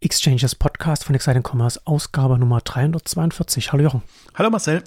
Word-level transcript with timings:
Exchanges 0.00 0.54
Podcast 0.54 1.02
von 1.02 1.16
Exciting 1.16 1.42
Commerce, 1.42 1.80
Ausgabe 1.84 2.38
Nummer 2.38 2.60
342. 2.60 3.72
Hallo 3.72 3.82
Jochen. 3.82 4.02
Hallo 4.36 4.48
Marcel. 4.48 4.84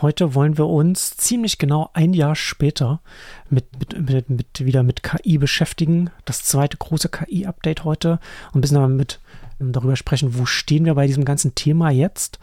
Heute 0.00 0.34
wollen 0.34 0.56
wir 0.56 0.66
uns 0.66 1.18
ziemlich 1.18 1.58
genau 1.58 1.90
ein 1.92 2.14
Jahr 2.14 2.34
später 2.34 3.02
mit, 3.50 3.66
mit, 3.78 4.08
mit, 4.08 4.30
mit 4.30 4.64
wieder 4.64 4.82
mit 4.82 5.02
KI 5.02 5.36
beschäftigen. 5.36 6.08
Das 6.24 6.44
zweite 6.44 6.78
große 6.78 7.10
KI-Update 7.10 7.84
heute 7.84 8.20
und 8.52 8.58
ein 8.58 8.60
bisschen 8.62 8.96
mit 8.96 9.20
darüber 9.58 9.96
sprechen, 9.96 10.38
wo 10.38 10.46
stehen 10.46 10.86
wir 10.86 10.94
bei 10.94 11.06
diesem 11.06 11.26
ganzen 11.26 11.54
Thema 11.54 11.90
jetzt 11.90 12.38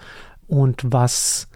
und 0.47 0.83
was 0.85 1.47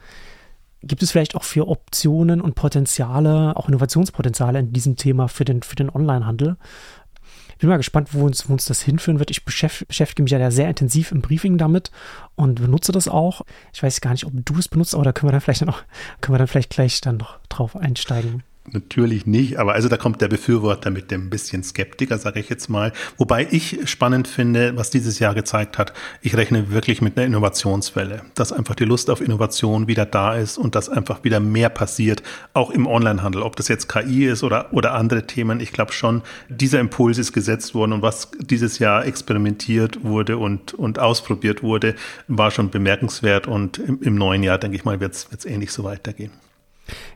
gibt 0.82 1.04
es 1.04 1.12
vielleicht 1.12 1.36
auch 1.36 1.44
für 1.44 1.68
Optionen 1.68 2.42
und 2.42 2.56
Potenziale, 2.56 3.56
auch 3.56 3.68
Innovationspotenziale 3.68 4.60
in 4.60 4.74
diesem 4.74 4.96
Thema 4.96 5.28
für 5.28 5.46
den, 5.46 5.62
für 5.62 5.76
den 5.76 5.90
Onlinehandel 5.90 6.58
bin 7.60 7.70
mal 7.70 7.78
gespannt, 7.78 8.14
wo 8.14 8.26
uns, 8.26 8.50
wo 8.50 8.54
uns 8.54 8.66
das 8.66 8.82
hinführen 8.82 9.20
wird. 9.20 9.32
Ich 9.32 9.46
beschäftige 9.46 10.24
mich 10.24 10.32
ja 10.32 10.52
sehr 10.52 10.70
intensiv 10.70 11.12
im 11.12 11.22
Briefing 11.22 11.58
damit 11.58 11.92
und 12.36 12.62
benutze 12.62 12.92
das 12.92 13.08
auch. 13.08 13.42
Ich 13.74 13.84
weiß 13.84 14.02
gar 14.02 14.12
nicht, 14.12 14.26
ob 14.26 14.34
du 14.34 14.58
es 14.58 14.68
benutzt, 14.68 14.96
aber 14.96 15.04
da 15.04 15.12
können 15.12 15.28
wir 15.28 15.34
dann 15.34 15.42
vielleicht 15.42 15.66
noch, 15.66 15.84
können 16.22 16.36
wir 16.36 16.40
dann 16.40 16.48
vielleicht 16.48 16.72
gleich 16.72 17.02
dann 17.02 17.18
noch 17.18 17.40
drauf 17.50 17.76
einsteigen. 17.76 18.44
Natürlich 18.72 19.26
nicht, 19.26 19.58
aber 19.58 19.74
also 19.74 19.90
da 19.90 19.98
kommt 19.98 20.22
der 20.22 20.28
Befürworter 20.28 20.92
mit 20.92 21.10
dem 21.12 21.30
bisschen 21.30 21.64
Skeptiker, 21.64 22.18
sage 22.18 22.40
ich 22.40 22.50
jetzt 22.50 22.70
mal. 22.70 22.92
Wobei 23.18 23.48
ich 23.50 23.80
spannend 23.86 24.28
finde, 24.28 24.76
was 24.76 24.92
dieses 24.92 25.18
Jahr 25.20 25.34
gezeigt 25.34 25.78
hat, 25.78 25.94
ich 26.22 26.38
rechne 26.38 26.72
wirklich 26.72 27.02
mit 27.02 27.18
einer 27.18 27.26
Innovationswelle, 27.26 28.22
dass 28.36 28.52
einfach 28.52 28.76
die 28.76 28.86
Lust 28.86 29.10
auf 29.10 29.22
Innovation 29.22 29.88
wieder 29.88 30.06
da 30.06 30.36
ist 30.36 30.58
und 30.58 30.76
dass 30.76 30.90
einfach 30.90 31.24
wieder 31.24 31.40
mehr 31.40 31.70
passiert, 31.70 32.22
auch 32.54 32.70
im 32.70 32.86
Onlinehandel. 32.86 33.42
Ob 33.42 33.56
das 33.56 33.70
jetzt 33.70 33.90
KI 33.90 34.28
ist 34.28 34.44
oder, 34.44 34.72
oder 34.74 34.94
andere 34.94 35.26
Themen, 35.26 35.60
ich 35.60 35.72
glaube 35.72 35.94
schon, 35.94 36.22
dieser 36.50 36.80
Impuls 36.80 37.18
ist 37.18 37.34
gesetzt 37.34 37.74
worden 37.74 37.94
und 37.94 38.02
was 38.02 38.30
dieses 38.40 38.80
Jahr 38.80 39.06
experimentiert 39.06 40.04
wurde 40.04 40.38
und, 40.38 40.74
und 40.74 41.00
ausprobiert 41.00 41.64
wurde, 41.64 41.96
war 42.28 42.52
schon 42.52 42.70
bemerkenswert 42.70 43.48
und 43.48 43.80
im, 43.80 44.02
im 44.02 44.16
neuen 44.16 44.44
Jahr, 44.44 44.58
denke 44.58 44.78
ich 44.78 44.86
mal, 44.86 45.00
wird 45.00 45.14
es 45.14 45.46
ähnlich 45.46 45.72
so 45.72 45.84
weitergehen. 45.84 46.32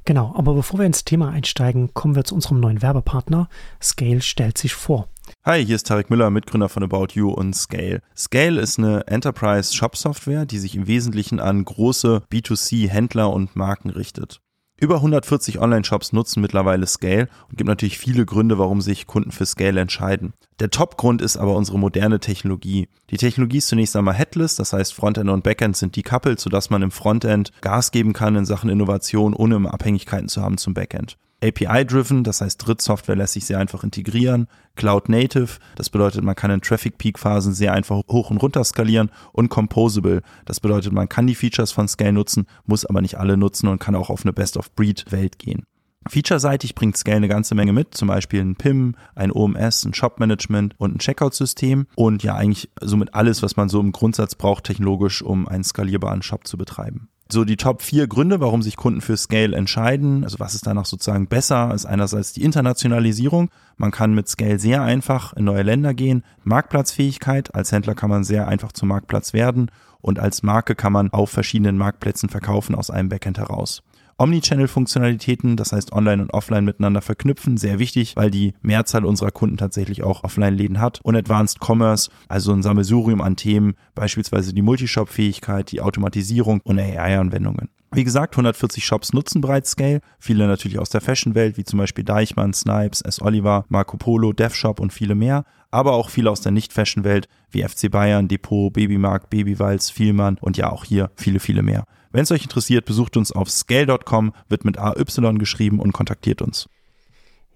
Genau, 0.06 0.34
aber 0.36 0.54
bevor 0.54 0.80
wir 0.80 0.86
ins 0.86 1.06
Thema 1.06 1.30
einsteigen, 1.30 1.94
kommen 1.94 2.16
wir 2.16 2.24
zu 2.24 2.36
unserem 2.36 2.60
neuen 2.60 2.82
Werbepartner. 2.82 3.50
Scale 3.82 4.22
stellt 4.22 4.58
sich 4.58 4.74
vor. 4.74 5.08
Hi, 5.46 5.66
hier 5.66 5.76
ist 5.76 5.88
Tarek 5.88 6.10
Müller, 6.10 6.30
Mitgründer 6.30 6.70
von 6.70 6.84
About 6.84 7.14
You 7.14 7.30
und 7.30 7.56
Scale. 7.56 8.02
Scale 8.16 8.60
ist 8.60 8.78
eine 8.78 9.08
Enterprise 9.08 9.74
Shop 9.74 9.96
Software, 9.96 10.46
die 10.46 10.60
sich 10.60 10.76
im 10.76 10.88
Wesentlichen 10.88 11.40
an 11.40 11.64
große 11.64 12.24
B2C 12.32 12.90
Händler 12.90 13.32
und 13.32 13.56
Marken 13.56 13.90
richtet. 13.90 14.43
Über 14.84 14.96
140 14.96 15.60
Online-Shops 15.60 16.12
nutzen 16.12 16.42
mittlerweile 16.42 16.86
Scale 16.88 17.30
und 17.48 17.58
gibt 17.58 17.70
natürlich 17.70 17.98
viele 17.98 18.26
Gründe, 18.26 18.58
warum 18.58 18.82
sich 18.82 19.08
Kunden 19.08 19.32
für 19.32 19.46
Scale 19.46 19.80
entscheiden. 19.80 20.34
Der 20.60 20.72
Top-Grund 20.72 21.22
ist 21.22 21.38
aber 21.38 21.56
unsere 21.56 21.80
moderne 21.80 22.20
Technologie. 22.20 22.90
Die 23.10 23.16
Technologie 23.16 23.60
ist 23.60 23.70
zunächst 23.70 23.96
einmal 23.96 24.16
headless, 24.16 24.58
das 24.58 24.74
heißt 24.74 24.94
Frontend 24.94 25.30
und 25.30 25.42
Backend 25.42 25.78
sind 25.78 25.96
decoupled, 25.96 26.38
sodass 26.38 26.70
man 26.70 26.82
im 26.82 26.92
Frontend 26.92 27.54
Gas 27.62 27.92
geben 27.92 28.12
kann 28.12 28.36
in 28.36 28.44
Sachen 28.44 28.70
Innovation, 28.70 29.34
ohne 29.34 29.72
Abhängigkeiten 29.72 30.28
zu 30.28 30.42
haben 30.42 30.58
zum 30.58 30.74
Backend. 30.74 31.16
API-driven, 31.44 32.24
das 32.24 32.42
heißt 32.42 32.66
Drittsoftware 32.66 33.16
lässt 33.16 33.34
sich 33.34 33.46
sehr 33.46 33.60
einfach 33.60 33.84
integrieren. 33.84 34.48
Cloud-native, 34.76 35.60
das 35.76 35.90
bedeutet, 35.90 36.24
man 36.24 36.36
kann 36.36 36.52
in 36.52 36.62
Traffic-Peak-Phasen 36.62 37.54
sehr 37.54 37.74
einfach 37.74 38.02
hoch 38.10 38.32
und 38.32 38.38
runter 38.38 38.64
skalieren. 38.64 39.12
Und 39.34 39.50
composable, 39.50 40.22
das 40.46 40.60
bedeutet, 40.60 40.94
man 40.94 41.10
kann 41.10 41.28
die 41.28 41.36
Features 41.36 41.72
von 41.72 41.88
Scale 41.88 42.14
nutzen, 42.14 42.48
muss 42.66 42.86
aber 42.86 43.02
nicht 43.02 43.20
alle 43.20 43.38
nutzen 43.38 43.68
und 43.68 43.80
kann 43.80 43.96
auch 43.96 44.10
auf 44.10 44.24
eine 44.24 44.34
Best-of-Breed-Welt 44.34 45.38
gehen. 45.38 45.66
Featureseitig 46.08 46.76
bringt 46.76 46.98
Scale 46.98 47.18
eine 47.18 47.28
ganze 47.28 47.56
Menge 47.56 47.72
mit, 47.72 47.96
zum 47.96 48.08
Beispiel 48.08 48.42
ein 48.42 48.56
PIM, 48.56 48.96
ein 49.16 49.32
OMS, 49.32 49.86
ein 49.86 49.94
Shop-Management 49.94 50.76
und 50.78 50.96
ein 50.96 51.00
Checkout-System 51.00 51.88
und 51.96 52.24
ja 52.24 52.36
eigentlich 52.36 52.70
somit 52.82 53.14
alles, 53.14 53.42
was 53.42 53.56
man 53.56 53.70
so 53.70 53.80
im 53.80 53.92
Grundsatz 53.92 54.36
braucht 54.36 54.66
technologisch, 54.66 55.22
um 55.22 55.48
einen 55.48 55.64
skalierbaren 55.64 56.22
Shop 56.22 56.46
zu 56.46 56.58
betreiben. 56.58 57.10
So 57.34 57.46
die 57.46 57.58
Top 57.58 57.82
vier 57.82 58.06
Gründe, 58.06 58.42
warum 58.42 58.62
sich 58.62 58.78
Kunden 58.78 59.02
für 59.02 59.18
Scale 59.18 59.58
entscheiden, 59.58 60.24
also 60.24 60.40
was 60.40 60.54
ist 60.54 60.68
danach 60.68 60.86
sozusagen 60.86 61.26
besser, 61.26 61.74
ist 61.74 61.88
einerseits 61.88 62.32
die 62.32 62.44
Internationalisierung. 62.44 63.50
Man 63.76 63.90
kann 63.90 64.14
mit 64.14 64.30
Scale 64.30 64.60
sehr 64.60 64.84
einfach 64.84 65.34
in 65.34 65.46
neue 65.46 65.64
Länder 65.64 65.96
gehen. 65.96 66.24
Marktplatzfähigkeit, 66.44 67.56
als 67.56 67.72
Händler 67.72 67.96
kann 67.96 68.12
man 68.12 68.24
sehr 68.24 68.48
einfach 68.48 68.72
zum 68.72 68.90
Marktplatz 68.90 69.34
werden 69.34 69.72
und 70.00 70.20
als 70.20 70.44
Marke 70.44 70.76
kann 70.76 70.94
man 70.94 71.10
auf 71.10 71.32
verschiedenen 71.32 71.76
Marktplätzen 71.76 72.30
verkaufen 72.30 72.76
aus 72.76 72.92
einem 72.92 73.10
Backend 73.10 73.40
heraus. 73.40 73.82
Omnichannel-Funktionalitäten, 74.18 75.58
das 75.58 75.72
heißt 75.72 75.94
online 75.94 76.24
und 76.24 76.34
offline 76.34 76.66
miteinander 76.66 77.02
verknüpfen, 77.02 77.58
sehr 77.58 77.80
wichtig, 77.80 78.16
weil 78.16 78.32
die 78.32 78.54
Mehrzahl 78.62 79.06
unserer 79.06 79.32
Kunden 79.32 79.58
tatsächlich 79.58 80.04
auch 80.04 80.24
Offline-Läden 80.24 80.80
hat. 80.80 81.00
Und 81.04 81.16
Advanced 81.16 81.60
Commerce, 81.62 82.10
also 82.28 82.54
ein 82.54 82.64
Sammelsurium 82.64 83.22
an 83.22 83.36
Themen, 83.36 83.74
beispielsweise 83.96 84.54
die 84.54 84.62
Multishop-Fähigkeit, 84.62 85.72
die 85.72 85.82
Automatisierung 85.82 86.62
und 86.64 86.80
AI-Anwendungen. 86.80 87.70
Wie 87.96 88.04
gesagt, 88.04 88.34
140 88.34 88.84
Shops 88.84 89.14
nutzen 89.14 89.42
bereits 89.42 89.72
Scale, 89.72 90.02
viele 90.18 90.48
natürlich 90.48 90.80
aus 90.80 90.90
der 90.90 91.02
Fashion-Welt, 91.02 91.58
wie 91.58 91.64
zum 91.64 91.78
Beispiel 91.78 92.04
Deichmann, 92.04 92.52
Snipes, 92.52 93.02
S. 93.02 93.22
Oliver, 93.22 93.66
Marco 93.70 93.98
Polo, 93.98 94.34
DevShop 94.34 94.80
und 94.80 94.92
viele 94.92 95.14
mehr, 95.14 95.46
aber 95.70 95.94
auch 95.94 96.10
viele 96.10 96.32
aus 96.32 96.42
der 96.42 96.52
Nicht-Fashion-Welt, 96.54 97.28
wie 97.52 97.62
FC 97.62 97.92
Bayern, 97.92 98.28
Depot, 98.28 98.74
Babymarkt, 98.74 99.30
Babywalz, 99.30 99.92
Vielmann 99.92 100.40
und 100.42 100.58
ja 100.58 100.72
auch 100.72 100.86
hier 100.86 101.12
viele, 101.16 101.40
viele 101.40 101.62
mehr. 101.62 101.86
Wenn 102.14 102.24
es 102.24 102.32
euch 102.32 102.44
interessiert, 102.44 102.86
besucht 102.86 103.18
uns 103.18 103.32
auf 103.32 103.50
scale.com, 103.50 104.34
wird 104.48 104.64
mit 104.64 104.78
AY 104.78 105.04
geschrieben 105.40 105.80
und 105.80 105.92
kontaktiert 105.92 106.42
uns. 106.42 106.70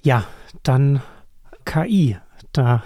Ja, 0.02 0.26
dann 0.64 1.02
KI 1.64 2.18
da. 2.58 2.84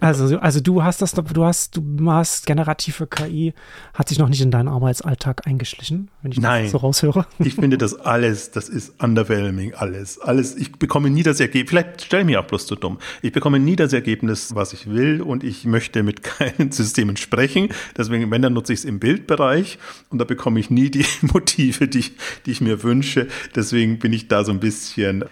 Also, 0.00 0.38
also 0.38 0.60
du 0.60 0.82
hast 0.82 1.02
das, 1.02 1.12
du 1.12 1.44
hast, 1.44 1.76
du 1.76 2.10
hast 2.10 2.46
generative 2.46 3.06
KI, 3.06 3.54
hat 3.92 4.08
sich 4.08 4.18
noch 4.18 4.28
nicht 4.28 4.40
in 4.40 4.50
deinen 4.50 4.68
Arbeitsalltag 4.68 5.46
eingeschlichen, 5.46 6.10
wenn 6.22 6.32
ich 6.32 6.40
Nein, 6.40 6.64
das 6.64 6.72
so 6.72 6.78
raushöre. 6.78 7.26
Ich 7.38 7.54
finde 7.54 7.78
das 7.78 7.94
alles, 7.94 8.50
das 8.50 8.68
ist 8.68 9.02
underwhelming, 9.02 9.74
alles. 9.74 10.18
Alles, 10.18 10.56
ich 10.56 10.72
bekomme 10.72 11.10
nie 11.10 11.22
das 11.22 11.40
Ergebnis, 11.40 11.70
vielleicht 11.70 12.02
stelle 12.02 12.22
ich 12.22 12.26
mich 12.26 12.36
auch 12.36 12.46
bloß 12.46 12.66
zu 12.66 12.76
dumm. 12.76 12.98
Ich 13.22 13.32
bekomme 13.32 13.58
nie 13.58 13.76
das 13.76 13.92
Ergebnis, 13.92 14.54
was 14.54 14.72
ich 14.72 14.90
will 14.90 15.20
und 15.20 15.44
ich 15.44 15.64
möchte 15.64 16.02
mit 16.02 16.22
keinen 16.22 16.72
Systemen 16.72 17.16
sprechen. 17.16 17.68
Deswegen, 17.96 18.30
wenn, 18.30 18.42
dann 18.42 18.52
nutze 18.52 18.72
ich 18.72 18.80
es 18.80 18.84
im 18.84 18.98
Bildbereich 19.00 19.78
und 20.10 20.18
da 20.18 20.24
bekomme 20.24 20.60
ich 20.60 20.70
nie 20.70 20.90
die 20.90 21.06
Motive, 21.22 21.88
die, 21.88 22.04
die 22.46 22.50
ich 22.50 22.60
mir 22.60 22.82
wünsche. 22.82 23.28
Deswegen 23.54 23.98
bin 23.98 24.12
ich 24.12 24.28
da 24.28 24.44
so 24.44 24.52
ein 24.52 24.60
bisschen 24.60 25.24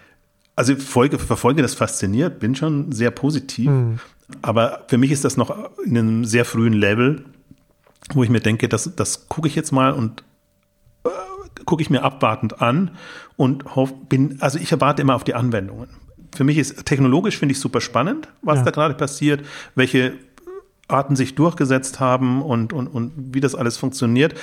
also 0.57 0.77
folge, 0.77 1.19
verfolge 1.19 1.63
das 1.63 1.75
fasziniert, 1.75 2.39
bin 2.39 2.55
schon 2.55 2.93
sehr 2.93 3.11
positiv. 3.11 3.71
Mhm. 3.71 3.99
Aber 4.41 4.85
für 4.89 4.99
mich 4.99 5.11
ist 5.11 5.25
das 5.25 5.37
noch 5.37 5.71
in 5.85 5.99
einem 5.99 6.25
sehr 6.25 6.45
frühen 6.45 6.73
Level, 6.73 7.25
wo 8.15 8.23
ich 8.23 8.31
mir 8.31 8.41
denke, 8.41 8.69
das, 8.69 8.95
das 8.97 9.29
gucke 9.29 9.49
ich 9.49 9.55
jetzt 9.55 9.73
mal 9.73 9.93
und 9.93 10.25
äh, 11.05 11.09
gucke 11.65 11.83
ich 11.83 11.91
mir 11.91 12.03
abwartend 12.03 12.61
an 12.61 12.93
und 13.37 13.77
hoff, 13.77 13.93
bin, 14.09 14.41
also 14.41 14.59
ich 14.59 14.73
erwarte 14.73 15.03
immer 15.03 15.15
auf 15.15 15.25
die 15.25 15.35
Anwendungen. 15.35 15.89
Für 16.35 16.45
mich 16.45 16.57
ist 16.57 16.87
technologisch 16.87 17.39
finde 17.39 17.53
ich 17.53 17.61
super 17.61 17.81
spannend, 17.81 18.29
was 18.41 18.59
ja. 18.59 18.65
da 18.65 18.71
gerade 18.71 18.95
passiert, 18.95 19.45
welche 19.75 20.15
Arten 20.89 21.15
sich 21.15 21.35
durchgesetzt 21.35 22.01
haben 22.01 22.43
und, 22.43 22.73
und, 22.73 22.89
und 22.89 23.13
wie 23.35 23.41
das 23.41 23.55
alles 23.55 23.77
funktioniert. 23.77 24.35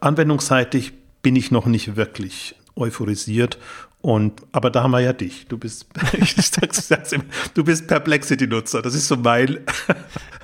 Anwendungsseitig 0.00 0.92
bin 1.22 1.36
ich 1.36 1.50
noch 1.50 1.66
nicht 1.66 1.96
wirklich 1.96 2.56
euphorisiert 2.76 3.58
und, 4.04 4.42
aber 4.52 4.68
da 4.68 4.82
haben 4.82 4.90
wir 4.90 5.00
ja 5.00 5.14
dich. 5.14 5.46
Du 5.48 5.56
bist, 5.56 5.86
ich 6.12 6.34
sag's, 6.34 6.88
sag's 6.88 7.12
immer, 7.12 7.24
du 7.54 7.64
bist 7.64 7.86
Perplexity-Nutzer. 7.86 8.82
Das 8.82 8.94
ist 8.94 9.08
so 9.08 9.16
mein, 9.16 9.60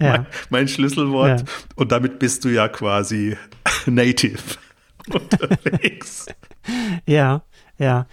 ja. 0.00 0.12
mein, 0.12 0.26
mein, 0.48 0.66
Schlüsselwort. 0.66 1.40
Ja. 1.40 1.46
Und 1.74 1.92
damit 1.92 2.18
bist 2.18 2.42
du 2.46 2.48
ja 2.48 2.68
quasi 2.68 3.36
native 3.86 4.38
unterwegs. 5.12 6.24
ja, 7.04 7.42
ja. 7.76 8.06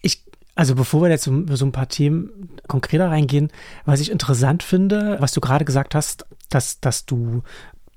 Ich, 0.00 0.22
also 0.54 0.76
bevor 0.76 1.02
wir 1.02 1.10
jetzt 1.10 1.24
so, 1.24 1.44
so 1.56 1.66
ein 1.66 1.72
paar 1.72 1.88
Themen 1.88 2.48
konkreter 2.68 3.10
reingehen, 3.10 3.50
was 3.84 3.98
ich 3.98 4.12
interessant 4.12 4.62
finde, 4.62 5.16
was 5.18 5.32
du 5.32 5.40
gerade 5.40 5.64
gesagt 5.64 5.96
hast, 5.96 6.24
dass, 6.50 6.78
dass 6.78 7.04
du 7.04 7.42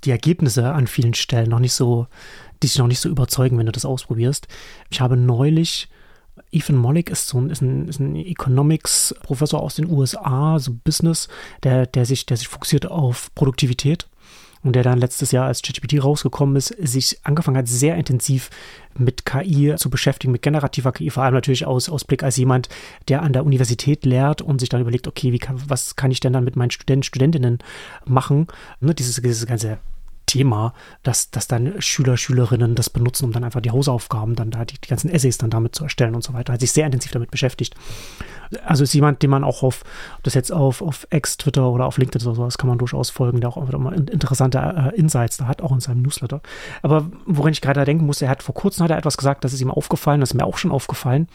die 0.03 0.09
Ergebnisse 0.09 0.73
an 0.73 0.87
vielen 0.87 1.13
Stellen 1.13 1.51
noch 1.51 1.59
nicht 1.59 1.73
so, 1.73 2.07
dich 2.63 2.75
noch 2.79 2.87
nicht 2.87 3.01
so 3.01 3.09
überzeugen, 3.09 3.59
wenn 3.59 3.67
du 3.67 3.71
das 3.71 3.85
ausprobierst. 3.85 4.47
Ich 4.89 4.99
habe 4.99 5.15
neulich 5.15 5.89
Ethan 6.51 6.75
Mollick 6.75 7.09
ist 7.09 7.27
so 7.27 7.39
ein, 7.39 7.49
ist 7.49 7.61
ein, 7.61 7.87
ist 7.87 7.99
ein 7.99 8.15
Economics-Professor 8.15 9.61
aus 9.61 9.75
den 9.75 9.89
USA, 9.89 10.57
so 10.59 10.73
Business, 10.83 11.27
der, 11.63 11.85
der, 11.85 12.05
sich, 12.05 12.25
der 12.25 12.37
sich 12.37 12.47
fokussiert 12.47 12.85
auf 12.85 13.33
Produktivität 13.35 14.07
und 14.65 14.75
der 14.75 14.83
dann 14.83 14.99
letztes 14.99 15.31
Jahr 15.31 15.45
als 15.45 15.61
ChatGPT 15.61 16.03
rausgekommen 16.03 16.55
ist, 16.55 16.69
sich 16.79 17.19
angefangen 17.23 17.57
hat, 17.57 17.67
sehr 17.67 17.95
intensiv 17.95 18.49
mit 18.97 19.25
KI 19.25 19.75
zu 19.77 19.89
beschäftigen, 19.89 20.31
mit 20.31 20.41
generativer 20.41 20.91
KI, 20.91 21.11
vor 21.11 21.23
allem 21.23 21.35
natürlich 21.35 21.67
aus, 21.67 21.87
aus 21.87 22.03
Blick 22.03 22.23
als 22.23 22.37
jemand, 22.37 22.67
der 23.07 23.21
an 23.21 23.33
der 23.33 23.45
Universität 23.45 24.05
lehrt 24.05 24.41
und 24.41 24.59
sich 24.59 24.69
dann 24.69 24.81
überlegt, 24.81 25.07
okay, 25.07 25.31
wie 25.31 25.39
kann, 25.39 25.61
was 25.67 25.95
kann 25.95 26.11
ich 26.11 26.19
denn 26.19 26.33
dann 26.33 26.43
mit 26.43 26.55
meinen 26.55 26.71
Studenten, 26.71 27.03
Studentinnen 27.03 27.59
machen? 28.05 28.47
Ne, 28.79 28.95
dieses, 28.95 29.21
dieses 29.21 29.45
ganze 29.45 29.77
Thema, 30.25 30.73
dass, 31.03 31.31
dass 31.31 31.47
dann 31.47 31.81
Schüler, 31.81 32.17
Schülerinnen 32.17 32.75
das 32.75 32.89
benutzen, 32.89 33.25
um 33.25 33.31
dann 33.31 33.43
einfach 33.43 33.61
die 33.61 33.71
Hausaufgaben, 33.71 34.35
dann 34.35 34.51
da 34.51 34.65
die, 34.65 34.79
die 34.79 34.87
ganzen 34.87 35.09
Essays 35.09 35.37
dann 35.37 35.49
damit 35.49 35.75
zu 35.75 35.83
erstellen 35.83 36.15
und 36.15 36.23
so 36.23 36.33
weiter. 36.33 36.53
Hat 36.53 36.59
sich 36.59 36.71
sehr 36.71 36.85
intensiv 36.85 37.11
damit 37.11 37.31
beschäftigt. 37.31 37.75
Also 38.63 38.83
ist 38.83 38.93
jemand, 38.93 39.21
den 39.23 39.29
man 39.29 39.43
auch 39.43 39.63
auf, 39.63 39.83
das 40.23 40.33
jetzt 40.33 40.51
auf, 40.51 40.81
auf 40.81 41.07
X, 41.11 41.37
Twitter 41.37 41.69
oder 41.69 41.85
auf 41.85 41.97
LinkedIn 41.97 42.25
oder 42.27 42.35
sowas 42.35 42.57
kann 42.57 42.69
man 42.69 42.77
durchaus 42.77 43.09
folgen, 43.09 43.41
der 43.41 43.49
auch 43.49 43.57
immer 43.57 43.93
interessante 43.93 44.59
äh, 44.59 44.95
Insights 44.99 45.37
da 45.37 45.47
hat, 45.47 45.61
auch 45.61 45.71
in 45.71 45.79
seinem 45.79 46.01
Newsletter. 46.01 46.41
Aber 46.81 47.09
worin 47.25 47.53
ich 47.53 47.61
gerade 47.61 47.83
denken 47.85 48.05
muss, 48.05 48.21
er 48.21 48.29
hat 48.29 48.43
vor 48.43 48.55
kurzem 48.55 48.83
hat 48.83 48.91
er 48.91 48.97
etwas 48.97 49.17
gesagt, 49.17 49.43
das 49.43 49.53
ist 49.53 49.61
ihm 49.61 49.71
aufgefallen, 49.71 50.19
das 50.19 50.31
ist 50.31 50.35
mir 50.35 50.45
auch 50.45 50.57
schon 50.57 50.71
aufgefallen, 50.71 51.27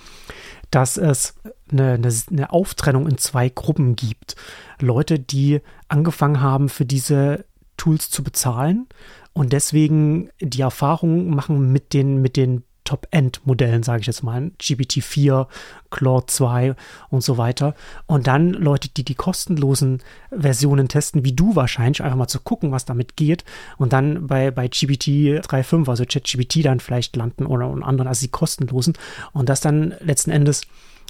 dass 0.70 0.96
es 0.96 1.34
eine, 1.70 1.94
eine, 1.94 2.12
eine 2.30 2.52
Auftrennung 2.52 3.08
in 3.08 3.18
zwei 3.18 3.48
Gruppen 3.48 3.96
gibt. 3.96 4.36
Leute, 4.80 5.18
die 5.18 5.60
angefangen 5.88 6.40
haben, 6.40 6.68
für 6.68 6.84
diese 6.84 7.44
Tools 7.80 8.10
zu 8.10 8.22
bezahlen. 8.22 8.86
Und 9.32 9.52
deswegen 9.52 10.28
die 10.40 10.60
Erfahrung 10.60 11.30
machen 11.34 11.72
mit 11.72 11.94
den, 11.94 12.20
mit 12.20 12.36
den 12.36 12.64
Top-End-Modellen, 12.84 13.84
sage 13.84 14.00
ich 14.00 14.08
jetzt 14.08 14.24
mal, 14.24 14.50
GPT-4, 14.60 15.46
Claude 15.90 16.26
2 16.26 16.74
und 17.08 17.22
so 17.22 17.38
weiter. 17.38 17.74
Und 18.06 18.26
dann 18.26 18.50
Leute, 18.50 18.88
die 18.88 19.04
die 19.04 19.14
kostenlosen 19.14 20.02
Versionen 20.30 20.88
testen, 20.88 21.24
wie 21.24 21.32
du 21.32 21.54
wahrscheinlich, 21.54 22.02
einfach 22.02 22.16
mal 22.16 22.26
zu 22.26 22.40
gucken, 22.40 22.72
was 22.72 22.84
damit 22.84 23.16
geht. 23.16 23.44
Und 23.78 23.92
dann 23.92 24.26
bei, 24.26 24.50
bei 24.50 24.66
GPT 24.66 25.40
3.5, 25.40 25.88
also 25.88 26.04
ChatGPT 26.04 26.64
dann 26.64 26.80
vielleicht 26.80 27.14
landen 27.16 27.46
oder 27.46 27.66
anderen, 27.66 28.08
also 28.08 28.22
die 28.26 28.32
kostenlosen. 28.32 28.94
Und 29.32 29.48
das 29.48 29.60
dann 29.60 29.94
letzten 30.00 30.32
Endes 30.32 30.62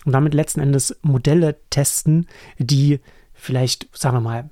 und 0.05 0.13
damit 0.13 0.35
letzten 0.35 0.61
Endes 0.61 0.99
Modelle 1.03 1.57
testen, 1.71 2.27
die 2.59 3.01
vielleicht, 3.33 3.89
sagen 3.97 4.17
wir 4.17 4.21
mal, 4.21 4.51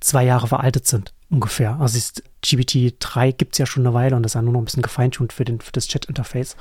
zwei 0.00 0.24
Jahre 0.24 0.48
veraltet 0.48 0.86
sind, 0.86 1.14
ungefähr. 1.30 1.80
Also 1.80 1.98
ist 1.98 2.22
GPT-3 2.44 3.32
gibt 3.32 3.54
es 3.54 3.58
ja 3.58 3.66
schon 3.66 3.86
eine 3.86 3.94
Weile 3.94 4.16
und 4.16 4.22
das 4.22 4.30
ist 4.30 4.34
ja 4.34 4.42
nur 4.42 4.52
noch 4.52 4.60
ein 4.60 4.66
bisschen 4.66 4.82
gefeintuned 4.82 5.32
für, 5.32 5.44
den, 5.44 5.60
für 5.60 5.72
das 5.72 5.88
Chat-Interface. 5.88 6.56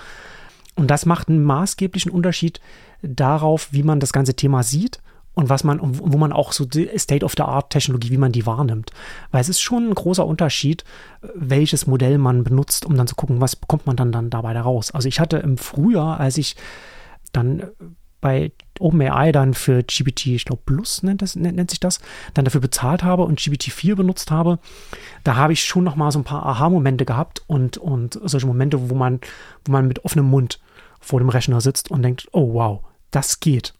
Und 0.75 0.87
das 0.91 1.05
macht 1.05 1.29
einen 1.29 1.43
maßgeblichen 1.43 2.11
Unterschied 2.11 2.59
darauf, 3.01 3.71
wie 3.71 3.83
man 3.83 3.99
das 3.99 4.11
ganze 4.11 4.33
Thema 4.33 4.63
sieht 4.63 4.99
und 5.33 5.49
was 5.49 5.63
man, 5.63 5.79
wo 5.81 6.17
man 6.17 6.33
auch 6.33 6.51
so 6.51 6.65
State-of-the-Art-Technologie, 6.65 8.09
wie 8.09 8.17
man 8.17 8.31
die 8.31 8.45
wahrnimmt. 8.45 8.91
Weil 9.31 9.41
es 9.41 9.49
ist 9.49 9.61
schon 9.61 9.89
ein 9.89 9.95
großer 9.95 10.25
Unterschied, 10.25 10.83
welches 11.35 11.87
Modell 11.87 12.17
man 12.17 12.43
benutzt, 12.43 12.85
um 12.85 12.95
dann 12.95 13.07
zu 13.07 13.15
gucken, 13.15 13.41
was 13.41 13.55
bekommt 13.55 13.85
man 13.85 13.95
dann, 13.95 14.11
dann 14.11 14.29
dabei 14.29 14.53
da 14.53 14.61
raus. 14.61 14.91
Also 14.91 15.07
ich 15.07 15.19
hatte 15.19 15.37
im 15.37 15.57
Frühjahr, 15.57 16.19
als 16.19 16.37
ich 16.37 16.55
dann 17.31 17.63
bei 18.25 18.51
OpenAI 18.79 19.31
dann 19.31 19.53
für 19.53 19.83
GPT, 19.83 20.25
ich 20.25 20.45
glaube 20.45 20.63
Plus 20.65 21.03
nennt, 21.03 21.21
das, 21.21 21.35
nennt, 21.35 21.57
nennt 21.57 21.69
sich 21.69 21.79
das, 21.79 21.99
dann 22.33 22.43
dafür 22.43 22.59
bezahlt 22.59 23.03
habe 23.03 23.21
und 23.21 23.39
GPT-4 23.39 23.93
benutzt 23.93 24.31
habe, 24.31 24.57
da 25.23 25.35
habe 25.35 25.53
ich 25.53 25.63
schon 25.63 25.83
noch 25.83 25.95
mal 25.95 26.11
so 26.11 26.17
ein 26.17 26.23
paar 26.23 26.43
Aha-Momente 26.43 27.05
gehabt 27.05 27.43
und, 27.45 27.77
und 27.77 28.19
solche 28.23 28.47
Momente, 28.47 28.89
wo 28.89 28.95
man, 28.95 29.19
wo 29.63 29.71
man 29.73 29.87
mit 29.87 30.03
offenem 30.05 30.25
Mund 30.25 30.59
vor 30.99 31.19
dem 31.19 31.29
Rechner 31.29 31.61
sitzt 31.61 31.91
und 31.91 32.01
denkt, 32.01 32.27
oh 32.31 32.55
wow, 32.55 32.81
das 33.11 33.39
geht. 33.39 33.75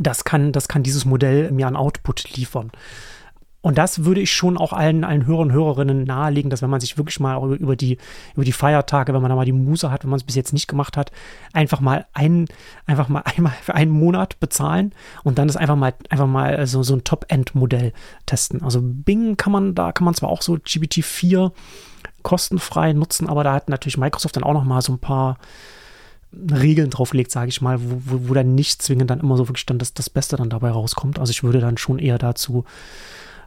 Das 0.00 0.24
kann, 0.24 0.52
das 0.52 0.66
kann 0.66 0.82
dieses 0.82 1.04
Modell 1.04 1.50
mir 1.50 1.66
an 1.66 1.76
Output 1.76 2.36
liefern. 2.36 2.72
Und 3.60 3.76
das 3.76 4.04
würde 4.04 4.20
ich 4.20 4.32
schon 4.32 4.56
auch 4.56 4.72
allen, 4.72 5.02
allen 5.02 5.26
Hörern 5.26 5.48
und 5.48 5.52
Hörerinnen 5.52 6.04
nahelegen, 6.04 6.48
dass 6.48 6.62
wenn 6.62 6.70
man 6.70 6.80
sich 6.80 6.96
wirklich 6.96 7.18
mal 7.18 7.54
über 7.54 7.74
die, 7.74 7.98
über 8.34 8.44
die 8.44 8.52
Feiertage, 8.52 9.12
wenn 9.12 9.20
man 9.20 9.30
da 9.30 9.34
mal 9.34 9.44
die 9.44 9.52
Muse 9.52 9.90
hat, 9.90 10.04
wenn 10.04 10.10
man 10.10 10.18
es 10.18 10.24
bis 10.24 10.36
jetzt 10.36 10.52
nicht 10.52 10.68
gemacht 10.68 10.96
hat, 10.96 11.10
einfach 11.52 11.80
mal 11.80 12.06
ein, 12.12 12.46
einfach 12.86 13.08
mal 13.08 13.22
einmal 13.24 13.52
für 13.60 13.74
einen 13.74 13.90
Monat 13.90 14.38
bezahlen 14.38 14.94
und 15.24 15.38
dann 15.38 15.48
ist 15.48 15.56
einfach 15.56 15.74
mal, 15.74 15.92
einfach 16.08 16.28
mal 16.28 16.66
so, 16.68 16.84
so 16.84 16.94
ein 16.94 17.02
Top-End-Modell 17.02 17.92
testen. 18.26 18.62
Also 18.62 18.80
Bing 18.80 19.36
kann 19.36 19.52
man, 19.52 19.74
da 19.74 19.90
kann 19.90 20.04
man 20.04 20.14
zwar 20.14 20.30
auch 20.30 20.42
so 20.42 20.54
GPT-4 20.54 21.50
kostenfrei 22.22 22.92
nutzen, 22.92 23.28
aber 23.28 23.42
da 23.42 23.54
hat 23.54 23.68
natürlich 23.68 23.98
Microsoft 23.98 24.36
dann 24.36 24.44
auch 24.44 24.54
noch 24.54 24.64
mal 24.64 24.82
so 24.82 24.92
ein 24.92 24.98
paar 25.00 25.36
Regeln 26.32 26.90
draufgelegt, 26.90 27.32
sage 27.32 27.48
ich 27.48 27.60
mal, 27.60 27.80
wo, 27.80 28.02
wo, 28.04 28.28
wo 28.28 28.34
dann 28.34 28.54
nicht 28.54 28.82
zwingend 28.82 29.10
dann 29.10 29.20
immer 29.20 29.36
so 29.36 29.48
wirklich 29.48 29.66
dann 29.66 29.78
das, 29.78 29.94
das 29.94 30.10
Beste 30.10 30.36
dann 30.36 30.50
dabei 30.50 30.70
rauskommt. 30.70 31.18
Also 31.18 31.30
ich 31.30 31.42
würde 31.42 31.58
dann 31.58 31.78
schon 31.78 31.98
eher 31.98 32.18
dazu 32.18 32.64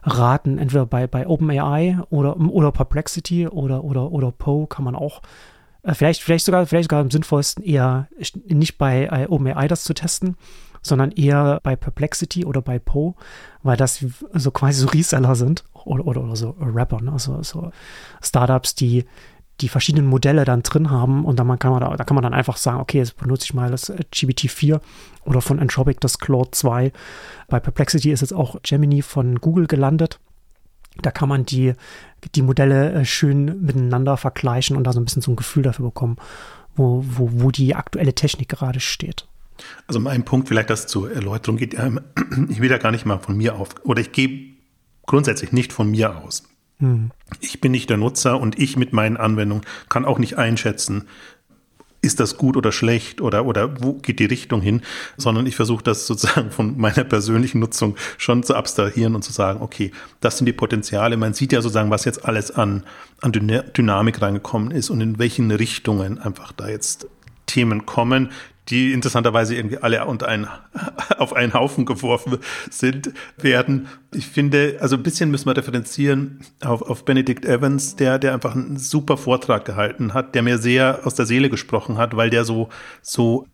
raten, 0.02 0.58
entweder 0.58 0.86
bei, 0.86 1.06
bei 1.06 1.26
OpenAI 1.26 1.98
oder, 2.10 2.36
oder 2.38 2.72
Perplexity 2.72 3.46
oder, 3.48 3.84
oder, 3.84 4.10
oder 4.12 4.32
Poe 4.32 4.66
kann 4.66 4.84
man 4.84 4.94
auch 4.94 5.22
äh, 5.82 5.94
vielleicht, 5.94 6.22
vielleicht 6.22 6.44
sogar, 6.44 6.66
vielleicht 6.66 6.90
sogar 6.90 7.00
am 7.00 7.10
sinnvollsten 7.10 7.64
eher 7.64 8.08
nicht 8.46 8.78
bei 8.78 9.04
äh, 9.06 9.26
OpenAI 9.28 9.68
das 9.68 9.84
zu 9.84 9.94
testen, 9.94 10.36
sondern 10.82 11.12
eher 11.12 11.60
bei 11.62 11.76
Perplexity 11.76 12.44
oder 12.44 12.60
bei 12.60 12.78
Poe, 12.78 13.14
weil 13.62 13.76
das 13.76 14.04
so 14.32 14.50
quasi 14.50 14.80
so 14.80 14.88
Reseller 14.88 15.36
sind 15.36 15.64
oder, 15.84 16.06
oder, 16.06 16.22
oder 16.22 16.36
so 16.36 16.56
Rapper, 16.60 17.00
ne? 17.00 17.12
also 17.12 17.42
so 17.42 17.70
Startups, 18.20 18.74
die 18.74 19.04
die 19.62 19.68
verschiedenen 19.68 20.06
Modelle 20.06 20.44
dann 20.44 20.62
drin 20.62 20.90
haben 20.90 21.24
und 21.24 21.38
dann 21.38 21.58
kann 21.58 21.70
man 21.70 21.80
da, 21.80 21.96
da 21.96 22.04
kann 22.04 22.14
man 22.14 22.22
dann 22.22 22.34
einfach 22.34 22.56
sagen, 22.56 22.80
okay, 22.80 22.98
jetzt 22.98 23.16
benutze 23.16 23.44
ich 23.44 23.54
mal 23.54 23.70
das 23.70 23.88
äh, 23.88 24.00
GPT-4 24.12 24.80
oder 25.24 25.40
von 25.40 25.58
Entropic 25.58 25.98
das 26.00 26.18
Claude 26.18 26.50
2. 26.50 26.92
Bei 27.48 27.60
Perplexity 27.60 28.10
ist 28.10 28.20
jetzt 28.20 28.34
auch 28.34 28.56
Gemini 28.62 29.02
von 29.02 29.40
Google 29.40 29.66
gelandet. 29.66 30.18
Da 31.00 31.10
kann 31.10 31.28
man 31.28 31.46
die, 31.46 31.74
die 32.34 32.42
Modelle 32.42 32.92
äh, 32.92 33.04
schön 33.04 33.62
miteinander 33.62 34.16
vergleichen 34.16 34.76
und 34.76 34.84
da 34.84 34.92
so 34.92 35.00
ein 35.00 35.04
bisschen 35.04 35.22
so 35.22 35.30
ein 35.32 35.36
Gefühl 35.36 35.62
dafür 35.62 35.86
bekommen, 35.86 36.16
wo, 36.74 37.04
wo, 37.06 37.30
wo 37.32 37.50
die 37.50 37.74
aktuelle 37.74 38.14
Technik 38.14 38.48
gerade 38.48 38.80
steht. 38.80 39.26
Also 39.86 40.00
mein 40.00 40.24
Punkt 40.24 40.48
vielleicht, 40.48 40.70
das 40.70 40.88
zur 40.88 41.12
Erläuterung 41.12 41.56
geht, 41.56 41.74
ich 42.48 42.60
will 42.60 42.68
da 42.68 42.78
gar 42.78 42.90
nicht 42.90 43.06
mal 43.06 43.18
von 43.18 43.36
mir 43.36 43.54
auf, 43.54 43.76
oder 43.84 44.00
ich 44.00 44.12
gehe 44.12 44.54
grundsätzlich 45.06 45.52
nicht 45.52 45.72
von 45.72 45.90
mir 45.90 46.18
aus. 46.18 46.44
Hm. 46.82 47.12
Ich 47.40 47.60
bin 47.60 47.70
nicht 47.70 47.88
der 47.90 47.96
Nutzer 47.96 48.40
und 48.40 48.58
ich 48.58 48.76
mit 48.76 48.92
meinen 48.92 49.16
Anwendungen 49.16 49.64
kann 49.88 50.04
auch 50.04 50.18
nicht 50.18 50.36
einschätzen, 50.36 51.04
ist 52.04 52.18
das 52.18 52.36
gut 52.36 52.56
oder 52.56 52.72
schlecht 52.72 53.20
oder, 53.20 53.46
oder 53.46 53.80
wo 53.80 53.92
geht 53.92 54.18
die 54.18 54.24
Richtung 54.24 54.60
hin, 54.60 54.82
sondern 55.16 55.46
ich 55.46 55.54
versuche 55.54 55.84
das 55.84 56.08
sozusagen 56.08 56.50
von 56.50 56.76
meiner 56.76 57.04
persönlichen 57.04 57.60
Nutzung 57.60 57.96
schon 58.18 58.42
zu 58.42 58.56
abstrahieren 58.56 59.14
und 59.14 59.22
zu 59.22 59.32
sagen, 59.32 59.62
okay, 59.62 59.92
das 60.18 60.38
sind 60.38 60.46
die 60.46 60.52
Potenziale. 60.52 61.16
Man 61.16 61.34
sieht 61.34 61.52
ja 61.52 61.62
sozusagen, 61.62 61.90
was 61.90 62.04
jetzt 62.04 62.24
alles 62.24 62.50
an, 62.50 62.82
an 63.20 63.30
Dynamik 63.30 64.20
reingekommen 64.20 64.72
ist 64.72 64.90
und 64.90 65.00
in 65.00 65.20
welchen 65.20 65.52
Richtungen 65.52 66.18
einfach 66.18 66.50
da 66.50 66.68
jetzt 66.68 67.06
Themen 67.46 67.86
kommen, 67.86 68.32
die 68.68 68.92
interessanterweise 68.92 69.56
irgendwie 69.56 69.78
alle 69.78 70.04
unter 70.06 70.28
einen, 70.28 70.46
auf 71.18 71.34
einen 71.34 71.52
Haufen 71.52 71.84
geworfen 71.84 72.38
sind, 72.70 73.12
werden. 73.36 73.88
Ich 74.14 74.26
finde, 74.26 74.78
also 74.80 74.96
ein 74.96 75.02
bisschen 75.02 75.30
müssen 75.30 75.46
wir 75.46 75.54
differenzieren 75.54 76.40
auf, 76.62 76.82
auf 76.82 77.04
Benedict 77.04 77.44
Evans, 77.44 77.96
der, 77.96 78.18
der 78.18 78.34
einfach 78.34 78.54
einen 78.54 78.76
super 78.76 79.16
Vortrag 79.16 79.64
gehalten 79.64 80.14
hat, 80.14 80.34
der 80.34 80.42
mir 80.42 80.58
sehr 80.58 81.00
aus 81.04 81.14
der 81.14 81.26
Seele 81.26 81.50
gesprochen 81.50 81.98
hat, 81.98 82.16
weil 82.16 82.30
der 82.30 82.44
so, 82.44 82.68
so 83.00 83.46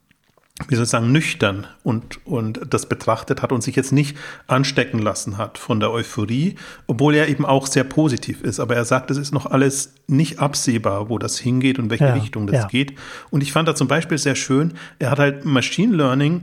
wie 0.67 0.75
soll 0.75 0.85
ich 0.85 0.91
sagen, 0.91 1.13
nüchtern 1.13 1.67
und, 1.85 2.27
und 2.27 2.61
das 2.69 2.89
betrachtet 2.89 3.43
hat 3.43 3.53
und 3.53 3.63
sich 3.63 3.77
jetzt 3.77 3.93
nicht 3.93 4.17
anstecken 4.49 4.99
lassen 4.99 5.39
hat 5.39 5.57
von 5.57 5.79
der 5.79 5.93
Euphorie, 5.93 6.57
obwohl 6.89 7.15
er 7.15 7.29
eben 7.29 7.47
auch 7.47 7.67
sehr 7.67 7.85
positiv 7.85 8.43
ist. 8.43 8.59
Aber 8.59 8.75
er 8.75 8.85
sagt, 8.85 9.11
es 9.13 9.19
ist 9.19 9.33
noch 9.33 9.47
alles 9.47 9.95
nicht 10.09 10.41
absehbar, 10.41 11.09
wo 11.11 11.19
das 11.19 11.39
hingeht 11.39 11.79
und 11.79 11.91
welche 11.91 12.07
ja, 12.07 12.15
Richtung 12.15 12.49
das 12.49 12.63
ja. 12.63 12.67
geht. 12.67 12.95
Und 13.31 13.43
ich 13.43 13.53
fand 13.53 13.69
da 13.69 13.77
zum 13.77 13.87
Beispiel 13.87 14.19
sehr 14.19 14.35
schön, 14.35 14.75
er 14.99 15.13
hat 15.13 15.21
halt 15.21 15.45
Machine 15.45 15.95
Learning 15.95 16.43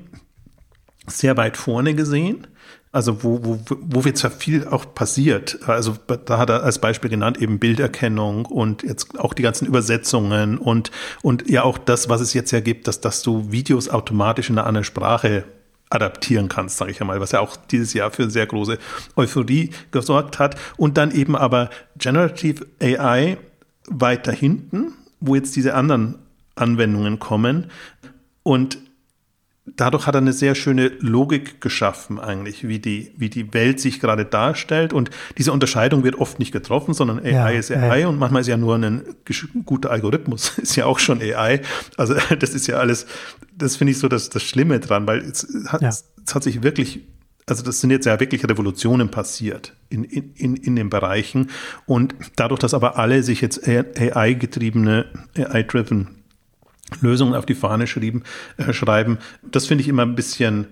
sehr 1.07 1.35
weit 1.35 1.57
vorne 1.57 1.93
gesehen 1.93 2.47
also 2.95 3.23
wo, 3.25 3.39
wo, 3.43 3.59
wo 3.67 3.99
jetzt 4.03 4.21
ja 4.21 4.29
viel 4.29 4.65
auch 4.69 4.95
passiert. 4.95 5.59
Also 5.67 5.97
da 6.07 6.37
hat 6.37 6.49
er 6.49 6.63
als 6.63 6.79
Beispiel 6.79 7.09
genannt 7.09 7.41
eben 7.41 7.59
Bilderkennung 7.59 8.45
und 8.45 8.83
jetzt 8.83 9.19
auch 9.19 9.33
die 9.33 9.41
ganzen 9.41 9.67
Übersetzungen 9.67 10.57
und, 10.57 10.91
und 11.21 11.49
ja 11.49 11.63
auch 11.63 11.77
das, 11.77 12.07
was 12.07 12.21
es 12.21 12.33
jetzt 12.33 12.51
ja 12.51 12.61
gibt, 12.61 12.87
dass, 12.87 13.01
dass 13.01 13.21
du 13.21 13.51
Videos 13.51 13.89
automatisch 13.89 14.49
in 14.49 14.57
eine 14.57 14.65
andere 14.65 14.85
Sprache 14.85 15.43
adaptieren 15.89 16.47
kannst, 16.47 16.77
sage 16.77 16.91
ich 16.91 17.01
einmal, 17.01 17.19
was 17.19 17.33
ja 17.33 17.41
auch 17.41 17.57
dieses 17.57 17.93
Jahr 17.93 18.11
für 18.11 18.29
sehr 18.29 18.45
große 18.45 18.77
Euphorie 19.17 19.71
gesorgt 19.91 20.39
hat. 20.39 20.55
Und 20.77 20.97
dann 20.97 21.11
eben 21.11 21.35
aber 21.35 21.71
Generative 21.97 22.65
AI 22.81 23.37
weiter 23.89 24.31
hinten, 24.31 24.93
wo 25.19 25.35
jetzt 25.35 25.53
diese 25.57 25.73
anderen 25.73 26.15
Anwendungen 26.55 27.19
kommen. 27.19 27.71
Und 28.41 28.77
dadurch 29.65 30.05
hat 30.05 30.15
er 30.15 30.21
eine 30.21 30.33
sehr 30.33 30.55
schöne 30.55 30.91
Logik 30.99 31.59
geschaffen, 31.59 32.19
eigentlich, 32.19 32.67
wie 32.67 32.79
die, 32.79 33.11
wie 33.17 33.29
die 33.29 33.53
Welt 33.53 33.79
sich 33.79 33.99
gerade 33.99 34.25
darstellt. 34.25 34.93
Und 34.93 35.09
diese 35.37 35.51
Unterscheidung 35.51 36.03
wird 36.03 36.15
oft 36.15 36.39
nicht 36.39 36.51
getroffen, 36.51 36.93
sondern 36.93 37.19
AI 37.19 37.31
ja, 37.31 37.49
ist 37.49 37.71
AI 37.71 38.01
ja. 38.01 38.07
und 38.07 38.19
manchmal 38.19 38.41
ist 38.41 38.47
ja 38.47 38.57
nur 38.57 38.75
ein 38.75 39.03
guter 39.65 39.91
Algorithmus, 39.91 40.57
ist 40.57 40.75
ja 40.75 40.85
auch 40.85 40.99
schon 40.99 41.21
AI. 41.21 41.61
Also 41.97 42.15
das 42.39 42.51
ist 42.51 42.67
ja 42.67 42.77
alles, 42.77 43.07
das 43.55 43.75
finde 43.75 43.91
ich 43.91 43.99
so 43.99 44.07
das, 44.07 44.29
das 44.29 44.43
Schlimme 44.43 44.79
dran, 44.79 45.07
weil 45.07 45.19
es 45.19 45.47
hat, 45.67 45.81
ja. 45.81 45.89
es 45.89 46.05
hat 46.33 46.43
sich 46.43 46.63
wirklich 46.63 47.01
also 47.47 47.63
das 47.63 47.79
sind 47.79 47.91
jetzt 47.91 48.07
ja 48.07 48.19
wirklich 48.19 48.43
Revolutionen 48.43 49.09
passiert 49.09 49.75
in, 49.89 50.03
in, 50.03 50.55
in 50.55 50.75
den 50.75 50.89
Bereichen. 50.89 51.51
Und 51.85 52.15
dadurch, 52.35 52.59
dass 52.59 52.73
aber 52.73 52.97
alle 52.97 53.21
sich 53.21 53.39
jetzt 53.39 53.67
AI-getriebene, 53.67 55.05
AI-driven 55.37 56.24
Lösungen 57.01 57.35
auf 57.35 57.45
die 57.45 57.55
Fahne 57.55 57.87
schrieben, 57.87 58.23
äh, 58.57 58.73
schreiben. 58.73 59.17
Das 59.43 59.65
finde 59.67 59.81
ich 59.83 59.87
immer 59.87 60.03
ein 60.03 60.15
bisschen 60.15 60.67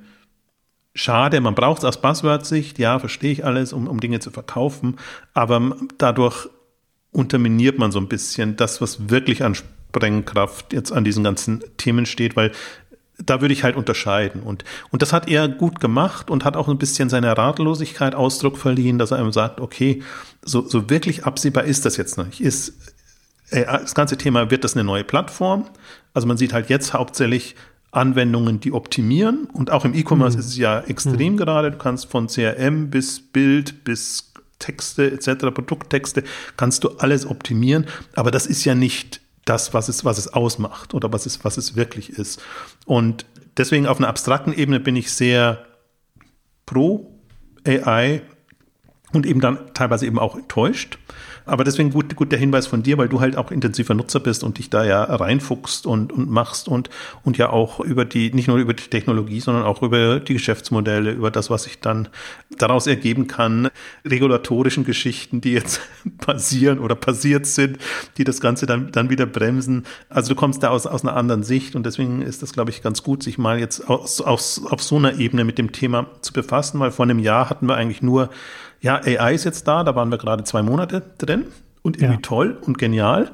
schade. 0.93 1.41
Man 1.41 1.55
braucht 1.55 1.79
es 1.79 1.85
aus 1.85 2.01
Buzzword-Sicht, 2.01 2.79
ja, 2.79 2.99
verstehe 2.99 3.31
ich 3.31 3.45
alles, 3.45 3.73
um, 3.73 3.87
um 3.87 3.99
Dinge 3.99 4.19
zu 4.19 4.31
verkaufen, 4.31 4.97
aber 5.33 5.75
dadurch 5.97 6.47
unterminiert 7.11 7.77
man 7.77 7.91
so 7.91 7.99
ein 7.99 8.07
bisschen 8.07 8.55
das, 8.55 8.81
was 8.81 9.09
wirklich 9.09 9.43
an 9.43 9.55
Sprengkraft 9.55 10.73
jetzt 10.73 10.91
an 10.91 11.03
diesen 11.03 11.23
ganzen 11.23 11.63
Themen 11.77 12.05
steht, 12.05 12.35
weil 12.35 12.51
da 13.19 13.41
würde 13.41 13.53
ich 13.53 13.63
halt 13.63 13.75
unterscheiden. 13.75 14.41
Und, 14.41 14.63
und 14.89 15.01
das 15.03 15.13
hat 15.13 15.29
er 15.29 15.47
gut 15.47 15.79
gemacht 15.79 16.31
und 16.31 16.45
hat 16.45 16.57
auch 16.57 16.67
ein 16.67 16.79
bisschen 16.79 17.09
seiner 17.09 17.37
Ratlosigkeit 17.37 18.15
Ausdruck 18.15 18.57
verliehen, 18.57 18.97
dass 18.97 19.11
er 19.11 19.19
einem 19.19 19.31
sagt, 19.31 19.61
okay, 19.61 20.01
so, 20.41 20.67
so 20.67 20.89
wirklich 20.89 21.25
absehbar 21.25 21.63
ist 21.63 21.85
das 21.85 21.97
jetzt 21.97 22.17
noch 22.17 22.25
nicht. 22.25 22.41
Ist, 22.41 22.73
äh, 23.51 23.65
das 23.65 23.93
ganze 23.93 24.17
Thema, 24.17 24.49
wird 24.49 24.63
das 24.63 24.75
eine 24.75 24.83
neue 24.83 25.03
Plattform? 25.03 25.69
Also 26.13 26.27
man 26.27 26.37
sieht 26.37 26.53
halt 26.53 26.69
jetzt 26.69 26.93
hauptsächlich 26.93 27.55
Anwendungen, 27.91 28.59
die 28.59 28.71
optimieren. 28.71 29.45
Und 29.53 29.71
auch 29.71 29.85
im 29.85 29.93
E-Commerce 29.93 30.35
mhm. 30.35 30.39
ist 30.41 30.47
es 30.47 30.57
ja 30.57 30.81
extrem 30.81 31.33
mhm. 31.33 31.37
gerade. 31.37 31.71
Du 31.71 31.77
kannst 31.77 32.09
von 32.09 32.27
CRM 32.27 32.89
bis 32.89 33.19
Bild 33.19 33.83
bis 33.83 34.33
Texte 34.59 35.11
etc., 35.11 35.53
Produkttexte, 35.53 36.23
kannst 36.55 36.83
du 36.83 36.89
alles 36.97 37.25
optimieren. 37.25 37.85
Aber 38.15 38.31
das 38.31 38.45
ist 38.45 38.63
ja 38.63 38.75
nicht 38.75 39.21
das, 39.45 39.73
was 39.73 39.89
es, 39.89 40.05
was 40.05 40.17
es 40.17 40.29
ausmacht 40.29 40.93
oder 40.93 41.11
was 41.11 41.25
es, 41.25 41.43
was 41.43 41.57
es 41.57 41.75
wirklich 41.75 42.11
ist. 42.11 42.41
Und 42.85 43.25
deswegen 43.57 43.87
auf 43.87 43.97
einer 43.97 44.07
abstrakten 44.07 44.53
Ebene 44.53 44.79
bin 44.79 44.95
ich 44.95 45.11
sehr 45.11 45.65
pro 46.65 47.11
AI 47.67 48.21
und 49.11 49.25
eben 49.25 49.41
dann 49.41 49.73
teilweise 49.73 50.05
eben 50.05 50.17
auch 50.17 50.35
enttäuscht. 50.35 50.97
Aber 51.45 51.63
deswegen 51.63 51.89
gut, 51.91 52.15
gut 52.15 52.31
der 52.31 52.39
Hinweis 52.39 52.67
von 52.67 52.83
dir, 52.83 52.97
weil 52.97 53.09
du 53.09 53.19
halt 53.19 53.37
auch 53.37 53.51
intensiver 53.51 53.93
Nutzer 53.93 54.19
bist 54.19 54.43
und 54.43 54.57
dich 54.57 54.69
da 54.69 54.83
ja 54.83 55.03
reinfuchst 55.03 55.85
und, 55.85 56.11
und 56.11 56.29
machst 56.29 56.67
und, 56.67 56.89
und 57.23 57.37
ja 57.37 57.49
auch 57.49 57.79
über 57.79 58.05
die, 58.05 58.33
nicht 58.33 58.47
nur 58.47 58.57
über 58.57 58.73
die 58.73 58.83
Technologie, 58.83 59.39
sondern 59.39 59.63
auch 59.63 59.81
über 59.81 60.19
die 60.19 60.33
Geschäftsmodelle, 60.33 61.11
über 61.11 61.31
das, 61.31 61.49
was 61.49 61.63
sich 61.63 61.79
dann 61.79 62.07
daraus 62.57 62.87
ergeben 62.87 63.27
kann, 63.27 63.69
regulatorischen 64.05 64.85
Geschichten, 64.85 65.41
die 65.41 65.53
jetzt 65.53 65.81
passieren 66.19 66.79
oder 66.79 66.95
passiert 66.95 67.45
sind, 67.45 67.77
die 68.17 68.23
das 68.23 68.39
Ganze 68.39 68.65
dann, 68.65 68.91
dann 68.91 69.09
wieder 69.09 69.25
bremsen. 69.25 69.83
Also 70.09 70.29
du 70.29 70.35
kommst 70.35 70.63
da 70.63 70.69
aus, 70.69 70.87
aus 70.87 71.03
einer 71.03 71.15
anderen 71.15 71.43
Sicht 71.43 71.75
und 71.75 71.85
deswegen 71.85 72.21
ist 72.21 72.41
das, 72.41 72.53
glaube 72.53 72.71
ich, 72.71 72.81
ganz 72.81 73.03
gut, 73.03 73.23
sich 73.23 73.37
mal 73.37 73.59
jetzt 73.59 73.89
aus, 73.89 74.21
aus, 74.21 74.61
auf 74.65 74.81
so 74.81 74.95
einer 74.97 75.19
Ebene 75.19 75.43
mit 75.43 75.57
dem 75.57 75.71
Thema 75.71 76.07
zu 76.21 76.33
befassen, 76.33 76.79
weil 76.79 76.91
vor 76.91 77.03
einem 77.03 77.19
Jahr 77.19 77.49
hatten 77.49 77.67
wir 77.67 77.75
eigentlich 77.75 78.01
nur 78.01 78.29
ja, 78.83 79.01
AI 79.01 79.33
ist 79.33 79.45
jetzt 79.45 79.67
da, 79.67 79.83
da 79.83 79.95
waren 79.95 80.11
wir 80.11 80.17
gerade 80.17 80.43
zwei 80.43 80.61
Monate 80.61 81.01
drin 81.17 81.45
und 81.83 81.95
irgendwie 81.97 82.15
ja. 82.15 82.21
toll 82.21 82.57
und 82.61 82.77
genial. 82.77 83.31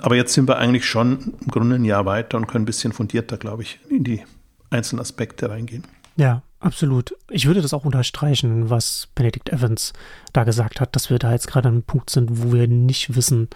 Aber 0.00 0.16
jetzt 0.16 0.34
sind 0.34 0.48
wir 0.48 0.58
eigentlich 0.58 0.86
schon 0.86 1.34
im 1.40 1.48
Grunde 1.48 1.76
ein 1.76 1.84
Jahr 1.84 2.04
weiter 2.04 2.36
und 2.36 2.48
können 2.48 2.64
ein 2.64 2.66
bisschen 2.66 2.92
fundierter, 2.92 3.36
glaube 3.36 3.62
ich, 3.62 3.78
in 3.88 4.02
die 4.02 4.24
einzelnen 4.70 5.00
Aspekte 5.00 5.48
reingehen. 5.50 5.84
Ja, 6.16 6.42
absolut. 6.58 7.14
Ich 7.30 7.46
würde 7.46 7.62
das 7.62 7.72
auch 7.72 7.84
unterstreichen, 7.84 8.70
was 8.70 9.08
Benedict 9.14 9.50
Evans 9.50 9.92
da 10.32 10.42
gesagt 10.42 10.80
hat, 10.80 10.96
dass 10.96 11.10
wir 11.10 11.20
da 11.20 11.30
jetzt 11.30 11.46
gerade 11.46 11.68
an 11.68 11.74
einem 11.74 11.82
Punkt 11.84 12.10
sind, 12.10 12.42
wo 12.42 12.52
wir 12.52 12.66
nicht 12.66 13.14
wissen, 13.14 13.48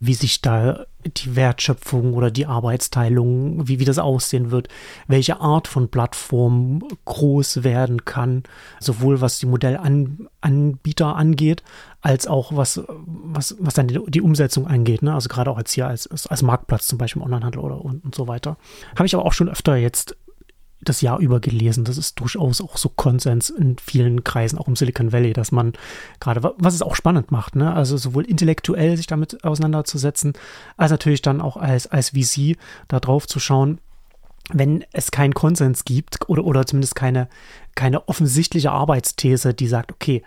wie 0.00 0.14
sich 0.14 0.40
da 0.40 0.86
die 1.04 1.36
Wertschöpfung 1.36 2.14
oder 2.14 2.30
die 2.30 2.46
Arbeitsteilung, 2.46 3.66
wie, 3.66 3.78
wie 3.78 3.84
das 3.84 3.98
aussehen 3.98 4.50
wird, 4.50 4.68
welche 5.06 5.40
Art 5.40 5.68
von 5.68 5.88
Plattform 5.88 6.82
groß 7.04 7.64
werden 7.64 8.04
kann, 8.04 8.42
sowohl 8.80 9.20
was 9.20 9.38
die 9.38 9.46
Modellanbieter 9.46 11.16
angeht, 11.16 11.62
als 12.00 12.26
auch 12.26 12.54
was, 12.54 12.82
was, 12.86 13.56
was 13.58 13.74
dann 13.74 13.88
die, 13.88 14.20
Umsetzung 14.20 14.66
angeht, 14.66 15.02
ne? 15.02 15.14
also 15.14 15.28
gerade 15.28 15.50
auch 15.50 15.58
als 15.58 15.72
hier 15.72 15.86
als, 15.86 16.06
als 16.26 16.42
Marktplatz 16.42 16.86
zum 16.86 16.98
Beispiel 16.98 17.22
im 17.22 17.26
Onlinehandel 17.26 17.60
oder 17.60 17.84
und, 17.84 18.04
und 18.04 18.14
so 18.14 18.28
weiter. 18.28 18.56
Habe 18.96 19.06
ich 19.06 19.14
aber 19.14 19.24
auch 19.24 19.32
schon 19.32 19.48
öfter 19.48 19.76
jetzt 19.76 20.16
das 20.80 21.00
Jahr 21.00 21.18
über 21.18 21.40
gelesen. 21.40 21.84
Das 21.84 21.98
ist 21.98 22.20
durchaus 22.20 22.60
auch 22.60 22.76
so 22.76 22.88
Konsens 22.88 23.50
in 23.50 23.76
vielen 23.78 24.24
Kreisen, 24.24 24.58
auch 24.58 24.68
im 24.68 24.76
Silicon 24.76 25.12
Valley, 25.12 25.32
dass 25.32 25.52
man 25.52 25.72
gerade, 26.20 26.54
was 26.56 26.74
es 26.74 26.82
auch 26.82 26.94
spannend 26.94 27.30
macht, 27.32 27.56
ne? 27.56 27.72
also 27.72 27.96
sowohl 27.96 28.24
intellektuell 28.24 28.96
sich 28.96 29.06
damit 29.06 29.44
auseinanderzusetzen, 29.44 30.34
als 30.76 30.90
natürlich 30.90 31.22
dann 31.22 31.40
auch 31.40 31.56
als, 31.56 31.86
als 31.86 32.10
VC 32.10 32.56
da 32.86 33.00
drauf 33.00 33.26
zu 33.26 33.40
schauen, 33.40 33.80
wenn 34.50 34.84
es 34.92 35.10
keinen 35.10 35.34
Konsens 35.34 35.84
gibt 35.84 36.28
oder, 36.28 36.44
oder 36.44 36.64
zumindest 36.64 36.94
keine, 36.94 37.28
keine 37.74 38.08
offensichtliche 38.08 38.70
Arbeitsthese, 38.70 39.54
die 39.54 39.66
sagt, 39.66 39.92
okay, 39.92 40.22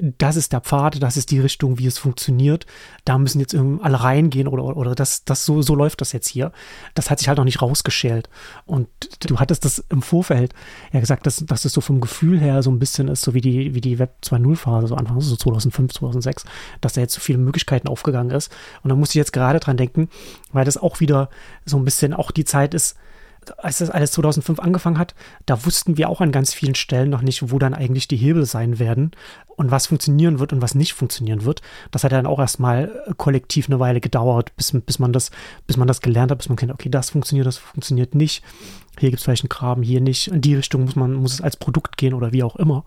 das 0.00 0.36
ist 0.36 0.52
der 0.52 0.60
Pfad, 0.60 1.02
das 1.02 1.16
ist 1.16 1.30
die 1.30 1.40
Richtung, 1.40 1.78
wie 1.78 1.86
es 1.86 1.98
funktioniert. 1.98 2.66
Da 3.04 3.18
müssen 3.18 3.40
jetzt 3.40 3.54
alle 3.54 4.02
reingehen 4.02 4.48
oder, 4.48 4.76
oder 4.76 4.94
das, 4.94 5.24
das 5.24 5.44
so, 5.44 5.62
so 5.62 5.74
läuft 5.74 6.00
das 6.00 6.12
jetzt 6.12 6.28
hier. 6.28 6.52
Das 6.94 7.10
hat 7.10 7.18
sich 7.18 7.28
halt 7.28 7.38
noch 7.38 7.44
nicht 7.44 7.60
rausgeschält. 7.60 8.28
Und 8.66 8.88
du 9.20 9.38
hattest 9.38 9.64
das 9.64 9.84
im 9.90 10.02
Vorfeld 10.02 10.54
ja 10.92 11.00
gesagt, 11.00 11.26
dass, 11.26 11.44
dass 11.44 11.64
es 11.64 11.72
so 11.72 11.80
vom 11.80 12.00
Gefühl 12.00 12.40
her 12.40 12.62
so 12.62 12.70
ein 12.70 12.78
bisschen 12.78 13.08
ist, 13.08 13.22
so 13.22 13.34
wie 13.34 13.40
die, 13.40 13.74
wie 13.74 13.80
die 13.80 13.98
Web 13.98 14.16
2.0 14.24 14.56
Phase, 14.56 14.86
so 14.88 14.94
Anfang, 14.94 15.20
so 15.20 15.36
2005, 15.36 15.92
2006, 15.94 16.44
dass 16.80 16.94
da 16.94 17.00
jetzt 17.00 17.14
so 17.14 17.20
viele 17.20 17.38
Möglichkeiten 17.38 17.88
aufgegangen 17.88 18.30
ist. 18.30 18.50
Und 18.82 18.90
da 18.90 18.96
musste 18.96 19.12
ich 19.12 19.20
jetzt 19.20 19.32
gerade 19.32 19.60
dran 19.60 19.76
denken, 19.76 20.08
weil 20.52 20.64
das 20.64 20.78
auch 20.78 21.00
wieder 21.00 21.28
so 21.66 21.76
ein 21.76 21.84
bisschen 21.84 22.14
auch 22.14 22.30
die 22.30 22.44
Zeit 22.44 22.74
ist, 22.74 22.96
als 23.58 23.78
das 23.78 23.90
alles 23.90 24.12
2005 24.12 24.60
angefangen 24.60 24.98
hat, 24.98 25.14
da 25.46 25.64
wussten 25.64 25.96
wir 25.96 26.08
auch 26.08 26.20
an 26.20 26.32
ganz 26.32 26.52
vielen 26.54 26.74
Stellen 26.74 27.10
noch 27.10 27.22
nicht, 27.22 27.50
wo 27.50 27.58
dann 27.58 27.74
eigentlich 27.74 28.08
die 28.08 28.16
Hebel 28.16 28.44
sein 28.44 28.78
werden 28.78 29.12
und 29.56 29.70
was 29.70 29.88
funktionieren 29.88 30.38
wird 30.38 30.52
und 30.52 30.62
was 30.62 30.74
nicht 30.74 30.94
funktionieren 30.94 31.44
wird. 31.44 31.62
Das 31.90 32.04
hat 32.04 32.12
dann 32.12 32.26
auch 32.26 32.38
erstmal 32.38 32.90
kollektiv 33.16 33.68
eine 33.68 33.80
Weile 33.80 34.00
gedauert, 34.00 34.54
bis, 34.56 34.72
bis 34.72 34.98
man 34.98 35.12
das, 35.12 35.30
bis 35.66 35.76
man 35.76 35.88
das 35.88 36.00
gelernt 36.00 36.30
hat, 36.30 36.38
bis 36.38 36.48
man 36.48 36.56
kennt, 36.56 36.72
okay, 36.72 36.88
das 36.88 37.10
funktioniert, 37.10 37.46
das 37.46 37.58
funktioniert 37.58 38.14
nicht. 38.14 38.42
Hier 38.98 39.10
gibt 39.10 39.20
es 39.20 39.24
vielleicht 39.24 39.44
einen 39.44 39.48
Graben, 39.48 39.82
hier 39.82 40.00
nicht. 40.00 40.28
In 40.28 40.40
die 40.40 40.54
Richtung 40.54 40.84
muss 40.84 40.96
man, 40.96 41.14
muss 41.14 41.34
es 41.34 41.40
als 41.40 41.56
Produkt 41.56 41.96
gehen 41.96 42.12
oder 42.12 42.32
wie 42.32 42.42
auch 42.42 42.56
immer, 42.56 42.84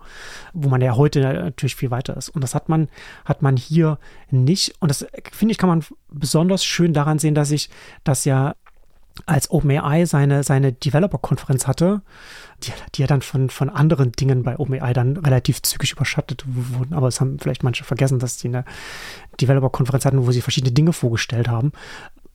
wo 0.52 0.68
man 0.68 0.80
ja 0.80 0.96
heute 0.96 1.20
natürlich 1.20 1.74
viel 1.74 1.90
weiter 1.90 2.16
ist. 2.16 2.28
Und 2.28 2.42
das 2.42 2.54
hat 2.54 2.68
man, 2.68 2.88
hat 3.24 3.42
man 3.42 3.56
hier 3.56 3.98
nicht. 4.30 4.74
Und 4.80 4.90
das 4.90 5.06
finde 5.32 5.52
ich, 5.52 5.58
kann 5.58 5.68
man 5.68 5.84
besonders 6.10 6.64
schön 6.64 6.92
daran 6.92 7.18
sehen, 7.18 7.34
dass 7.34 7.50
ich 7.50 7.70
das 8.04 8.24
ja 8.24 8.54
als 9.26 9.50
OpenAI 9.50 10.06
seine, 10.06 10.42
seine 10.42 10.72
Developer-Konferenz 10.72 11.66
hatte, 11.66 12.02
die, 12.62 12.72
die 12.94 13.02
ja 13.02 13.06
dann 13.06 13.22
von, 13.22 13.48
von 13.48 13.70
anderen 13.70 14.12
Dingen 14.12 14.42
bei 14.42 14.58
OpenAI 14.58 14.92
dann 14.92 15.16
relativ 15.16 15.62
zügig 15.62 15.92
überschattet 15.92 16.44
wurden, 16.46 16.94
aber 16.94 17.08
es 17.08 17.20
haben 17.20 17.38
vielleicht 17.38 17.62
manche 17.62 17.84
vergessen, 17.84 18.18
dass 18.18 18.36
die 18.38 18.48
eine 18.48 18.64
Developer-Konferenz 19.40 20.04
hatten, 20.04 20.26
wo 20.26 20.32
sie 20.32 20.42
verschiedene 20.42 20.72
Dinge 20.72 20.92
vorgestellt 20.92 21.48
haben 21.48 21.72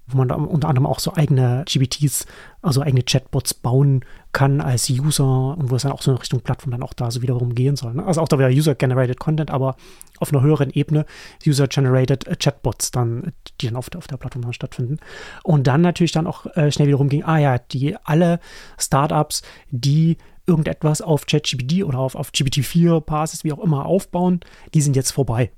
wo 0.10 0.18
man 0.18 0.32
unter 0.32 0.68
anderem 0.68 0.86
auch 0.86 1.00
so 1.00 1.14
eigene 1.14 1.64
GBTs, 1.68 2.26
also 2.62 2.82
eigene 2.82 3.04
Chatbots 3.04 3.54
bauen 3.54 4.04
kann 4.32 4.62
als 4.62 4.90
User 4.90 5.58
und 5.58 5.70
wo 5.70 5.76
es 5.76 5.84
dann 5.84 5.92
auch 5.92 6.02
so 6.02 6.12
in 6.12 6.18
Richtung 6.18 6.42
Plattform 6.42 6.72
dann 6.72 6.84
auch 6.84 6.94
da 6.94 7.12
so 7.12 7.22
wiederum 7.22 7.56
gehen 7.56 7.76
soll. 7.76 7.94
Ne? 7.94 8.06
Also 8.06 8.22
auch 8.22 8.28
da 8.28 8.38
wieder 8.38 8.50
User-Generated 8.50 9.20
Content, 9.20 9.52
aber 9.52 9.76
auf 10.20 10.34
einer 10.34 10.42
höheren 10.42 10.72
Ebene 10.72 11.06
User-Generated 11.46 12.28
äh, 12.28 12.36
Chatbots 12.36 12.92
dann, 12.92 13.32
die 13.62 13.68
dann 13.68 13.76
auf 13.76 13.90
der, 13.90 14.00
auf 14.00 14.08
der 14.08 14.18
Plattform 14.18 14.44
dann 14.44 14.54
stattfinden. 14.54 14.98
Und 15.44 15.68
dann 15.68 15.82
natürlich 15.82 16.12
dann 16.12 16.28
auch 16.28 16.46
äh, 16.56 16.72
schnell 16.72 16.88
wiederum 16.88 17.10
ging, 17.10 17.24
ah 17.24 17.38
ja, 17.38 17.58
die 17.58 17.96
alle 18.04 18.40
Startups, 18.78 19.42
die 19.70 20.18
irgendetwas 20.46 21.02
auf 21.02 21.28
ChatGPT 21.28 21.84
oder 21.84 22.00
auf, 22.00 22.16
auf 22.16 22.32
GPT-4-Basis, 22.32 23.44
wie 23.44 23.54
auch 23.54 23.60
immer, 23.60 23.86
aufbauen, 23.86 24.40
die 24.74 24.82
sind 24.82 24.96
jetzt 24.96 25.12
vorbei. 25.12 25.52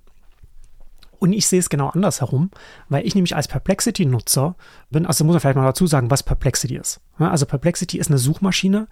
Und 1.21 1.33
ich 1.33 1.45
sehe 1.45 1.59
es 1.59 1.69
genau 1.69 1.89
andersherum, 1.89 2.49
weil 2.89 3.05
ich 3.05 3.13
nämlich 3.13 3.35
als 3.35 3.47
Perplexity-Nutzer 3.47 4.55
bin, 4.89 5.05
also 5.05 5.23
muss 5.23 5.35
man 5.35 5.39
vielleicht 5.39 5.55
mal 5.55 5.65
dazu 5.65 5.85
sagen, 5.85 6.09
was 6.09 6.23
Perplexity 6.23 6.77
ist. 6.77 6.99
Also 7.19 7.45
Perplexity 7.45 7.99
ist 7.99 8.09
eine 8.09 8.17
Suchmaschine, 8.17 8.87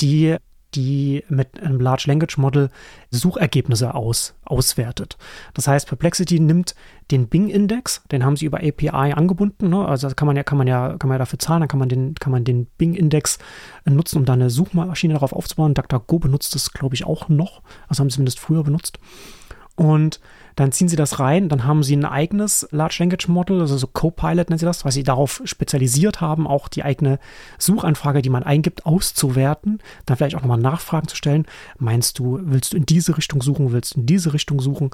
die 0.00 0.38
die 0.74 1.24
mit 1.28 1.62
einem 1.62 1.80
Large 1.80 2.04
Language 2.08 2.36
Model 2.36 2.68
Suchergebnisse 3.10 3.94
aus, 3.94 4.34
auswertet. 4.44 5.16
Das 5.54 5.66
heißt, 5.66 5.86
Perplexity 5.88 6.40
nimmt 6.40 6.74
den 7.10 7.28
Bing-Index, 7.28 8.02
den 8.10 8.24
haben 8.24 8.36
sie 8.36 8.46
über 8.46 8.58
API 8.58 9.12
angebunden, 9.12 9.70
ne? 9.70 9.86
also 9.86 10.08
kann 10.10 10.26
man 10.26 10.36
ja, 10.36 10.42
kann 10.42 10.58
man 10.58 10.66
ja, 10.66 10.96
kann 10.98 11.08
man 11.08 11.14
ja 11.14 11.20
dafür 11.20 11.38
zahlen, 11.38 11.60
dann 11.60 11.68
kann 11.68 11.78
man 11.78 11.88
den, 11.88 12.14
kann 12.16 12.32
man 12.32 12.44
den 12.44 12.66
Bing-Index 12.76 13.38
nutzen, 13.86 14.18
um 14.18 14.24
da 14.24 14.34
eine 14.34 14.50
Suchmaschine 14.50 15.14
darauf 15.14 15.32
aufzubauen. 15.32 15.74
DuckDuckGo 15.74 16.18
benutzt 16.18 16.54
das, 16.56 16.72
glaube 16.72 16.96
ich, 16.96 17.06
auch 17.06 17.28
noch, 17.28 17.62
also 17.86 18.00
haben 18.00 18.10
sie 18.10 18.16
zumindest 18.16 18.40
früher 18.40 18.64
benutzt. 18.64 18.98
Und 19.78 20.20
dann 20.58 20.72
ziehen 20.72 20.88
sie 20.88 20.96
das 20.96 21.20
rein, 21.20 21.48
dann 21.48 21.64
haben 21.64 21.84
sie 21.84 21.94
ein 21.94 22.04
eigenes 22.04 22.66
Large 22.72 22.96
Language 22.98 23.28
Model, 23.28 23.60
also 23.60 23.76
so 23.76 23.86
Copilot 23.86 24.50
nennen 24.50 24.58
sie 24.58 24.66
das, 24.66 24.84
weil 24.84 24.90
sie 24.90 25.04
darauf 25.04 25.40
spezialisiert 25.44 26.20
haben, 26.20 26.48
auch 26.48 26.66
die 26.66 26.82
eigene 26.82 27.20
Suchanfrage, 27.58 28.22
die 28.22 28.28
man 28.28 28.42
eingibt, 28.42 28.84
auszuwerten, 28.84 29.78
dann 30.04 30.16
vielleicht 30.16 30.34
auch 30.34 30.40
nochmal 30.40 30.58
Nachfragen 30.58 31.06
zu 31.06 31.14
stellen. 31.14 31.46
Meinst 31.78 32.18
du, 32.18 32.40
willst 32.42 32.72
du 32.72 32.76
in 32.76 32.86
diese 32.86 33.16
Richtung 33.16 33.40
suchen, 33.40 33.70
willst 33.70 33.94
du 33.94 34.00
in 34.00 34.06
diese 34.06 34.32
Richtung 34.32 34.60
suchen? 34.60 34.90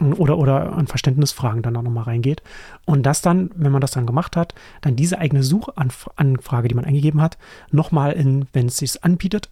Oder, 0.00 0.38
oder 0.38 0.74
an 0.74 0.86
Verständnisfragen 0.86 1.60
dann 1.60 1.76
auch 1.76 1.82
nochmal 1.82 2.04
reingeht. 2.04 2.44
Und 2.84 3.02
das 3.02 3.20
dann, 3.20 3.50
wenn 3.56 3.72
man 3.72 3.80
das 3.80 3.90
dann 3.90 4.06
gemacht 4.06 4.36
hat, 4.36 4.54
dann 4.80 4.94
diese 4.94 5.18
eigene 5.18 5.42
Suchanfrage, 5.42 6.68
die 6.68 6.76
man 6.76 6.84
eingegeben 6.84 7.20
hat, 7.20 7.36
nochmal 7.72 8.12
in, 8.12 8.46
wenn 8.52 8.66
es 8.66 8.76
sich 8.76 9.02
anbietet, 9.02 9.50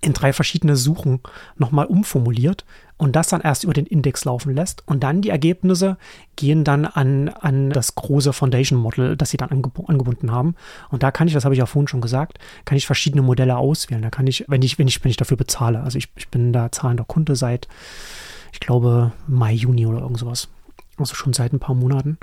in 0.00 0.12
drei 0.12 0.32
verschiedene 0.32 0.76
Suchen 0.76 1.20
nochmal 1.56 1.86
umformuliert 1.86 2.64
und 2.98 3.14
das 3.14 3.28
dann 3.28 3.40
erst 3.40 3.64
über 3.64 3.72
den 3.72 3.86
Index 3.86 4.24
laufen 4.24 4.54
lässt. 4.54 4.82
Und 4.86 5.02
dann 5.02 5.22
die 5.22 5.30
Ergebnisse 5.30 5.96
gehen 6.36 6.64
dann 6.64 6.84
an, 6.84 7.28
an 7.28 7.70
das 7.70 7.94
große 7.94 8.32
Foundation 8.32 8.78
Model, 8.78 9.16
das 9.16 9.30
sie 9.30 9.36
dann 9.36 9.50
angeb 9.50 9.88
angebunden 9.88 10.32
haben. 10.32 10.56
Und 10.90 11.02
da 11.02 11.10
kann 11.10 11.28
ich, 11.28 11.34
das 11.34 11.44
habe 11.44 11.54
ich 11.54 11.60
ja 11.60 11.66
vorhin 11.66 11.88
schon 11.88 12.00
gesagt, 12.00 12.38
kann 12.64 12.76
ich 12.76 12.86
verschiedene 12.86 13.22
Modelle 13.22 13.56
auswählen. 13.56 14.02
Da 14.02 14.10
kann 14.10 14.26
ich, 14.26 14.44
wenn 14.48 14.62
ich, 14.62 14.78
wenn 14.78 14.88
ich, 14.88 15.02
wenn 15.02 15.10
ich 15.10 15.16
dafür 15.16 15.36
bezahle. 15.36 15.80
Also 15.80 15.96
ich, 15.96 16.08
ich 16.16 16.28
bin 16.28 16.52
da 16.52 16.72
zahlender 16.72 17.04
Kunde 17.04 17.36
seit, 17.36 17.68
ich 18.52 18.60
glaube, 18.60 19.12
Mai, 19.28 19.52
Juni 19.52 19.86
oder 19.86 20.00
irgend 20.00 20.18
sowas. 20.18 20.48
also 20.98 21.14
schon 21.14 21.32
seit 21.32 21.52
ein 21.52 21.60
paar 21.60 21.76
Monaten. 21.76 22.18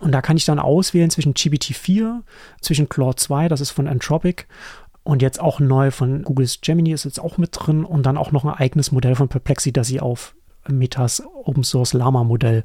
Und 0.00 0.12
da 0.12 0.20
kann 0.20 0.36
ich 0.36 0.44
dann 0.44 0.58
auswählen 0.58 1.10
zwischen 1.10 1.34
GPT-4, 1.34 2.22
zwischen 2.60 2.88
Claude 2.88 3.16
2, 3.16 3.48
das 3.48 3.60
ist 3.60 3.70
von 3.70 3.88
Anthropic, 3.88 4.46
und 5.08 5.22
jetzt 5.22 5.40
auch 5.40 5.58
neu 5.58 5.90
von 5.90 6.22
Googles 6.22 6.60
Gemini 6.60 6.92
ist 6.92 7.06
jetzt 7.06 7.18
auch 7.18 7.38
mit 7.38 7.52
drin 7.54 7.86
und 7.86 8.02
dann 8.04 8.18
auch 8.18 8.30
noch 8.30 8.44
ein 8.44 8.52
eigenes 8.52 8.92
Modell 8.92 9.14
von 9.14 9.26
Perplexity, 9.26 9.72
das 9.72 9.86
sie 9.86 10.00
auf 10.00 10.34
Metas 10.68 11.22
Open 11.44 11.64
Source 11.64 11.94
Lama 11.94 12.24
Modell 12.24 12.62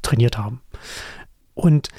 trainiert 0.00 0.38
haben. 0.38 0.62
Und 1.52 1.90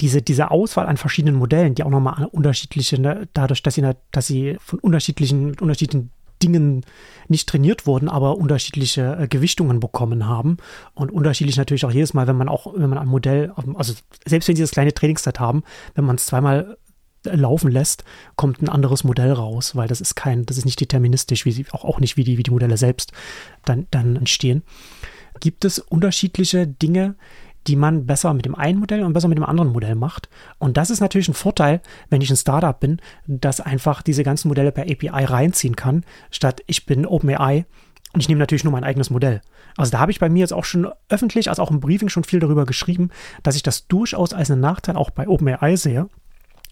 diese, 0.00 0.20
diese 0.20 0.50
Auswahl 0.50 0.88
an 0.88 0.96
verschiedenen 0.96 1.36
Modellen, 1.36 1.76
die 1.76 1.84
auch 1.84 1.90
nochmal 1.90 2.24
unterschiedliche, 2.32 3.00
ne, 3.00 3.28
dadurch, 3.34 3.62
dass 3.62 3.74
sie, 3.74 3.88
dass 4.10 4.26
sie 4.26 4.56
von 4.58 4.80
unterschiedlichen, 4.80 5.56
unterschiedlichen 5.60 6.10
Dingen 6.42 6.84
nicht 7.28 7.48
trainiert 7.48 7.86
wurden, 7.86 8.08
aber 8.08 8.36
unterschiedliche 8.36 9.16
äh, 9.16 9.28
Gewichtungen 9.28 9.78
bekommen 9.78 10.26
haben 10.26 10.56
und 10.94 11.12
unterschiedlich 11.12 11.56
natürlich 11.56 11.84
auch 11.84 11.92
jedes 11.92 12.14
Mal, 12.14 12.26
wenn 12.26 12.36
man 12.36 12.48
auch, 12.48 12.74
wenn 12.74 12.90
man 12.90 12.98
ein 12.98 13.06
Modell, 13.06 13.52
also 13.74 13.94
selbst 14.26 14.48
wenn 14.48 14.56
sie 14.56 14.62
das 14.62 14.72
kleine 14.72 14.92
Trainingsset 14.92 15.38
haben, 15.38 15.62
wenn 15.94 16.04
man 16.04 16.16
es 16.16 16.26
zweimal 16.26 16.78
laufen 17.24 17.70
lässt, 17.70 18.04
kommt 18.36 18.62
ein 18.62 18.68
anderes 18.68 19.04
Modell 19.04 19.32
raus, 19.32 19.76
weil 19.76 19.88
das 19.88 20.00
ist 20.00 20.14
kein, 20.14 20.46
das 20.46 20.58
ist 20.58 20.64
nicht 20.64 20.80
deterministisch, 20.80 21.44
wie 21.44 21.52
sie, 21.52 21.66
auch, 21.70 21.84
auch 21.84 22.00
nicht 22.00 22.16
wie 22.16 22.24
die, 22.24 22.38
wie 22.38 22.42
die 22.42 22.50
Modelle 22.50 22.76
selbst 22.76 23.12
dann, 23.64 23.86
dann 23.90 24.16
entstehen. 24.16 24.62
Gibt 25.40 25.64
es 25.64 25.78
unterschiedliche 25.78 26.66
Dinge, 26.66 27.16
die 27.66 27.76
man 27.76 28.06
besser 28.06 28.34
mit 28.34 28.44
dem 28.44 28.54
einen 28.54 28.78
Modell 28.78 29.04
und 29.04 29.12
besser 29.12 29.28
mit 29.28 29.38
dem 29.38 29.44
anderen 29.44 29.72
Modell 29.72 29.94
macht. 29.94 30.28
Und 30.58 30.76
das 30.76 30.90
ist 30.90 31.00
natürlich 31.00 31.28
ein 31.28 31.34
Vorteil, 31.34 31.80
wenn 32.10 32.20
ich 32.20 32.30
ein 32.30 32.36
Startup 32.36 32.78
bin, 32.78 33.00
dass 33.26 33.60
einfach 33.60 34.02
diese 34.02 34.24
ganzen 34.24 34.48
Modelle 34.48 34.72
per 34.72 34.84
API 34.84 35.24
reinziehen 35.24 35.76
kann, 35.76 36.04
statt 36.30 36.62
ich 36.66 36.86
bin 36.86 37.06
OpenAI 37.06 37.64
und 38.12 38.20
ich 38.20 38.28
nehme 38.28 38.40
natürlich 38.40 38.64
nur 38.64 38.72
mein 38.72 38.84
eigenes 38.84 39.10
Modell. 39.10 39.42
Also 39.76 39.92
da 39.92 40.00
habe 40.00 40.10
ich 40.10 40.20
bei 40.20 40.28
mir 40.28 40.40
jetzt 40.40 40.52
auch 40.52 40.64
schon 40.64 40.88
öffentlich, 41.08 41.48
also 41.48 41.62
auch 41.62 41.70
im 41.70 41.80
Briefing 41.80 42.08
schon 42.08 42.24
viel 42.24 42.40
darüber 42.40 42.66
geschrieben, 42.66 43.10
dass 43.42 43.56
ich 43.56 43.62
das 43.62 43.86
durchaus 43.86 44.34
als 44.34 44.50
einen 44.50 44.60
Nachteil 44.60 44.96
auch 44.96 45.10
bei 45.10 45.28
OpenAI 45.28 45.76
sehe, 45.76 46.08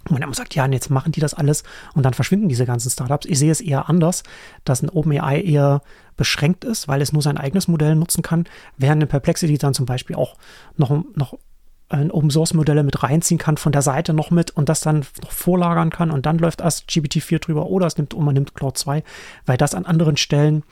man 0.08 0.22
immer 0.22 0.34
sagt, 0.34 0.54
ja, 0.54 0.66
jetzt 0.66 0.90
machen 0.90 1.12
die 1.12 1.20
das 1.20 1.34
alles 1.34 1.62
und 1.94 2.04
dann 2.04 2.14
verschwinden 2.14 2.48
diese 2.48 2.66
ganzen 2.66 2.90
Startups. 2.90 3.26
Ich 3.26 3.38
sehe 3.38 3.50
es 3.50 3.60
eher 3.60 3.88
anders, 3.88 4.22
dass 4.64 4.82
ein 4.82 4.88
OpenAI 4.88 5.42
eher 5.42 5.82
beschränkt 6.16 6.64
ist, 6.64 6.88
weil 6.88 7.02
es 7.02 7.12
nur 7.12 7.22
sein 7.22 7.36
eigenes 7.36 7.68
Modell 7.68 7.94
nutzen 7.94 8.22
kann, 8.22 8.44
während 8.76 9.02
ein 9.02 9.08
Perplexity 9.08 9.58
dann 9.58 9.74
zum 9.74 9.86
Beispiel 9.86 10.16
auch 10.16 10.36
noch, 10.76 10.90
noch 11.14 11.38
ein 11.90 12.10
Open 12.10 12.30
Source 12.30 12.54
Modelle 12.54 12.84
mit 12.84 13.02
reinziehen 13.02 13.38
kann 13.38 13.56
von 13.56 13.72
der 13.72 13.82
Seite 13.82 14.14
noch 14.14 14.30
mit 14.30 14.52
und 14.52 14.68
das 14.68 14.80
dann 14.80 15.04
noch 15.22 15.32
vorlagern 15.32 15.90
kann 15.90 16.10
und 16.10 16.24
dann 16.24 16.38
läuft 16.38 16.60
erst 16.60 16.88
GPT-4 16.88 17.40
drüber 17.40 17.66
oder 17.66 17.86
es 17.86 17.98
nimmt, 17.98 18.14
und 18.14 18.24
man 18.24 18.34
nimmt 18.34 18.54
Cloud 18.54 18.78
2, 18.78 19.02
weil 19.44 19.56
das 19.56 19.74
an 19.74 19.84
anderen 19.84 20.16
Stellen 20.16 20.62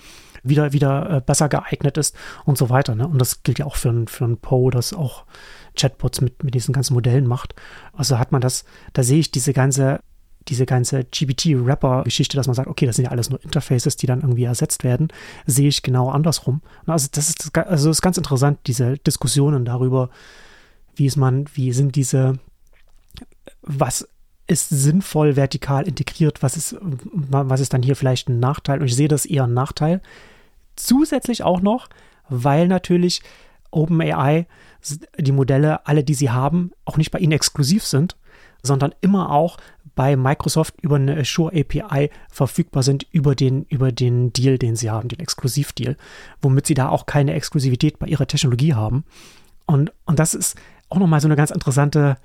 wieder, 0.44 0.72
wieder 0.72 1.10
äh, 1.10 1.20
besser 1.20 1.48
geeignet 1.48 1.98
ist 1.98 2.16
und 2.44 2.56
so 2.56 2.70
weiter. 2.70 2.94
Ne? 2.94 3.06
Und 3.06 3.18
das 3.18 3.42
gilt 3.42 3.58
ja 3.58 3.66
auch 3.66 3.76
für 3.76 3.90
ein, 3.90 4.06
für 4.06 4.24
ein 4.24 4.38
Poe, 4.38 4.70
das 4.70 4.92
auch 4.92 5.24
Chatbots 5.78 6.20
mit, 6.20 6.42
mit 6.44 6.54
diesen 6.54 6.72
ganzen 6.72 6.94
Modellen 6.94 7.26
macht. 7.26 7.54
Also 7.92 8.18
hat 8.18 8.32
man 8.32 8.40
das, 8.40 8.64
da 8.92 9.02
sehe 9.02 9.18
ich 9.18 9.30
diese 9.30 9.52
ganze, 9.52 10.00
diese 10.48 10.66
ganze 10.66 11.04
GPT-Rapper-Geschichte, 11.04 12.36
dass 12.36 12.46
man 12.46 12.54
sagt, 12.54 12.68
okay, 12.68 12.86
das 12.86 12.96
sind 12.96 13.06
ja 13.06 13.10
alles 13.10 13.30
nur 13.30 13.42
Interfaces, 13.42 13.96
die 13.96 14.06
dann 14.06 14.22
irgendwie 14.22 14.44
ersetzt 14.44 14.84
werden, 14.84 15.08
sehe 15.46 15.68
ich 15.68 15.82
genau 15.82 16.10
andersrum. 16.10 16.62
Also 16.86 17.08
das 17.12 17.28
ist, 17.28 17.56
also 17.56 17.90
ist 17.90 18.02
ganz 18.02 18.16
interessant, 18.16 18.58
diese 18.66 18.98
Diskussionen 18.98 19.64
darüber, 19.64 20.10
wie 20.96 21.06
ist 21.06 21.16
man, 21.16 21.46
wie 21.54 21.72
sind 21.72 21.96
diese, 21.96 22.38
was 23.62 24.08
ist 24.46 24.70
sinnvoll 24.70 25.36
vertikal 25.36 25.86
integriert, 25.86 26.42
was 26.42 26.56
ist, 26.56 26.76
was 26.80 27.60
ist 27.60 27.74
dann 27.74 27.82
hier 27.82 27.96
vielleicht 27.96 28.28
ein 28.28 28.40
Nachteil? 28.40 28.80
Und 28.80 28.86
ich 28.86 28.96
sehe 28.96 29.08
das 29.08 29.26
eher 29.26 29.44
ein 29.44 29.52
Nachteil. 29.54 30.00
Zusätzlich 30.74 31.42
auch 31.42 31.60
noch, 31.60 31.88
weil 32.30 32.66
natürlich 32.66 33.20
OpenAI 33.70 34.46
die 35.18 35.32
Modelle, 35.32 35.86
alle, 35.86 36.04
die 36.04 36.14
sie 36.14 36.30
haben, 36.30 36.72
auch 36.84 36.96
nicht 36.96 37.10
bei 37.10 37.18
ihnen 37.18 37.32
exklusiv 37.32 37.84
sind, 37.84 38.16
sondern 38.62 38.94
immer 39.00 39.30
auch 39.30 39.56
bei 39.94 40.16
Microsoft 40.16 40.74
über 40.80 40.96
eine 40.96 41.16
Azure 41.18 41.52
API 41.58 42.10
verfügbar 42.30 42.82
sind 42.82 43.06
über 43.10 43.34
den, 43.34 43.64
über 43.64 43.90
den 43.90 44.32
Deal, 44.32 44.58
den 44.58 44.76
sie 44.76 44.90
haben, 44.90 45.08
den 45.08 45.18
Exklusivdeal, 45.18 45.96
womit 46.40 46.66
sie 46.66 46.74
da 46.74 46.88
auch 46.88 47.06
keine 47.06 47.34
Exklusivität 47.34 47.98
bei 47.98 48.06
ihrer 48.06 48.26
Technologie 48.26 48.74
haben. 48.74 49.04
Und, 49.66 49.92
und 50.04 50.18
das 50.18 50.34
ist 50.34 50.56
auch 50.88 50.98
nochmal 50.98 51.20
so 51.20 51.26
eine 51.26 51.36
ganz 51.36 51.50
interessante, 51.50 52.16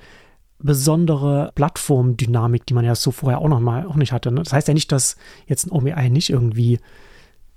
besondere 0.60 1.52
Plattformdynamik, 1.56 2.65
die 2.65 2.73
man 2.73 2.86
ja 2.86 2.95
so 2.95 3.12
vorher 3.12 3.39
auch 3.39 3.49
noch 3.49 3.60
mal 3.60 3.86
auch 3.86 3.95
nicht 3.95 4.13
hatte. 4.13 4.32
Ne? 4.32 4.43
Das 4.43 4.54
heißt 4.54 4.67
ja 4.67 4.73
nicht, 4.73 4.91
dass 4.91 5.17
jetzt 5.45 5.65
ein 5.65 5.71
OpenAI 5.71 6.10
nicht 6.10 6.30
irgendwie 6.30 6.80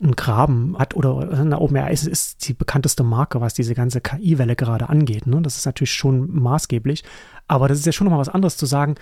einen 0.00 0.14
Graben 0.14 0.76
hat 0.78 0.94
oder 0.94 1.30
eine 1.30 1.58
OpenAI 1.58 1.90
ist, 1.90 2.06
ist 2.06 2.46
die 2.46 2.52
bekannteste 2.52 3.02
Marke, 3.02 3.40
was 3.40 3.54
diese 3.54 3.74
ganze 3.74 4.00
KI-Welle 4.00 4.54
gerade 4.54 4.88
angeht. 4.88 5.26
Ne? 5.26 5.40
Das 5.40 5.56
ist 5.56 5.64
natürlich 5.64 5.92
schon 5.92 6.30
maßgeblich. 6.34 7.02
Aber 7.48 7.68
das 7.68 7.78
ist 7.78 7.86
ja 7.86 7.92
schon 7.92 8.04
nochmal 8.04 8.20
was 8.20 8.28
anderes 8.28 8.56
zu 8.56 8.66
sagen. 8.66 8.96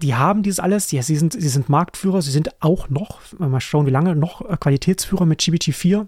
Die 0.00 0.14
haben 0.14 0.42
dieses 0.42 0.60
alles, 0.60 0.90
ja, 0.92 1.02
sie 1.02 1.16
sind, 1.16 1.32
sie 1.32 1.48
sind 1.48 1.68
Marktführer, 1.68 2.20
sie 2.22 2.30
sind 2.30 2.62
auch 2.62 2.90
noch, 2.90 3.20
mal 3.38 3.60
schauen, 3.60 3.86
wie 3.86 3.90
lange, 3.90 4.14
noch 4.14 4.42
Qualitätsführer 4.60 5.24
mit 5.24 5.40
GPT-4. 5.40 6.06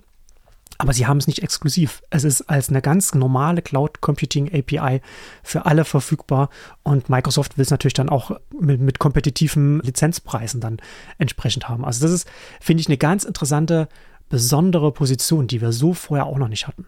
Aber 0.78 0.92
sie 0.92 1.06
haben 1.06 1.18
es 1.18 1.26
nicht 1.26 1.42
exklusiv. 1.42 2.02
Es 2.10 2.24
ist 2.24 2.42
als 2.42 2.68
eine 2.68 2.82
ganz 2.82 3.14
normale 3.14 3.62
Cloud 3.62 4.00
Computing 4.00 4.52
API 4.52 5.00
für 5.42 5.66
alle 5.66 5.84
verfügbar 5.84 6.50
und 6.82 7.08
Microsoft 7.08 7.56
will 7.56 7.62
es 7.62 7.70
natürlich 7.70 7.94
dann 7.94 8.08
auch 8.08 8.32
mit, 8.58 8.80
mit 8.80 8.98
kompetitiven 8.98 9.80
Lizenzpreisen 9.80 10.60
dann 10.60 10.78
entsprechend 11.18 11.68
haben. 11.68 11.84
Also 11.84 12.04
das 12.04 12.12
ist, 12.12 12.28
finde 12.60 12.80
ich, 12.80 12.88
eine 12.88 12.98
ganz 12.98 13.24
interessante, 13.24 13.88
besondere 14.28 14.92
Position, 14.92 15.46
die 15.46 15.60
wir 15.60 15.72
so 15.72 15.94
vorher 15.94 16.26
auch 16.26 16.38
noch 16.38 16.48
nicht 16.48 16.66
hatten. 16.66 16.86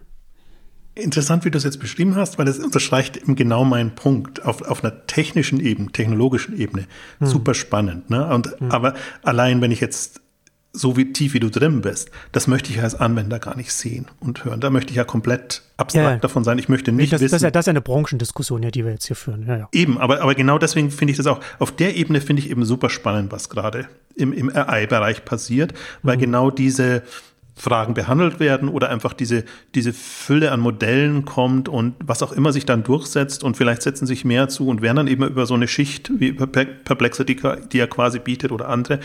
Interessant, 0.95 1.45
wie 1.45 1.51
du 1.53 1.59
es 1.59 1.65
jetzt 1.65 1.79
beschrieben 1.79 2.17
hast, 2.17 2.39
weil 2.39 2.47
das 2.47 2.59
unterstreicht 2.59 3.17
eben 3.17 3.37
genau 3.37 3.65
meinen 3.65 3.95
Punkt 3.95 4.45
auf, 4.45 4.63
auf 4.63 4.83
einer 4.83 5.07
technischen 5.07 5.61
Ebene, 5.61 5.93
technologischen 5.93 6.59
Ebene. 6.59 6.87
Hm. 7.21 7.29
Super 7.29 7.55
spannend. 7.55 8.11
Ne? 8.11 8.27
Und, 8.35 8.49
hm. 8.59 8.73
Aber 8.73 8.95
allein, 9.23 9.61
wenn 9.61 9.71
ich 9.71 9.81
jetzt 9.81 10.21
so 10.73 10.97
wie 10.97 11.13
tief 11.13 11.35
wie 11.35 11.41
du 11.41 11.51
drin 11.51 11.81
bist, 11.81 12.11
das 12.33 12.47
möchte 12.47 12.71
ich 12.71 12.81
als 12.83 12.95
Anwender 12.95 13.39
gar 13.39 13.57
nicht 13.57 13.73
sehen 13.73 14.07
und 14.21 14.45
hören. 14.45 14.61
Da 14.61 14.71
möchte 14.71 14.91
ich 14.91 14.97
ja 14.97 15.05
komplett 15.05 15.63
abstrakt 15.77 16.07
ja, 16.07 16.17
davon 16.17 16.45
sein. 16.45 16.59
Ich 16.59 16.69
möchte 16.69 16.93
nicht 16.93 17.13
das, 17.13 17.21
wissen. 17.21 17.33
Das 17.33 17.41
ist, 17.41 17.45
ja, 17.45 17.51
das 17.51 17.63
ist 17.63 17.67
ja 17.67 17.71
eine 17.73 17.81
Branchendiskussion, 17.81 18.63
ja, 18.63 18.71
die 18.71 18.85
wir 18.85 18.93
jetzt 18.93 19.07
hier 19.07 19.17
führen. 19.17 19.47
Ja, 19.47 19.57
ja. 19.57 19.69
Eben, 19.73 19.99
aber, 19.99 20.21
aber 20.21 20.35
genau 20.35 20.59
deswegen 20.59 20.91
finde 20.91 21.13
ich 21.13 21.17
das 21.17 21.27
auch, 21.27 21.41
auf 21.59 21.75
der 21.75 21.97
Ebene 21.97 22.21
finde 22.21 22.43
ich 22.43 22.51
eben 22.51 22.65
super 22.65 22.91
spannend, 22.91 23.33
was 23.33 23.49
gerade 23.49 23.89
im, 24.15 24.33
im 24.33 24.49
RI-Bereich 24.49 25.25
passiert, 25.25 25.75
weil 26.03 26.17
mhm. 26.17 26.21
genau 26.21 26.51
diese, 26.51 27.03
Fragen 27.59 27.95
behandelt 27.95 28.41
werden 28.41 28.69
oder 28.69 28.89
einfach 28.89 29.13
diese, 29.13 29.45
diese 29.75 29.93
Fülle 29.93 30.53
an 30.53 30.61
Modellen 30.61 31.25
kommt 31.25 31.69
und 31.69 31.95
was 31.99 32.23
auch 32.23 32.33
immer 32.33 32.53
sich 32.53 32.65
dann 32.65 32.85
durchsetzt 32.85 33.43
und 33.43 33.57
vielleicht 33.57 33.83
setzen 33.83 34.07
sich 34.07 34.25
mehr 34.25 34.49
zu 34.49 34.69
und 34.69 34.81
werden 34.81 34.97
dann 34.97 35.09
eben 35.09 35.25
über 35.25 35.45
so 35.45 35.55
eine 35.55 35.69
Schicht 35.69 36.11
wie 36.19 36.33
Perplexity, 36.33 37.37
die 37.73 37.79
er 37.79 37.89
quasi 37.89 38.21
bietet 38.21 38.53
oder 38.53 38.69
andere, 38.69 39.01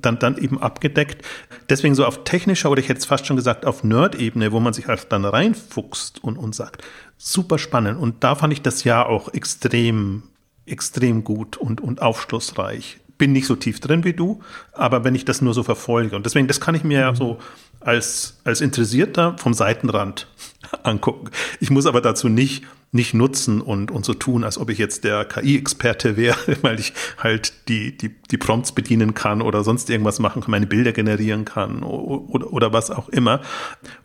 dann, 0.00 0.18
dann 0.18 0.38
eben 0.38 0.60
abgedeckt. 0.60 1.24
Deswegen 1.68 1.94
so 1.94 2.06
auf 2.06 2.24
technischer 2.24 2.70
oder 2.70 2.80
ich 2.80 2.88
hätte 2.88 3.00
es 3.00 3.06
fast 3.06 3.26
schon 3.26 3.36
gesagt 3.36 3.66
auf 3.66 3.84
Nerd-Ebene, 3.84 4.50
wo 4.52 4.60
man 4.60 4.72
sich 4.72 4.86
halt 4.86 5.06
dann 5.10 5.24
reinfuchst 5.24 6.24
und, 6.24 6.38
und 6.38 6.54
sagt, 6.54 6.82
super 7.18 7.58
spannend. 7.58 8.00
Und 8.00 8.24
da 8.24 8.34
fand 8.34 8.52
ich 8.52 8.62
das 8.62 8.84
Jahr 8.84 9.08
auch 9.08 9.32
extrem, 9.34 10.22
extrem 10.64 11.22
gut 11.22 11.58
und, 11.58 11.80
und 11.80 12.00
aufschlussreich 12.00 12.98
bin 13.20 13.32
nicht 13.32 13.46
so 13.46 13.54
tief 13.54 13.80
drin 13.80 14.02
wie 14.02 14.14
du, 14.14 14.40
aber 14.72 15.04
wenn 15.04 15.14
ich 15.14 15.26
das 15.26 15.42
nur 15.42 15.52
so 15.52 15.62
verfolge 15.62 16.16
und 16.16 16.24
deswegen, 16.24 16.48
das 16.48 16.58
kann 16.58 16.74
ich 16.74 16.84
mir 16.84 17.00
ja 17.00 17.12
mhm. 17.12 17.16
so 17.16 17.38
als, 17.78 18.40
als 18.44 18.62
Interessierter 18.62 19.36
vom 19.36 19.52
Seitenrand 19.52 20.26
angucken. 20.82 21.30
Ich 21.60 21.70
muss 21.70 21.84
aber 21.84 22.00
dazu 22.00 22.30
nicht, 22.30 22.64
nicht 22.92 23.12
nutzen 23.12 23.60
und, 23.60 23.90
und 23.90 24.06
so 24.06 24.14
tun, 24.14 24.42
als 24.42 24.56
ob 24.56 24.70
ich 24.70 24.78
jetzt 24.78 25.04
der 25.04 25.26
KI-Experte 25.26 26.16
wäre, 26.16 26.38
weil 26.62 26.80
ich 26.80 26.94
halt 27.18 27.68
die, 27.68 27.94
die, 27.94 28.08
die 28.08 28.38
Prompts 28.38 28.72
bedienen 28.72 29.12
kann 29.12 29.42
oder 29.42 29.64
sonst 29.64 29.90
irgendwas 29.90 30.18
machen 30.18 30.40
kann, 30.40 30.50
meine 30.50 30.66
Bilder 30.66 30.92
generieren 30.92 31.44
kann 31.44 31.82
oder, 31.82 32.50
oder 32.50 32.72
was 32.72 32.90
auch 32.90 33.10
immer. 33.10 33.42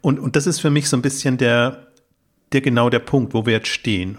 Und, 0.01 0.19
und 0.19 0.35
das 0.35 0.45
ist 0.45 0.59
für 0.59 0.69
mich 0.69 0.89
so 0.89 0.97
ein 0.97 1.01
bisschen 1.01 1.37
der, 1.37 1.87
der 2.51 2.59
genau 2.59 2.89
der 2.89 2.99
Punkt, 2.99 3.33
wo 3.33 3.45
wir 3.45 3.53
jetzt 3.53 3.69
stehen. 3.69 4.17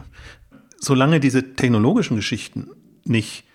Solange 0.78 1.20
diese 1.20 1.54
technologischen 1.54 2.16
Geschichten 2.16 2.70
nicht 3.04 3.45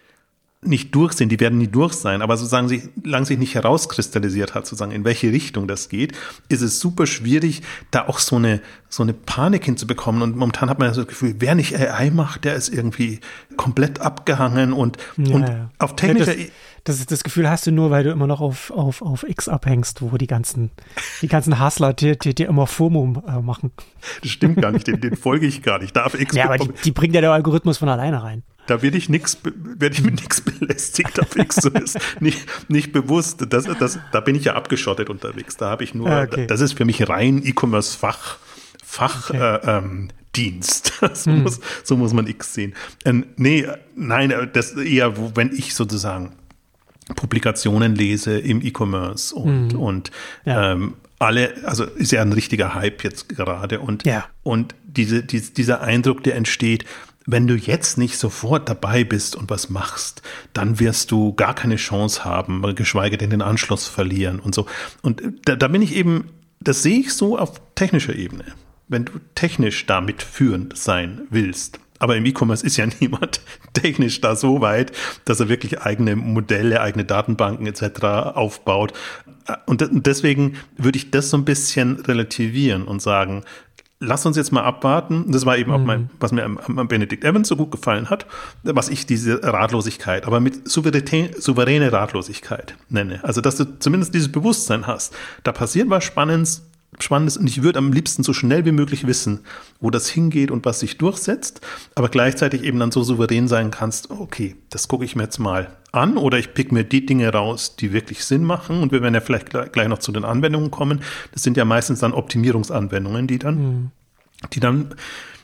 nicht 0.64 0.94
durch 0.94 1.14
sind, 1.14 1.30
die 1.30 1.40
werden 1.40 1.58
nie 1.58 1.68
durch 1.68 1.94
sein, 1.94 2.22
aber 2.22 2.38
sozusagen 2.38 2.68
sich, 2.68 2.84
lang 3.04 3.26
sich 3.26 3.40
nicht 3.40 3.56
herauskristallisiert 3.56 4.54
hat, 4.54 4.68
sozusagen, 4.68 4.92
in 4.92 5.04
welche 5.04 5.32
Richtung 5.32 5.68
das 5.68 5.90
geht, 5.90 6.16
ist 6.50 6.62
es 6.62 6.80
super 6.80 7.08
schwierig, 7.08 7.64
da 7.90 8.08
auch 8.08 8.20
so 8.20 8.36
eine, 8.36 8.62
so 8.88 9.02
eine 9.02 9.14
Panik 9.14 9.66
hinzubekommen. 9.66 10.22
Und 10.22 10.36
momentan 10.38 10.70
hat 10.70 10.78
man 10.78 10.90
ja 10.90 10.94
so 10.94 11.02
das 11.02 11.08
Gefühl, 11.08 11.36
wer 11.40 11.56
nicht 11.56 11.76
AI 11.76 12.12
macht, 12.12 12.46
der 12.46 12.54
ist 12.54 12.70
irgendwie 12.70 13.22
komplett 13.58 14.02
abgehangen 14.02 14.72
und, 14.72 14.98
ja, 15.18 15.36
und 15.36 15.48
ja. 15.48 15.72
auf 15.80 15.96
technischer 15.96 16.38
ja, 16.38 16.46
das, 16.84 16.98
das, 16.98 17.06
das, 17.08 17.24
Gefühl 17.24 17.50
hast 17.50 17.66
du 17.66 17.72
nur, 17.72 17.90
weil 17.90 18.04
du 18.04 18.12
immer 18.12 18.28
noch 18.28 18.42
auf, 18.42 18.70
auf, 18.70 19.02
auf 19.02 19.24
X 19.28 19.48
abhängst, 19.48 20.02
wo 20.04 20.16
die 20.18 20.28
ganzen, 20.28 20.70
die 21.24 21.28
ganzen 21.28 21.64
Hustler 21.64 21.94
dir, 21.94 22.16
dir, 22.16 22.36
dir 22.36 22.48
immer 22.48 22.68
FOMO 22.68 23.24
äh, 23.28 23.42
machen. 23.42 23.72
Das 24.22 24.32
stimmt 24.32 24.62
gar 24.62 24.72
nicht, 24.72 24.86
den, 24.86 25.02
den 25.02 25.16
folge 25.16 25.48
ich 25.48 25.64
gar 25.64 25.80
nicht. 25.80 25.96
Darf 25.96 26.14
X 26.14 26.36
Ja, 26.36 26.46
aber 26.46 26.58
die, 26.58 26.70
die 26.84 26.92
bringt 26.92 27.16
ja 27.16 27.22
der 27.22 27.32
Algorithmus 27.32 27.80
von 27.80 27.90
alleine 27.90 28.24
rein. 28.24 28.44
Da 28.68 28.82
werde 28.82 28.98
ich 28.98 29.10
nix, 29.10 29.38
werde 29.44 29.96
ich 29.96 30.04
mit 30.04 30.16
nichts 30.16 30.42
belästigt 30.42 31.20
auf 31.20 31.36
X. 31.36 31.56
So 31.56 31.70
ist 31.70 31.98
nicht, 32.20 32.48
nicht 32.70 32.92
bewusst. 32.92 33.46
Das, 33.50 33.66
das, 33.80 34.00
da 34.12 34.20
bin 34.20 34.36
ich 34.36 34.46
ja 34.46 34.54
abgeschottet 34.54 35.10
unterwegs. 35.10 35.58
Da 35.58 35.70
habe 35.70 35.84
ich 35.84 35.94
nur, 35.94 36.10
ah, 36.10 36.24
okay. 36.24 36.48
das 36.48 36.62
ist 36.62 36.74
für 36.74 36.86
mich 36.86 37.10
rein 37.10 37.42
E-Commerce-Fach. 37.44 38.38
Fachdienst. 38.84 39.32
Okay. 39.32 39.38
Äh, 39.38 39.78
ähm, 39.78 41.14
so, 41.14 41.32
hm. 41.32 41.44
muss, 41.44 41.60
so 41.84 41.98
muss 41.98 42.14
man 42.14 42.28
X 42.28 42.54
sehen. 42.54 42.74
Ähm, 43.06 43.26
nee, 43.38 43.66
nein, 43.96 44.34
das 44.54 44.74
eher, 44.74 45.36
wenn 45.36 45.54
ich 45.54 45.76
sozusagen 45.76 46.34
Publikationen 47.16 47.96
lese 47.96 48.38
im 48.38 48.62
E-Commerce 48.62 49.34
und, 49.36 49.74
mhm. 49.74 49.80
und 49.80 50.12
ja. 50.46 50.74
ähm, 50.74 50.96
alle, 51.20 51.54
also 51.66 51.86
ist 51.86 52.12
ja 52.12 52.22
ein 52.22 52.34
richtiger 52.34 52.74
Hype 52.74 53.04
jetzt 53.04 53.30
gerade 53.30 53.80
und, 53.80 54.06
ja. 54.06 54.26
und 54.44 54.76
diese, 54.84 55.24
die, 55.24 55.40
dieser 55.40 55.82
Eindruck, 55.82 56.24
der 56.24 56.36
entsteht, 56.36 56.86
wenn 57.26 57.48
du 57.48 57.56
jetzt 57.56 57.98
nicht 57.98 58.18
sofort 58.18 58.68
dabei 58.68 59.04
bist 59.04 59.36
und 59.36 59.50
was 59.50 59.70
machst, 59.70 60.22
dann 60.54 60.80
wirst 60.80 61.12
du 61.12 61.34
gar 61.34 61.54
keine 61.54 61.76
Chance 61.76 62.26
haben, 62.26 62.64
geschweige 62.76 63.18
denn 63.18 63.30
den 63.30 63.42
Anschluss 63.42 63.88
verlieren 63.88 64.40
und 64.40 64.56
so. 64.56 64.66
Und 65.02 65.22
da, 65.46 65.56
da 65.56 65.68
bin 65.68 65.82
ich 65.82 65.96
eben, 65.96 66.30
das 66.60 66.84
sehe 66.84 67.00
ich 67.00 67.14
so 67.14 67.38
auf 67.38 67.62
technischer 67.76 68.16
Ebene. 68.16 68.46
Wenn 68.88 69.06
du 69.06 69.14
technisch 69.36 69.86
damit 69.86 70.22
führend 70.24 70.78
sein 70.78 71.22
willst, 71.30 71.80
aber 72.02 72.18
im 72.18 72.26
E-Commerce 72.26 72.66
ist 72.66 72.78
ja 72.78 72.88
niemand 73.00 73.42
technisch 73.74 74.20
da 74.22 74.36
so 74.36 74.60
weit, 74.60 74.92
dass 75.24 75.40
er 75.40 75.50
wirklich 75.50 75.82
eigene 75.82 76.16
Modelle, 76.16 76.82
eigene 76.82 77.06
Datenbanken 77.06 77.68
etc. 77.68 78.04
aufbaut. 78.34 78.94
Und 79.66 79.88
deswegen 79.92 80.56
würde 80.78 80.98
ich 80.98 81.12
das 81.12 81.30
so 81.30 81.38
ein 81.38 81.46
bisschen 81.46 82.00
relativieren 82.00 82.84
und 82.84 83.02
sagen, 83.02 83.44
lass 84.02 84.26
uns 84.26 84.36
jetzt 84.36 84.52
mal 84.52 84.64
abwarten. 84.64 85.32
Das 85.32 85.46
war 85.46 85.58
eben 85.58 85.72
mhm. 85.72 85.78
auch 85.78 85.86
mein, 85.86 86.10
was 86.20 86.34
mir 86.34 86.44
am, 86.44 86.58
am 86.58 86.88
Benedict 86.88 87.24
Evans 87.24 87.48
so 87.48 87.56
gut 87.56 87.72
gefallen 87.72 88.10
hat, 88.10 88.26
was 88.64 88.90
ich 88.90 89.06
diese 89.06 89.42
Ratlosigkeit, 89.44 90.26
aber 90.26 90.42
mit 90.42 90.68
souveräne 90.68 91.94
Ratlosigkeit 91.94 92.76
nenne. 92.90 93.24
Also, 93.24 93.40
dass 93.40 93.56
du 93.56 93.80
zumindest 93.80 94.14
dieses 94.14 94.32
Bewusstsein 94.32 94.88
hast. 94.88 95.14
Da 95.44 95.52
passiert 95.54 95.90
was 95.90 96.04
Spannendes, 96.04 96.64
Spannendes 97.00 97.38
und 97.38 97.48
ich 97.48 97.64
würde 97.64 97.80
am 97.80 97.94
liebsten 97.94 98.24
so 98.24 98.34
schnell 98.34 98.66
wie 98.66 98.74
möglich 98.74 99.08
wissen, 99.08 99.40
wo 99.80 99.90
das 99.90 100.10
hingeht 100.10 100.52
und 100.52 100.66
was 100.66 100.82
sich 100.82 100.98
durchsetzt, 100.98 101.62
aber 101.96 102.10
gleichzeitig 102.10 102.64
eben 102.64 102.80
dann 102.80 102.92
so 102.92 103.02
souverän 103.02 103.48
sein 103.48 103.72
kannst, 103.72 104.12
okay, 104.12 104.56
das 104.70 104.88
gucke 104.88 105.06
ich 105.06 105.16
mir 105.16 105.24
jetzt 105.24 105.40
mal 105.40 105.78
an 105.94 106.18
oder 106.18 106.38
ich 106.38 106.54
pick 106.54 106.72
mir 106.72 106.84
die 106.84 107.06
Dinge 107.06 107.30
raus, 107.30 107.76
die 107.78 107.94
wirklich 107.94 108.26
Sinn 108.26 108.44
machen 108.44 108.82
und 108.82 108.92
wir 108.92 109.02
werden 109.02 109.14
ja 109.14 109.22
vielleicht 109.22 109.50
gleich 109.50 109.88
noch 109.88 110.00
zu 110.00 110.12
den 110.12 110.26
Anwendungen 110.26 110.70
kommen. 110.70 111.02
Das 111.32 111.44
sind 111.44 111.58
ja 111.58 111.66
meistens 111.66 112.00
dann 112.00 112.14
Optimierungsanwendungen, 112.14 113.28
die 113.28 113.40
dann, 113.40 113.56
mhm. 113.56 113.92
die 114.54 114.60
dann 114.60 114.96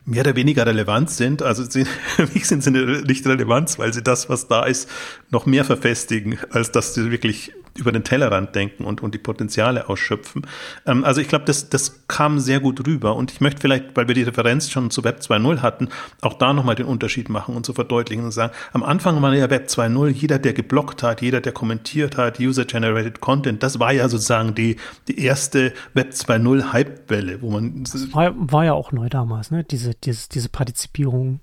mehr 0.08 0.22
oder 0.22 0.36
weniger 0.36 0.66
relevant 0.66 1.10
sind. 1.10 1.44
Also 1.44 1.64
sie, 1.64 1.86
für 2.16 2.28
mich 2.28 2.48
sind 2.48 2.64
sie 2.64 2.72
nicht 2.72 3.26
relevant, 3.28 3.78
weil 3.78 3.94
sie 3.94 4.02
das, 4.02 4.30
was 4.30 4.48
da 4.48 4.66
ist, 4.66 4.90
noch 5.30 5.46
mehr 5.46 5.66
verfestigen, 5.66 6.40
als 6.50 6.72
dass 6.72 6.94
sie 6.94 7.12
wirklich 7.12 7.54
über 7.78 7.92
den 7.92 8.04
Tellerrand 8.04 8.56
denken 8.56 8.86
und, 8.86 9.02
und 9.02 9.14
die 9.14 9.20
Potenziale 9.20 9.90
ausschöpfen. 9.90 10.46
Ähm, 10.86 11.04
also 11.04 11.22
ich 11.22 11.28
glaube, 11.28 11.46
das, 11.46 11.70
das 11.70 12.08
kam 12.08 12.40
sehr 12.40 12.60
gut 12.60 12.86
rüber. 12.86 13.16
Und 13.16 13.32
ich 13.32 13.42
möchte 13.42 13.62
vielleicht, 13.62 13.96
weil 13.96 14.08
wir 14.08 14.16
die 14.16 14.24
Referenz 14.24 14.70
schon 14.70 14.90
zu 14.92 15.04
Web 15.04 15.20
2.0 15.20 15.62
hatten, 15.62 15.90
auch 16.22 16.34
da 16.34 16.54
nochmal 16.54 16.76
den 16.76 16.86
Unterschied 16.86 17.30
machen 17.30 17.56
und 17.56 17.66
zu 17.66 17.72
so 17.72 17.76
verdeutlichen 17.76 18.26
und 18.26 18.32
sagen, 18.32 18.54
am 18.74 18.84
Anfang 18.84 19.22
war 19.22 19.34
ja 19.34 19.50
Web 19.50 19.68
2.0, 19.68 20.10
jeder, 20.10 20.40
der 20.40 20.54
geblockt 20.54 21.04
hat, 21.04 21.22
jeder, 21.22 21.42
der 21.42 21.52
kommentiert 21.52 22.18
hat, 22.18 22.40
User-Generated 22.40 23.20
Content, 23.20 23.64
das 23.64 23.80
war 23.80 23.92
ja 23.92 24.10
sozusagen 24.10 24.56
die, 24.56 24.78
die 25.08 25.20
erste 25.20 25.74
Web 25.94 26.12
2.0 26.12 26.72
Hype-Welle, 26.74 27.42
wo 27.42 27.52
man... 27.52 27.84
Das 27.84 28.14
war, 28.14 28.34
war 28.36 28.66
ja 28.66 28.74
auch 28.74 28.92
neu 28.92 29.10
damals, 29.10 29.52
ne? 29.52 29.64
Diese, 29.64 29.94
dieses, 29.94 30.30
diese 30.30 30.50
Partizipierung, 30.50 31.40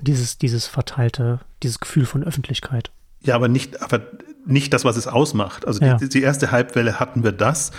dieses, 0.00 0.38
dieses 0.38 0.66
verteilte, 0.66 1.40
dieses 1.62 1.80
Gefühl 1.80 2.06
von 2.06 2.24
Öffentlichkeit. 2.24 2.90
Ja, 3.22 3.34
aber 3.34 3.48
nicht, 3.48 3.82
aber 3.82 4.00
nicht 4.46 4.72
das, 4.72 4.84
was 4.84 4.96
es 4.96 5.06
ausmacht. 5.06 5.66
Also 5.66 5.84
ja. 5.84 5.94
die, 5.94 6.08
die, 6.08 6.22
erste 6.22 6.50
Halbwelle 6.50 6.98
hatten 7.00 7.22
wir 7.22 7.32
das. 7.32 7.70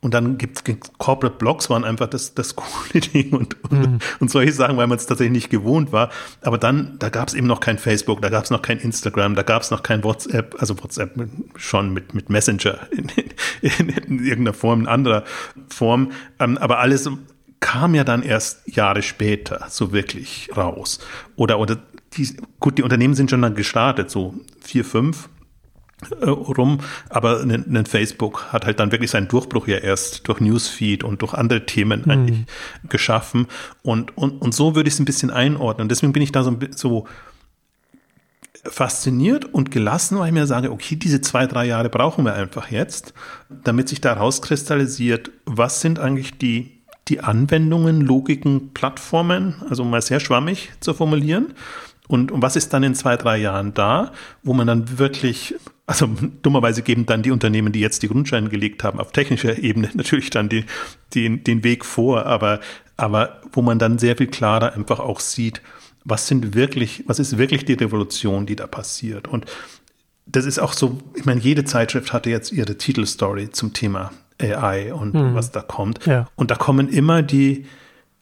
Und 0.00 0.14
dann 0.14 0.38
gibt 0.38 0.68
es 0.68 0.76
Corporate 0.98 1.38
Blogs 1.38 1.70
waren 1.70 1.84
einfach 1.84 2.06
das, 2.06 2.34
das 2.34 2.54
coole 2.56 3.00
Ding 3.00 3.32
und, 3.32 3.56
und, 3.64 3.72
mhm. 3.72 3.98
und 4.20 4.30
solche 4.30 4.52
Sachen, 4.52 4.76
weil 4.76 4.86
man 4.86 4.96
es 4.96 5.06
tatsächlich 5.06 5.32
nicht 5.32 5.50
gewohnt 5.50 5.90
war. 5.92 6.10
Aber 6.42 6.58
dann, 6.58 6.96
da 6.98 7.08
gab 7.08 7.28
es 7.28 7.34
eben 7.34 7.48
noch 7.48 7.60
kein 7.60 7.78
Facebook, 7.78 8.22
da 8.22 8.28
gab 8.28 8.44
es 8.44 8.50
noch 8.50 8.62
kein 8.62 8.78
Instagram, 8.78 9.34
da 9.34 9.42
gab 9.42 9.62
es 9.62 9.70
noch 9.70 9.82
kein 9.82 10.04
WhatsApp, 10.04 10.54
also 10.58 10.80
WhatsApp 10.80 11.16
schon 11.56 11.92
mit, 11.92 12.14
mit 12.14 12.30
Messenger 12.30 12.78
in, 12.92 13.10
in, 13.60 13.88
in 13.88 14.24
irgendeiner 14.24 14.54
Form, 14.54 14.80
in 14.80 14.86
anderer 14.86 15.24
Form. 15.68 16.12
Ähm, 16.38 16.58
aber 16.58 16.78
alles 16.78 17.10
kam 17.60 17.94
ja 17.94 18.04
dann 18.04 18.22
erst 18.22 18.68
Jahre 18.68 19.02
später 19.02 19.66
so 19.68 19.92
wirklich 19.92 20.50
raus. 20.56 21.00
Oder, 21.34 21.58
oder 21.58 21.78
die, 22.14 22.36
gut, 22.60 22.78
die 22.78 22.82
Unternehmen 22.82 23.14
sind 23.14 23.30
schon 23.30 23.42
dann 23.42 23.54
gestartet, 23.54 24.10
so 24.10 24.34
vier, 24.60 24.84
fünf 24.84 25.28
äh, 26.20 26.28
rum, 26.28 26.78
aber 27.08 27.40
ein, 27.40 27.50
ein, 27.76 27.86
Facebook 27.86 28.52
hat 28.52 28.66
halt 28.66 28.78
dann 28.78 28.92
wirklich 28.92 29.10
seinen 29.10 29.28
Durchbruch 29.28 29.66
ja 29.66 29.78
erst 29.78 30.28
durch 30.28 30.40
Newsfeed 30.40 31.02
und 31.02 31.22
durch 31.22 31.34
andere 31.34 31.66
Themen 31.66 32.02
mhm. 32.04 32.10
eigentlich 32.10 32.46
geschaffen 32.88 33.46
und, 33.82 34.16
und, 34.16 34.40
und 34.40 34.54
so 34.54 34.76
würde 34.76 34.88
ich 34.88 34.94
es 34.94 35.00
ein 35.00 35.06
bisschen 35.06 35.30
einordnen. 35.30 35.88
Deswegen 35.88 36.12
bin 36.12 36.22
ich 36.22 36.30
da 36.30 36.44
so, 36.44 36.56
so 36.70 37.06
fasziniert 38.64 39.44
und 39.44 39.70
gelassen, 39.70 40.18
weil 40.18 40.28
ich 40.28 40.34
mir 40.34 40.46
sage, 40.46 40.70
okay, 40.70 40.96
diese 40.96 41.20
zwei, 41.20 41.46
drei 41.46 41.66
Jahre 41.66 41.88
brauchen 41.88 42.24
wir 42.24 42.34
einfach 42.34 42.70
jetzt, 42.70 43.14
damit 43.48 43.88
sich 43.88 44.00
da 44.00 44.12
rauskristallisiert, 44.12 45.30
was 45.46 45.80
sind 45.80 45.98
eigentlich 45.98 46.38
die, 46.38 46.80
die 47.08 47.20
Anwendungen, 47.20 48.00
Logiken, 48.00 48.72
Plattformen, 48.74 49.56
also 49.68 49.84
mal 49.84 50.02
sehr 50.02 50.20
schwammig 50.20 50.70
zu 50.80 50.94
formulieren. 50.94 51.54
Und, 52.08 52.32
und 52.32 52.42
was 52.42 52.56
ist 52.56 52.72
dann 52.72 52.82
in 52.82 52.94
zwei, 52.94 53.16
drei 53.16 53.38
Jahren 53.38 53.74
da, 53.74 54.12
wo 54.42 54.54
man 54.54 54.66
dann 54.66 54.98
wirklich 54.98 55.54
also 55.88 56.06
dummerweise 56.42 56.82
geben 56.82 57.06
dann 57.06 57.22
die 57.22 57.30
Unternehmen, 57.30 57.72
die 57.72 57.80
jetzt 57.80 58.02
die 58.02 58.08
Grundscheine 58.08 58.50
gelegt 58.50 58.84
haben, 58.84 59.00
auf 59.00 59.10
technischer 59.10 59.58
Ebene 59.58 59.90
natürlich 59.94 60.28
dann 60.28 60.50
die, 60.50 60.66
die, 61.14 61.42
den 61.42 61.64
Weg 61.64 61.84
vor, 61.84 62.26
aber, 62.26 62.60
aber 62.98 63.40
wo 63.52 63.62
man 63.62 63.78
dann 63.78 63.98
sehr 63.98 64.16
viel 64.16 64.26
klarer 64.26 64.74
einfach 64.74 65.00
auch 65.00 65.18
sieht, 65.18 65.62
was 66.04 66.26
sind 66.26 66.54
wirklich, 66.54 67.04
was 67.06 67.18
ist 67.18 67.38
wirklich 67.38 67.64
die 67.64 67.72
Revolution, 67.72 68.44
die 68.44 68.54
da 68.54 68.66
passiert. 68.66 69.28
Und 69.28 69.46
das 70.26 70.44
ist 70.44 70.58
auch 70.58 70.74
so, 70.74 70.98
ich 71.14 71.24
meine, 71.24 71.40
jede 71.40 71.64
Zeitschrift 71.64 72.12
hatte 72.12 72.28
jetzt 72.28 72.52
ihre 72.52 72.76
Titelstory 72.76 73.50
zum 73.50 73.72
Thema 73.72 74.12
AI 74.40 74.92
und 74.92 75.14
mhm. 75.14 75.34
was 75.34 75.52
da 75.52 75.62
kommt. 75.62 76.04
Ja. 76.06 76.28
Und 76.36 76.50
da 76.50 76.54
kommen 76.54 76.88
immer 76.88 77.22
die, 77.22 77.64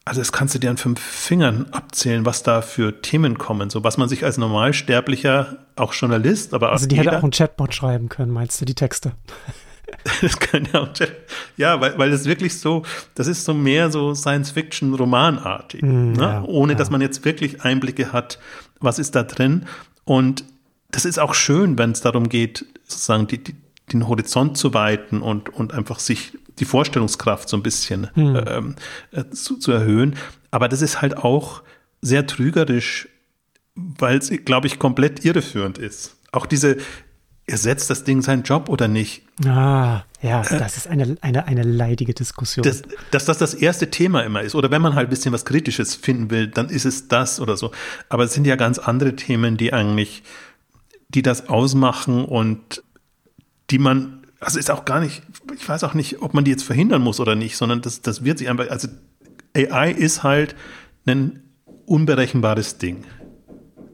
also 0.07 0.21
das 0.21 0.31
kannst 0.31 0.55
du 0.55 0.61
dir 0.61 0.71
an 0.71 0.77
fünf 0.77 1.01
Fingern 1.01 1.66
abzählen, 1.73 2.25
was 2.25 2.45
da 2.45 2.62
für 2.62 3.03
Themen 3.03 3.38
kommen, 3.38 3.71
so 3.71 3.83
was 3.83 3.99
man 3.99 4.09
sich 4.09 4.25
als 4.25 4.38
Normalsterblicher, 4.38 5.59
auch 5.75 5.92
Journalist, 5.92 6.55
aber 6.55 6.71
also 6.71 6.87
die 6.87 6.95
jeder, 6.95 7.11
hätte 7.11 7.19
auch 7.19 7.25
ein 7.25 7.33
Chatbot 7.33 7.75
schreiben 7.75 8.09
können, 8.09 8.31
meinst 8.33 8.61
du 8.61 8.64
die 8.64 8.77
Texte? 8.77 9.12
das 10.23 10.38
kann 10.38 10.69
ja 10.73 10.81
auch 10.81 10.90
ja, 11.57 11.81
weil 11.81 11.99
weil 11.99 12.11
das 12.12 12.25
wirklich 12.25 12.59
so, 12.61 12.85
das 13.16 13.27
ist 13.27 13.45
so 13.45 13.53
mehr 13.53 13.90
so 13.90 14.14
Science-Fiction-Romanartig, 14.14 15.83
mm, 15.83 16.12
ne? 16.12 16.23
ja, 16.23 16.42
ohne 16.45 16.75
ja. 16.75 16.79
dass 16.79 16.88
man 16.90 17.01
jetzt 17.01 17.25
wirklich 17.25 17.62
Einblicke 17.62 18.12
hat, 18.12 18.38
was 18.79 19.01
ist 19.01 19.16
da 19.16 19.25
drin 19.25 19.66
und 20.05 20.45
das 20.92 21.05
ist 21.05 21.19
auch 21.19 21.35
schön, 21.35 21.79
wenn 21.79 21.90
es 21.90 22.01
darum 22.01 22.29
geht, 22.29 22.64
sozusagen 22.85 23.27
die, 23.27 23.42
die, 23.42 23.57
den 23.92 24.09
Horizont 24.09 24.57
zu 24.57 24.75
weiten 24.75 25.22
und, 25.22 25.49
und 25.49 25.72
einfach 25.72 25.99
sich 25.99 26.33
die 26.59 26.64
Vorstellungskraft 26.64 27.49
so 27.49 27.57
ein 27.57 27.62
bisschen 27.62 28.09
hm. 28.14 28.44
ähm, 28.46 28.77
äh, 29.12 29.25
zu, 29.31 29.59
zu 29.59 29.72
erhöhen. 29.72 30.16
Aber 30.51 30.68
das 30.68 30.83
ist 30.83 31.03
halt 31.03 31.16
auch 31.16 31.62
sehr 32.01 32.27
trügerisch, 32.27 33.09
weil 33.75 34.18
es, 34.18 34.31
glaube 34.44 34.66
ich, 34.66 34.79
komplett 34.79 35.25
irreführend 35.25 35.79
ist. 35.79 36.16
Auch 36.33 36.46
diese, 36.46 36.79
ersetzt 37.46 37.90
das 37.90 38.05
Ding 38.05 38.22
seinen 38.22 38.42
Job 38.42 38.68
oder 38.68 38.88
nicht? 38.88 39.22
Ah, 39.44 40.03
ja, 40.20 40.42
äh, 40.42 40.59
das 40.59 40.77
ist 40.77 40.88
eine, 40.88 41.16
eine, 41.20 41.46
eine 41.46 41.62
leidige 41.62 42.12
Diskussion. 42.12 42.64
Das, 42.64 42.83
dass 43.11 43.25
das 43.27 43.38
das 43.38 43.55
erste 43.55 43.90
Thema 43.90 44.22
immer 44.22 44.42
ist. 44.42 44.55
Oder 44.55 44.70
wenn 44.70 44.83
man 44.83 44.94
halt 44.94 45.09
ein 45.09 45.11
bisschen 45.11 45.33
was 45.33 45.44
Kritisches 45.44 45.94
finden 45.94 46.31
will, 46.31 46.49
dann 46.49 46.68
ist 46.68 46.85
es 46.85 47.09
das 47.09 47.38
oder 47.40 47.57
so. 47.57 47.70
Aber 48.09 48.25
es 48.25 48.35
sind 48.35 48.46
ja 48.46 48.57
ganz 48.57 48.79
andere 48.79 49.14
Themen, 49.14 49.57
die 49.57 49.72
eigentlich, 49.72 50.22
die 51.09 51.22
das 51.22 51.49
ausmachen 51.49 52.25
und 52.25 52.83
die 53.70 53.79
man 53.79 54.26
also 54.40 54.59
ist 54.59 54.70
auch 54.70 54.85
gar 54.85 55.00
nicht, 55.00 55.22
ich 55.55 55.68
weiß 55.68 55.85
auch 55.85 55.94
nicht, 55.94 56.20
ob 56.20 56.35
man 56.35 56.44
die 56.44 56.50
jetzt 56.50 56.64
verhindern 56.64 57.02
muss 57.02 57.20
oder 57.20 57.35
nicht, 57.35 57.57
sondern 57.57 57.81
das, 57.81 58.02
das 58.02 58.24
wird 58.24 58.38
sich 58.38 58.48
einfach, 58.48 58.68
also 58.70 58.88
AI 59.57 59.90
ist 59.90 60.22
halt 60.22 60.55
ein 61.07 61.42
unberechenbares 61.87 62.79
Ding. 62.79 63.05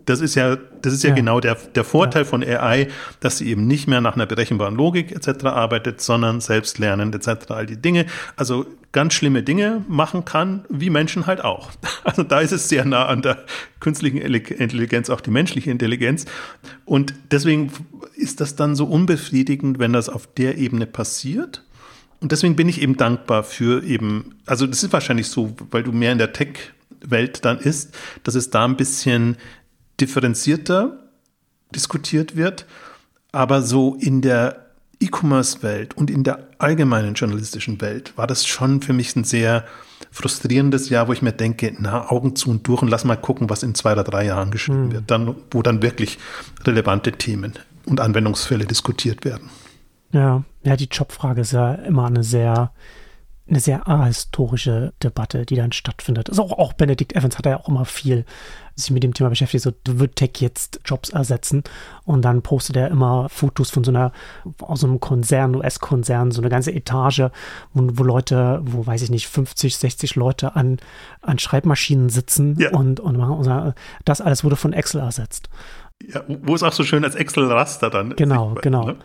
Das 0.04 0.20
ist 0.20 0.34
ja, 0.34 0.56
das 0.56 0.92
ist 0.92 1.02
ja, 1.02 1.10
ja. 1.10 1.14
genau 1.14 1.40
der, 1.40 1.56
der 1.74 1.84
Vorteil 1.84 2.22
ja. 2.22 2.28
von 2.28 2.42
AI, 2.42 2.88
dass 3.20 3.38
sie 3.38 3.48
eben 3.48 3.66
nicht 3.66 3.86
mehr 3.86 4.00
nach 4.00 4.14
einer 4.14 4.26
berechenbaren 4.26 4.74
Logik 4.74 5.12
etc. 5.12 5.44
arbeitet, 5.46 6.00
sondern 6.00 6.40
selbstlernend 6.40 7.14
etc. 7.14 7.50
all 7.50 7.66
die 7.66 7.76
Dinge. 7.76 8.06
Also 8.36 8.66
ganz 8.92 9.14
schlimme 9.14 9.42
Dinge 9.42 9.84
machen 9.88 10.24
kann, 10.24 10.64
wie 10.68 10.90
Menschen 10.90 11.26
halt 11.26 11.42
auch. 11.42 11.70
Also 12.04 12.24
da 12.24 12.40
ist 12.40 12.50
es 12.50 12.68
sehr 12.68 12.84
nah 12.84 13.06
an 13.06 13.22
der 13.22 13.44
künstlichen 13.78 14.18
Intelligenz, 14.18 15.08
auch 15.08 15.20
die 15.20 15.30
menschliche 15.30 15.70
Intelligenz. 15.70 16.24
Und 16.84 17.14
deswegen 17.30 17.70
ist 18.16 18.40
das 18.40 18.56
dann 18.56 18.74
so 18.74 18.86
unbefriedigend, 18.86 19.78
wenn 19.78 19.92
das 19.92 20.08
auf 20.08 20.26
der 20.26 20.58
Ebene 20.58 20.86
passiert. 20.86 21.62
Und 22.20 22.32
deswegen 22.32 22.56
bin 22.56 22.68
ich 22.68 22.82
eben 22.82 22.96
dankbar 22.96 23.44
für 23.44 23.84
eben, 23.84 24.34
also 24.46 24.66
das 24.66 24.82
ist 24.82 24.92
wahrscheinlich 24.92 25.28
so, 25.28 25.54
weil 25.70 25.84
du 25.84 25.92
mehr 25.92 26.12
in 26.12 26.18
der 26.18 26.32
Tech-Welt 26.32 27.44
dann 27.44 27.58
ist, 27.58 27.94
dass 28.24 28.34
es 28.34 28.50
da 28.50 28.64
ein 28.64 28.76
bisschen 28.76 29.36
differenzierter 30.00 30.98
diskutiert 31.74 32.36
wird, 32.36 32.66
aber 33.32 33.62
so 33.62 33.96
in 34.00 34.20
der 34.20 34.66
E-Commerce-Welt 35.00 35.96
und 35.96 36.10
in 36.10 36.22
der 36.22 36.48
allgemeinen 36.58 37.14
journalistischen 37.14 37.80
Welt 37.80 38.16
war 38.16 38.26
das 38.26 38.46
schon 38.46 38.82
für 38.82 38.92
mich 38.92 39.16
ein 39.16 39.24
sehr 39.24 39.64
frustrierendes 40.10 40.90
Jahr, 40.90 41.08
wo 41.08 41.12
ich 41.12 41.22
mir 41.22 41.32
denke, 41.32 41.74
na, 41.78 42.10
Augen 42.10 42.36
zu 42.36 42.50
und 42.50 42.66
durch 42.68 42.82
und 42.82 42.88
lass 42.88 43.04
mal 43.04 43.16
gucken, 43.16 43.50
was 43.50 43.62
in 43.62 43.74
zwei 43.74 43.92
oder 43.92 44.04
drei 44.04 44.26
Jahren 44.26 44.50
geschrieben 44.50 44.86
mhm. 44.86 44.92
wird, 44.92 45.10
dann, 45.10 45.34
wo 45.50 45.62
dann 45.62 45.82
wirklich 45.82 46.18
relevante 46.64 47.12
Themen 47.12 47.54
und 47.86 48.00
Anwendungsfälle 48.00 48.66
diskutiert 48.66 49.24
werden. 49.24 49.50
Ja, 50.12 50.44
ja, 50.62 50.76
die 50.76 50.88
Jobfrage 50.90 51.40
ist 51.40 51.52
ja 51.52 51.74
immer 51.74 52.06
eine 52.06 52.22
sehr 52.22 52.72
eine 53.48 53.60
sehr 53.60 53.88
ahistorische 53.88 54.92
Debatte, 55.02 55.44
die 55.44 55.56
dann 55.56 55.72
stattfindet. 55.72 56.30
Also 56.30 56.42
auch, 56.42 56.58
auch 56.58 56.72
Benedict 56.74 57.14
Evans 57.14 57.38
hat 57.38 57.46
ja 57.46 57.58
auch 57.58 57.68
immer 57.68 57.84
viel 57.84 58.24
sich 58.74 58.90
mit 58.90 59.02
dem 59.02 59.12
Thema 59.12 59.28
beschäftigt, 59.28 59.64
so 59.64 59.72
wird 59.84 60.16
Tech 60.16 60.30
jetzt 60.38 60.80
Jobs 60.84 61.10
ersetzen 61.10 61.62
und 62.04 62.24
dann 62.24 62.40
postet 62.42 62.76
er 62.76 62.88
immer 62.88 63.28
Fotos 63.28 63.70
von 63.70 63.84
so 63.84 63.90
einer, 63.90 64.12
aus 64.60 64.80
so 64.80 64.86
einem 64.86 65.00
Konzern, 65.00 65.54
US-Konzern, 65.54 66.30
so 66.30 66.40
eine 66.40 66.48
ganze 66.48 66.72
Etage, 66.72 67.24
wo, 67.74 67.88
wo, 67.92 68.02
Leute, 68.02 68.60
wo 68.64 68.86
weiß 68.86 69.02
ich 69.02 69.10
nicht, 69.10 69.28
50, 69.28 69.76
60 69.76 70.14
Leute 70.16 70.56
an, 70.56 70.78
an 71.20 71.38
Schreibmaschinen 71.38 72.08
sitzen 72.08 72.56
ja. 72.58 72.70
und, 72.70 73.00
und 73.00 73.18
machen, 73.18 73.74
das 74.04 74.20
alles 74.20 74.44
wurde 74.44 74.56
von 74.56 74.72
Excel 74.72 75.00
ersetzt. 75.00 75.50
Ja, 76.02 76.22
wo 76.26 76.54
es 76.54 76.62
auch 76.62 76.72
so 76.72 76.82
schön 76.82 77.04
als 77.04 77.14
Excel-Raster 77.14 77.90
dann 77.90 78.16
Genau, 78.16 78.54
genau. 78.62 78.86
Ne? 78.86 78.96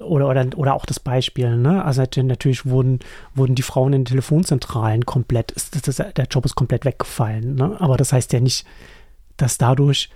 Oder, 0.00 0.28
oder, 0.28 0.46
oder 0.56 0.74
auch 0.74 0.86
das 0.86 1.00
Beispiel, 1.00 1.56
ne? 1.56 1.84
Also 1.84 2.02
natürlich 2.22 2.66
wurden, 2.66 3.00
wurden 3.34 3.54
die 3.54 3.62
Frauen 3.62 3.92
in 3.92 4.00
den 4.02 4.06
Telefonzentralen 4.06 5.06
komplett, 5.06 5.52
ist, 5.52 5.86
das, 5.86 5.96
der 5.96 6.26
Job 6.30 6.44
ist 6.44 6.54
komplett 6.54 6.84
weggefallen, 6.84 7.54
ne? 7.54 7.76
Aber 7.78 7.96
das 7.96 8.12
heißt 8.12 8.32
ja 8.32 8.40
nicht, 8.40 8.66
dass 9.36 9.58
dadurch 9.58 10.10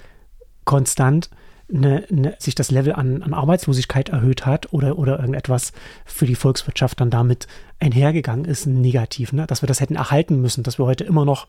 konstant 0.65 1.31
eine, 1.73 2.05
eine, 2.11 2.37
sich 2.39 2.55
das 2.55 2.71
Level 2.71 2.93
an, 2.93 3.23
an, 3.23 3.33
Arbeitslosigkeit 3.33 4.11
erhöht 4.11 4.45
hat 4.45 4.73
oder, 4.73 4.99
oder 4.99 5.19
irgendetwas 5.19 5.73
für 6.05 6.27
die 6.27 6.35
Volkswirtschaft 6.35 7.01
dann 7.01 7.11
damit 7.11 7.47
einhergegangen 7.81 8.45
ist, 8.45 8.67
negativ, 8.67 9.33
ne? 9.33 9.47
dass 9.47 9.63
wir 9.63 9.67
das 9.67 9.81
hätten 9.81 9.97
erhalten 9.97 10.41
müssen, 10.41 10.63
dass 10.63 10.79
wir 10.79 10.87
heute 10.87 11.05
immer 11.05 11.25
noch 11.25 11.47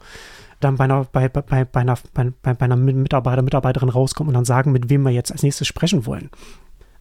dann 0.59 0.77
bei 0.77 0.85
einer, 0.85 1.05
bei, 1.11 1.27
bei, 1.27 1.65
bei 1.65 1.81
einer, 1.81 1.97
bei, 2.13 2.31
bei 2.41 2.65
einer 2.65 2.77
Mitarbeiter, 2.77 3.41
Mitarbeiterin 3.41 3.89
rauskommen 3.89 4.29
und 4.29 4.35
dann 4.35 4.45
sagen, 4.45 4.71
mit 4.71 4.89
wem 4.89 5.03
wir 5.03 5.11
jetzt 5.11 5.31
als 5.31 5.43
nächstes 5.43 5.67
sprechen 5.67 6.05
wollen. 6.05 6.29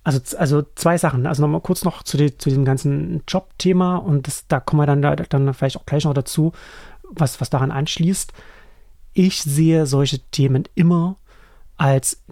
Also, 0.04 0.20
also 0.36 0.62
zwei 0.74 0.98
Sachen. 0.98 1.26
Also 1.26 1.42
nochmal 1.42 1.62
kurz 1.62 1.82
noch 1.82 2.02
zu, 2.02 2.18
die, 2.18 2.36
zu 2.36 2.50
diesem 2.50 2.66
ganzen 2.66 3.22
Job-Thema 3.26 3.96
und 3.96 4.26
das, 4.26 4.46
da 4.46 4.60
kommen 4.60 4.82
wir 4.82 4.86
dann, 4.86 5.00
da, 5.00 5.16
dann 5.16 5.52
vielleicht 5.54 5.78
auch 5.78 5.86
gleich 5.86 6.04
noch 6.04 6.12
dazu, 6.12 6.52
was, 7.02 7.40
was 7.40 7.48
daran 7.50 7.70
anschließt. 7.70 8.32
Ich 9.14 9.42
sehe 9.42 9.86
solche 9.86 10.18
Themen 10.30 10.64
immer 10.74 11.16
als 11.76 12.22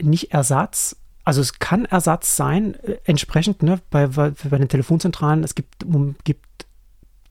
nicht 0.00 0.32
Ersatz. 0.32 0.96
Also 1.24 1.40
es 1.40 1.58
kann 1.58 1.86
Ersatz 1.86 2.36
sein, 2.36 2.74
äh, 2.82 2.98
entsprechend 3.04 3.62
ne, 3.62 3.80
bei, 3.90 4.06
bei, 4.08 4.30
den 4.30 4.68
Telefonzentralen. 4.68 5.42
Es 5.42 5.54
gibt, 5.54 5.86
gibt 6.24 6.66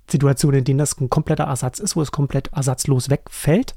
Situationen, 0.10 0.60
in 0.60 0.66
denen 0.66 0.80
das 0.80 1.00
ein 1.00 1.12
kompletter 1.12 1.46
Ersatz 1.46 1.80
ist, 1.80 1.96
wo 1.96 2.02
es 2.02 2.12
komplett 2.12 2.50
ersatzlos 2.54 3.10
wegfällt 3.10 3.76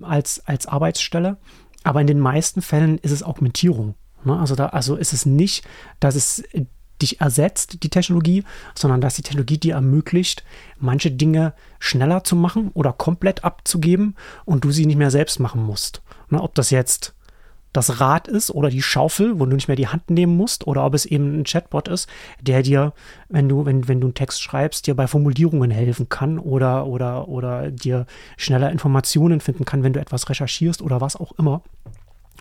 als, 0.00 0.44
als 0.46 0.66
Arbeitsstelle. 0.66 1.36
Aber 1.84 2.00
in 2.00 2.08
den 2.08 2.20
meisten 2.20 2.62
Fällen 2.62 2.98
ist 2.98 3.12
es 3.12 3.22
Augmentierung. 3.22 3.94
Ne? 4.24 4.38
Also, 4.38 4.54
da, 4.54 4.66
also 4.66 4.96
ist 4.96 5.12
es 5.12 5.26
nicht, 5.26 5.64
dass 6.00 6.14
es 6.14 6.44
dich 7.00 7.20
ersetzt, 7.20 7.82
die 7.82 7.88
Technologie, 7.88 8.44
sondern 8.74 9.00
dass 9.00 9.14
die 9.14 9.22
Technologie 9.22 9.58
dir 9.58 9.74
ermöglicht, 9.74 10.44
manche 10.78 11.10
Dinge 11.10 11.54
schneller 11.78 12.24
zu 12.24 12.36
machen 12.36 12.70
oder 12.74 12.92
komplett 12.92 13.44
abzugeben 13.44 14.16
und 14.44 14.64
du 14.64 14.70
sie 14.70 14.86
nicht 14.86 14.98
mehr 14.98 15.10
selbst 15.10 15.40
machen 15.40 15.62
musst. 15.62 16.02
Ne? 16.28 16.40
Ob 16.40 16.54
das 16.54 16.70
jetzt 16.70 17.14
das 17.72 18.00
Rad 18.00 18.26
ist 18.26 18.50
oder 18.50 18.68
die 18.68 18.82
Schaufel, 18.82 19.38
wo 19.38 19.46
du 19.46 19.54
nicht 19.54 19.68
mehr 19.68 19.76
die 19.76 19.86
Hand 19.86 20.10
nehmen 20.10 20.36
musst, 20.36 20.66
oder 20.66 20.84
ob 20.84 20.94
es 20.94 21.06
eben 21.06 21.40
ein 21.40 21.44
Chatbot 21.44 21.86
ist, 21.86 22.08
der 22.40 22.62
dir, 22.62 22.92
wenn 23.28 23.48
du, 23.48 23.64
wenn, 23.64 23.86
wenn 23.86 24.00
du 24.00 24.08
einen 24.08 24.14
Text 24.14 24.42
schreibst, 24.42 24.86
dir 24.86 24.96
bei 24.96 25.06
Formulierungen 25.06 25.70
helfen 25.70 26.08
kann 26.08 26.38
oder, 26.38 26.86
oder, 26.86 27.28
oder 27.28 27.70
dir 27.70 28.06
schneller 28.36 28.72
Informationen 28.72 29.40
finden 29.40 29.64
kann, 29.64 29.84
wenn 29.84 29.92
du 29.92 30.00
etwas 30.00 30.28
recherchierst 30.28 30.82
oder 30.82 31.00
was 31.00 31.14
auch 31.14 31.32
immer. 31.38 31.62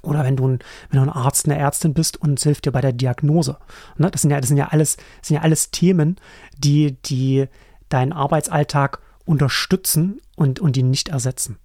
Oder 0.04 0.24
wenn 0.24 0.36
du, 0.36 0.48
ein, 0.48 0.60
wenn 0.90 1.04
du 1.04 1.10
ein 1.10 1.16
Arzt, 1.16 1.46
eine 1.46 1.58
Ärztin 1.58 1.94
bist 1.94 2.18
und 2.18 2.40
es 2.40 2.44
hilft 2.44 2.66
dir 2.66 2.72
bei 2.72 2.82
der 2.82 2.94
Diagnose. 2.94 3.58
Ne? 3.98 4.10
Das, 4.12 4.22
sind 4.22 4.32
ja, 4.32 4.40
das 4.40 4.48
sind 4.48 4.58
ja 4.58 4.70
alles, 4.70 4.98
sind 5.22 5.36
ja 5.36 5.42
alles 5.42 5.72
Themen, 5.72 6.18
die, 6.58 6.98
die 7.04 7.48
deinen 7.90 8.14
Arbeitsalltag 8.14 9.00
unterstützen 9.26 10.22
und, 10.36 10.60
und 10.60 10.78
ihn 10.78 10.90
nicht 10.90 11.10
ersetzen. 11.10 11.58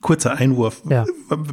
Kurzer 0.00 0.36
Einwurf. 0.36 0.82
Ja. 0.88 1.06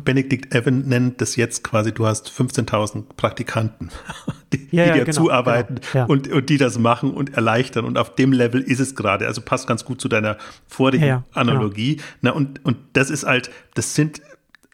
Benedikt 0.03 0.55
Evan 0.55 0.87
nennt 0.87 1.21
das 1.21 1.35
jetzt 1.35 1.63
quasi, 1.63 1.93
du 1.93 2.07
hast 2.07 2.29
15.000 2.29 3.03
Praktikanten, 3.15 3.91
die, 4.53 4.67
ja, 4.71 4.85
ja, 4.85 4.93
dir 4.93 5.05
genau, 5.05 5.17
zuarbeiten 5.17 5.79
genau, 5.93 6.07
und, 6.07 6.27
und 6.29 6.49
die 6.49 6.57
das 6.57 6.79
machen 6.79 7.11
und 7.11 7.35
erleichtern. 7.35 7.85
Und 7.85 7.99
auf 7.99 8.15
dem 8.15 8.33
Level 8.33 8.61
ist 8.61 8.79
es 8.79 8.95
gerade. 8.95 9.27
Also 9.27 9.41
passt 9.41 9.67
ganz 9.67 9.85
gut 9.85 10.01
zu 10.01 10.07
deiner 10.07 10.37
vorigen 10.67 11.23
Analogie. 11.33 11.97
Genau. 11.97 12.07
Na, 12.21 12.31
und, 12.31 12.65
und 12.65 12.77
das 12.93 13.11
ist 13.11 13.25
halt, 13.25 13.51
das 13.75 13.93
sind 13.93 14.21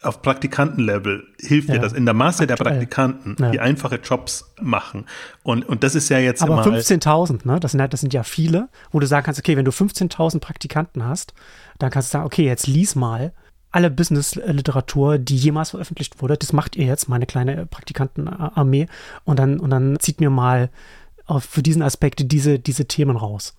auf 0.06 0.22
Praktikantenlevel 0.22 1.24
hilft 1.40 1.70
ja. 1.70 1.76
dir 1.76 1.82
das 1.82 1.94
in 1.94 2.06
der 2.06 2.14
Masse 2.14 2.44
Aktuell. 2.44 2.58
der 2.58 2.64
Praktikanten, 2.64 3.36
ja. 3.40 3.52
die 3.52 3.60
einfache 3.60 3.96
Jobs 3.96 4.54
machen. 4.62 5.06
Und, 5.44 5.68
und 5.68 5.84
das 5.84 5.96
ist 5.96 6.10
ja 6.10 6.20
jetzt 6.20 6.42
Aber 6.42 6.64
15.000, 6.64 7.46
ne? 7.46 7.60
Das 7.60 7.72
sind, 7.72 7.94
das 7.94 8.02
sind 8.02 8.14
ja 8.14 8.24
viele, 8.24 8.70
wo 8.92 9.00
du 9.00 9.08
sagen 9.08 9.26
kannst, 9.26 9.40
okay, 9.40 9.58
wenn 9.58 9.66
du 9.66 9.72
15.000 9.72 10.40
Praktikanten 10.40 11.06
hast, 11.06 11.34
dann 11.80 11.92
kannst 11.92 12.10
du 12.10 12.12
sagen, 12.14 12.26
okay, 12.26 12.46
jetzt 12.46 12.68
lies 12.68 12.96
mal 12.96 13.34
alle 13.72 13.92
Business-Literatur, 13.92 15.18
die 15.18 15.36
jemals 15.36 15.72
veröffentlicht 15.72 16.22
wurde. 16.22 16.38
Das 16.38 16.54
macht 16.54 16.78
ihr 16.78 16.86
jetzt, 16.86 17.10
meine 17.10 17.26
kleine 17.26 17.66
Praktikantenarmee. 17.66 18.88
Und 19.26 19.38
dann, 19.38 19.60
und 19.60 19.70
dann 19.70 20.00
zieht 20.00 20.22
mir 20.22 20.30
mal 20.30 20.70
für 21.40 21.62
diesen 21.62 21.82
Aspekt 21.82 22.32
diese, 22.32 22.60
diese 22.60 22.86
Themen 22.86 23.18
raus. 23.18 23.56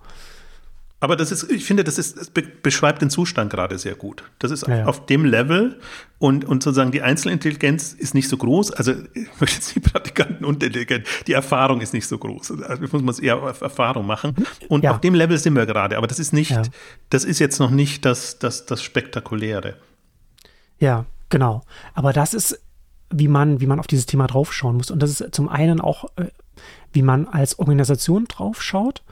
Aber 0.98 1.16
das 1.16 1.30
ist, 1.30 1.50
ich 1.50 1.66
finde, 1.66 1.84
das 1.84 1.98
ist, 1.98 2.16
das 2.16 2.30
beschreibt 2.62 3.02
den 3.02 3.10
Zustand 3.10 3.50
gerade 3.50 3.78
sehr 3.78 3.94
gut. 3.94 4.24
Das 4.38 4.50
ist 4.50 4.66
ja, 4.66 4.78
ja. 4.78 4.84
auf 4.86 5.04
dem 5.04 5.26
Level 5.26 5.78
und, 6.18 6.46
und 6.46 6.62
sozusagen 6.62 6.90
die 6.90 7.02
Einzelintelligenz 7.02 7.92
ist 7.92 8.14
nicht 8.14 8.30
so 8.30 8.38
groß. 8.38 8.72
Also, 8.72 8.92
ich 9.12 9.28
möchte 9.38 9.56
jetzt 9.56 9.74
die 9.74 9.80
Praktikanten 9.80 10.46
unintelligent. 10.46 11.06
Die 11.26 11.34
Erfahrung 11.34 11.82
ist 11.82 11.92
nicht 11.92 12.06
so 12.06 12.16
groß. 12.16 12.62
Also, 12.62 12.82
muss 12.90 13.02
man 13.02 13.14
eher 13.22 13.42
auf 13.42 13.60
Erfahrung 13.60 14.06
machen. 14.06 14.34
Und 14.68 14.84
ja. 14.84 14.92
auf 14.92 15.00
dem 15.00 15.14
Level 15.14 15.36
sind 15.36 15.54
wir 15.54 15.66
gerade. 15.66 15.98
Aber 15.98 16.06
das 16.06 16.18
ist 16.18 16.32
nicht, 16.32 16.58
das 17.10 17.24
ist 17.24 17.40
jetzt 17.40 17.60
noch 17.60 17.70
nicht 17.70 18.06
das, 18.06 18.38
das, 18.38 18.64
das 18.64 18.82
Spektakuläre. 18.82 19.76
Ja, 20.78 21.04
genau. 21.28 21.60
Aber 21.92 22.14
das 22.14 22.32
ist, 22.32 22.58
wie 23.10 23.28
man, 23.28 23.60
wie 23.60 23.66
man 23.66 23.80
auf 23.80 23.86
dieses 23.86 24.06
Thema 24.06 24.26
draufschauen 24.28 24.78
muss. 24.78 24.90
Und 24.90 25.02
das 25.02 25.20
ist 25.20 25.34
zum 25.34 25.50
einen 25.50 25.82
auch, 25.82 26.06
äh, 26.16 26.28
wie 26.92 27.02
man 27.02 27.28
als 27.28 27.58
Organisation 27.58 28.24
draufschaut 28.24 29.02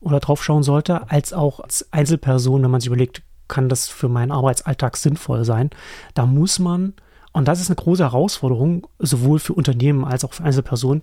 oder 0.00 0.20
drauf 0.20 0.42
schauen 0.42 0.62
sollte, 0.62 1.10
als 1.10 1.32
auch 1.32 1.60
als 1.60 1.86
Einzelperson, 1.92 2.62
wenn 2.62 2.70
man 2.70 2.80
sich 2.80 2.88
überlegt, 2.88 3.22
kann 3.48 3.68
das 3.68 3.88
für 3.88 4.08
meinen 4.08 4.30
Arbeitsalltag 4.30 4.96
sinnvoll 4.96 5.44
sein. 5.44 5.70
Da 6.14 6.26
muss 6.26 6.58
man, 6.58 6.94
und 7.32 7.48
das 7.48 7.60
ist 7.60 7.68
eine 7.68 7.76
große 7.76 8.02
Herausforderung, 8.02 8.86
sowohl 8.98 9.38
für 9.38 9.52
Unternehmen 9.52 10.04
als 10.04 10.24
auch 10.24 10.32
für 10.32 10.44
Einzelpersonen, 10.44 11.02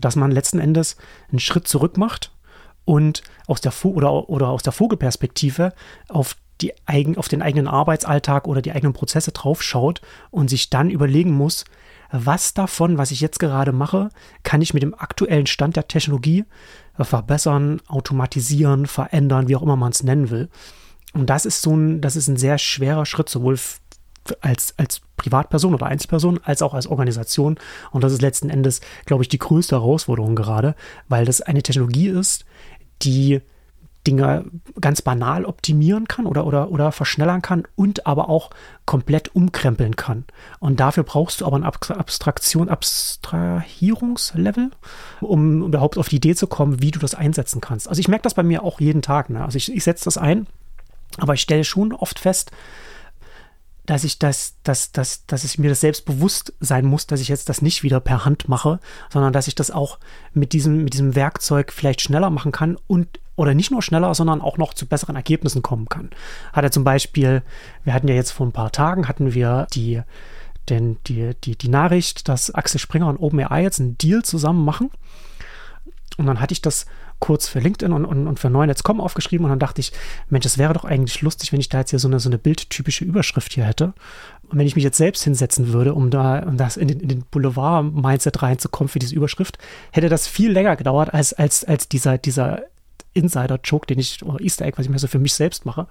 dass 0.00 0.16
man 0.16 0.32
letzten 0.32 0.58
Endes 0.58 0.96
einen 1.30 1.38
Schritt 1.38 1.68
zurück 1.68 1.96
macht 1.96 2.32
und 2.84 3.22
aus 3.46 3.60
der 3.60 3.72
oder, 3.84 4.28
oder 4.28 4.48
aus 4.48 4.62
der 4.62 4.72
Vogelperspektive 4.72 5.72
auf 6.08 6.36
die 6.60 6.72
eigen, 6.86 7.18
auf 7.18 7.28
den 7.28 7.42
eigenen 7.42 7.68
Arbeitsalltag 7.68 8.46
oder 8.46 8.62
die 8.62 8.72
eigenen 8.72 8.92
Prozesse 8.92 9.32
draufschaut 9.32 10.00
und 10.30 10.48
sich 10.48 10.70
dann 10.70 10.90
überlegen 10.90 11.32
muss, 11.32 11.64
was 12.10 12.54
davon, 12.54 12.96
was 12.96 13.10
ich 13.10 13.20
jetzt 13.20 13.40
gerade 13.40 13.72
mache, 13.72 14.08
kann 14.44 14.62
ich 14.62 14.72
mit 14.72 14.82
dem 14.82 14.94
aktuellen 14.94 15.46
Stand 15.46 15.76
der 15.76 15.88
Technologie 15.88 16.44
verbessern, 16.98 17.80
automatisieren, 17.88 18.86
verändern, 18.86 19.48
wie 19.48 19.56
auch 19.56 19.62
immer 19.62 19.76
man 19.76 19.92
es 19.92 20.02
nennen 20.02 20.30
will. 20.30 20.48
Und 21.12 21.30
das 21.30 21.46
ist 21.46 21.62
so 21.62 21.74
ein, 21.74 22.00
das 22.00 22.16
ist 22.16 22.28
ein 22.28 22.36
sehr 22.36 22.58
schwerer 22.58 23.06
Schritt, 23.06 23.28
sowohl 23.28 23.58
als, 24.40 24.74
als 24.78 25.00
Privatperson 25.16 25.74
oder 25.74 25.86
Einzelperson, 25.86 26.40
als 26.42 26.62
auch 26.62 26.74
als 26.74 26.86
Organisation. 26.86 27.56
Und 27.90 28.04
das 28.04 28.12
ist 28.12 28.22
letzten 28.22 28.50
Endes, 28.50 28.80
glaube 29.06 29.22
ich, 29.22 29.28
die 29.28 29.38
größte 29.38 29.76
Herausforderung 29.76 30.34
gerade, 30.34 30.74
weil 31.08 31.24
das 31.24 31.40
eine 31.40 31.62
Technologie 31.62 32.08
ist, 32.08 32.44
die 33.02 33.40
Dinge 34.06 34.44
ganz 34.80 35.02
banal 35.02 35.44
optimieren 35.44 36.08
kann 36.08 36.24
oder, 36.26 36.46
oder, 36.46 36.70
oder 36.70 36.92
verschnellern 36.92 37.42
kann 37.42 37.64
und 37.74 38.06
aber 38.06 38.28
auch 38.28 38.50
komplett 38.84 39.34
umkrempeln 39.34 39.96
kann. 39.96 40.24
Und 40.60 40.78
dafür 40.80 41.02
brauchst 41.04 41.40
du 41.40 41.46
aber 41.46 41.56
ein 41.56 41.64
Abstraktion, 41.64 42.68
Abstrahierungslevel, 42.68 44.70
um 45.20 45.62
überhaupt 45.62 45.96
auf 45.98 46.08
die 46.08 46.16
Idee 46.16 46.34
zu 46.34 46.46
kommen, 46.46 46.82
wie 46.82 46.90
du 46.90 46.98
das 46.98 47.14
einsetzen 47.14 47.62
kannst. 47.62 47.88
Also 47.88 48.00
ich 48.00 48.08
merke 48.08 48.24
das 48.24 48.34
bei 48.34 48.42
mir 48.42 48.62
auch 48.62 48.80
jeden 48.80 49.02
Tag. 49.02 49.30
Ne? 49.30 49.42
Also 49.44 49.56
ich, 49.56 49.72
ich 49.72 49.84
setze 49.84 50.04
das 50.04 50.18
ein, 50.18 50.46
aber 51.18 51.34
ich 51.34 51.40
stelle 51.40 51.64
schon 51.64 51.92
oft 51.92 52.18
fest, 52.18 52.50
dass 53.86 54.04
ich 54.04 54.18
das, 54.18 54.56
dass, 54.62 54.92
dass, 54.92 55.26
dass 55.26 55.44
ich 55.44 55.58
mir 55.58 55.68
das 55.68 55.80
selbst 55.80 56.06
bewusst 56.06 56.54
sein 56.60 56.86
muss, 56.86 57.06
dass 57.06 57.20
ich 57.20 57.28
jetzt 57.28 57.48
das 57.48 57.60
nicht 57.60 57.82
wieder 57.82 58.00
per 58.00 58.24
Hand 58.24 58.48
mache, 58.48 58.80
sondern 59.10 59.32
dass 59.32 59.46
ich 59.46 59.54
das 59.54 59.70
auch 59.70 59.98
mit 60.32 60.52
diesem, 60.52 60.84
mit 60.84 60.94
diesem 60.94 61.14
Werkzeug 61.14 61.72
vielleicht 61.72 62.00
schneller 62.00 62.30
machen 62.30 62.52
kann 62.52 62.78
und 62.86 63.20
oder 63.36 63.54
nicht 63.54 63.70
nur 63.70 63.82
schneller, 63.82 64.14
sondern 64.14 64.40
auch 64.40 64.58
noch 64.58 64.74
zu 64.74 64.86
besseren 64.86 65.16
Ergebnissen 65.16 65.62
kommen 65.62 65.88
kann. 65.88 66.10
Hat 66.52 66.64
er 66.64 66.70
zum 66.70 66.84
Beispiel, 66.84 67.42
wir 67.82 67.94
hatten 67.94 68.08
ja 68.08 68.14
jetzt 68.14 68.30
vor 68.30 68.46
ein 68.46 68.52
paar 68.52 68.72
Tagen, 68.72 69.08
hatten 69.08 69.34
wir 69.34 69.66
die, 69.72 70.02
denn 70.68 70.98
die, 71.06 71.32
die, 71.44 71.56
die 71.56 71.68
Nachricht, 71.68 72.28
dass 72.28 72.54
Axel 72.54 72.80
Springer 72.80 73.08
und 73.08 73.18
OpenAI 73.18 73.62
jetzt 73.62 73.80
einen 73.80 73.98
Deal 73.98 74.22
zusammen 74.22 74.64
machen 74.64 74.90
Und 76.16 76.26
dann 76.26 76.40
hatte 76.40 76.52
ich 76.52 76.62
das 76.62 76.86
kurz 77.18 77.48
für 77.48 77.58
LinkedIn 77.58 77.92
und, 77.92 78.04
und, 78.04 78.26
und 78.26 78.38
für 78.38 78.50
Neunetz.com 78.50 79.00
aufgeschrieben 79.00 79.44
und 79.44 79.50
dann 79.50 79.58
dachte 79.58 79.80
ich, 79.80 79.92
Mensch, 80.28 80.44
das 80.44 80.58
wäre 80.58 80.74
doch 80.74 80.84
eigentlich 80.84 81.22
lustig, 81.22 81.52
wenn 81.52 81.60
ich 81.60 81.68
da 81.68 81.78
jetzt 81.78 81.90
hier 81.90 81.98
so 81.98 82.08
eine, 82.08 82.20
so 82.20 82.28
eine 82.28 82.38
bildtypische 82.38 83.04
Überschrift 83.04 83.52
hier 83.52 83.64
hätte. 83.64 83.94
Und 84.48 84.58
wenn 84.58 84.66
ich 84.66 84.74
mich 84.74 84.84
jetzt 84.84 84.98
selbst 84.98 85.24
hinsetzen 85.24 85.72
würde, 85.72 85.94
um 85.94 86.10
da 86.10 86.40
um 86.40 86.56
das 86.56 86.76
in 86.76 86.88
den, 86.88 87.00
in 87.00 87.08
den 87.08 87.24
Boulevard-Mindset 87.30 88.42
reinzukommen 88.42 88.88
für 88.88 88.98
diese 88.98 89.14
Überschrift, 89.14 89.58
hätte 89.90 90.08
das 90.08 90.28
viel 90.28 90.52
länger 90.52 90.76
gedauert, 90.76 91.14
als, 91.14 91.32
als, 91.32 91.64
als 91.64 91.88
dieser, 91.88 92.18
dieser 92.18 92.62
Insider-Joke, 93.14 93.86
den 93.86 93.98
ich, 93.98 94.22
oder 94.22 94.40
Easter 94.40 94.64
Egg, 94.64 94.78
was 94.78 94.86
ich 94.86 94.90
mir 94.90 94.98
so 94.98 95.06
für 95.06 95.18
mich 95.18 95.34
selbst 95.34 95.64
mache, 95.64 95.86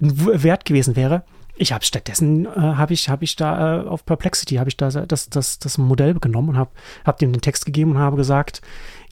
Wert 0.00 0.64
gewesen 0.64 0.96
wäre. 0.96 1.24
Ich 1.56 1.72
habe 1.72 1.84
stattdessen 1.84 2.46
äh, 2.46 2.50
habe 2.50 2.94
ich 2.94 3.08
habe 3.08 3.24
ich 3.24 3.34
da 3.34 3.82
äh, 3.82 3.86
auf 3.86 4.06
Perplexity 4.06 4.56
habe 4.56 4.70
ich 4.70 4.76
da 4.76 4.90
das 4.90 5.28
das 5.28 5.58
das 5.58 5.76
Modell 5.76 6.14
genommen 6.14 6.50
und 6.50 6.56
habe 6.56 6.70
habe 7.04 7.18
dem 7.18 7.32
den 7.32 7.40
Text 7.40 7.66
gegeben 7.66 7.92
und 7.92 7.98
habe 7.98 8.16
gesagt, 8.16 8.62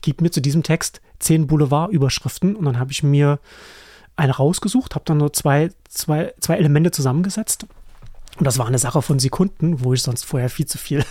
gib 0.01 0.21
mir 0.21 0.31
zu 0.31 0.41
diesem 0.41 0.63
Text 0.63 1.01
zehn 1.19 1.47
Boulevard-Überschriften 1.47 2.55
und 2.55 2.63
dann 2.63 2.79
habe 2.79 2.93
ich 2.93 3.03
mir 3.03 3.39
eine 4.15 4.33
rausgesucht, 4.33 4.95
habe 4.95 5.03
dann 5.03 5.17
nur 5.17 5.33
zwei 5.33 5.71
zwei 5.89 6.33
zwei 6.39 6.55
Elemente 6.55 6.91
zusammengesetzt 6.91 7.67
und 8.37 8.45
das 8.45 8.57
war 8.57 8.67
eine 8.67 8.79
Sache 8.79 9.01
von 9.01 9.19
Sekunden, 9.19 9.83
wo 9.83 9.93
ich 9.93 10.03
sonst 10.03 10.23
vorher 10.23 10.49
viel 10.49 10.67
zu 10.67 10.77
viel, 10.77 11.03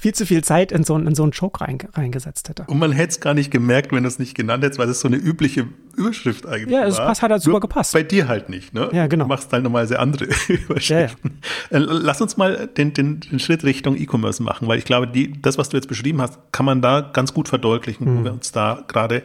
viel 0.00 0.14
zu 0.14 0.24
viel 0.26 0.42
Zeit 0.42 0.72
in 0.72 0.82
so, 0.82 0.96
in 0.96 1.14
so 1.14 1.22
einen 1.22 1.32
Joke 1.32 1.60
rein, 1.60 1.78
reingesetzt 1.92 2.48
hätte. 2.48 2.64
Und 2.66 2.78
man 2.78 2.92
hätte 2.92 3.10
es 3.10 3.20
gar 3.20 3.34
nicht 3.34 3.50
gemerkt, 3.50 3.92
wenn 3.92 4.02
du 4.02 4.08
es 4.08 4.18
nicht 4.18 4.34
genannt 4.34 4.64
hättest, 4.64 4.78
weil 4.78 4.86
das 4.86 5.00
so 5.00 5.08
eine 5.08 5.16
übliche 5.16 5.68
Überschrift 5.94 6.46
eigentlich 6.46 6.70
ja, 6.70 6.86
es 6.86 6.96
war. 6.98 7.06
Passt, 7.06 7.22
hat 7.22 7.30
halt 7.30 7.42
super 7.42 7.52
Nur 7.52 7.60
gepasst. 7.60 7.92
Bei 7.92 8.02
dir 8.02 8.26
halt 8.26 8.48
nicht, 8.48 8.72
ne? 8.72 8.88
Ja, 8.92 9.06
genau. 9.06 9.24
Du 9.24 9.28
machst 9.28 9.52
halt 9.52 9.62
normalerweise 9.62 9.98
andere 9.98 10.24
Überschriften. 10.48 11.40
Ja, 11.70 11.78
ja. 11.78 11.84
Äh, 11.84 11.86
lass 11.86 12.20
uns 12.20 12.36
mal 12.36 12.66
den, 12.66 12.94
den, 12.94 13.20
den 13.20 13.38
Schritt 13.38 13.64
Richtung 13.64 13.96
E-Commerce 13.96 14.42
machen, 14.42 14.68
weil 14.68 14.78
ich 14.78 14.84
glaube, 14.84 15.06
die, 15.06 15.40
das, 15.40 15.58
was 15.58 15.68
du 15.68 15.76
jetzt 15.76 15.88
beschrieben 15.88 16.22
hast, 16.22 16.38
kann 16.52 16.64
man 16.64 16.80
da 16.80 17.00
ganz 17.00 17.34
gut 17.34 17.48
verdeutlichen, 17.48 18.06
mhm. 18.06 18.20
wo 18.20 18.24
wir 18.24 18.32
uns 18.32 18.52
da 18.52 18.84
gerade 18.88 19.22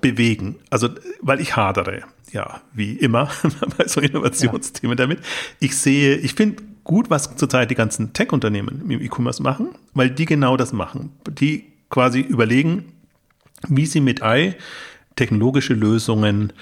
bewegen. 0.00 0.56
Also, 0.70 0.88
weil 1.20 1.40
ich 1.40 1.54
hadere 1.56 2.02
ja, 2.32 2.62
wie 2.72 2.92
immer 2.92 3.28
bei 3.78 3.86
so 3.86 4.00
Innovationsthemen 4.00 4.96
ja. 4.96 5.04
damit. 5.04 5.20
Ich 5.60 5.76
sehe, 5.76 6.16
ich 6.16 6.34
finde 6.34 6.62
gut, 6.84 7.10
was 7.10 7.36
zurzeit 7.36 7.70
die 7.70 7.74
ganzen 7.74 8.12
Tech-Unternehmen 8.12 8.82
im 8.88 9.00
E-Commerce 9.00 9.42
machen, 9.42 9.68
weil 9.94 10.10
die 10.10 10.24
genau 10.24 10.56
das 10.56 10.72
machen. 10.72 11.10
Die 11.28 11.64
quasi 11.90 12.20
überlegen, 12.20 12.92
wie 13.68 13.86
sie 13.86 14.00
mit 14.00 14.22
AI 14.22 14.56
technologische 15.14 15.74
Lösungen 15.74 16.52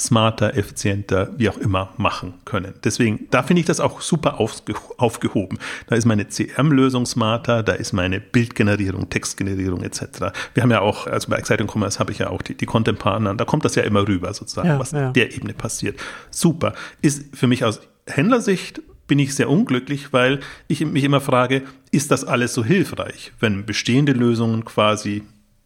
smarter, 0.00 0.56
effizienter, 0.56 1.30
wie 1.36 1.48
auch 1.48 1.58
immer 1.58 1.90
machen 1.96 2.34
können. 2.44 2.74
Deswegen, 2.82 3.28
da 3.30 3.42
finde 3.42 3.60
ich 3.60 3.66
das 3.66 3.78
auch 3.80 4.00
super 4.00 4.40
aufgehoben. 4.40 5.58
Da 5.86 5.94
ist 5.94 6.04
meine 6.04 6.24
CRM-Lösung 6.24 7.06
smarter, 7.06 7.62
da 7.62 7.74
ist 7.74 7.92
meine 7.92 8.20
Bildgenerierung, 8.20 9.08
Textgenerierung 9.08 9.82
etc. 9.82 10.32
Wir 10.52 10.62
haben 10.62 10.70
ja 10.70 10.80
auch, 10.80 11.06
also 11.06 11.30
bei 11.30 11.36
Exciting 11.36 11.68
Commerce 11.68 11.98
habe 11.98 12.12
ich 12.12 12.18
ja 12.18 12.30
auch 12.30 12.42
die, 12.42 12.56
die 12.56 12.66
Content-Partner, 12.66 13.34
da 13.34 13.44
kommt 13.44 13.64
das 13.64 13.76
ja 13.76 13.84
immer 13.84 14.06
rüber 14.06 14.34
sozusagen, 14.34 14.68
ja, 14.68 14.78
was 14.78 14.90
ja. 14.92 15.12
der 15.12 15.34
Ebene 15.34 15.54
passiert. 15.54 15.98
Super. 16.30 16.74
Ist 17.00 17.36
für 17.36 17.46
mich 17.46 17.64
aus 17.64 17.80
Händlersicht 18.06 18.82
bin 19.06 19.18
ich 19.18 19.34
sehr 19.34 19.50
unglücklich, 19.50 20.12
weil 20.12 20.40
ich 20.68 20.84
mich 20.84 21.04
immer 21.04 21.20
frage, 21.20 21.62
ist 21.90 22.10
das 22.10 22.24
alles 22.24 22.54
so 22.54 22.64
hilfreich, 22.64 23.32
wenn 23.40 23.66
bestehende 23.66 24.12
Lösungen 24.12 24.64
quasi 24.64 25.22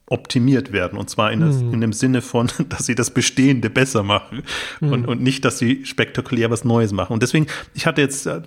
optimiert 0.07 0.72
werden. 0.72 0.98
Und 0.98 1.11
zwar 1.11 1.33
in, 1.33 1.40
das, 1.40 1.57
mhm. 1.57 1.74
in, 1.74 1.81
dem 1.81 1.92
Sinne 1.92 2.22
von, 2.22 2.51
dass 2.68 2.87
sie 2.87 2.94
das 2.94 3.11
Bestehende 3.11 3.70
besser 3.70 4.03
machen 4.03 4.42
mhm. 4.81 4.92
und, 4.92 5.07
und 5.07 5.22
nicht, 5.22 5.44
dass 5.44 5.59
sie 5.59 5.85
spektakulär 5.85 6.51
was 6.51 6.64
Neues 6.64 6.92
machen. 6.92 7.12
Und 7.12 7.22
deswegen, 7.22 7.46
ich 7.74 7.87
hatte 7.87 8.01
jetzt, 8.01 8.27
äh, 8.27 8.42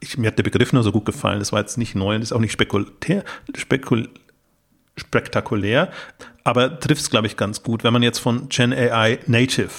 ich, 0.00 0.18
mir 0.18 0.28
hat 0.28 0.38
der 0.38 0.42
Begriff 0.42 0.72
nur 0.72 0.82
so 0.82 0.92
gut 0.92 1.04
gefallen, 1.04 1.38
das 1.38 1.52
war 1.52 1.60
jetzt 1.60 1.78
nicht 1.78 1.94
neu 1.94 2.16
und 2.16 2.22
ist 2.22 2.32
auch 2.32 2.40
nicht 2.40 2.52
spekulär, 2.52 3.24
spekul, 3.54 4.08
spektakulär, 4.96 5.90
aber 6.44 6.80
trifft 6.80 7.02
es, 7.02 7.10
glaube 7.10 7.26
ich, 7.26 7.36
ganz 7.36 7.62
gut, 7.62 7.84
wenn 7.84 7.92
man 7.92 8.02
jetzt 8.02 8.18
von 8.18 8.48
Gen 8.48 8.72
AI 8.72 9.18
Native 9.26 9.70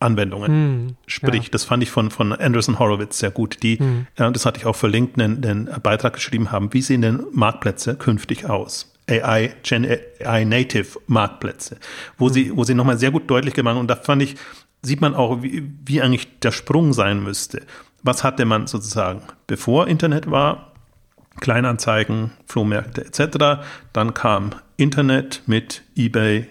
Anwendungen 0.00 0.48
hm, 0.48 0.96
spricht. 1.06 1.44
Ja. 1.44 1.50
Das 1.52 1.64
fand 1.64 1.82
ich 1.82 1.90
von, 1.90 2.10
von 2.10 2.32
Anderson 2.32 2.78
Horowitz 2.78 3.18
sehr 3.18 3.30
gut, 3.30 3.62
die, 3.62 3.78
hm. 3.78 4.06
ja, 4.18 4.30
das 4.30 4.46
hatte 4.46 4.58
ich 4.58 4.66
auch 4.66 4.76
verlinkt, 4.76 5.20
einen, 5.20 5.44
einen 5.44 5.70
Beitrag 5.82 6.14
geschrieben 6.14 6.50
haben, 6.50 6.72
wie 6.72 6.82
sehen 6.82 7.02
denn 7.02 7.22
Marktplätze 7.32 7.96
künftig 7.96 8.48
aus? 8.48 8.92
AI, 9.08 9.54
Gen 9.62 9.86
AI 10.24 10.44
Native 10.44 11.00
Marktplätze, 11.06 11.78
wo 12.16 12.28
mhm. 12.28 12.32
sie, 12.32 12.56
wo 12.56 12.64
sie 12.64 12.74
nochmal 12.74 12.98
sehr 12.98 13.10
gut 13.10 13.28
deutlich 13.28 13.54
gemacht 13.54 13.74
haben. 13.74 13.80
Und 13.80 13.90
da 13.90 13.96
fand 13.96 14.22
ich, 14.22 14.36
sieht 14.82 15.00
man 15.00 15.14
auch, 15.14 15.42
wie, 15.42 15.68
wie 15.84 16.00
eigentlich 16.00 16.38
der 16.40 16.52
Sprung 16.52 16.92
sein 16.92 17.22
müsste. 17.22 17.62
Was 18.02 18.24
hatte 18.24 18.44
man 18.44 18.66
sozusagen, 18.66 19.22
bevor 19.46 19.88
Internet 19.88 20.30
war? 20.30 20.72
Kleinanzeigen, 21.40 22.32
Flohmärkte 22.46 23.04
etc. 23.04 23.64
Dann 23.92 24.14
kam 24.14 24.50
Internet 24.76 25.42
mit 25.46 25.82
eBay, 25.96 26.46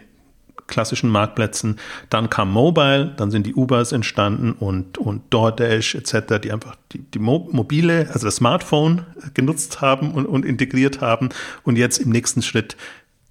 klassischen 0.69 1.09
Marktplätzen. 1.09 1.77
Dann 2.09 2.29
kam 2.29 2.51
Mobile, 2.51 3.13
dann 3.17 3.31
sind 3.31 3.45
die 3.45 3.55
Ubers 3.55 3.91
entstanden 3.91 4.53
und, 4.53 4.97
und 4.97 5.23
DoorDash 5.31 5.95
etc., 5.95 6.39
die 6.41 6.51
einfach 6.51 6.75
die, 6.91 6.99
die 6.99 7.19
Mo 7.19 7.49
mobile, 7.51 8.07
also 8.13 8.27
das 8.27 8.37
Smartphone 8.37 9.05
genutzt 9.33 9.81
haben 9.81 10.11
und, 10.13 10.25
und 10.25 10.45
integriert 10.45 11.01
haben. 11.01 11.29
Und 11.63 11.77
jetzt 11.77 11.97
im 11.97 12.09
nächsten 12.09 12.41
Schritt 12.41 12.77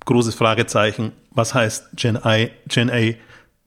großes 0.05 0.35
Fragezeichen, 0.35 1.13
was 1.31 1.55
heißt 1.55 1.89
Gen 1.95 2.17
AI, 2.17 2.51
Gen 2.67 2.91
A, 2.91 3.15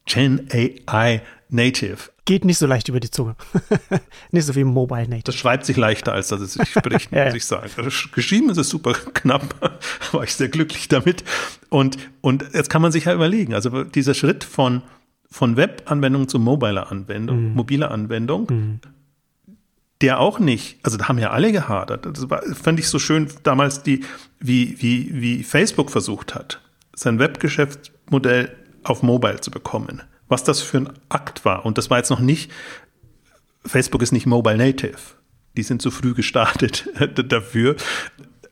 Gen 0.05 0.47
AI 0.51 1.21
Native? 1.49 2.09
Geht 2.25 2.45
nicht 2.45 2.59
so 2.59 2.67
leicht 2.67 2.87
über 2.87 2.99
die 2.99 3.09
Zunge. 3.09 3.35
nicht 4.31 4.45
so 4.45 4.53
wie 4.55 4.63
Mobile 4.63 5.07
Native. 5.07 5.23
Das 5.23 5.35
schreibt 5.35 5.65
sich 5.65 5.75
leichter, 5.75 6.13
als 6.13 6.27
dass 6.27 6.39
es 6.39 6.53
sich 6.53 6.69
spricht, 6.69 7.11
ja, 7.11 7.25
muss 7.25 7.33
ich 7.33 7.45
sagen. 7.45 7.69
Geschrieben 8.13 8.49
ist 8.51 8.57
es 8.57 8.69
super 8.69 8.93
knapp, 8.93 9.55
war 10.11 10.23
ich 10.23 10.35
sehr 10.35 10.49
glücklich 10.49 10.87
damit. 10.87 11.23
Und, 11.69 11.97
und 12.21 12.45
jetzt 12.53 12.69
kann 12.69 12.81
man 12.81 12.91
sich 12.91 13.05
ja 13.05 13.13
überlegen, 13.13 13.55
also 13.55 13.83
dieser 13.83 14.13
Schritt 14.13 14.43
von, 14.43 14.83
von 15.31 15.57
Web-Anwendung 15.57 16.27
zu 16.27 16.37
mobile-Anwendung, 16.37 17.49
mhm. 17.49 17.53
mobile 17.55 17.89
Anwendung, 17.89 18.47
mhm. 18.49 18.79
der 20.01 20.19
auch 20.19 20.37
nicht, 20.37 20.77
also 20.83 20.97
da 20.97 21.07
haben 21.07 21.17
ja 21.17 21.31
alle 21.31 21.51
gehadert. 21.51 22.05
Das 22.05 22.29
war, 22.29 22.43
fand 22.53 22.79
ich 22.79 22.87
so 22.87 22.99
schön 22.99 23.29
damals, 23.41 23.81
die, 23.81 24.05
wie, 24.39 24.79
wie, 24.79 25.09
wie 25.21 25.43
Facebook 25.43 25.89
versucht 25.89 26.35
hat, 26.35 26.61
sein 26.95 27.17
Webgeschäftsmodell 27.17 28.55
auf 28.83 29.01
Mobile 29.01 29.41
zu 29.41 29.49
bekommen 29.49 30.03
was 30.31 30.43
das 30.43 30.61
für 30.61 30.77
ein 30.77 30.89
Akt 31.09 31.45
war. 31.45 31.65
Und 31.65 31.77
das 31.77 31.89
war 31.89 31.97
jetzt 31.97 32.09
noch 32.09 32.19
nicht, 32.19 32.51
Facebook 33.65 34.01
ist 34.01 34.11
nicht 34.13 34.25
Mobile 34.25 34.57
Native. 34.57 34.97
Die 35.57 35.63
sind 35.63 35.81
zu 35.81 35.91
früh 35.91 36.13
gestartet 36.13 36.89
dafür. 37.27 37.75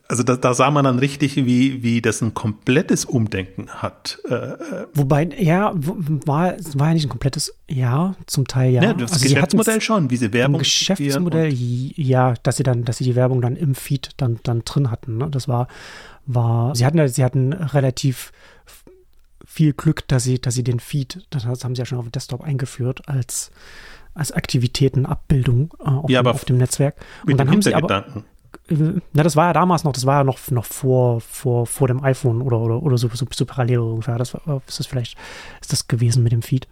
Also 0.06 0.24
da, 0.24 0.36
da, 0.36 0.54
sah 0.54 0.72
man 0.72 0.84
dann 0.84 0.98
richtig, 0.98 1.36
wie, 1.36 1.84
wie 1.84 2.02
das 2.02 2.20
ein 2.20 2.34
komplettes 2.34 3.04
Umdenken 3.04 3.68
hat. 3.68 4.18
Äh, 4.28 4.34
äh. 4.34 4.86
Wobei, 4.92 5.30
ja, 5.38 5.72
war, 5.72 6.56
war 6.74 6.88
ja 6.88 6.94
nicht 6.94 7.06
ein 7.06 7.10
komplettes, 7.10 7.54
ja, 7.68 8.16
zum 8.26 8.48
Teil 8.48 8.72
ja. 8.72 8.82
ja 8.82 8.92
das 8.92 9.12
also 9.12 9.22
Geschäftsmodell 9.22 9.80
schon, 9.80 10.10
wie 10.10 10.16
sie 10.16 10.32
Werbung. 10.32 10.58
Geschäftsmodell, 10.58 11.52
ja, 11.54 12.34
dass 12.42 12.56
sie 12.56 12.64
dann, 12.64 12.84
dass 12.84 12.98
sie 12.98 13.04
die 13.04 13.14
Werbung 13.14 13.40
dann 13.40 13.54
im 13.54 13.76
Feed 13.76 14.10
dann, 14.16 14.40
dann 14.42 14.62
drin 14.64 14.90
hatten. 14.90 15.16
Ne? 15.16 15.28
Das 15.30 15.46
war, 15.46 15.68
war, 16.26 16.74
sie 16.74 16.84
hatten, 16.84 17.06
sie 17.06 17.22
hatten 17.22 17.52
relativ 17.52 18.32
viel 19.50 19.72
Glück, 19.72 20.06
dass 20.06 20.22
sie, 20.22 20.40
dass 20.40 20.54
sie 20.54 20.62
den 20.62 20.78
Feed, 20.78 21.26
das 21.30 21.44
haben 21.44 21.74
sie 21.74 21.80
ja 21.80 21.84
schon 21.84 21.98
auf 21.98 22.04
dem 22.04 22.12
Desktop 22.12 22.40
eingeführt, 22.40 23.08
als, 23.08 23.50
als 24.14 24.30
Aktivitätenabbildung 24.30 25.74
äh, 25.80 25.88
auf, 25.88 26.08
ja, 26.08 26.22
dem, 26.22 26.28
auf 26.28 26.44
dem 26.44 26.58
Netzwerk. 26.58 26.94
Und 27.26 27.36
dann 27.36 27.50
haben 27.50 27.60
sie 27.60 27.74
aber, 27.74 28.04
äh, 28.68 28.74
na, 29.12 29.24
das 29.24 29.34
war 29.34 29.48
ja 29.48 29.52
damals 29.52 29.82
noch, 29.82 29.92
das 29.92 30.06
war 30.06 30.18
ja 30.18 30.24
noch, 30.24 30.38
noch 30.52 30.64
vor, 30.64 31.20
vor, 31.20 31.66
vor 31.66 31.88
dem 31.88 32.04
iPhone 32.04 32.42
oder, 32.42 32.60
oder, 32.60 32.80
oder 32.80 32.96
so, 32.96 33.08
so, 33.12 33.26
so 33.28 33.44
parallel 33.44 33.80
ungefähr. 33.80 34.18
Das 34.18 34.34
war, 34.34 34.62
ist 34.68 34.78
das 34.78 34.86
vielleicht, 34.86 35.18
ist 35.60 35.72
das 35.72 35.88
gewesen 35.88 36.22
mit 36.22 36.30
dem 36.30 36.42
Feed. 36.42 36.68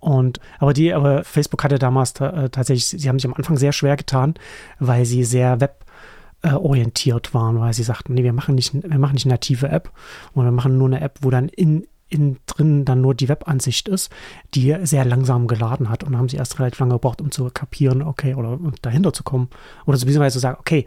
Und, 0.00 0.40
aber 0.58 0.74
die, 0.74 0.92
aber 0.92 1.24
Facebook 1.24 1.64
hatte 1.64 1.78
damals 1.78 2.12
äh, 2.20 2.50
tatsächlich, 2.50 2.84
sie 2.84 3.08
haben 3.08 3.18
sich 3.18 3.30
am 3.30 3.34
Anfang 3.34 3.56
sehr 3.56 3.72
schwer 3.72 3.96
getan, 3.96 4.34
weil 4.78 5.06
sie 5.06 5.24
sehr 5.24 5.60
web 5.60 5.86
orientiert 6.42 7.34
waren, 7.34 7.60
weil 7.60 7.74
sie 7.74 7.82
sagten, 7.82 8.14
nee, 8.14 8.24
wir 8.24 8.32
machen 8.32 8.54
nicht, 8.54 8.72
wir 8.72 8.98
machen 8.98 9.12
nicht 9.12 9.26
eine 9.26 9.34
native 9.34 9.68
App 9.68 9.92
und 10.32 10.46
wir 10.46 10.52
machen 10.52 10.78
nur 10.78 10.88
eine 10.88 11.02
App, 11.02 11.18
wo 11.20 11.28
dann 11.28 11.50
in 11.50 11.86
innen 12.10 12.38
drin 12.46 12.84
dann 12.84 13.00
nur 13.00 13.14
die 13.14 13.28
Webansicht 13.28 13.88
ist, 13.88 14.10
die 14.54 14.76
sehr 14.82 15.04
langsam 15.04 15.46
geladen 15.46 15.88
hat. 15.88 16.04
Und 16.04 16.18
haben 16.18 16.28
sie 16.28 16.36
erst 16.36 16.58
relativ 16.58 16.80
lange 16.80 16.94
gebraucht, 16.94 17.20
um 17.20 17.30
zu 17.30 17.48
kapieren, 17.50 18.02
okay, 18.02 18.34
oder 18.34 18.58
dahinter 18.82 19.12
zu 19.12 19.22
kommen. 19.22 19.48
Oder 19.86 19.96
so 19.96 20.06
beziehungsweise 20.06 20.34
zu 20.34 20.40
sagen, 20.40 20.58
okay, 20.60 20.86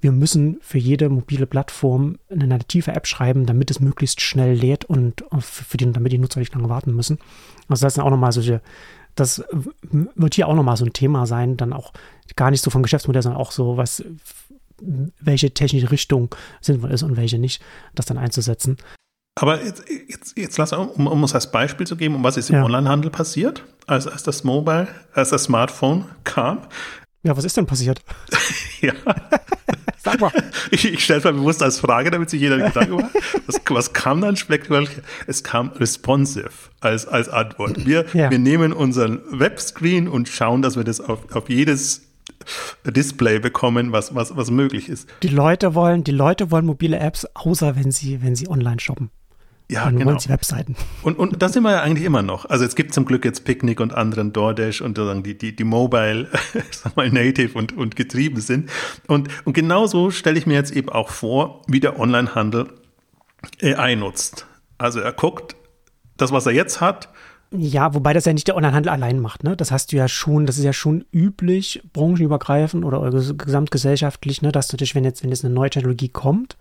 wir 0.00 0.12
müssen 0.12 0.58
für 0.60 0.78
jede 0.78 1.08
mobile 1.08 1.46
Plattform 1.46 2.18
eine 2.30 2.46
native 2.46 2.92
App 2.92 3.06
schreiben, 3.06 3.46
damit 3.46 3.70
es 3.70 3.80
möglichst 3.80 4.20
schnell 4.20 4.54
lädt 4.54 4.84
und 4.84 5.24
für 5.38 5.76
die, 5.76 5.90
damit 5.90 6.12
die 6.12 6.18
Nutzer 6.18 6.40
nicht 6.40 6.54
lange 6.54 6.68
warten 6.68 6.94
müssen. 6.94 7.18
Also 7.68 7.86
das 7.86 7.94
sind 7.94 8.04
auch 8.04 8.10
nochmal 8.10 8.32
solche, 8.32 8.60
das 9.14 9.42
wird 9.90 10.34
hier 10.34 10.48
auch 10.48 10.54
nochmal 10.54 10.76
so 10.76 10.84
ein 10.84 10.92
Thema 10.92 11.26
sein, 11.26 11.56
dann 11.56 11.72
auch 11.72 11.92
gar 12.36 12.50
nicht 12.50 12.62
so 12.62 12.70
vom 12.70 12.82
Geschäftsmodell, 12.82 13.22
sondern 13.22 13.40
auch 13.40 13.52
so, 13.52 13.76
was, 13.76 14.04
welche 14.78 15.52
technische 15.52 15.90
Richtung 15.90 16.34
sinnvoll 16.60 16.90
ist 16.90 17.02
und 17.02 17.16
welche 17.16 17.38
nicht, 17.38 17.62
das 17.94 18.06
dann 18.06 18.18
einzusetzen. 18.18 18.76
Aber 19.38 19.62
jetzt, 19.62 19.84
jetzt, 20.08 20.38
jetzt 20.38 20.56
lass, 20.56 20.72
um, 20.72 21.06
um 21.06 21.22
uns 21.22 21.34
als 21.34 21.50
Beispiel 21.50 21.86
zu 21.86 21.96
geben, 21.96 22.14
um 22.14 22.24
was 22.24 22.38
ist 22.38 22.48
im 22.48 22.56
ja. 22.56 22.64
Onlinehandel 22.64 23.10
passiert, 23.10 23.64
als, 23.86 24.06
als 24.06 24.22
das 24.22 24.44
Mobile, 24.44 24.88
als 25.12 25.28
das 25.28 25.44
Smartphone 25.44 26.06
kam. 26.24 26.62
Ja, 27.22 27.36
was 27.36 27.44
ist 27.44 27.56
denn 27.56 27.66
passiert? 27.66 28.00
ja. 28.80 28.94
Sag 29.98 30.20
mal. 30.20 30.32
Ich, 30.70 30.90
ich 30.90 31.04
stelle 31.04 31.18
es 31.18 31.24
mal 31.24 31.34
bewusst 31.34 31.62
als 31.62 31.80
Frage, 31.80 32.10
damit 32.10 32.30
sich 32.30 32.40
jeder 32.40 32.56
Gedanken 32.56 32.94
macht. 32.94 33.10
Was, 33.46 33.60
was 33.68 33.92
kam 33.92 34.20
dann 34.20 34.36
spektakulär? 34.36 34.88
Es 35.26 35.42
kam 35.42 35.70
responsive 35.70 36.50
als, 36.80 37.06
als 37.06 37.28
Antwort. 37.28 37.84
Wir, 37.84 38.06
ja. 38.14 38.30
wir 38.30 38.38
nehmen 38.38 38.72
unseren 38.72 39.20
Webscreen 39.30 40.08
und 40.08 40.28
schauen, 40.28 40.62
dass 40.62 40.76
wir 40.76 40.84
das 40.84 41.00
auf, 41.00 41.34
auf 41.34 41.50
jedes 41.50 42.02
Display 42.86 43.40
bekommen, 43.40 43.92
was, 43.92 44.14
was, 44.14 44.36
was 44.36 44.50
möglich 44.50 44.88
ist. 44.88 45.08
Die 45.22 45.28
Leute 45.28 45.74
wollen, 45.74 46.04
die 46.04 46.12
Leute 46.12 46.50
wollen 46.50 46.64
mobile 46.64 46.98
Apps, 46.98 47.26
außer 47.34 47.76
wenn 47.76 47.90
sie, 47.90 48.22
wenn 48.22 48.36
sie 48.36 48.48
online 48.48 48.80
shoppen. 48.80 49.10
Ja, 49.68 49.88
und 49.88 49.96
genau. 49.96 50.14
die 50.14 50.28
Webseiten. 50.28 50.76
Und, 51.02 51.18
und 51.18 51.42
das 51.42 51.52
sind 51.52 51.64
wir 51.64 51.72
ja 51.72 51.82
eigentlich 51.82 52.06
immer 52.06 52.22
noch. 52.22 52.44
Also 52.44 52.64
es 52.64 52.76
gibt 52.76 52.94
zum 52.94 53.04
Glück 53.04 53.24
jetzt 53.24 53.44
Picnic 53.44 53.80
und 53.80 53.92
anderen 53.92 54.32
DoorDash 54.32 54.80
und 54.80 54.96
die, 54.96 55.36
die, 55.36 55.56
die 55.56 55.64
Mobile, 55.64 56.28
sag 56.70 56.96
mal, 56.96 57.10
native 57.10 57.58
und, 57.58 57.76
und 57.76 57.96
getrieben 57.96 58.40
sind. 58.40 58.70
Und, 59.08 59.28
und 59.44 59.54
genauso 59.54 60.12
stelle 60.12 60.38
ich 60.38 60.46
mir 60.46 60.54
jetzt 60.54 60.70
eben 60.70 60.88
auch 60.88 61.10
vor, 61.10 61.62
wie 61.66 61.80
der 61.80 61.98
Onlinehandel 61.98 62.68
AI 63.60 63.96
nutzt. 63.96 64.46
Also 64.78 65.00
er 65.00 65.12
guckt, 65.12 65.56
das, 66.16 66.30
was 66.30 66.46
er 66.46 66.52
jetzt 66.52 66.80
hat, 66.80 67.08
ja, 67.52 67.94
wobei 67.94 68.12
das 68.12 68.24
ja 68.24 68.32
nicht 68.32 68.48
der 68.48 68.56
Onlinehandel 68.56 68.90
allein 68.90 69.20
macht, 69.20 69.44
ne? 69.44 69.56
Das 69.56 69.70
hast 69.70 69.92
du 69.92 69.96
ja 69.96 70.08
schon, 70.08 70.46
das 70.46 70.58
ist 70.58 70.64
ja 70.64 70.72
schon 70.72 71.04
üblich, 71.12 71.80
branchenübergreifend 71.92 72.84
oder 72.84 73.08
gesamtgesellschaftlich, 73.10 74.42
ne, 74.42 74.50
dass 74.50 74.66
du 74.66 74.76
dich, 74.76 74.96
wenn 74.96 75.04
jetzt, 75.04 75.22
wenn 75.22 75.30
jetzt 75.30 75.44
eine 75.44 75.54
neue 75.54 75.70
Technologie 75.70 76.08
kommt, 76.08 76.56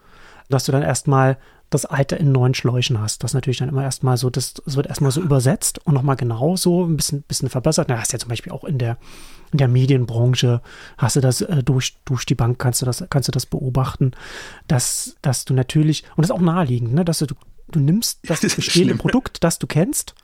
dass 0.48 0.66
du 0.66 0.72
dann 0.72 0.84
erstmal 0.84 1.38
das 1.70 1.86
Alte 1.86 2.16
in 2.16 2.32
neuen 2.32 2.54
Schläuchen 2.54 3.00
hast. 3.00 3.24
Das 3.24 3.34
natürlich 3.34 3.58
dann 3.58 3.70
immer 3.70 3.84
erstmal 3.84 4.18
so, 4.18 4.30
das, 4.30 4.54
das 4.54 4.76
wird 4.76 4.88
erstmal 4.88 5.12
so 5.12 5.22
übersetzt 5.22 5.80
und 5.86 5.94
nochmal 5.94 6.16
genau 6.16 6.56
so 6.56 6.86
ein 6.86 6.96
bisschen, 6.96 7.24
bisschen 7.24 7.50
verbessert. 7.50 7.90
Da 7.90 8.00
hast 8.00 8.14
ja 8.14 8.20
zum 8.20 8.30
Beispiel 8.30 8.52
auch 8.52 8.64
in 8.64 8.78
der, 8.78 8.98
in 9.52 9.58
der 9.58 9.68
Medienbranche, 9.68 10.62
hast 10.98 11.16
du 11.16 11.22
das 11.22 11.42
äh, 11.42 11.64
durch, 11.64 11.98
durch 12.06 12.26
die 12.26 12.36
Bank, 12.36 12.60
kannst 12.60 12.82
du 12.82 12.86
das, 12.86 13.04
kannst 13.10 13.28
du 13.28 13.32
das 13.32 13.46
beobachten, 13.46 14.12
dass, 14.68 15.16
dass 15.22 15.46
du 15.46 15.54
natürlich, 15.54 16.04
und 16.16 16.24
das 16.24 16.30
ist 16.30 16.36
auch 16.36 16.42
naheliegend, 16.42 16.94
ne, 16.94 17.06
dass 17.06 17.20
du, 17.20 17.28
du 17.70 17.80
nimmst 17.80 18.20
das 18.30 18.42
bestehende 18.56 18.96
Produkt, 18.96 19.44
das 19.44 19.60
du 19.60 19.68
kennst, 19.68 20.16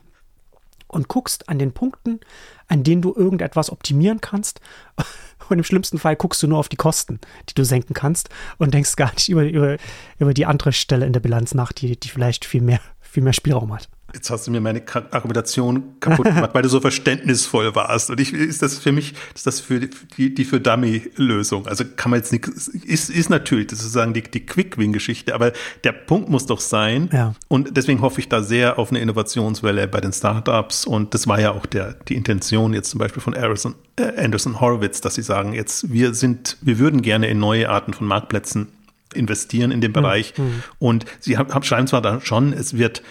und 0.92 1.08
guckst 1.08 1.48
an 1.48 1.58
den 1.58 1.72
Punkten, 1.72 2.20
an 2.68 2.84
denen 2.84 3.02
du 3.02 3.12
irgendetwas 3.14 3.70
optimieren 3.70 4.20
kannst. 4.20 4.60
Und 5.48 5.58
im 5.58 5.64
schlimmsten 5.64 5.98
Fall 5.98 6.16
guckst 6.16 6.42
du 6.42 6.46
nur 6.46 6.58
auf 6.58 6.68
die 6.68 6.76
Kosten, 6.76 7.20
die 7.50 7.54
du 7.54 7.64
senken 7.64 7.92
kannst 7.92 8.30
und 8.58 8.72
denkst 8.72 8.96
gar 8.96 9.12
nicht 9.12 9.28
über, 9.28 9.44
über, 9.44 9.76
über 10.18 10.32
die 10.32 10.46
andere 10.46 10.72
Stelle 10.72 11.04
in 11.04 11.12
der 11.12 11.20
Bilanz 11.20 11.52
nach, 11.52 11.72
die, 11.72 11.98
die 11.98 12.08
vielleicht 12.08 12.44
viel 12.46 12.62
mehr, 12.62 12.80
viel 13.00 13.22
mehr 13.24 13.34
Spielraum 13.34 13.74
hat. 13.74 13.90
Jetzt 14.14 14.30
hast 14.30 14.46
du 14.46 14.50
mir 14.50 14.60
meine 14.60 14.82
Argumentation 15.10 15.98
kaputt 16.00 16.26
gemacht, 16.26 16.50
weil 16.52 16.62
du 16.62 16.68
so 16.68 16.80
verständnisvoll 16.80 17.74
warst. 17.74 18.10
Und 18.10 18.20
ich, 18.20 18.32
ist 18.32 18.62
das 18.62 18.78
für 18.78 18.92
mich, 18.92 19.14
ist 19.34 19.46
das 19.46 19.60
für 19.60 19.80
die, 19.80 20.34
die 20.34 20.44
für 20.44 20.60
Dummy-Lösung. 20.60 21.66
Also 21.66 21.84
kann 21.96 22.10
man 22.10 22.20
jetzt 22.20 22.32
nicht, 22.32 22.46
ist, 22.46 23.10
ist 23.10 23.30
natürlich, 23.30 23.70
sozusagen 23.70 24.12
die, 24.12 24.22
die 24.22 24.44
Quick-Win-Geschichte, 24.44 25.34
aber 25.34 25.52
der 25.84 25.92
Punkt 25.92 26.28
muss 26.28 26.46
doch 26.46 26.60
sein. 26.60 27.08
Ja. 27.12 27.34
Und 27.48 27.76
deswegen 27.76 28.00
hoffe 28.00 28.20
ich 28.20 28.28
da 28.28 28.42
sehr 28.42 28.78
auf 28.78 28.90
eine 28.90 29.00
Innovationswelle 29.00 29.88
bei 29.88 30.00
den 30.00 30.12
Startups. 30.12 30.86
Und 30.86 31.14
das 31.14 31.26
war 31.26 31.40
ja 31.40 31.52
auch 31.52 31.66
der, 31.66 31.94
die 32.08 32.14
Intention 32.14 32.74
jetzt 32.74 32.90
zum 32.90 32.98
Beispiel 32.98 33.22
von 33.22 33.34
Anderson, 33.34 33.74
äh, 33.96 34.22
Anderson 34.22 34.60
Horowitz, 34.60 35.00
dass 35.00 35.14
sie 35.14 35.22
sagen, 35.22 35.52
jetzt, 35.54 35.92
wir 35.92 36.14
sind, 36.14 36.58
wir 36.60 36.78
würden 36.78 37.02
gerne 37.02 37.28
in 37.28 37.38
neue 37.38 37.68
Arten 37.68 37.92
von 37.92 38.06
Marktplätzen 38.06 38.68
investieren 39.14 39.70
in 39.70 39.80
dem 39.80 39.92
Bereich. 39.92 40.34
Mhm. 40.36 40.62
Und 40.78 41.04
sie 41.20 41.38
haben, 41.38 41.62
schreiben 41.62 41.86
zwar 41.86 42.02
da 42.02 42.20
schon, 42.20 42.52
es 42.52 42.76
wird 42.76 43.02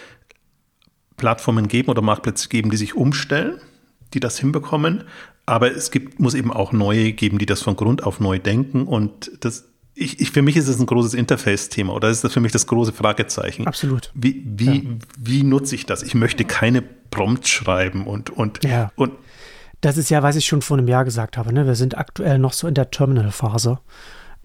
Plattformen 1.16 1.68
geben 1.68 1.90
oder 1.90 2.02
Marktplätze 2.02 2.48
geben, 2.48 2.70
die 2.70 2.76
sich 2.76 2.94
umstellen, 2.94 3.60
die 4.14 4.20
das 4.20 4.38
hinbekommen. 4.38 5.04
Aber 5.46 5.74
es 5.74 5.90
gibt, 5.90 6.20
muss 6.20 6.34
eben 6.34 6.52
auch 6.52 6.72
neue 6.72 7.12
geben, 7.12 7.38
die 7.38 7.46
das 7.46 7.62
von 7.62 7.76
Grund 7.76 8.04
auf 8.04 8.20
neu 8.20 8.38
denken. 8.38 8.86
Und 8.86 9.30
das, 9.40 9.64
ich, 9.94 10.20
ich, 10.20 10.30
für 10.30 10.42
mich 10.42 10.56
ist 10.56 10.68
es 10.68 10.78
ein 10.78 10.86
großes 10.86 11.14
Interface-Thema 11.14 11.92
oder 11.92 12.08
ist 12.08 12.22
das 12.24 12.32
für 12.32 12.40
mich 12.40 12.52
das 12.52 12.66
große 12.66 12.92
Fragezeichen. 12.92 13.66
Absolut. 13.66 14.10
Wie, 14.14 14.42
wie, 14.44 14.78
ja. 14.78 14.90
wie 15.18 15.42
nutze 15.42 15.74
ich 15.74 15.84
das? 15.84 16.02
Ich 16.02 16.14
möchte 16.14 16.44
keine 16.44 16.82
Prompts 16.82 17.48
schreiben 17.48 18.06
und, 18.06 18.30
und, 18.30 18.64
ja. 18.64 18.92
und 18.94 19.12
das 19.80 19.96
ist 19.96 20.10
ja, 20.10 20.22
was 20.22 20.36
ich 20.36 20.46
schon 20.46 20.62
vor 20.62 20.78
einem 20.78 20.86
Jahr 20.86 21.04
gesagt 21.04 21.36
habe. 21.36 21.52
Ne? 21.52 21.66
Wir 21.66 21.74
sind 21.74 21.98
aktuell 21.98 22.38
noch 22.38 22.52
so 22.52 22.68
in 22.68 22.74
der 22.74 22.90
Terminal-Phase. 22.90 23.80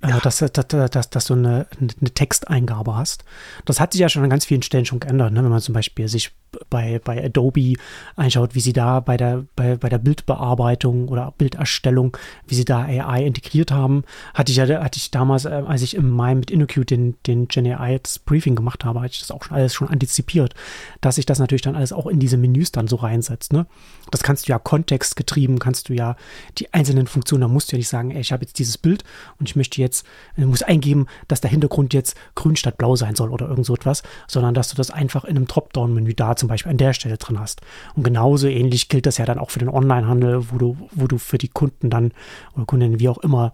Äh, 0.01 0.09
ja. 0.09 0.19
dass, 0.19 0.37
dass, 0.37 0.67
dass, 0.67 1.09
dass, 1.09 1.25
du 1.25 1.33
eine, 1.33 1.65
eine 1.79 2.13
Texteingabe 2.13 2.95
hast. 2.95 3.23
Das 3.65 3.79
hat 3.79 3.93
sich 3.93 4.01
ja 4.01 4.09
schon 4.09 4.23
an 4.23 4.29
ganz 4.29 4.45
vielen 4.45 4.61
Stellen 4.61 4.85
schon 4.85 4.99
geändert, 4.99 5.33
ne? 5.33 5.43
wenn 5.43 5.49
man 5.49 5.61
zum 5.61 5.73
Beispiel 5.73 6.07
sich 6.07 6.33
bei, 6.69 6.99
bei 7.03 7.23
Adobe 7.23 7.73
einschaut, 8.15 8.55
wie 8.55 8.59
sie 8.59 8.73
da 8.73 8.99
bei 8.99 9.17
der, 9.17 9.45
bei, 9.55 9.75
bei 9.75 9.89
der 9.89 9.97
Bildbearbeitung 9.97 11.07
oder 11.09 11.33
Bilderstellung, 11.37 12.17
wie 12.47 12.55
sie 12.55 12.65
da 12.65 12.83
AI 12.83 13.25
integriert 13.25 13.71
haben, 13.71 14.03
hatte 14.33 14.51
ich 14.51 14.59
hatte 14.59 14.97
ich 14.97 15.11
damals, 15.11 15.45
äh, 15.45 15.63
als 15.65 15.81
ich 15.81 15.95
im 15.95 16.09
Mai 16.09 16.35
mit 16.35 16.51
InnoQ 16.51 16.85
den, 16.85 17.15
den 17.25 17.47
Gen 17.47 17.67
AI 17.67 17.99
Briefing 18.25 18.55
gemacht 18.55 18.85
habe, 18.85 19.01
hatte 19.01 19.13
ich 19.13 19.19
das 19.19 19.31
auch 19.31 19.43
schon 19.43 19.57
alles 19.57 19.73
schon 19.73 19.89
antizipiert, 19.89 20.53
dass 21.01 21.15
sich 21.15 21.25
das 21.25 21.39
natürlich 21.39 21.61
dann 21.61 21.75
alles 21.75 21.93
auch 21.93 22.07
in 22.07 22.19
diese 22.19 22.37
Menüs 22.37 22.71
dann 22.71 22.87
so 22.87 22.95
reinsetzt. 22.97 23.53
Ne? 23.53 23.65
Das 24.11 24.23
kannst 24.23 24.47
du 24.47 24.51
ja 24.51 24.59
kontextgetrieben, 24.59 25.59
kannst 25.59 25.89
du 25.89 25.93
ja 25.93 26.15
die 26.57 26.73
einzelnen 26.73 27.07
Funktionen, 27.07 27.41
da 27.41 27.47
musst 27.47 27.71
du 27.71 27.75
ja 27.75 27.77
nicht 27.77 27.89
sagen, 27.89 28.11
ey, 28.11 28.21
ich 28.21 28.31
habe 28.31 28.43
jetzt 28.43 28.59
dieses 28.59 28.77
Bild 28.77 29.03
und 29.39 29.49
ich 29.49 29.55
möchte 29.55 29.81
jetzt, 29.81 30.05
ich 30.35 30.45
muss 30.45 30.63
eingeben, 30.63 31.07
dass 31.27 31.41
der 31.41 31.51
Hintergrund 31.51 31.93
jetzt 31.93 32.15
grün 32.35 32.55
statt 32.55 32.77
blau 32.77 32.95
sein 32.95 33.15
soll 33.15 33.31
oder 33.31 33.47
irgend 33.47 33.65
so 33.65 33.75
etwas, 33.75 34.03
sondern 34.27 34.53
dass 34.53 34.69
du 34.69 34.75
das 34.75 34.91
einfach 34.91 35.25
in 35.25 35.35
einem 35.35 35.47
Dropdown-Menü 35.47 36.13
da 36.13 36.35
zum 36.37 36.49
Beispiel 36.49 36.71
an 36.71 36.77
der 36.77 36.93
Stelle 36.93 37.17
drin 37.17 37.39
hast. 37.39 37.61
Und 37.95 38.03
genauso 38.03 38.47
ähnlich 38.47 38.89
gilt 38.89 39.05
das 39.05 39.17
ja 39.17 39.25
dann 39.25 39.39
auch 39.39 39.49
für 39.49 39.59
den 39.59 39.69
Onlinehandel, 39.69 40.51
wo 40.51 40.57
du, 40.57 40.77
wo 40.91 41.07
du 41.07 41.17
für 41.17 41.37
die 41.37 41.49
Kunden 41.49 41.89
dann 41.89 42.11
oder 42.55 42.65
Kundinnen 42.65 42.99
wie 42.99 43.09
auch 43.09 43.19
immer 43.19 43.53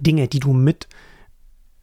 Dinge, 0.00 0.28
die 0.28 0.40
du 0.40 0.52
mit 0.52 0.88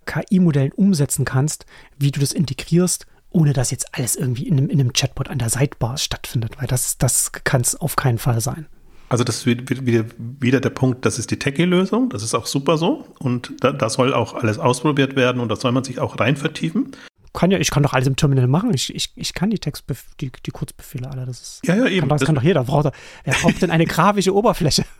KI-Modellen 0.06 0.72
umsetzen 0.72 1.26
kannst, 1.26 1.66
wie 1.98 2.12
du 2.12 2.20
das 2.20 2.32
integrierst, 2.32 3.06
ohne 3.30 3.54
dass 3.54 3.72
jetzt 3.72 3.96
alles 3.96 4.16
irgendwie 4.16 4.48
in 4.48 4.58
einem, 4.58 4.70
in 4.70 4.80
einem 4.80 4.94
Chatbot 4.94 5.30
an 5.30 5.38
der 5.38 5.50
Sidebar 5.50 5.98
stattfindet, 5.98 6.60
weil 6.60 6.68
das, 6.68 6.98
das 6.98 7.32
kann 7.32 7.62
es 7.62 7.76
auf 7.76 7.96
keinen 7.96 8.18
Fall 8.18 8.42
sein. 8.42 8.66
Also 9.10 9.24
das 9.24 9.38
ist 9.38 9.46
wieder, 9.48 10.06
wieder 10.18 10.60
der 10.60 10.70
Punkt, 10.70 11.06
das 11.06 11.18
ist 11.18 11.32
die 11.32 11.40
Techie-Lösung, 11.40 12.10
das 12.10 12.22
ist 12.22 12.36
auch 12.36 12.46
super 12.46 12.78
so 12.78 13.08
und 13.20 13.54
da, 13.60 13.72
da, 13.72 13.90
soll 13.90 14.14
auch 14.14 14.36
alles 14.36 14.60
ausprobiert 14.60 15.16
werden 15.16 15.42
und 15.42 15.50
da 15.50 15.56
soll 15.56 15.72
man 15.72 15.84
sich 15.84 16.00
auch 16.00 16.20
rein 16.20 16.38
vertiefen 16.38 16.92
kann 17.34 17.52
ja, 17.52 17.60
ich 17.60 17.70
kann 17.70 17.84
doch 17.84 17.94
alles 17.94 18.08
im 18.08 18.16
Terminal 18.16 18.48
machen. 18.48 18.74
Ich, 18.74 18.94
ich, 18.94 19.12
ich 19.16 19.34
kann 19.34 19.50
die 19.50 19.60
Textbef 19.60 20.06
die, 20.20 20.32
die 20.46 20.52
Kurzbefehle 20.52 21.10
alle. 21.10 21.26
Das 21.26 21.42
ist, 21.42 21.62
ja, 21.66 21.76
ja, 21.76 21.88
eben. 21.88 22.02
Kann, 22.02 22.10
das, 22.10 22.20
das 22.22 22.26
kann 22.26 22.36
doch 22.36 22.44
jeder. 22.44 22.64
Braucht, 22.64 22.92
wer 23.24 23.34
braucht 23.34 23.62
denn 23.62 23.72
eine 23.72 23.86
grafische 23.86 24.34
Oberfläche? 24.34 24.86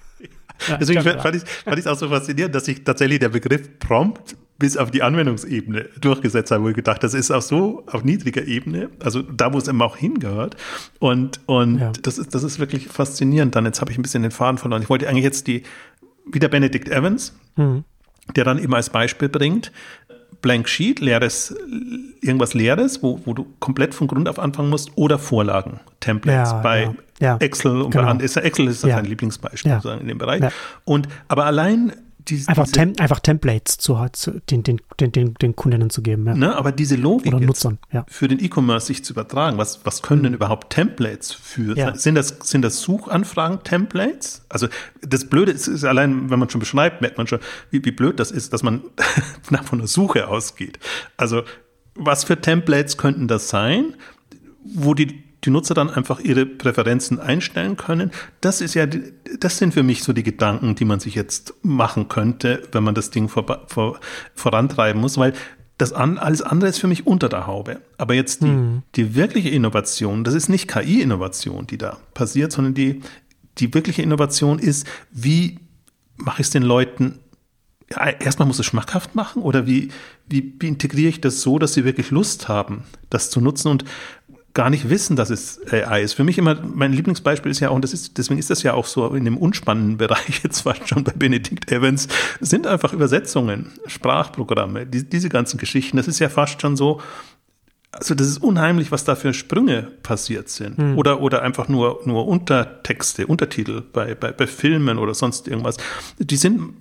Ja, 0.68 0.76
Deswegen 0.76 1.02
fand 1.02 1.38
ich 1.38 1.44
es 1.44 1.50
fand 1.64 1.88
auch 1.88 1.96
so 1.96 2.10
faszinierend, 2.10 2.54
dass 2.54 2.66
sich 2.66 2.84
tatsächlich 2.84 3.20
der 3.20 3.30
Begriff 3.30 3.80
Prompt 3.80 4.36
bis 4.60 4.76
auf 4.76 4.92
die 4.92 5.02
Anwendungsebene 5.02 5.88
durchgesetzt 6.02 6.52
hat, 6.52 6.62
wo 6.62 6.68
ich 6.68 6.76
gedacht, 6.76 7.02
das 7.02 7.14
ist 7.14 7.32
auch 7.32 7.42
so 7.42 7.84
auf 7.88 8.04
niedriger 8.04 8.46
Ebene, 8.46 8.90
also 9.00 9.22
da, 9.22 9.54
wo 9.54 9.58
es 9.58 9.70
immer 9.70 9.86
auch 9.86 9.96
hingehört. 9.96 10.58
Und, 11.00 11.40
und 11.46 11.80
ja. 11.80 11.94
das, 12.02 12.18
ist, 12.18 12.36
das 12.36 12.44
ist 12.44 12.60
wirklich 12.60 12.90
faszinierend. 12.90 13.56
Dann, 13.56 13.66
jetzt 13.66 13.80
habe 13.80 13.92
ich 13.92 13.98
ein 13.98 14.02
bisschen 14.02 14.22
den 14.22 14.32
Faden 14.32 14.58
verloren. 14.58 14.82
Ich 14.82 14.90
wollte 14.90 15.08
eigentlich 15.08 15.24
jetzt 15.24 15.48
die, 15.48 15.64
wieder 16.30 16.50
Benedict 16.50 16.90
Evans, 16.90 17.34
mhm. 17.56 17.86
der 18.36 18.44
dann 18.44 18.60
eben 18.60 18.76
als 18.76 18.90
Beispiel 18.90 19.30
bringt, 19.30 19.72
Blank 20.42 20.70
Sheet, 20.70 21.00
leeres, 21.00 21.56
irgendwas 22.22 22.54
Leeres, 22.54 23.04
wo, 23.04 23.20
wo 23.26 23.34
du 23.34 23.46
komplett 23.60 23.94
von 23.94 24.08
Grund 24.08 24.30
auf 24.30 24.40
anfangen 24.40 24.70
musst, 24.70 24.92
oder 24.96 25.20
Vorlagen, 25.20 25.80
Templates. 26.00 26.52
Ja, 26.52 26.60
bei 26.60 26.84
ja, 26.84 26.94
ja, 27.20 27.38
Excel 27.38 27.82
und 27.82 27.92
genau. 27.92 28.06
bei 28.06 28.12
Excel 28.44 28.68
ist 28.68 28.84
das 28.84 28.92
ein 28.92 29.06
Lieblingsbeispiel 29.06 29.80
in 30.00 30.08
dem 30.08 30.18
Bereich. 30.18 30.44
Und 30.86 31.08
aber 31.28 31.46
allein 31.46 31.94
diese, 32.28 32.50
einfach, 32.50 32.66
diese, 32.66 32.74
Tem 32.74 32.94
einfach 33.00 33.20
Templates 33.20 33.78
zu, 33.78 33.98
zu 34.12 34.40
den, 34.50 34.64
den, 34.64 34.82
den, 35.00 35.34
den, 35.34 35.56
Kundinnen 35.56 35.90
zu 35.90 36.02
geben. 36.02 36.28
Ja. 36.28 36.34
Ne, 36.36 36.56
aber 36.56 36.72
diese 36.72 36.96
Logik 36.96 37.34
Oder 37.34 37.46
Nutzern, 37.46 37.80
ja. 37.92 38.06
für 38.08 38.28
den 38.28 38.44
E-Commerce 38.44 38.88
sich 38.88 39.04
zu 39.04 39.14
übertragen, 39.14 39.58
was, 39.58 39.86
was 39.86 40.02
können 40.02 40.24
denn 40.24 40.34
überhaupt 40.34 40.72
Templates 40.72 41.32
für? 41.32 41.76
Ja. 41.78 41.96
Sind, 41.96 42.16
das, 42.16 42.38
sind 42.44 42.62
das 42.62 42.82
Suchanfragen-Templates? 42.82 44.46
Also 44.50 44.68
das 45.02 45.26
Blöde 45.26 45.52
ist, 45.52 45.68
ist, 45.68 45.86
allein, 45.86 46.30
wenn 46.30 46.40
man 46.40 46.50
schon 46.50 46.60
beschreibt, 46.60 47.02
merkt 47.02 47.18
man 47.18 47.28
schon, 47.28 47.40
wie, 47.72 47.84
wie 47.84 47.92
blöd 47.92 48.20
das 48.20 48.32
ist, 48.32 48.54
dass 48.54 48.64
man 48.64 48.84
von 49.64 49.80
der 49.80 49.88
Suche 49.88 50.28
ausgeht. 50.28 50.80
Also 51.18 51.44
was 51.96 52.24
für 52.24 52.40
Templates 52.40 52.98
könnten 52.98 53.28
das 53.28 53.50
sein, 53.50 53.96
wo 54.64 54.94
die 54.94 55.29
die 55.50 55.54
Nutzer 55.54 55.74
dann 55.74 55.90
einfach 55.90 56.20
ihre 56.20 56.46
Präferenzen 56.46 57.20
einstellen 57.20 57.76
können. 57.76 58.12
Das 58.40 58.62
ist 58.62 58.76
ja, 58.76 58.86
das 58.86 59.58
sind 59.58 59.74
für 59.74 59.82
mich 59.82 60.04
so 60.04 60.14
die 60.14 60.22
Gedanken, 60.22 60.76
die 60.76 60.86
man 60.86 61.00
sich 61.00 61.16
jetzt 61.16 61.56
machen 61.64 62.08
könnte, 62.08 62.62
wenn 62.72 62.84
man 62.84 62.94
das 62.94 63.10
Ding 63.10 63.30
vor, 63.30 63.66
vor, 63.68 64.00
vorantreiben 64.36 65.02
muss, 65.02 65.18
weil 65.18 65.34
das 65.80 65.92
an, 65.92 66.20
alles 66.20 66.44
andere 66.44 66.70
ist 66.70 66.78
für 66.78 66.88
mich 66.88 67.08
unter 67.08 67.30
der 67.30 67.48
Haube. 67.48 67.82
Aber 67.98 68.14
jetzt 68.14 68.44
die, 68.44 68.48
hm. 68.48 68.84
die 68.96 69.16
wirkliche 69.16 69.50
Innovation, 69.50 70.24
das 70.24 70.36
ist 70.36 70.50
nicht 70.50 70.68
KI-Innovation, 70.68 71.66
die 71.66 71.80
da 71.80 71.98
passiert, 72.14 72.52
sondern 72.52 72.76
die, 72.76 73.02
die 73.58 73.74
wirkliche 73.74 74.04
Innovation 74.04 74.60
ist, 74.60 74.86
wie 75.10 75.58
mache 76.16 76.42
ich 76.42 76.48
es 76.48 76.52
den 76.52 76.64
Leuten 76.64 77.20
erstmal 78.20 78.48
muss 78.48 78.60
es 78.60 78.66
schmackhaft 78.68 79.16
machen 79.16 79.42
oder 79.42 79.66
wie, 79.66 79.90
wie, 80.28 80.54
wie 80.60 80.68
integriere 80.68 81.10
ich 81.10 81.22
das 81.22 81.42
so, 81.42 81.58
dass 81.58 81.74
sie 81.74 81.86
wirklich 81.86 82.12
Lust 82.12 82.48
haben, 82.48 82.84
das 83.10 83.32
zu 83.32 83.42
nutzen 83.42 83.70
und 83.70 83.84
gar 84.54 84.70
nicht 84.70 84.90
wissen, 84.90 85.16
dass 85.16 85.30
es 85.30 85.60
AI 85.72 86.02
ist. 86.02 86.14
Für 86.14 86.24
mich 86.24 86.38
immer, 86.38 86.56
mein 86.62 86.92
Lieblingsbeispiel 86.92 87.52
ist 87.52 87.60
ja 87.60 87.70
auch, 87.70 87.76
und 87.76 87.84
das 87.84 87.94
ist, 87.94 88.18
deswegen 88.18 88.40
ist 88.40 88.50
das 88.50 88.64
ja 88.64 88.74
auch 88.74 88.86
so 88.86 89.08
in 89.14 89.26
dem 89.26 89.38
unspannenden 89.38 89.98
Bereich 89.98 90.40
jetzt 90.44 90.62
fast 90.62 90.88
schon 90.88 91.04
bei 91.04 91.14
Benedict 91.14 91.72
Evans, 91.72 92.08
sind 92.40 92.68
einfach 92.68 92.94
Übersetzungen, 92.94 93.72
Sprachprogramme, 93.86 94.86
die, 94.86 95.08
diese 95.08 95.30
ganzen 95.30 95.58
Geschichten. 95.58 95.98
Das 95.98 96.08
ist 96.08 96.20
ja 96.20 96.30
fast 96.30 96.62
schon 96.62 96.76
so, 96.76 97.00
also 97.92 98.14
das 98.14 98.28
ist 98.28 98.38
unheimlich, 98.38 98.92
was 98.92 99.04
da 99.04 99.16
für 99.16 99.34
Sprünge 99.34 99.92
passiert 100.04 100.50
sind. 100.50 100.78
Hm. 100.78 100.98
Oder, 100.98 101.22
oder 101.22 101.42
einfach 101.42 101.68
nur, 101.68 102.02
nur 102.06 102.28
Untertexte, 102.28 103.28
Untertitel 103.28 103.82
bei, 103.82 104.14
bei, 104.16 104.32
bei 104.32 104.48
Filmen 104.48 104.98
oder 105.00 105.14
sonst 105.14 105.48
irgendwas. 105.48 105.78
Die 106.20 106.38
sind 106.38 106.74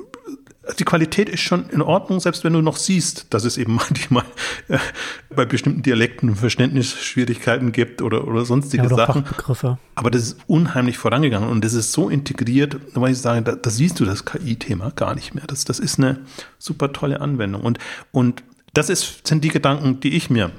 die 0.78 0.84
Qualität 0.84 1.28
ist 1.28 1.40
schon 1.40 1.68
in 1.70 1.82
Ordnung, 1.82 2.20
selbst 2.20 2.44
wenn 2.44 2.52
du 2.52 2.60
noch 2.60 2.76
siehst, 2.76 3.26
dass 3.30 3.44
es 3.44 3.56
eben 3.56 3.74
manchmal 3.88 4.24
äh, 4.68 4.78
bei 5.34 5.44
bestimmten 5.44 5.82
Dialekten 5.82 6.34
Verständnisschwierigkeiten 6.36 7.72
gibt 7.72 8.02
oder, 8.02 8.26
oder 8.26 8.44
sonstige 8.44 8.84
ja, 8.84 8.88
oder 8.92 9.06
Sachen. 9.06 9.24
Fachbegriffe. 9.24 9.78
Aber 9.94 10.10
das 10.10 10.22
ist 10.22 10.38
unheimlich 10.46 10.98
vorangegangen 10.98 11.48
und 11.48 11.64
das 11.64 11.74
ist 11.74 11.92
so 11.92 12.08
integriert, 12.08 12.76
weil 12.94 13.12
ich 13.12 13.18
sage, 13.18 13.42
da, 13.42 13.52
da 13.52 13.70
siehst 13.70 13.98
du 14.00 14.04
das 14.04 14.24
KI-Thema 14.24 14.92
gar 14.94 15.14
nicht 15.14 15.34
mehr. 15.34 15.44
Das, 15.46 15.64
das 15.64 15.78
ist 15.78 15.98
eine 15.98 16.20
super 16.58 16.92
tolle 16.92 17.20
Anwendung. 17.20 17.62
Und, 17.62 17.78
und 18.12 18.42
das 18.74 18.90
ist, 18.90 19.26
sind 19.26 19.44
die 19.44 19.48
Gedanken, 19.48 20.00
die 20.00 20.14
ich 20.14 20.30
mir 20.30 20.50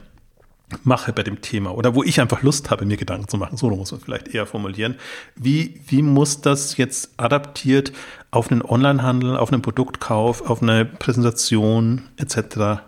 mache 0.84 1.14
bei 1.14 1.24
dem 1.24 1.42
Thema 1.42 1.74
oder 1.74 1.96
wo 1.96 2.04
ich 2.04 2.22
einfach 2.22 2.42
Lust 2.44 2.70
habe, 2.70 2.86
mir 2.86 2.98
Gedanken 2.98 3.28
zu 3.28 3.38
machen. 3.38 3.58
So 3.58 3.70
muss 3.70 3.92
man 3.92 4.02
vielleicht 4.02 4.30
eher 4.30 4.46
formulieren. 4.46 4.96
Wie, 5.36 5.82
wie 5.88 6.02
muss 6.02 6.42
das 6.42 6.78
jetzt 6.78 7.12
adaptiert 7.18 7.92
auf 8.32 8.52
einen 8.52 8.62
Onlinehandel, 8.62 9.38
auf 9.38 9.52
einen 9.52 9.62
Produktkauf, 9.62 10.48
auf 10.48 10.62
eine 10.62 10.86
Präsentation 10.86 12.04
etc. 12.18 12.82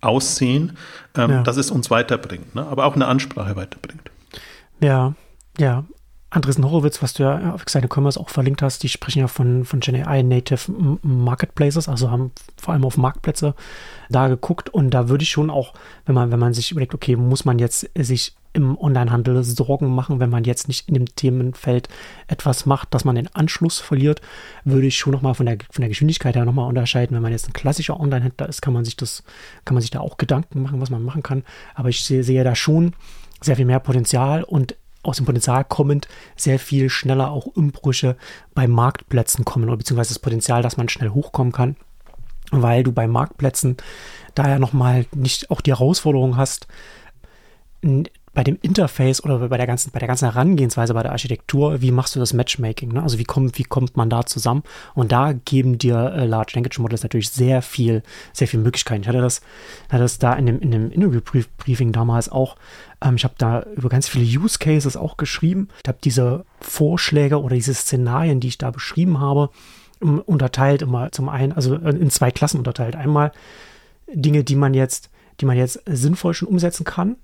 aussehen, 0.00 0.76
ähm, 1.16 1.30
ja. 1.30 1.42
dass 1.42 1.56
es 1.56 1.70
uns 1.70 1.90
weiterbringt, 1.90 2.54
ne? 2.54 2.66
aber 2.66 2.86
auch 2.86 2.94
eine 2.94 3.06
Ansprache 3.06 3.56
weiterbringt? 3.56 4.10
Ja, 4.80 5.14
ja. 5.58 5.84
Andresen 6.36 6.64
Horowitz, 6.64 7.02
was 7.02 7.14
du 7.14 7.22
ja 7.22 7.54
auf 7.54 7.64
seine 7.66 7.88
Commerce 7.92 8.20
auch 8.20 8.28
verlinkt 8.28 8.62
hast, 8.62 8.82
die 8.82 8.88
sprechen 8.88 9.20
ja 9.20 9.26
von, 9.26 9.64
von 9.64 9.80
GenAI 9.80 10.22
Native 10.22 10.70
Marketplaces, 11.02 11.88
also 11.88 12.10
haben 12.10 12.30
vor 12.56 12.74
allem 12.74 12.84
auf 12.84 12.98
Marktplätze 12.98 13.54
da 14.10 14.28
geguckt 14.28 14.68
und 14.68 14.90
da 14.90 15.08
würde 15.08 15.24
ich 15.24 15.30
schon 15.30 15.50
auch, 15.50 15.72
wenn 16.04 16.14
man, 16.14 16.30
wenn 16.30 16.38
man 16.38 16.52
sich 16.52 16.70
überlegt, 16.70 16.94
okay, 16.94 17.16
muss 17.16 17.44
man 17.44 17.58
jetzt 17.58 17.90
sich 17.98 18.34
im 18.52 18.78
Onlinehandel 18.78 19.44
Sorgen 19.44 19.94
machen, 19.94 20.20
wenn 20.20 20.30
man 20.30 20.44
jetzt 20.44 20.68
nicht 20.68 20.88
in 20.88 20.94
dem 20.94 21.06
Themenfeld 21.06 21.88
etwas 22.26 22.64
macht, 22.66 22.94
dass 22.94 23.04
man 23.04 23.16
den 23.16 23.34
Anschluss 23.34 23.78
verliert, 23.78 24.20
würde 24.64 24.86
ich 24.86 24.96
schon 24.96 25.12
nochmal 25.12 25.34
von 25.34 25.46
der, 25.46 25.58
von 25.70 25.82
der 25.82 25.88
Geschwindigkeit 25.88 26.36
her 26.36 26.44
nochmal 26.44 26.68
unterscheiden. 26.68 27.14
Wenn 27.14 27.22
man 27.22 27.32
jetzt 27.32 27.48
ein 27.48 27.52
klassischer 27.52 28.00
Online-Händler 28.00 28.48
ist, 28.48 28.62
kann 28.62 28.72
man 28.72 28.84
sich 28.84 28.96
das, 28.96 29.24
kann 29.66 29.74
man 29.74 29.82
sich 29.82 29.90
da 29.90 30.00
auch 30.00 30.16
Gedanken 30.16 30.62
machen, 30.62 30.80
was 30.80 30.90
man 30.90 31.02
machen 31.02 31.22
kann. 31.22 31.44
Aber 31.74 31.90
ich 31.90 32.02
sehe, 32.02 32.24
sehe 32.24 32.44
da 32.44 32.54
schon 32.54 32.94
sehr 33.42 33.56
viel 33.56 33.66
mehr 33.66 33.80
Potenzial 33.80 34.42
und 34.42 34.74
aus 35.06 35.16
dem 35.16 35.26
Potenzial 35.26 35.64
kommend 35.64 36.08
sehr 36.36 36.58
viel 36.58 36.90
schneller 36.90 37.30
auch 37.30 37.46
Umbrüche 37.46 38.16
bei 38.54 38.66
Marktplätzen 38.66 39.44
kommen 39.44 39.68
oder 39.68 39.76
beziehungsweise 39.76 40.14
das 40.14 40.18
Potenzial, 40.18 40.62
dass 40.62 40.76
man 40.76 40.88
schnell 40.88 41.10
hochkommen 41.10 41.52
kann, 41.52 41.76
weil 42.50 42.82
du 42.82 42.92
bei 42.92 43.06
Marktplätzen 43.06 43.76
da 44.34 44.48
ja 44.48 44.58
nochmal 44.58 45.06
nicht 45.14 45.50
auch 45.50 45.60
die 45.60 45.72
Herausforderung 45.72 46.36
hast, 46.36 46.66
bei 48.36 48.44
dem 48.44 48.58
Interface 48.60 49.24
oder 49.24 49.48
bei 49.48 49.56
der 49.56 49.66
ganzen, 49.66 49.92
bei 49.92 49.98
der 49.98 50.08
ganzen 50.08 50.30
Herangehensweise 50.30 50.92
bei 50.92 51.02
der 51.02 51.12
Architektur, 51.12 51.80
wie 51.80 51.90
machst 51.90 52.14
du 52.14 52.20
das 52.20 52.34
Matchmaking? 52.34 52.92
Ne? 52.92 53.02
Also 53.02 53.18
wie 53.18 53.24
kommt, 53.24 53.58
wie 53.58 53.62
kommt 53.62 53.96
man 53.96 54.10
da 54.10 54.26
zusammen? 54.26 54.62
Und 54.94 55.10
da 55.10 55.32
geben 55.32 55.78
dir 55.78 56.12
äh, 56.14 56.26
Large 56.26 56.52
Language 56.54 56.78
Models 56.78 57.02
natürlich 57.02 57.30
sehr 57.30 57.62
viel, 57.62 58.02
sehr 58.34 58.46
viel 58.46 58.60
Möglichkeiten. 58.60 59.00
Ich 59.00 59.08
hatte 59.08 59.22
das, 59.22 59.40
hatte 59.88 60.02
das 60.02 60.18
da 60.18 60.34
in 60.34 60.44
dem, 60.44 60.60
in 60.60 60.70
dem 60.70 60.90
Interview-Briefing 60.90 61.92
damals 61.92 62.28
auch. 62.28 62.56
Ähm, 63.02 63.16
ich 63.16 63.24
habe 63.24 63.32
da 63.38 63.62
über 63.74 63.88
ganz 63.88 64.06
viele 64.06 64.26
Use 64.26 64.58
Cases 64.58 64.98
auch 64.98 65.16
geschrieben. 65.16 65.68
Ich 65.82 65.88
habe 65.88 65.98
diese 66.04 66.44
Vorschläge 66.60 67.40
oder 67.40 67.54
diese 67.54 67.72
Szenarien, 67.72 68.40
die 68.40 68.48
ich 68.48 68.58
da 68.58 68.70
beschrieben 68.70 69.18
habe, 69.18 69.48
unterteilt 70.00 70.82
immer 70.82 71.10
zum 71.10 71.30
einen, 71.30 71.52
also 71.52 71.74
in 71.74 72.10
zwei 72.10 72.30
Klassen 72.30 72.58
unterteilt. 72.58 72.96
Einmal 72.96 73.32
Dinge, 74.12 74.44
die 74.44 74.56
man 74.56 74.74
jetzt, 74.74 75.08
die 75.40 75.46
man 75.46 75.56
jetzt 75.56 75.80
sinnvoll 75.86 76.34
schon 76.34 76.48
umsetzen 76.48 76.84
kann 76.84 77.16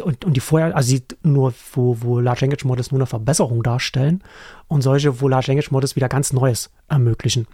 und, 0.00 0.24
und 0.24 0.34
die 0.34 0.40
vorher, 0.40 0.74
also 0.74 0.96
die 0.96 1.04
nur, 1.22 1.54
wo, 1.72 1.96
wo 2.00 2.20
Large 2.20 2.42
Language 2.42 2.64
Models 2.64 2.90
nur 2.90 3.00
eine 3.00 3.06
Verbesserung 3.06 3.62
darstellen 3.62 4.22
und 4.68 4.82
solche, 4.82 5.20
wo 5.20 5.28
Large 5.28 5.48
Language 5.48 5.70
Models 5.70 5.96
wieder 5.96 6.08
ganz 6.08 6.32
Neues 6.32 6.70
ermöglichen. 6.88 7.46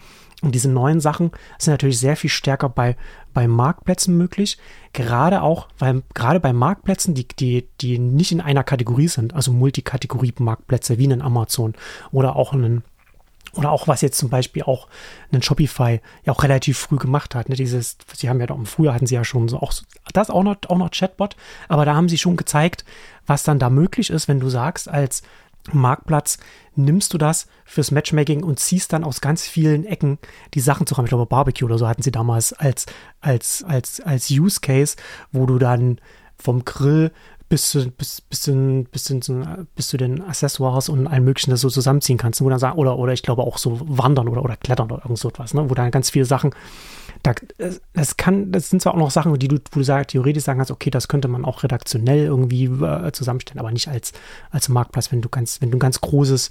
Und 0.43 0.55
diese 0.55 0.71
neuen 0.71 1.01
Sachen 1.01 1.33
sind 1.59 1.75
natürlich 1.75 1.99
sehr 1.99 2.17
viel 2.17 2.31
stärker 2.31 2.71
bei, 2.71 2.97
bei 3.35 3.47
Marktplätzen 3.47 4.17
möglich. 4.17 4.57
Gerade 4.93 5.43
auch, 5.43 5.69
weil 5.79 6.03
gerade 6.15 6.41
bei 6.41 6.53
Marktplätzen, 6.53 7.15
die, 7.15 7.29
die, 7.29 7.69
die 7.81 7.99
nicht 7.99 8.33
in 8.33 8.41
einer 8.41 8.65
Kategorie 8.65 9.09
sind, 9.09 9.35
also 9.35 9.53
Multikategorie-Marktplätze 9.53 10.99
wie 10.99 11.05
einen 11.05 11.21
Amazon 11.21 11.75
oder 12.11 12.37
auch 12.37 12.55
einen 12.55 12.85
oder 13.55 13.71
auch 13.71 13.89
was 13.89 14.01
jetzt 14.01 14.19
zum 14.19 14.31
Beispiel 14.31 14.63
auch 14.63 14.89
ein 15.33 15.43
Shopify 15.43 16.01
ja 16.25 16.33
auch 16.33 16.43
relativ 16.43 16.79
früh 16.79 16.97
gemacht 16.97 17.35
hat. 17.35 17.49
Ne? 17.49 17.57
Dieses, 17.57 17.97
sie 18.15 18.29
haben 18.29 18.41
ja 18.41 18.47
doch 18.47 18.57
im 18.57 18.67
Frühjahr 18.67 18.95
hatten 18.95 19.07
sie 19.07 19.15
ja 19.15 19.25
schon 19.25 19.49
so 19.49 19.59
auch 19.59 19.73
das 20.13 20.31
auch 20.31 20.43
noch, 20.43 20.57
auch 20.69 20.79
noch 20.79 20.91
Chatbot, 20.91 21.37
aber 21.69 21.85
da 21.85 21.95
haben 21.95 22.09
sie 22.09 22.19
schon 22.19 22.37
gezeigt, 22.37 22.85
was 23.27 23.43
dann 23.43 23.59
da 23.59 23.71
möglich 23.71 24.11
ist, 24.11 24.29
wenn 24.29 24.41
du 24.41 24.49
sagst, 24.49 24.89
als 24.89 25.23
Marktplatz 25.73 26.39
nimmst 26.75 27.13
du 27.13 27.19
das 27.19 27.47
fürs 27.65 27.91
Matchmaking 27.91 28.43
und 28.43 28.59
ziehst 28.59 28.93
dann 28.93 29.05
aus 29.05 29.21
ganz 29.21 29.47
vielen 29.47 29.85
Ecken 29.85 30.19
die 30.55 30.61
Sachen 30.61 30.87
zusammen. 30.87 31.07
Ich 31.07 31.11
glaube, 31.11 31.27
Barbecue 31.27 31.67
oder 31.67 31.79
so 31.79 31.87
hatten 31.87 32.03
sie 32.03 32.13
damals 32.13 32.53
als, 32.53 32.87
als, 33.21 33.63
als, 33.65 34.01
als 34.01 34.31
Use 34.31 34.61
Case, 34.61 34.97
wo 35.33 35.47
du 35.47 35.59
dann 35.59 36.01
vom 36.39 36.65
Grill 36.65 37.13
bis 37.51 37.69
zu, 37.69 37.91
bis, 37.91 38.21
bis, 38.21 38.43
zu, 38.43 38.87
bis, 38.91 39.05
zu, 39.05 39.43
bis 39.75 39.89
zu 39.89 39.97
den 39.97 40.23
Accessoires 40.23 40.89
und 40.89 41.09
allem 41.09 41.25
möglichen 41.25 41.51
das 41.51 41.61
so 41.61 41.69
zusammenziehen 41.69 42.17
kannst. 42.17 42.41
Wo 42.41 42.49
dann 42.49 42.61
sagen, 42.61 42.79
oder, 42.79 42.97
oder 42.97 43.13
ich 43.13 43.23
glaube 43.23 43.43
auch 43.43 43.59
so 43.59 43.81
wandern 43.83 44.29
oder, 44.29 44.45
oder 44.45 44.57
klettern 44.57 44.91
oder 44.91 45.03
irgend 45.05 45.19
so 45.19 45.29
etwas, 45.29 45.53
ne? 45.53 45.69
wo 45.69 45.75
dann 45.75 45.91
ganz 45.91 46.11
viele 46.11 46.25
Sachen, 46.25 46.55
da, 47.25 47.35
das 47.93 48.17
kann, 48.17 48.53
das 48.53 48.71
sind 48.71 48.81
zwar 48.81 48.95
auch 48.95 48.99
noch 48.99 49.11
Sachen, 49.11 49.37
die 49.37 49.49
du, 49.49 49.57
wo 49.73 49.81
du 49.81 49.85
sagst, 49.85 50.11
theoretisch 50.11 50.45
sagen 50.45 50.61
kannst, 50.61 50.71
okay, 50.71 50.91
das 50.91 51.09
könnte 51.09 51.27
man 51.27 51.45
auch 51.45 51.65
redaktionell 51.65 52.25
irgendwie 52.25 52.67
äh, 52.67 53.11
zusammenstellen, 53.11 53.59
aber 53.59 53.73
nicht 53.73 53.89
als, 53.89 54.13
als 54.51 54.69
Marktplatz, 54.69 55.11
wenn 55.11 55.21
du 55.21 55.29
ganz, 55.29 55.61
wenn 55.61 55.73
du 55.73 55.77
ein 55.77 55.81
ganz 55.81 56.01
großes 56.01 56.51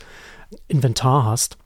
Inventar 0.67 1.23
hast. 1.23 1.57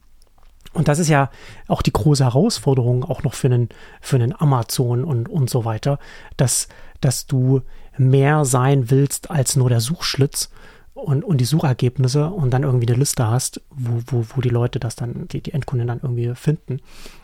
Und 0.74 0.88
das 0.88 1.00
ist 1.00 1.10
ja 1.10 1.32
auch 1.68 1.82
die 1.82 1.92
große 1.92 2.24
Herausforderung, 2.24 3.04
auch 3.04 3.24
noch 3.24 3.34
für 3.34 3.48
einen, 3.48 3.70
für 4.00 4.18
einen 4.18 4.40
Amazon 4.40 5.04
und, 5.04 5.28
und 5.28 5.50
so 5.50 5.66
weiter, 5.66 5.98
dass, 6.38 6.68
dass 7.02 7.26
du 7.26 7.64
mehr 7.98 8.46
sein 8.46 8.89
willst 8.89 9.30
als 9.32 9.56
nur 9.56 9.70
der 9.70 9.82
Suchschlitz 9.82 10.50
und, 10.94 11.24
und 11.24 11.39
die 11.39 11.46
Suchergebnisse 11.46 12.28
und 12.28 12.52
dann 12.52 12.64
irgendwie 12.64 12.88
eine 12.88 12.98
Liste 12.98 13.28
hast, 13.28 13.62
wo, 13.70 14.02
wo, 14.08 14.26
wo 14.36 14.41
die 14.41 14.50
Leute 14.50 14.80
das 14.80 14.96
dann, 14.96 15.28
die, 15.30 15.41
die 15.41 15.54
Endkunden 15.54 15.88
dann 15.88 16.00
irgendwie 16.02 16.34
finden. 16.36 16.82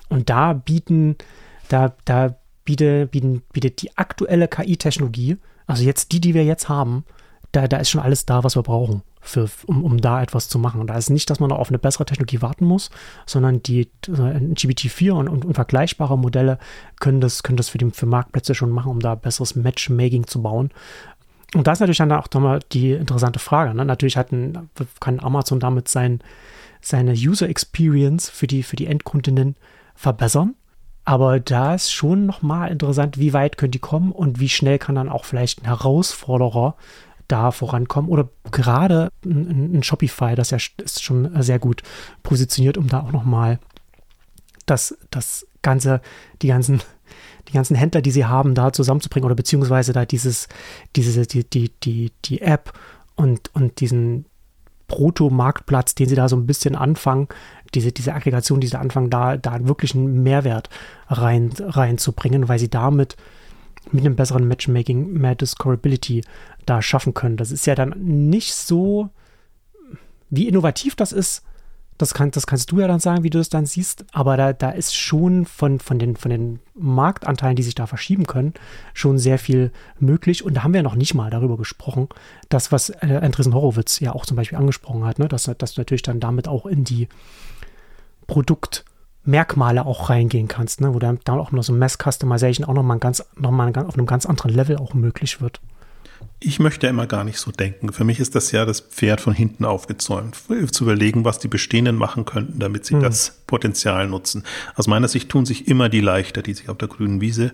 Und 0.10 0.30
da 0.30 0.54
bieten, 0.54 1.16
da, 1.68 1.94
da 2.06 2.36
biete, 2.66 3.08
bieten, 3.08 3.42
bietet 3.54 3.82
die 3.82 3.96
aktuelle 3.98 4.48
KI-Technologie, 4.48 5.38
also 5.68 5.84
jetzt 5.84 6.12
die, 6.12 6.20
die 6.20 6.34
wir 6.34 6.46
jetzt 6.46 6.68
haben, 6.68 7.06
da, 7.52 7.68
da 7.68 7.78
ist 7.78 7.90
schon 7.90 8.02
alles 8.02 8.26
da, 8.26 8.44
was 8.44 8.56
wir 8.56 8.64
brauchen, 8.64 9.02
für, 9.22 9.50
um, 9.66 9.84
um 9.84 9.98
da 10.00 10.22
etwas 10.22 10.50
zu 10.50 10.60
machen. 10.60 10.82
Und 10.82 10.88
da 10.88 10.98
ist 10.98 11.10
nicht, 11.10 11.30
dass 11.30 11.40
man 11.40 11.50
noch 11.50 11.60
auf 11.60 11.70
eine 11.70 11.80
bessere 11.80 12.06
Technologie 12.06 12.42
warten 12.42 12.66
muss, 12.66 12.90
sondern 13.26 13.62
die 13.62 13.82
äh, 13.82 13.90
GPT-4 14.08 15.12
und, 15.12 15.28
und, 15.28 15.46
und, 15.46 15.54
vergleichbare 15.54 16.18
Modelle 16.18 16.58
können 17.00 17.22
das, 17.22 17.44
können 17.44 17.58
das 17.58 17.70
für, 17.70 17.78
die, 17.78 17.92
für 17.92 18.06
Marktplätze 18.06 18.56
schon 18.56 18.72
machen, 18.72 18.92
um 18.92 19.00
da 19.00 19.16
besseres 19.16 19.56
Matchmaking 19.56 20.28
zu 20.28 20.42
bauen. 20.42 20.72
Und 21.56 21.68
da 21.68 21.72
ist 21.72 21.80
natürlich 21.80 21.98
dann 21.98 22.12
auch 22.12 22.28
nochmal 22.34 22.60
die 22.72 22.92
interessante 22.92 23.40
Frage. 23.40 23.74
Ne? 23.74 23.84
Natürlich 23.84 24.18
hat 24.18 24.32
ein, 24.32 24.70
kann 25.00 25.20
Amazon 25.20 25.60
damit 25.60 25.88
sein, 25.88 26.22
seine 26.82 27.14
User 27.14 27.50
Experience 27.50 28.30
für 28.30 28.48
die, 28.48 28.64
für 28.64 28.76
die 28.76 28.86
Endkundinnen 28.86 29.56
verbessern. 29.96 30.56
Aber 31.06 31.40
da 31.40 31.74
ist 31.74 31.92
schon 31.92 32.28
nochmal 32.28 32.72
interessant, 32.72 33.18
wie 33.18 33.34
weit 33.34 33.58
können 33.58 33.72
die 33.72 33.80
kommen 33.80 34.12
und 34.12 34.40
wie 34.40 34.50
schnell 34.50 34.78
kann 34.78 34.94
dann 34.94 35.10
auch 35.10 35.26
vielleicht 35.26 35.62
ein 35.62 35.66
Herausforderer 35.66 36.76
da 37.30 37.52
vorankommen. 37.52 38.10
Oder 38.10 38.30
gerade 38.52 39.12
ein, 39.24 39.78
ein 39.78 39.84
Shopify, 39.84 40.36
das 40.36 40.50
ja 40.50 40.58
ist 40.84 41.02
schon 41.02 41.42
sehr 41.42 41.60
gut 41.60 41.84
positioniert, 42.24 42.78
um 42.78 42.88
da 42.88 43.00
auch 43.02 43.14
nochmal 43.14 43.60
das, 44.66 44.98
das 45.10 45.48
Ganze, 45.62 46.02
die 46.42 46.48
ganzen, 46.48 46.82
die 47.48 47.54
ganzen 47.54 47.76
Händler, 47.76 48.02
die 48.02 48.12
sie 48.12 48.26
haben, 48.26 48.54
da 48.56 48.74
zusammenzubringen 48.74 49.26
oder 49.26 49.36
beziehungsweise 49.36 49.94
da 49.94 50.06
dieses, 50.06 50.48
diese, 50.96 51.26
die, 51.26 51.50
die, 51.50 51.72
die, 51.84 52.12
die 52.26 52.42
App 52.42 52.74
und, 53.16 53.54
und 53.56 53.80
diesen 53.80 54.26
Proto-Marktplatz, 54.88 55.96
den 55.96 56.10
sie 56.10 56.16
da 56.16 56.28
so 56.28 56.36
ein 56.36 56.48
bisschen 56.48 56.76
anfangen, 56.76 57.28
diese, 57.74 57.92
diese 57.92 58.14
Aggregation, 58.14 58.60
die 58.60 58.68
sie 58.68 58.80
anfangen, 58.80 59.10
da, 59.10 59.38
da 59.38 59.68
wirklich 59.68 59.96
einen 59.96 60.24
Mehrwert 60.24 60.70
rein, 61.08 61.52
reinzubringen, 61.60 62.48
weil 62.48 62.60
sie 62.60 62.70
damit 62.70 63.16
mit 63.92 64.06
einem 64.06 64.16
besseren 64.16 64.48
Matchmaking 64.48 65.14
mehr 65.14 65.36
Discoverability 65.36 66.24
da 66.66 66.82
schaffen 66.82 67.14
können. 67.14 67.38
Das 67.38 67.52
ist 67.52 67.66
ja 67.66 67.76
dann 67.76 67.96
nicht 68.00 68.54
so, 68.54 69.10
wie 70.30 70.48
innovativ 70.48 70.96
das 70.96 71.12
ist, 71.12 71.44
Das, 71.98 72.14
kann, 72.14 72.32
das 72.32 72.48
kannst 72.48 72.72
du 72.72 72.80
ja 72.80 72.88
dann 72.88 73.02
sagen, 73.02 73.24
wie 73.24 73.30
du 73.30 73.40
es 73.40 73.50
dann 73.50 73.66
siehst. 73.66 74.06
Aber 74.14 74.38
da, 74.38 74.54
da 74.54 74.70
ist 74.70 74.96
schon 74.96 75.46
von, 75.46 75.80
von, 75.80 76.00
den, 76.00 76.16
von 76.16 76.32
den 76.32 76.60
Marktanteilen, 76.74 77.58
die 77.58 77.64
sich 77.64 77.76
da 77.76 77.88
verschieben 77.88 78.26
können, 78.26 78.54
schon 78.94 79.18
sehr 79.20 79.38
viel 79.38 79.74
möglich. 80.00 80.46
Und 80.46 80.54
da 80.54 80.64
haben 80.64 80.74
wir 80.74 80.82
noch 80.82 80.96
nicht 80.96 81.14
mal 81.14 81.30
darüber 81.30 81.58
gesprochen, 81.58 82.08
das, 82.48 82.72
was 82.72 82.90
äh, 82.90 83.20
Andresen 83.22 83.54
Horowitz 83.54 84.00
ja 84.00 84.14
auch 84.14 84.26
zum 84.26 84.38
Beispiel 84.38 84.58
angesprochen 84.58 85.04
hat, 85.04 85.20
ne? 85.20 85.28
dass, 85.28 85.52
dass 85.58 85.74
du 85.74 85.82
natürlich 85.82 86.04
dann 86.04 86.22
damit 86.22 86.48
auch 86.48 86.66
in 86.66 86.86
die 86.86 87.10
Produktmerkmale 89.30 89.86
auch 89.86 90.10
reingehen 90.10 90.48
kannst, 90.48 90.82
ne? 90.82 90.94
wo 90.94 91.00
dann, 91.00 91.20
dann 91.24 91.40
auch 91.40 91.52
noch 91.52 91.64
so 91.64 91.74
Mass 91.74 91.98
Customization 91.98 92.68
auch 92.68 92.74
nochmal 92.74 93.00
ganz, 93.00 93.24
noch 93.38 93.52
mal 93.52 93.72
auf 93.78 93.96
einem 93.96 94.06
ganz 94.06 94.26
anderen 94.26 94.52
Level 94.52 94.78
auch 94.78 94.94
möglich 94.94 95.42
wird. 95.42 95.62
Ich 96.42 96.60
möchte 96.60 96.88
immer 96.88 97.06
gar 97.06 97.26
nicht 97.26 97.38
so 97.38 97.52
denken. 97.52 97.92
Für 97.92 98.06
mich 98.06 98.22
ist 98.22 98.34
das 98.34 98.52
ja 98.52 98.66
das 98.66 98.80
Pferd 98.80 99.20
von 99.20 99.34
hinten 99.34 99.66
aufgezäumt, 99.66 100.38
zu 100.72 100.84
überlegen, 100.86 101.26
was 101.26 101.40
die 101.40 101.50
Bestehenden 101.50 101.98
machen 101.98 102.24
könnten, 102.24 102.60
damit 102.60 102.86
sie 102.86 102.96
mhm. 102.96 103.02
das 103.02 103.42
Potenzial 103.46 104.08
nutzen. 104.08 104.44
Aus 104.76 104.88
meiner 104.88 105.10
Sicht 105.10 105.30
tun 105.30 105.46
sich 105.46 105.68
immer 105.68 105.90
die 105.90 106.00
leichter, 106.00 106.42
die 106.42 106.54
sich 106.54 106.70
auf 106.70 106.78
der 106.78 106.88
grünen 106.88 107.20
Wiese 107.20 107.52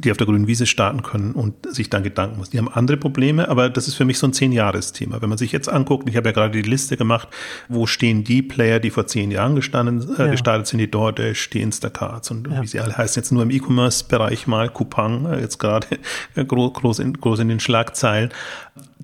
die 0.00 0.10
auf 0.10 0.16
der 0.16 0.26
grünen 0.26 0.46
Wiese 0.46 0.66
starten 0.66 1.02
können 1.02 1.32
und 1.32 1.72
sich 1.72 1.90
dann 1.90 2.02
Gedanken 2.02 2.38
machen. 2.38 2.50
Die 2.52 2.58
haben 2.58 2.68
andere 2.68 2.96
Probleme, 2.96 3.48
aber 3.48 3.70
das 3.70 3.88
ist 3.88 3.94
für 3.94 4.04
mich 4.04 4.18
so 4.18 4.26
ein 4.26 4.32
Zehn-Jahres-Thema. 4.32 5.22
Wenn 5.22 5.28
man 5.28 5.38
sich 5.38 5.52
jetzt 5.52 5.68
anguckt, 5.68 6.08
ich 6.08 6.16
habe 6.16 6.28
ja 6.28 6.32
gerade 6.32 6.62
die 6.62 6.68
Liste 6.68 6.96
gemacht, 6.96 7.28
wo 7.68 7.86
stehen 7.86 8.24
die 8.24 8.42
Player, 8.42 8.80
die 8.80 8.90
vor 8.90 9.06
zehn 9.06 9.30
Jahren 9.30 9.54
gestanden, 9.54 10.16
äh, 10.16 10.24
ja. 10.24 10.30
gestartet 10.30 10.66
sind, 10.66 10.78
die 10.78 10.90
DoorDash, 10.90 11.50
die 11.50 11.60
Instacarts 11.60 12.30
und 12.30 12.48
ja. 12.48 12.62
wie 12.62 12.66
sie 12.66 12.80
alle 12.80 12.96
heißen, 12.96 13.20
jetzt 13.20 13.30
nur 13.30 13.42
im 13.42 13.50
E-Commerce-Bereich 13.50 14.46
mal, 14.46 14.68
Coupang, 14.68 15.26
äh, 15.26 15.40
jetzt 15.40 15.58
gerade 15.58 15.86
groß, 16.34 16.72
groß, 16.74 16.98
in, 17.00 17.14
groß 17.14 17.40
in 17.40 17.48
den 17.48 17.60
Schlagzeilen. 17.60 18.30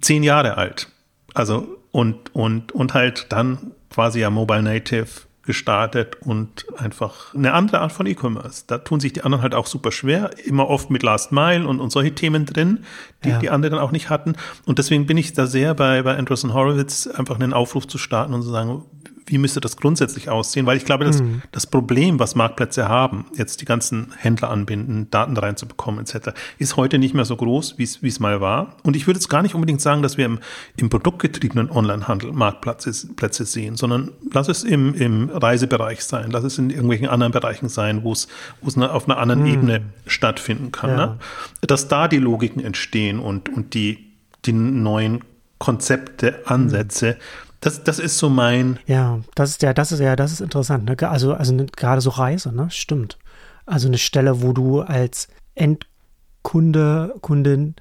Zehn 0.01 0.23
Jahre 0.23 0.57
alt. 0.57 0.89
Also, 1.35 1.79
und, 1.93 2.35
und, 2.35 2.73
und 2.73 2.95
halt 2.95 3.27
dann 3.31 3.73
quasi 3.91 4.21
ja 4.21 4.31
Mobile 4.31 4.63
Native 4.63 5.26
gestartet 5.47 6.17
und 6.21 6.67
einfach 6.77 7.35
eine 7.35 7.53
andere 7.53 7.81
Art 7.81 7.93
von 7.93 8.07
E-Commerce. 8.07 8.65
Da 8.67 8.79
tun 8.79 9.01
sich 9.01 9.13
die 9.13 9.23
anderen 9.23 9.43
halt 9.43 9.55
auch 9.55 9.67
super 9.67 9.93
schwer, 9.93 10.31
immer 10.45 10.69
oft 10.69 10.91
mit 10.91 11.03
Last 11.03 11.33
Mile 11.33 11.67
und, 11.67 11.81
und 11.81 11.91
solche 11.91 12.15
Themen 12.15 12.45
drin, 12.45 12.85
die 13.25 13.31
ja. 13.31 13.39
die 13.39 13.51
anderen 13.51 13.79
auch 13.79 13.93
nicht 13.93 14.11
hatten. 14.11 14.35
Und 14.67 14.79
deswegen 14.79 15.07
bin 15.07 15.17
ich 15.17 15.33
da 15.33 15.47
sehr 15.47 15.75
bei, 15.75 16.03
bei 16.03 16.17
Andreessen 16.17 16.53
Horowitz, 16.53 17.07
einfach 17.07 17.37
einen 17.37 17.53
Aufruf 17.53 17.87
zu 17.87 17.99
starten 17.99 18.35
und 18.35 18.43
zu 18.43 18.51
sagen, 18.51 18.85
wie 19.27 19.39
müsste 19.39 19.61
das 19.61 19.77
grundsätzlich 19.77 20.29
aussehen? 20.29 20.67
Weil 20.67 20.77
ich 20.77 20.85
glaube, 20.85 21.05
dass 21.05 21.21
mhm. 21.21 21.43
das 21.51 21.67
Problem, 21.67 22.19
was 22.19 22.35
Marktplätze 22.35 22.89
haben, 22.89 23.27
jetzt 23.37 23.61
die 23.61 23.65
ganzen 23.65 24.13
Händler 24.17 24.51
anbinden, 24.51 25.11
Daten 25.11 25.37
reinzubekommen 25.37 26.01
etc., 26.01 26.31
ist 26.59 26.77
heute 26.77 26.99
nicht 26.99 27.15
mehr 27.15 27.25
so 27.25 27.37
groß, 27.37 27.77
wie 27.79 27.85
es 27.85 28.21
mal 28.21 28.41
war. 28.41 28.77
Und 28.85 28.97
ich 28.97 29.07
würde 29.07 29.19
jetzt 29.19 29.29
gar 29.29 29.43
nicht 29.43 29.55
unbedingt 29.55 29.81
sagen, 29.81 30.03
dass 30.03 30.17
wir 30.17 30.27
im, 30.27 30.39
im 30.77 30.89
produktgetriebenen 30.89 31.71
Onlinehandel 31.71 32.33
Marktplätze 32.33 32.93
Plätze 33.17 33.45
sehen, 33.45 33.77
sondern 33.77 34.13
lass 34.33 34.49
es 34.49 34.63
im, 34.63 34.95
im 34.95 35.29
Reisebereich 35.31 36.05
sein, 36.05 36.31
lass 36.31 36.45
es 36.45 36.59
in 36.59 36.71
irgendwelchen 36.71 37.09
anderen 37.09 37.33
Bereichen 37.33 37.69
sein, 37.69 38.05
wo 38.05 38.13
es 38.13 38.29
es 38.65 38.79
auf 38.79 39.09
einer 39.09 39.19
anderen 39.19 39.43
mhm. 39.43 39.47
Ebene 39.47 39.83
stattfinden 40.07 40.73
kann. 40.73 40.91
Ja. 40.91 40.97
Ne? 40.97 41.19
Dass 41.63 41.89
da 41.89 42.09
die 42.09 42.19
Logiken 42.19 42.63
entstehen 42.63 43.19
und, 43.19 43.49
und 43.49 43.75
die, 43.75 44.13
die 44.45 44.53
neuen 44.53 45.23
Konzepte, 45.59 46.43
Ansätze, 46.47 47.13
mhm 47.19 47.46
das, 47.61 47.85
das 47.85 47.99
ist 47.99 48.19
so 48.19 48.29
mein. 48.29 48.79
Ja, 48.87 49.21
das 49.35 49.51
ist 49.51 49.63
ja, 49.63 49.73
das 49.73 49.93
ist 49.93 50.01
ja, 50.01 50.17
das 50.17 50.33
ist 50.33 50.41
interessant. 50.41 50.85
Ne? 50.85 50.97
Also, 51.09 51.35
also 51.35 51.55
ne, 51.55 51.67
gerade 51.67 52.01
so 52.01 52.11
Reise, 52.11 52.55
ne? 52.55 52.71
Stimmt. 52.71 53.19
Also 53.65 53.89
eine 53.89 53.99
Stelle, 53.99 54.43
wo 54.43 54.53
du 54.53 54.81
als 54.81 55.29
Endkunde, 55.55 57.15
Kundin 57.21 57.75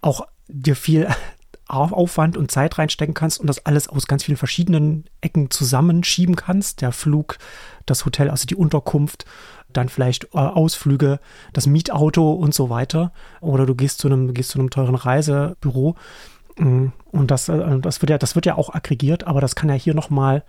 auch 0.00 0.26
dir 0.48 0.74
viel 0.74 1.08
Aufwand 1.70 2.36
und 2.36 2.50
Zeit 2.50 2.78
reinstecken 2.78 3.14
kannst 3.14 3.38
und 3.38 3.46
das 3.46 3.64
alles 3.64 3.88
aus 3.88 4.08
ganz 4.08 4.24
vielen 4.24 4.36
verschiedenen 4.36 5.04
Ecken 5.20 5.50
zusammenschieben 5.50 6.34
kannst. 6.34 6.80
Der 6.80 6.90
Flug, 6.90 7.38
das 7.86 8.04
Hotel, 8.04 8.28
also 8.28 8.46
die 8.46 8.56
Unterkunft, 8.56 9.24
dann 9.72 9.88
vielleicht 9.88 10.24
äh, 10.34 10.38
Ausflüge, 10.38 11.20
das 11.52 11.66
Mietauto 11.66 12.32
und 12.32 12.54
so 12.54 12.70
weiter. 12.70 13.12
Oder 13.40 13.66
du 13.66 13.76
gehst 13.76 13.98
zu 13.98 14.08
einem, 14.08 14.34
gehst 14.34 14.50
zu 14.50 14.58
einem 14.58 14.70
teuren 14.70 14.96
Reisebüro. 14.96 15.94
Und 16.60 17.30
das, 17.30 17.48
äh, 17.48 17.78
das, 17.80 18.02
wird 18.02 18.10
ja, 18.10 18.18
das 18.18 18.34
wird 18.34 18.46
ja 18.46 18.56
auch 18.56 18.74
aggregiert, 18.74 19.24
aber 19.24 19.40
das 19.40 19.54
kann 19.54 19.68
ja 19.68 19.74
hier 19.74 19.94
nochmal 19.94 20.44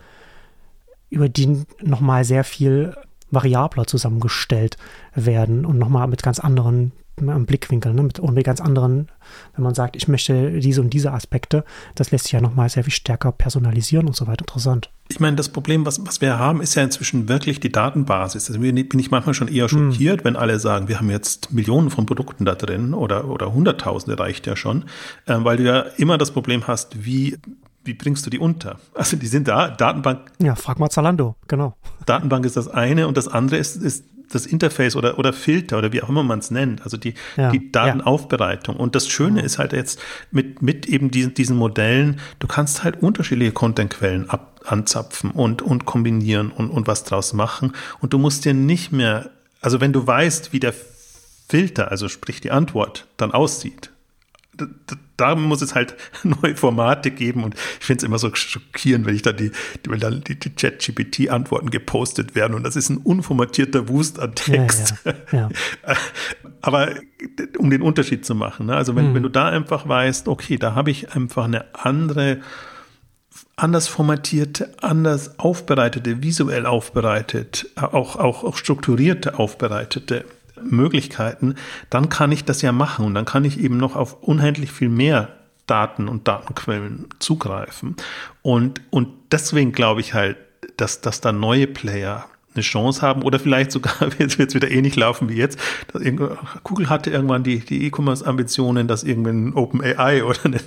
über 1.09 1.29
die 1.29 1.65
nochmal 1.81 2.23
sehr 2.23 2.43
viel 2.43 2.95
variabler 3.31 3.87
zusammengestellt 3.87 4.77
werden 5.15 5.65
und 5.65 5.77
nochmal 5.77 6.07
mit 6.07 6.23
ganz 6.23 6.39
anderen 6.39 6.91
Blickwinkeln 7.15 7.95
ne, 7.95 8.03
mit, 8.03 8.19
und 8.19 8.33
mit 8.33 8.45
ganz 8.45 8.61
anderen, 8.61 9.07
wenn 9.55 9.63
man 9.63 9.75
sagt, 9.75 9.95
ich 9.95 10.07
möchte 10.07 10.59
diese 10.59 10.81
und 10.81 10.91
diese 10.91 11.11
Aspekte, 11.11 11.63
das 11.95 12.11
lässt 12.11 12.25
sich 12.25 12.33
ja 12.33 12.41
nochmal 12.41 12.69
sehr 12.69 12.83
viel 12.83 12.93
stärker 12.93 13.31
personalisieren 13.31 14.07
und 14.07 14.15
so 14.15 14.27
weiter. 14.27 14.41
Interessant. 14.41 14.89
Ich 15.09 15.19
meine, 15.19 15.35
das 15.35 15.49
Problem, 15.49 15.85
was, 15.85 16.05
was 16.05 16.21
wir 16.21 16.39
haben, 16.39 16.61
ist 16.61 16.75
ja 16.75 16.83
inzwischen 16.83 17.27
wirklich 17.27 17.59
die 17.59 17.71
Datenbasis. 17.71 18.49
Also 18.49 18.61
bin 18.61 18.77
ich 18.77 19.11
manchmal 19.11 19.33
schon 19.33 19.49
eher 19.49 19.67
hm. 19.67 19.91
schockiert, 19.91 20.19
hm. 20.19 20.25
wenn 20.25 20.35
alle 20.35 20.59
sagen, 20.59 20.87
wir 20.87 20.97
haben 20.97 21.09
jetzt 21.09 21.51
Millionen 21.51 21.89
von 21.89 22.05
Produkten 22.05 22.45
da 22.45 22.55
drin 22.55 22.93
oder, 22.93 23.27
oder 23.27 23.53
Hunderttausende 23.53 24.17
reicht 24.17 24.47
ja 24.47 24.55
schon, 24.55 24.85
äh, 25.25 25.35
weil 25.37 25.57
du 25.57 25.63
ja 25.63 25.81
immer 25.97 26.17
das 26.17 26.31
Problem 26.31 26.67
hast, 26.67 27.05
wie 27.05 27.37
wie 27.83 27.93
bringst 27.93 28.25
du 28.25 28.29
die 28.29 28.39
unter? 28.39 28.77
Also 28.93 29.17
die 29.17 29.27
sind 29.27 29.47
da, 29.47 29.69
Datenbank. 29.69 30.31
Ja, 30.39 30.55
frag 30.55 30.79
mal 30.79 30.89
Zalando, 30.89 31.35
genau. 31.47 31.75
Datenbank 32.05 32.45
ist 32.45 32.57
das 32.57 32.67
eine 32.67 33.07
und 33.07 33.17
das 33.17 33.27
andere 33.27 33.57
ist, 33.57 33.75
ist 33.75 34.05
das 34.31 34.45
Interface 34.45 34.95
oder, 34.95 35.19
oder 35.19 35.33
Filter 35.33 35.77
oder 35.77 35.91
wie 35.93 36.01
auch 36.01 36.09
immer 36.09 36.23
man 36.23 36.39
es 36.39 36.51
nennt, 36.51 36.83
also 36.83 36.97
die, 36.97 37.13
ja, 37.37 37.51
die 37.51 37.71
Datenaufbereitung. 37.71 38.75
Ja. 38.75 38.81
Und 38.81 38.95
das 38.95 39.07
Schöne 39.07 39.41
ist 39.41 39.57
halt 39.59 39.73
jetzt 39.73 39.99
mit, 40.31 40.61
mit 40.61 40.85
eben 40.87 41.11
diesen, 41.11 41.33
diesen 41.33 41.57
Modellen, 41.57 42.19
du 42.39 42.47
kannst 42.47 42.83
halt 42.83 43.01
unterschiedliche 43.01 43.51
Contentquellen 43.51 44.29
ab, 44.29 44.61
anzapfen 44.65 45.31
und, 45.31 45.61
und 45.61 45.85
kombinieren 45.85 46.51
und, 46.51 46.69
und 46.69 46.87
was 46.87 47.03
draus 47.03 47.33
machen. 47.33 47.73
Und 47.99 48.13
du 48.13 48.17
musst 48.17 48.45
dir 48.45 48.53
nicht 48.53 48.91
mehr, 48.91 49.29
also 49.61 49.81
wenn 49.81 49.93
du 49.93 50.05
weißt, 50.05 50.53
wie 50.53 50.59
der 50.59 50.73
Filter, 51.47 51.91
also 51.91 52.07
sprich 52.07 52.41
die 52.41 52.51
Antwort, 52.51 53.07
dann 53.17 53.31
aussieht, 53.31 53.91
da 55.21 55.35
muss 55.35 55.61
es 55.61 55.75
halt 55.75 55.95
neue 56.23 56.55
Formate 56.55 57.11
geben 57.11 57.43
und 57.43 57.55
ich 57.79 57.85
finde 57.85 57.99
es 57.99 58.03
immer 58.03 58.17
so 58.17 58.33
schockierend, 58.33 59.05
wenn 59.05 59.15
ich 59.15 59.21
dann 59.21 59.37
die, 59.37 59.51
die, 59.85 59.89
wenn 59.89 59.99
dann 59.99 60.23
die, 60.23 60.37
die 60.37 60.55
Chat-GPT-Antworten 60.55 61.69
gepostet 61.69 62.35
werden 62.35 62.55
und 62.55 62.63
das 62.63 62.75
ist 62.75 62.89
ein 62.89 62.97
unformatierter 62.97 63.87
Wust 63.87 64.19
an 64.19 64.35
Text. 64.35 64.95
Ja, 65.05 65.13
ja, 65.31 65.37
ja. 65.39 65.49
Aber 66.61 66.89
um 67.57 67.69
den 67.69 67.81
Unterschied 67.81 68.25
zu 68.25 68.35
machen, 68.35 68.67
ne? 68.67 68.75
also 68.75 68.95
wenn, 68.95 69.07
hm. 69.07 69.15
wenn 69.15 69.23
du 69.23 69.29
da 69.29 69.49
einfach 69.49 69.87
weißt, 69.87 70.27
okay, 70.27 70.57
da 70.57 70.75
habe 70.75 70.91
ich 70.91 71.15
einfach 71.15 71.45
eine 71.45 71.65
andere 71.73 72.39
anders 73.55 73.87
formatierte, 73.87 74.73
anders 74.81 75.39
aufbereitete, 75.39 76.23
visuell 76.23 76.65
aufbereitet, 76.65 77.67
auch, 77.75 78.15
auch, 78.15 78.43
auch 78.43 78.57
strukturierte 78.57 79.37
aufbereitete 79.37 80.25
Möglichkeiten, 80.65 81.55
dann 81.89 82.09
kann 82.09 82.31
ich 82.31 82.45
das 82.45 82.61
ja 82.61 82.71
machen 82.71 83.05
und 83.05 83.13
dann 83.13 83.25
kann 83.25 83.45
ich 83.45 83.59
eben 83.59 83.77
noch 83.77 83.95
auf 83.95 84.21
unendlich 84.21 84.71
viel 84.71 84.89
mehr 84.89 85.29
Daten 85.67 86.07
und 86.07 86.27
Datenquellen 86.27 87.07
zugreifen. 87.19 87.95
Und, 88.41 88.81
und 88.89 89.09
deswegen 89.31 89.71
glaube 89.71 90.01
ich 90.01 90.13
halt, 90.13 90.37
dass, 90.77 91.01
dass 91.01 91.21
da 91.21 91.31
neue 91.31 91.67
Player 91.67 92.25
eine 92.53 92.63
Chance 92.63 93.01
haben 93.01 93.23
oder 93.23 93.39
vielleicht 93.39 93.71
sogar 93.71 93.93
wird 94.17 94.39
es 94.39 94.55
wieder 94.55 94.69
ähnlich 94.69 94.95
laufen 94.95 95.29
wie 95.29 95.35
jetzt. 95.35 95.59
Google 96.63 96.89
hatte 96.89 97.09
irgendwann 97.09 97.43
die, 97.43 97.59
die 97.59 97.85
E-Commerce-Ambitionen, 97.85 98.87
dass 98.87 99.03
irgendwann 99.03 99.53
OpenAI 99.53 100.23
oder 100.23 100.39
ein, 100.45 100.59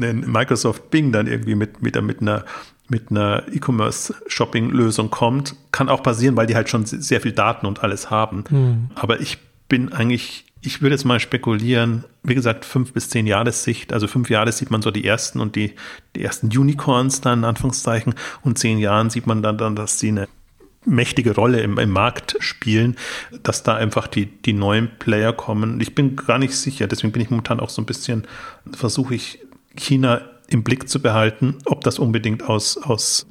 ein 0.00 0.20
Microsoft 0.30 0.90
Bing 0.90 1.12
dann 1.12 1.26
irgendwie 1.26 1.54
mit, 1.54 1.82
mit, 1.82 2.00
mit 2.02 2.20
einer 2.20 2.44
mit 2.90 3.10
einer 3.10 3.42
E-Commerce-Shopping-Lösung 3.52 5.10
kommt. 5.10 5.54
Kann 5.72 5.90
auch 5.90 6.02
passieren, 6.02 6.36
weil 6.36 6.46
die 6.46 6.54
halt 6.56 6.70
schon 6.70 6.86
sehr 6.86 7.20
viel 7.20 7.32
Daten 7.32 7.66
und 7.66 7.82
alles 7.82 8.10
haben. 8.10 8.44
Mhm. 8.48 8.90
Aber 8.94 9.20
ich 9.20 9.36
bin 9.68 9.92
eigentlich, 9.92 10.46
ich 10.62 10.80
würde 10.80 10.94
jetzt 10.94 11.04
mal 11.04 11.20
spekulieren, 11.20 12.04
wie 12.22 12.34
gesagt, 12.34 12.64
fünf 12.64 12.94
bis 12.94 13.10
zehn 13.10 13.26
Jahressicht. 13.26 13.92
Also 13.92 14.06
fünf 14.06 14.30
Jahre 14.30 14.52
sieht 14.52 14.70
man 14.70 14.80
so 14.80 14.90
die 14.90 15.04
ersten 15.04 15.40
und 15.40 15.54
die, 15.54 15.74
die 16.16 16.22
ersten 16.22 16.46
Unicorns 16.46 17.20
dann, 17.20 17.40
in 17.40 17.44
Anführungszeichen. 17.44 18.14
Und 18.42 18.58
zehn 18.58 18.78
Jahren 18.78 19.10
sieht 19.10 19.26
man 19.26 19.42
dann, 19.42 19.58
dann 19.58 19.76
dass 19.76 19.98
sie 19.98 20.08
eine 20.08 20.26
mächtige 20.88 21.34
Rolle 21.34 21.60
im, 21.60 21.78
im 21.78 21.90
Markt 21.90 22.36
spielen, 22.40 22.96
dass 23.42 23.62
da 23.62 23.76
einfach 23.76 24.06
die, 24.06 24.26
die 24.26 24.52
neuen 24.52 24.90
Player 24.98 25.32
kommen. 25.32 25.80
Ich 25.80 25.94
bin 25.94 26.16
gar 26.16 26.38
nicht 26.38 26.54
sicher, 26.54 26.86
deswegen 26.86 27.12
bin 27.12 27.22
ich 27.22 27.30
momentan 27.30 27.60
auch 27.60 27.70
so 27.70 27.82
ein 27.82 27.86
bisschen, 27.86 28.26
versuche 28.72 29.14
ich 29.14 29.40
China 29.76 30.22
im 30.48 30.64
Blick 30.64 30.88
zu 30.88 31.00
behalten, 31.00 31.56
ob 31.66 31.82
das 31.82 31.98
unbedingt 31.98 32.42
aus, 32.42 32.78
aus 32.78 33.26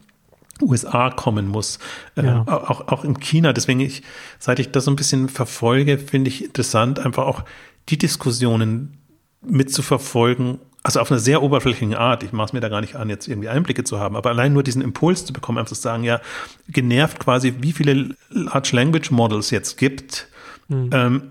USA 0.61 1.09
kommen 1.09 1.47
muss. 1.47 1.79
Äh, 2.15 2.25
ja. 2.25 2.45
Äh, 2.47 2.51
auch, 2.51 2.87
auch 2.87 3.03
in 3.03 3.19
China. 3.19 3.53
Deswegen, 3.53 3.79
ich, 3.79 4.03
seit 4.39 4.59
ich 4.59 4.71
das 4.71 4.85
so 4.85 4.91
ein 4.91 4.95
bisschen 4.95 5.29
verfolge, 5.29 5.97
finde 5.97 6.29
ich 6.29 6.43
interessant, 6.43 6.99
einfach 6.99 7.25
auch 7.25 7.43
die 7.89 7.97
Diskussionen 7.97 8.97
mitzuverfolgen. 9.41 10.59
Also 10.87 11.01
auf 11.01 11.11
einer 11.11 11.19
sehr 11.19 11.43
oberflächlichen 11.43 11.95
Art. 11.95 12.23
Ich 12.23 12.31
mache 12.31 12.45
es 12.45 12.53
mir 12.53 12.61
da 12.61 12.69
gar 12.69 12.79
nicht 12.79 12.95
an, 12.95 13.09
jetzt 13.09 13.27
irgendwie 13.27 13.49
Einblicke 13.49 13.83
zu 13.83 13.99
haben, 13.99 14.15
aber 14.15 14.29
allein 14.29 14.53
nur 14.53 14.63
diesen 14.63 14.81
Impuls 14.81 15.25
zu 15.25 15.33
bekommen, 15.33 15.57
einfach 15.57 15.75
zu 15.75 15.75
sagen, 15.75 16.05
ja, 16.05 16.21
genervt 16.69 17.19
quasi, 17.19 17.55
wie 17.59 17.73
viele 17.73 18.15
Large 18.29 18.69
Language 18.71 19.11
Models 19.11 19.51
jetzt 19.51 19.77
gibt. 19.77 20.29
Mhm. 20.69 20.89
Ähm, 20.93 21.21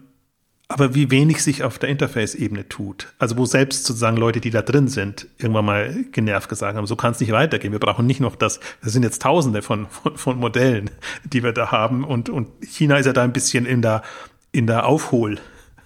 aber 0.68 0.94
wie 0.94 1.11
wenig 1.11 1.42
sich 1.42 1.62
auf 1.62 1.78
der 1.78 1.88
Interface-Ebene 1.88 2.68
tut. 2.68 3.14
Also 3.18 3.38
wo 3.38 3.46
selbst 3.46 3.86
sozusagen 3.86 4.18
Leute, 4.18 4.42
die 4.42 4.50
da 4.50 4.61
drin 4.61 4.88
sind, 4.88 5.26
irgendwann 5.38 5.64
mal 5.64 6.04
genervt 6.12 6.50
gesagt 6.50 6.76
haben, 6.76 6.86
so 6.86 6.96
kann 6.96 7.12
es 7.12 7.20
nicht 7.20 7.32
weitergehen. 7.32 7.72
Wir 7.72 7.80
brauchen 7.80 8.07
nicht 8.07 8.20
noch 8.20 8.36
das, 8.36 8.61
das 8.82 8.92
sind 8.92 9.04
jetzt 9.04 9.22
tausende 9.22 9.62
von, 9.62 9.86
von, 9.88 10.18
von, 10.18 10.38
Modellen, 10.38 10.90
die 11.24 11.42
wir 11.42 11.52
da 11.52 11.72
haben. 11.72 12.04
Und, 12.04 12.28
und 12.28 12.48
China 12.62 12.98
ist 12.98 13.07
ja 13.07 13.14
da 13.14 13.22
ein 13.22 13.32
bisschen 13.32 13.64
in 13.64 13.80
der, 13.80 14.02
in 14.52 14.66
der 14.66 14.84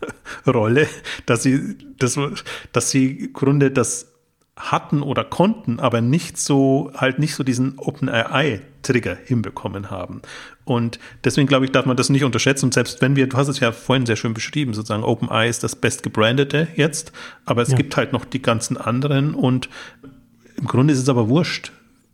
Aufholrolle, 0.51 0.88
dass 1.26 1.42
sie, 1.42 1.76
dass, 1.98 2.18
dass 2.72 2.90
sie 2.90 3.11
im 3.11 3.32
Grunde 3.32 3.70
das 3.70 4.12
hatten 4.57 5.03
oder 5.03 5.24
konnten, 5.24 5.80
aber 5.80 6.03
nicht 6.03 6.36
so, 6.36 6.90
halt 6.94 7.18
nicht 7.18 7.34
so 7.34 7.42
diesen 7.42 7.78
OpenAI-Trigger 7.78 9.16
hinbekommen 9.24 9.90
haben. 9.90 10.20
Und 10.64 10.98
deswegen 11.24 11.46
glaube 11.46 11.64
ich, 11.64 11.72
darf 11.72 11.86
man 11.86 11.96
das 11.96 12.11
nicht 12.11 12.24
unterschätzen. 12.24 12.66
Und 12.66 12.74
selbst 12.74 13.01
wenn 13.01 13.16
wir, 13.16 13.26
du 13.26 13.38
hast 13.38 13.48
es 13.48 13.61
ja 13.61 13.72
vorhin 13.72 14.05
sehr 14.05 14.16
schön 14.16 14.34
beschrieben, 14.34 14.74
sozusagen 14.74 15.03
OpenAI 15.03 15.48
ist 15.48 15.64
das 15.64 15.76
bestgebrandete 15.76 16.68
jetzt, 16.76 17.12
aber 17.46 17.62
es 17.62 17.70
ja. 17.70 17.76
gibt 17.76 17.96
halt 17.96 18.12
noch 18.12 18.26
die 18.26 18.42
ganzen 18.42 18.76
anderen 18.76 19.34
und 19.34 19.70
im 20.57 20.66
Grunde 20.66 20.92
ist 20.92 21.01
es 21.01 21.09
aber 21.09 21.30
wurscht. 21.30 21.72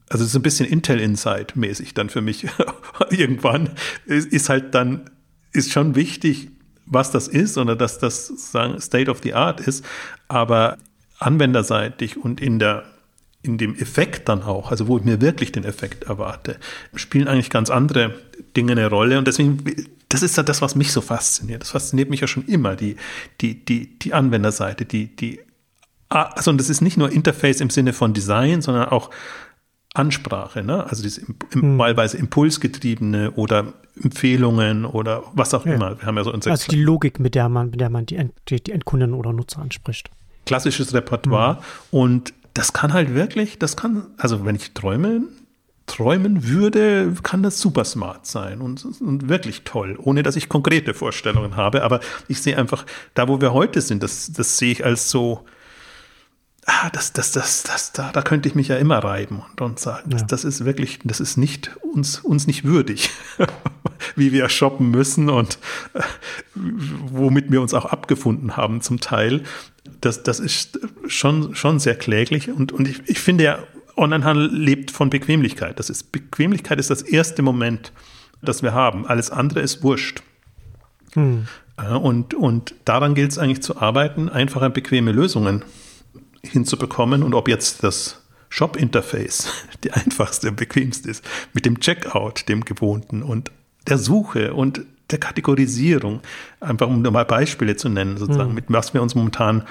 Also 0.08 0.22
es 0.22 0.30
ist 0.30 0.36
ein 0.36 0.42
bisschen 0.42 0.68
Intel 0.68 1.00
Insight 1.00 1.56
mäßig 1.56 1.94
dann 1.94 2.10
für 2.10 2.20
mich 2.20 2.46
irgendwann. 3.10 3.70
Ist, 4.04 4.32
ist 4.32 4.48
halt 4.48 4.72
dann, 4.72 5.10
ist 5.52 5.72
schon 5.72 5.96
wichtig, 5.96 6.50
was 6.86 7.10
das 7.10 7.28
ist 7.28 7.58
oder 7.58 7.76
dass 7.76 7.98
das 7.98 8.26
sagen 8.26 8.80
State 8.80 9.10
of 9.10 9.20
the 9.22 9.34
Art 9.34 9.60
ist. 9.60 9.84
Aber 10.28 10.78
anwenderseitig 11.18 12.16
und 12.16 12.40
in 12.40 12.58
der 12.58 12.84
in 13.42 13.58
dem 13.58 13.76
Effekt 13.76 14.28
dann 14.28 14.42
auch, 14.42 14.70
also 14.70 14.88
wo 14.88 14.98
ich 14.98 15.04
mir 15.04 15.20
wirklich 15.20 15.52
den 15.52 15.64
Effekt 15.64 16.04
erwarte, 16.04 16.56
spielen 16.94 17.28
eigentlich 17.28 17.50
ganz 17.50 17.70
andere 17.70 18.14
Dinge 18.56 18.72
eine 18.72 18.88
Rolle. 18.88 19.18
Und 19.18 19.28
deswegen, 19.28 19.58
das 20.08 20.22
ist 20.22 20.36
ja 20.36 20.42
das, 20.42 20.62
was 20.62 20.74
mich 20.74 20.92
so 20.92 21.00
fasziniert. 21.00 21.62
Das 21.62 21.70
fasziniert 21.70 22.10
mich 22.10 22.20
ja 22.20 22.26
schon 22.26 22.44
immer, 22.46 22.74
die, 22.74 22.96
die, 23.40 23.64
die, 23.64 23.98
die 23.98 24.14
Anwenderseite, 24.14 24.84
die, 24.84 25.14
die, 25.14 25.40
also 26.08 26.50
und 26.50 26.58
das 26.58 26.68
ist 26.68 26.80
nicht 26.80 26.96
nur 26.96 27.10
Interface 27.12 27.60
im 27.60 27.70
Sinne 27.70 27.92
von 27.92 28.14
Design, 28.14 28.62
sondern 28.62 28.88
auch 28.88 29.10
Ansprache, 29.98 30.62
ne? 30.62 30.84
Also 30.88 31.02
diese 31.02 31.22
hm. 31.52 31.78
wahlweise 31.78 32.16
impulsgetriebene 32.16 33.32
oder 33.32 33.72
Empfehlungen 34.02 34.84
oder 34.84 35.22
was 35.32 35.54
auch 35.54 35.64
ja. 35.66 35.74
immer. 35.74 35.98
Wir 35.98 36.06
haben 36.06 36.16
ja 36.16 36.24
so 36.24 36.32
unsere 36.32 36.52
Also 36.52 36.70
die 36.70 36.82
Logik, 36.82 37.18
mit 37.18 37.34
der 37.34 37.48
man, 37.48 37.70
mit 37.70 37.80
der 37.80 37.90
man 37.90 38.06
die, 38.06 38.16
End, 38.16 38.32
die 38.48 38.72
Endkunden 38.72 39.14
oder 39.14 39.32
Nutzer 39.32 39.60
anspricht 39.60 40.10
klassisches 40.46 40.94
Repertoire. 40.94 41.54
Mhm. 41.54 41.98
Und 41.98 42.34
das 42.54 42.72
kann 42.72 42.94
halt 42.94 43.14
wirklich, 43.14 43.58
das 43.58 43.76
kann, 43.76 44.06
also 44.16 44.46
wenn 44.46 44.56
ich 44.56 44.72
träume, 44.72 45.24
träumen 45.84 46.48
würde, 46.48 47.12
kann 47.22 47.42
das 47.42 47.60
super 47.60 47.84
smart 47.84 48.26
sein 48.26 48.60
und, 48.60 48.84
und, 49.00 49.28
wirklich 49.28 49.62
toll, 49.62 49.96
ohne 50.02 50.22
dass 50.22 50.34
ich 50.34 50.48
konkrete 50.48 50.94
Vorstellungen 50.94 51.56
habe. 51.56 51.82
Aber 51.82 52.00
ich 52.28 52.40
sehe 52.40 52.56
einfach, 52.56 52.86
da 53.14 53.28
wo 53.28 53.40
wir 53.40 53.52
heute 53.52 53.82
sind, 53.82 54.02
das, 54.02 54.32
das 54.32 54.56
sehe 54.56 54.72
ich 54.72 54.84
als 54.84 55.10
so, 55.10 55.44
ah, 56.66 56.90
das, 56.90 57.12
das, 57.12 57.32
das, 57.32 57.62
das, 57.62 57.92
da, 57.92 58.10
da 58.12 58.22
könnte 58.22 58.48
ich 58.48 58.54
mich 58.54 58.68
ja 58.68 58.76
immer 58.76 58.98
reiben 58.98 59.42
und, 59.50 59.60
und 59.60 59.78
sagen, 59.78 60.10
ja. 60.10 60.18
das, 60.18 60.26
das 60.26 60.44
ist 60.44 60.64
wirklich, 60.64 60.98
das 61.04 61.20
ist 61.20 61.36
nicht 61.36 61.76
uns, 61.76 62.18
uns 62.20 62.46
nicht 62.46 62.64
würdig, 62.64 63.10
wie 64.16 64.32
wir 64.32 64.48
shoppen 64.48 64.90
müssen 64.90 65.30
und 65.30 65.58
äh, 65.94 66.00
womit 66.54 67.50
wir 67.50 67.62
uns 67.62 67.72
auch 67.72 67.86
abgefunden 67.86 68.56
haben 68.56 68.80
zum 68.80 69.00
Teil. 69.00 69.44
Das, 70.00 70.22
das 70.24 70.40
ist 70.40 70.80
schon, 71.06 71.54
schon 71.54 71.78
sehr 71.78 71.94
kläglich 71.94 72.50
und, 72.50 72.72
und 72.72 72.88
ich, 72.88 73.00
ich 73.06 73.20
finde 73.20 73.44
ja, 73.44 73.58
Onlinehandel 73.96 74.50
lebt 74.52 74.90
von 74.90 75.08
Bequemlichkeit. 75.08 75.78
Das 75.78 75.88
ist, 75.88 76.12
Bequemlichkeit 76.12 76.78
ist 76.78 76.90
das 76.90 77.00
erste 77.00 77.40
Moment, 77.40 77.92
das 78.42 78.62
wir 78.62 78.74
haben. 78.74 79.06
Alles 79.06 79.30
andere 79.30 79.60
ist 79.60 79.82
wurscht. 79.82 80.22
Hm. 81.14 81.46
Und, 82.02 82.34
und 82.34 82.74
daran 82.84 83.14
gilt 83.14 83.32
es 83.32 83.38
eigentlich 83.38 83.62
zu 83.62 83.80
arbeiten, 83.80 84.28
einfache, 84.28 84.68
bequeme 84.68 85.12
Lösungen 85.12 85.64
hinzubekommen 86.50 87.22
und 87.22 87.34
ob 87.34 87.48
jetzt 87.48 87.82
das 87.82 88.22
Shop-Interface 88.48 89.48
die 89.84 89.92
einfachste 89.92 90.48
und 90.48 90.56
bequemste 90.56 91.10
ist, 91.10 91.24
mit 91.52 91.66
dem 91.66 91.80
Checkout, 91.80 92.48
dem 92.48 92.64
gewohnten 92.64 93.22
und 93.22 93.50
der 93.86 93.98
Suche 93.98 94.54
und 94.54 94.82
der 95.10 95.18
Kategorisierung, 95.18 96.20
einfach 96.58 96.88
um 96.88 97.00
mal 97.00 97.24
Beispiele 97.24 97.76
zu 97.76 97.88
nennen, 97.88 98.16
sozusagen, 98.16 98.48
mhm. 98.48 98.54
mit 98.56 98.64
was 98.68 98.92
wir 98.92 99.02
uns 99.02 99.14
momentan 99.14 99.62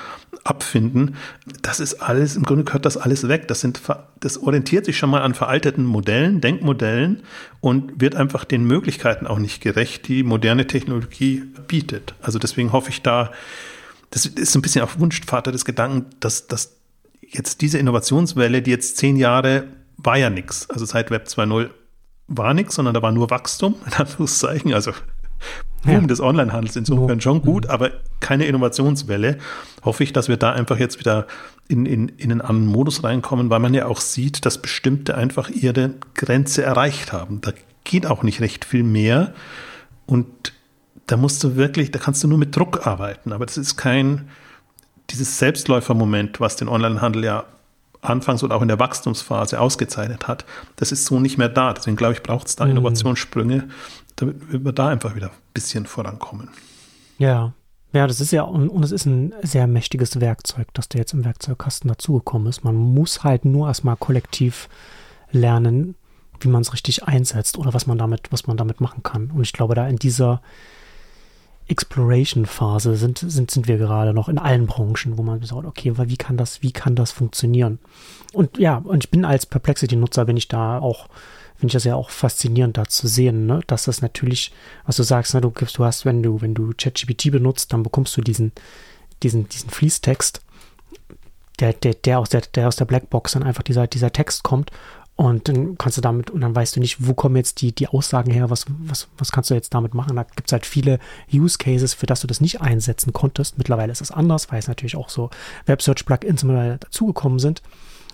abfinden, 0.45 1.15
das 1.61 1.81
ist 1.81 1.95
alles, 1.95 2.37
im 2.37 2.43
Grunde 2.43 2.63
gehört 2.63 2.85
das 2.85 2.95
alles 2.95 3.27
weg. 3.27 3.47
Das 3.49 3.59
sind, 3.59 3.81
das 4.19 4.37
orientiert 4.37 4.85
sich 4.85 4.97
schon 4.97 5.09
mal 5.09 5.23
an 5.23 5.33
veralteten 5.33 5.83
Modellen, 5.85 6.39
Denkmodellen 6.39 7.23
und 7.59 7.99
wird 7.99 8.15
einfach 8.15 8.45
den 8.45 8.63
Möglichkeiten 8.63 9.27
auch 9.27 9.39
nicht 9.39 9.61
gerecht, 9.61 10.07
die 10.07 10.23
moderne 10.23 10.67
Technologie 10.67 11.43
bietet. 11.67 12.13
Also 12.21 12.39
deswegen 12.39 12.71
hoffe 12.71 12.91
ich 12.91 13.01
da, 13.01 13.31
das 14.15 14.25
ist 14.25 14.53
so 14.53 14.59
ein 14.59 14.61
bisschen 14.61 14.81
auch 14.81 14.97
Wunschvater 14.97 15.51
des 15.51 15.65
Gedanken, 15.65 16.05
dass, 16.21 16.47
dass 16.47 16.77
jetzt 17.21 17.59
diese 17.59 17.79
Innovationswelle, 17.79 18.61
die 18.61 18.71
jetzt 18.71 18.95
zehn 18.95 19.17
Jahre 19.17 19.65
war 19.97 20.15
ja 20.15 20.29
nichts, 20.29 20.69
also 20.69 20.85
seit 20.85 21.11
Web 21.11 21.27
2.0 21.27 21.69
war 22.27 22.53
nichts, 22.53 22.75
sondern 22.75 22.93
da 22.93 23.01
war 23.01 23.11
nur 23.11 23.29
Wachstum, 23.29 23.75
in 23.85 23.91
Anführungszeichen, 23.91 24.73
also 24.73 24.93
Boom 25.83 26.01
ja. 26.01 26.07
des 26.07 26.21
Onlinehandels 26.21 26.77
insofern 26.77 27.19
schon 27.19 27.41
gut, 27.41 27.65
aber 27.67 27.91
keine 28.21 28.45
Innovationswelle. 28.45 29.37
Hoffe 29.83 30.05
ich, 30.05 30.13
dass 30.13 30.29
wir 30.29 30.37
da 30.37 30.53
einfach 30.53 30.79
jetzt 30.79 30.97
wieder 30.97 31.27
in, 31.67 31.85
in, 31.85 32.07
in 32.07 32.31
einen 32.31 32.39
anderen 32.39 32.67
Modus 32.67 33.03
reinkommen, 33.03 33.49
weil 33.49 33.59
man 33.59 33.73
ja 33.73 33.85
auch 33.85 33.99
sieht, 33.99 34.45
dass 34.45 34.61
bestimmte 34.61 35.15
einfach 35.15 35.49
ihre 35.49 35.91
Grenze 36.13 36.63
erreicht 36.63 37.11
haben. 37.11 37.41
Da 37.41 37.51
geht 37.83 38.07
auch 38.07 38.23
nicht 38.23 38.39
recht 38.39 38.63
viel 38.63 38.83
mehr. 38.83 39.33
Und 40.05 40.53
da 41.07 41.17
musst 41.17 41.43
du 41.43 41.55
wirklich, 41.55 41.91
da 41.91 41.99
kannst 41.99 42.23
du 42.23 42.27
nur 42.27 42.37
mit 42.37 42.55
Druck 42.55 42.85
arbeiten. 42.87 43.31
Aber 43.31 43.45
das 43.45 43.57
ist 43.57 43.77
kein, 43.77 44.29
dieses 45.09 45.37
Selbstläufermoment, 45.37 46.39
was 46.39 46.55
den 46.55 46.67
Onlinehandel 46.67 47.23
ja 47.23 47.45
anfangs 48.01 48.43
und 48.43 48.51
auch 48.51 48.61
in 48.61 48.67
der 48.67 48.79
Wachstumsphase 48.79 49.59
ausgezeichnet 49.59 50.27
hat, 50.27 50.45
das 50.75 50.91
ist 50.91 51.05
so 51.05 51.19
nicht 51.19 51.37
mehr 51.37 51.49
da. 51.49 51.73
Deswegen 51.73 51.97
glaube 51.97 52.13
ich, 52.13 52.23
braucht 52.23 52.47
es 52.47 52.55
da 52.55 52.65
mhm. 52.65 52.71
Innovationssprünge, 52.71 53.67
damit 54.15 54.63
wir 54.63 54.71
da 54.71 54.87
einfach 54.87 55.15
wieder 55.15 55.27
ein 55.27 55.37
bisschen 55.53 55.85
vorankommen. 55.85 56.49
Ja, 57.17 57.53
ja, 57.93 58.07
das 58.07 58.19
ist 58.19 58.31
ja, 58.31 58.43
und, 58.43 58.69
und 58.69 58.83
es 58.83 58.91
ist 58.91 59.05
ein 59.05 59.33
sehr 59.41 59.67
mächtiges 59.67 60.19
Werkzeug, 60.19 60.67
das 60.73 60.89
da 60.89 60.97
jetzt 60.97 61.13
im 61.13 61.23
Werkzeugkasten 61.23 61.87
dazugekommen 61.87 62.47
ist. 62.47 62.63
Man 62.63 62.75
muss 62.75 63.23
halt 63.23 63.45
nur 63.45 63.67
erstmal 63.67 63.95
kollektiv 63.95 64.67
lernen, 65.31 65.95
wie 66.41 66.49
man 66.49 66.61
es 66.61 66.73
richtig 66.73 67.05
einsetzt 67.05 67.57
oder 67.57 67.73
was 67.73 67.87
man 67.87 67.97
damit, 67.97 68.31
was 68.31 68.47
man 68.47 68.57
damit 68.57 68.81
machen 68.81 69.01
kann. 69.03 69.31
Und 69.31 69.43
ich 69.43 69.53
glaube, 69.53 69.75
da 69.75 69.87
in 69.87 69.95
dieser 69.95 70.41
Exploration-Phase 71.67 72.95
sind, 72.95 73.17
sind, 73.17 73.49
sind 73.49 73.67
wir 73.67 73.77
gerade 73.77 74.13
noch 74.13 74.29
in 74.29 74.37
allen 74.37 74.67
Branchen, 74.67 75.17
wo 75.17 75.23
man 75.23 75.41
sagt, 75.41 75.65
okay, 75.65 75.93
wie 75.97 76.17
kann 76.17 76.37
das, 76.37 76.61
wie 76.61 76.71
kann 76.71 76.95
das 76.95 77.11
funktionieren? 77.11 77.79
Und 78.33 78.57
ja, 78.57 78.77
und 78.77 79.03
ich 79.03 79.11
bin 79.11 79.25
als 79.25 79.45
Perplexity-Nutzer, 79.45 80.25
bin 80.25 80.37
ich 80.37 80.47
da 80.47 80.77
auch, 80.77 81.07
finde 81.55 81.67
ich 81.67 81.73
das 81.73 81.83
ja 81.83 81.95
auch 81.95 82.11
faszinierend, 82.11 82.77
da 82.77 82.85
zu 82.85 83.07
sehen, 83.07 83.47
ne? 83.47 83.61
dass 83.65 83.85
das 83.85 84.01
natürlich, 84.01 84.51
was 84.85 84.97
du 84.97 85.03
sagst, 85.03 85.33
ne, 85.33 85.41
du 85.41 85.49
gibst, 85.49 85.77
du 85.77 85.85
hast, 85.85 86.05
wenn 86.05 86.21
du, 86.21 86.41
wenn 86.41 86.53
du 86.53 86.73
ChatGPT 86.77 87.31
benutzt, 87.31 87.73
dann 87.73 87.81
bekommst 87.81 88.15
du 88.15 88.21
diesen, 88.21 88.51
diesen, 89.23 89.49
diesen 89.49 89.69
Fließtext, 89.71 90.41
der, 91.59 91.73
der, 91.73 91.93
der 91.93 92.19
aus 92.19 92.29
der, 92.29 92.41
der 92.41 92.67
aus 92.67 92.75
der 92.75 92.85
Blackbox 92.85 93.31
dann 93.31 93.43
einfach 93.43 93.63
dieser, 93.63 93.87
dieser 93.87 94.11
Text 94.11 94.43
kommt 94.43 94.71
und 95.17 95.47
dann 95.47 95.77
kannst 95.77 95.97
du 95.97 96.01
damit, 96.01 96.29
und 96.29 96.41
dann 96.41 96.53
weißt 96.53 96.75
du 96.75 96.81
nicht, 96.81 97.07
wo 97.07 97.13
kommen 97.13 97.37
jetzt 97.37 97.61
die, 97.61 97.73
die 97.73 97.87
Aussagen 97.87 98.31
her, 98.31 98.49
was, 98.49 98.65
was, 98.79 99.07
was 99.17 99.31
kannst 99.31 99.49
du 99.49 99.53
jetzt 99.53 99.73
damit 99.73 99.93
machen? 99.93 100.17
Da 100.17 100.23
gibt 100.23 100.49
es 100.49 100.51
halt 100.51 100.65
viele 100.65 100.99
Use 101.33 101.57
Cases, 101.57 101.93
für 101.93 102.05
das 102.05 102.19
du 102.19 102.27
das 102.27 102.41
nicht 102.41 102.59
einsetzen 102.59 103.13
konntest. 103.13 103.57
Mittlerweile 103.57 103.93
ist 103.93 104.01
es 104.01 104.11
anders, 104.11 104.51
weil 104.51 104.59
es 104.59 104.67
natürlich 104.67 104.97
auch 104.97 105.07
so 105.09 105.29
Web-Search-Plugins 105.67 106.41
dazugekommen 106.79 107.39
sind. 107.39 107.61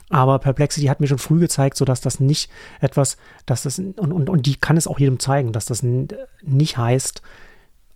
Aber 0.10 0.38
Perplexity 0.40 0.88
hat 0.88 1.00
mir 1.00 1.08
schon 1.08 1.18
früh 1.18 1.40
gezeigt, 1.40 1.78
so 1.78 1.86
dass 1.86 2.02
das 2.02 2.20
nicht 2.20 2.52
etwas, 2.82 3.18
dass 3.48 3.64
das, 3.64 3.80
und, 3.80 3.98
und, 3.98 4.30
und 4.30 4.46
die 4.46 4.58
kann 4.58 4.78
es 4.78 4.86
auch 4.86 5.00
jedem 5.00 5.20
zeigen, 5.20 5.54
dass 5.54 5.66
das 5.66 5.82
nicht 5.82 6.78
heißt, 6.78 7.24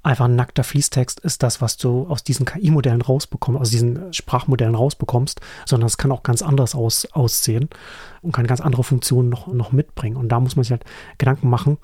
einfach 0.06 0.26
ein 0.26 0.36
nackter 0.36 0.64
Fließtext 0.64 1.20
ist 1.22 1.44
das, 1.44 1.62
was 1.62 1.78
du 1.78 2.08
aus 2.08 2.24
diesen 2.24 2.46
KI-Modellen 2.46 3.02
rausbekommst, 3.02 3.60
aus 3.60 3.70
diesen 3.70 4.14
Sprachmodellen 4.14 4.76
rausbekommst, 4.76 5.42
sondern 5.66 5.88
es 5.88 5.98
kann 5.98 6.12
auch 6.12 6.24
ganz 6.24 6.42
anders 6.42 6.76
aus, 6.76 7.06
aussehen 7.12 7.70
und 8.22 8.32
kann 8.32 8.48
ganz 8.48 8.62
andere 8.62 8.84
Funktionen 8.84 9.30
noch, 9.30 9.48
noch 9.48 9.72
mitbringen. 9.72 10.18
Und 10.18 10.30
da 10.30 10.40
muss 10.40 10.56
man 10.56 10.64
sich 10.64 10.72
halt 10.72 10.86
Gedanken 11.18 11.50
machen, 11.50 11.78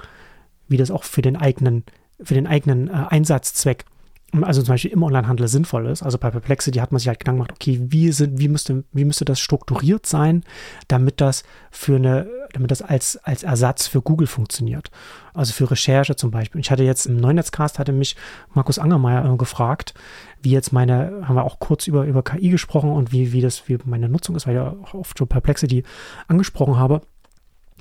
wie 0.68 0.78
das 0.78 0.92
auch 0.92 1.04
für 1.04 1.22
den 1.22 1.36
eigenen, 1.36 1.84
für 2.22 2.36
den 2.36 2.48
eigenen 2.48 2.88
äh, 2.90 3.08
Einsatzzweck 3.10 3.86
also 4.42 4.62
zum 4.62 4.74
Beispiel 4.74 4.92
im 4.92 5.04
Onlinehandel 5.04 5.48
sinnvoll 5.48 5.88
ist. 5.88 6.04
Also 6.04 6.18
bei 6.18 6.32
Perplexity 6.32 6.80
hat 6.80 6.92
man 6.92 7.00
sich 7.00 7.08
halt 7.08 7.20
Gedanken 7.20 7.40
gemacht, 7.40 7.52
okay, 7.52 7.80
wie, 7.84 8.12
sind, 8.12 8.40
wie, 8.40 8.48
müsste, 8.48 8.84
wie 8.94 9.04
müsste 9.04 9.26
das 9.26 9.40
strukturiert 9.40 10.06
sein, 10.06 10.44
damit 10.88 11.20
das 11.20 11.44
für 11.70 11.98
eine, 11.98 12.28
damit 12.54 12.72
das 12.72 12.82
als, 12.82 13.18
als 13.18 13.44
Ersatz 13.44 13.88
für 13.88 14.02
Google 14.02 14.28
funktioniert. 14.28 14.90
Also 15.34 15.54
für 15.54 15.70
Recherche 15.70 16.16
zum 16.16 16.32
Beispiel. 16.32 16.62
Ich 16.62 16.72
hatte 16.72 16.84
jetzt 16.84 17.06
im 17.06 17.18
Neunetzcast 17.18 17.78
hatte 17.78 17.92
mich 17.92 18.16
Markus 18.54 18.80
Angermeier 18.80 19.26
äh, 19.26 19.38
gefragt, 19.38 19.94
wie 20.42 20.52
jetzt 20.52 20.72
meine, 20.72 21.28
haben 21.28 21.36
wir 21.36 21.44
auch 21.44 21.60
kurz 21.60 21.88
über, 21.88 22.06
über 22.06 22.24
KI 22.24 22.50
gesprochen 22.50 22.92
und 22.92 23.12
wie, 23.12 23.34
wie 23.34 23.42
das, 23.42 23.68
wie 23.68 23.78
meine 23.86 24.08
Nutzung 24.08 24.36
ist, 24.36 24.48
weil 24.48 24.56
ich 24.56 24.62
ja 24.62 24.76
auch 24.84 24.94
oft 24.94 25.18
schon 25.18 25.28
Perplexity 25.28 25.84
angesprochen 26.28 26.78
habe. 26.78 27.02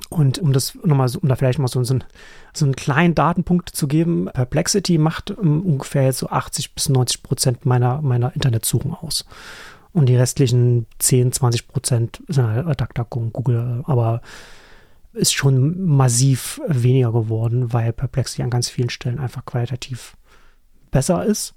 Und 0.08 0.38
um 0.40 0.52
das 0.52 0.74
nochmal, 0.84 1.08
um 1.20 1.28
da 1.28 1.36
vielleicht 1.36 1.58
mal 1.58 1.68
so, 1.68 1.82
so, 1.84 1.94
einen, 1.94 2.04
so 2.52 2.64
einen 2.64 2.76
kleinen 2.76 3.14
Datenpunkt 3.14 3.70
zu 3.70 3.88
geben, 3.88 4.28
Perplexity 4.32 4.98
macht 4.98 5.30
um, 5.30 5.62
ungefähr 5.62 6.04
jetzt 6.04 6.18
so 6.18 6.28
80 6.28 6.74
bis 6.74 6.88
90 6.88 7.22
Prozent 7.22 7.66
meiner, 7.66 8.02
meiner 8.02 8.34
Internetsuchen 8.34 8.92
aus. 8.92 9.24
Und 9.92 10.06
die 10.06 10.16
restlichen 10.16 10.86
10, 10.98 11.32
20 11.32 11.68
Prozent 11.68 12.22
sind 12.28 12.46
halt 12.46 12.80
DuckDuckGo 12.80 13.18
und 13.18 13.32
Google, 13.32 13.82
aber 13.86 14.22
ist 15.12 15.34
schon 15.34 15.84
massiv 15.84 16.60
weniger 16.68 17.12
geworden, 17.12 17.72
weil 17.72 17.92
Perplexity 17.92 18.42
an 18.42 18.50
ganz 18.50 18.68
vielen 18.68 18.90
Stellen 18.90 19.18
einfach 19.18 19.44
qualitativ 19.44 20.16
besser 20.90 21.24
ist. 21.24 21.54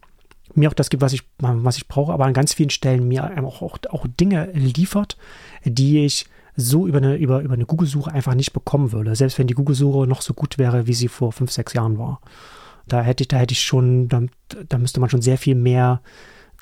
Mir 0.56 0.70
auch 0.70 0.74
das 0.74 0.90
gibt, 0.90 1.02
was 1.02 1.14
ich, 1.14 1.24
was 1.38 1.78
ich 1.78 1.88
brauche, 1.88 2.12
aber 2.12 2.26
an 2.26 2.34
ganz 2.34 2.54
vielen 2.54 2.70
Stellen 2.70 3.08
mir 3.08 3.32
auch, 3.44 3.62
auch, 3.62 3.78
auch 3.90 4.08
Dinge 4.20 4.52
liefert, 4.54 5.18
die 5.64 6.06
ich 6.06 6.26
so 6.56 6.88
über 6.88 7.00
eine, 7.00 7.16
über, 7.16 7.42
über 7.42 7.54
eine 7.54 7.66
Google-Suche 7.66 8.12
einfach 8.12 8.36
nicht 8.36 8.54
bekommen 8.54 8.92
würde. 8.92 9.16
Selbst 9.16 9.40
wenn 9.40 9.48
die 9.48 9.56
Google-Suche 9.56 10.08
noch 10.08 10.22
so 10.22 10.34
gut 10.34 10.58
wäre, 10.58 10.88
wie 10.88 10.94
sie 10.94 11.08
vor 11.08 11.32
fünf, 11.32 11.52
sechs 11.52 11.74
Jahren 11.74 11.98
war. 11.98 12.22
Da 12.88 13.02
hätte 13.02 13.24
ich, 13.24 13.28
da 13.30 13.38
hätte 13.38 13.54
ich 13.54 13.62
schon, 13.62 14.10
da, 14.10 14.22
da 14.68 14.78
müsste 14.78 15.00
man 15.00 15.10
schon 15.10 15.22
sehr 15.22 15.38
viel 15.38 15.56
mehr 15.56 16.02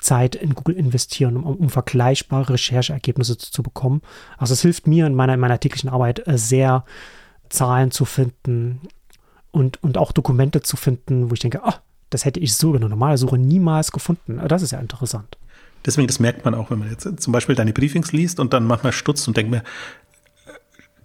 Zeit 0.00 0.34
in 0.34 0.54
Google 0.54 0.76
investieren, 0.76 1.36
um, 1.36 1.56
um 1.56 1.70
vergleichbare 1.70 2.54
Rechercheergebnisse 2.54 3.36
zu, 3.38 3.50
zu, 3.52 3.62
bekommen. 3.62 4.02
Also 4.38 4.54
es 4.54 4.62
hilft 4.62 4.86
mir 4.86 5.06
in 5.06 5.14
meiner, 5.14 5.34
in 5.34 5.40
meiner 5.40 5.60
täglichen 5.60 5.90
Arbeit 5.90 6.26
äh, 6.26 6.38
sehr, 6.38 6.84
Zahlen 7.52 7.90
zu 7.90 8.04
finden 8.04 8.80
und, 9.50 9.82
und 9.82 9.98
auch 9.98 10.12
Dokumente 10.12 10.62
zu 10.62 10.76
finden, 10.76 11.30
wo 11.30 11.34
ich 11.34 11.40
denke, 11.40 11.62
ah, 11.62 11.80
das 12.10 12.24
hätte 12.24 12.40
ich 12.40 12.54
so 12.54 12.70
in 12.70 12.78
einer 12.78 12.88
normalen 12.88 13.16
Suche 13.16 13.38
niemals 13.38 13.92
gefunden. 13.92 14.40
Das 14.48 14.62
ist 14.62 14.72
ja 14.72 14.80
interessant. 14.80 15.38
Deswegen, 15.84 16.06
das 16.06 16.20
merkt 16.20 16.44
man 16.44 16.54
auch, 16.54 16.70
wenn 16.70 16.78
man 16.78 16.90
jetzt 16.90 17.20
zum 17.20 17.32
Beispiel 17.32 17.54
deine 17.54 17.72
Briefings 17.72 18.12
liest 18.12 18.40
und 18.40 18.52
dann 18.52 18.66
manchmal 18.66 18.92
stutzt 18.92 19.26
und 19.28 19.36
denkt 19.36 19.50
mir, 19.50 19.62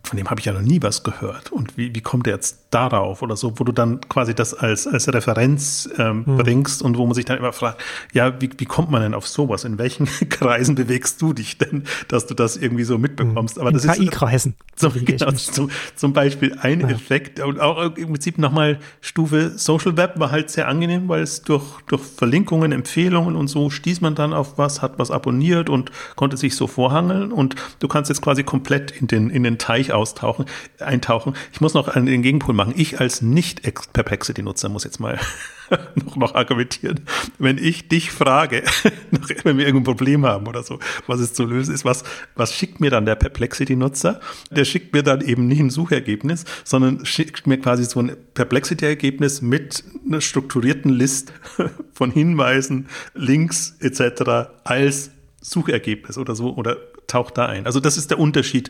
von 0.03 0.17
dem 0.17 0.29
habe 0.29 0.39
ich 0.39 0.45
ja 0.45 0.53
noch 0.53 0.61
nie 0.61 0.81
was 0.81 1.03
gehört. 1.03 1.51
Und 1.51 1.77
wie, 1.77 1.93
wie 1.93 2.01
kommt 2.01 2.27
er 2.27 2.33
jetzt 2.33 2.66
darauf 2.69 3.21
oder 3.21 3.37
so, 3.37 3.57
wo 3.59 3.63
du 3.63 3.71
dann 3.71 4.01
quasi 4.09 4.35
das 4.35 4.53
als, 4.53 4.87
als 4.87 5.11
Referenz 5.13 5.89
ähm, 5.97 6.25
hm. 6.25 6.37
bringst 6.37 6.81
und 6.81 6.97
wo 6.97 7.05
man 7.05 7.13
sich 7.13 7.25
dann 7.25 7.37
immer 7.37 7.53
fragt, 7.53 7.81
ja, 8.13 8.41
wie, 8.41 8.49
wie 8.57 8.65
kommt 8.65 8.91
man 8.91 9.01
denn 9.01 9.13
auf 9.13 9.27
sowas? 9.27 9.63
In 9.63 9.77
welchen 9.77 10.05
Kreisen 10.29 10.75
bewegst 10.75 11.21
du 11.21 11.33
dich 11.33 11.57
denn, 11.57 11.83
dass 12.09 12.27
du 12.27 12.33
das 12.33 12.57
irgendwie 12.57 12.83
so 12.83 12.97
mitbekommst? 12.97 13.59
Aber 13.59 13.69
In 13.69 13.77
das 13.77 13.97
KI-Kreisen. 13.97 14.55
Zum, 14.75 14.93
genau, 14.93 15.31
zum, 15.31 15.71
zum 15.95 16.13
Beispiel 16.13 16.55
ein 16.61 16.81
ja. 16.81 16.89
Effekt 16.89 17.39
und 17.39 17.59
auch 17.59 17.95
im 17.95 18.09
Prinzip 18.09 18.37
nochmal 18.37 18.77
Stufe 19.01 19.53
Social 19.57 19.97
Web 19.97 20.19
war 20.19 20.29
halt 20.29 20.51
sehr 20.51 20.67
angenehm, 20.67 21.09
weil 21.09 21.23
es 21.23 21.41
durch, 21.41 21.63
durch 21.87 22.03
Verlinkungen, 22.03 22.71
Empfehlungen 22.71 23.35
und 23.35 23.47
so 23.47 23.71
stieß 23.71 24.01
man 24.01 24.13
dann 24.13 24.33
auf 24.33 24.59
was, 24.59 24.83
hat 24.83 24.99
was 24.99 25.09
abonniert 25.09 25.71
und 25.71 25.91
konnte 26.15 26.37
sich 26.37 26.55
so 26.55 26.67
vorhangeln 26.67 27.31
und 27.31 27.55
du 27.79 27.87
kannst 27.87 28.09
jetzt 28.09 28.21
quasi 28.21 28.43
komplett 28.43 28.91
in 28.91 29.07
den, 29.07 29.31
in 29.31 29.41
den 29.41 29.57
Teich 29.57 29.93
austauchen, 29.93 30.45
eintauchen. 30.79 31.33
Ich 31.51 31.59
muss 31.59 31.73
noch 31.73 31.87
an 31.87 32.05
den 32.05 32.21
Gegenpol 32.21 32.53
machen. 32.57 32.73
Ich 32.75 32.99
als 32.99 33.21
Nicht-Perplexity-Nutzer 33.21 34.67
muss 34.67 34.83
jetzt 34.83 34.99
mal 34.99 35.17
noch, 35.95 36.17
noch 36.17 36.35
argumentieren. 36.35 37.01
Wenn 37.39 37.57
ich 37.57 37.87
dich 37.87 38.11
frage, 38.11 38.63
wenn 39.43 39.57
wir 39.57 39.65
irgendein 39.65 39.85
Problem 39.85 40.25
haben 40.25 40.47
oder 40.47 40.63
so, 40.63 40.79
was 41.07 41.21
es 41.21 41.33
zu 41.33 41.45
lösen 41.45 41.73
ist, 41.73 41.85
was, 41.85 42.03
was 42.35 42.53
schickt 42.53 42.81
mir 42.81 42.91
dann 42.91 43.05
der 43.05 43.15
Perplexity-Nutzer? 43.15 44.19
Der 44.51 44.65
schickt 44.65 44.93
mir 44.93 45.03
dann 45.03 45.21
eben 45.21 45.47
nicht 45.47 45.59
ein 45.59 45.69
Suchergebnis, 45.69 46.43
sondern 46.65 47.05
schickt 47.05 47.47
mir 47.47 47.59
quasi 47.59 47.85
so 47.85 48.01
ein 48.01 48.17
Perplexity-Ergebnis 48.33 49.41
mit 49.41 49.85
einer 50.05 50.19
strukturierten 50.19 50.91
List 50.91 51.31
von 51.93 52.11
Hinweisen, 52.11 52.87
Links 53.13 53.77
etc. 53.79 54.49
als 54.65 55.11
Suchergebnis 55.41 56.17
oder 56.17 56.35
so 56.35 56.53
oder 56.55 56.77
taucht 57.07 57.37
da 57.37 57.45
ein. 57.47 57.65
Also 57.65 57.79
das 57.79 57.97
ist 57.97 58.11
der 58.11 58.19
Unterschied 58.19 58.69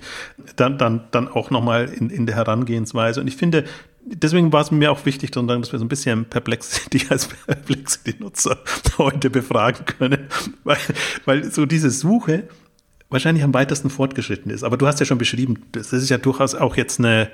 dann, 0.55 0.77
dann, 0.77 1.07
dann 1.11 1.27
auch 1.27 1.49
nochmal 1.49 1.85
in, 1.85 2.09
in 2.09 2.25
der 2.25 2.35
Herangehensweise. 2.35 3.19
Und 3.19 3.27
ich 3.27 3.35
finde, 3.35 3.65
deswegen 4.05 4.53
war 4.53 4.61
es 4.61 4.71
mir 4.71 4.91
auch 4.91 5.05
wichtig, 5.05 5.31
dass 5.31 5.45
wir 5.45 5.79
so 5.79 5.85
ein 5.85 5.89
bisschen 5.89 6.25
Perplexity 6.25 7.05
als 7.09 7.27
Perplexity-Nutzer 7.27 8.59
heute 8.97 9.29
befragen 9.29 9.85
können, 9.85 10.27
weil, 10.63 10.77
weil 11.25 11.51
so 11.51 11.65
diese 11.65 11.89
Suche 11.89 12.47
wahrscheinlich 13.09 13.43
am 13.43 13.53
weitesten 13.53 13.89
fortgeschritten 13.89 14.51
ist. 14.51 14.63
Aber 14.63 14.77
du 14.77 14.87
hast 14.87 14.99
ja 14.99 15.05
schon 15.05 15.17
beschrieben, 15.17 15.63
das 15.71 15.93
ist 15.93 16.09
ja 16.09 16.17
durchaus 16.17 16.55
auch 16.55 16.75
jetzt 16.75 16.99
eine, 16.99 17.29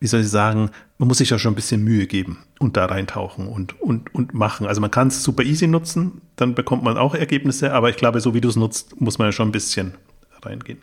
wie 0.00 0.06
soll 0.06 0.20
ich 0.20 0.28
sagen, 0.28 0.70
man 0.98 1.08
muss 1.08 1.18
sich 1.18 1.30
ja 1.30 1.38
schon 1.38 1.52
ein 1.52 1.56
bisschen 1.56 1.82
Mühe 1.82 2.06
geben 2.06 2.38
und 2.60 2.76
da 2.76 2.86
reintauchen 2.86 3.48
und, 3.48 3.80
und, 3.80 4.14
und 4.14 4.32
machen. 4.32 4.66
Also 4.66 4.80
man 4.80 4.90
kann 4.90 5.08
es 5.08 5.22
super 5.22 5.42
easy 5.42 5.66
nutzen, 5.66 6.20
dann 6.36 6.54
bekommt 6.54 6.84
man 6.84 6.96
auch 6.96 7.14
Ergebnisse, 7.14 7.72
aber 7.72 7.90
ich 7.90 7.96
glaube, 7.96 8.20
so 8.20 8.32
wie 8.32 8.40
du 8.40 8.48
es 8.48 8.56
nutzt, 8.56 9.00
muss 9.00 9.18
man 9.18 9.28
ja 9.28 9.32
schon 9.32 9.48
ein 9.48 9.52
bisschen 9.52 9.94
reingehen. 10.42 10.80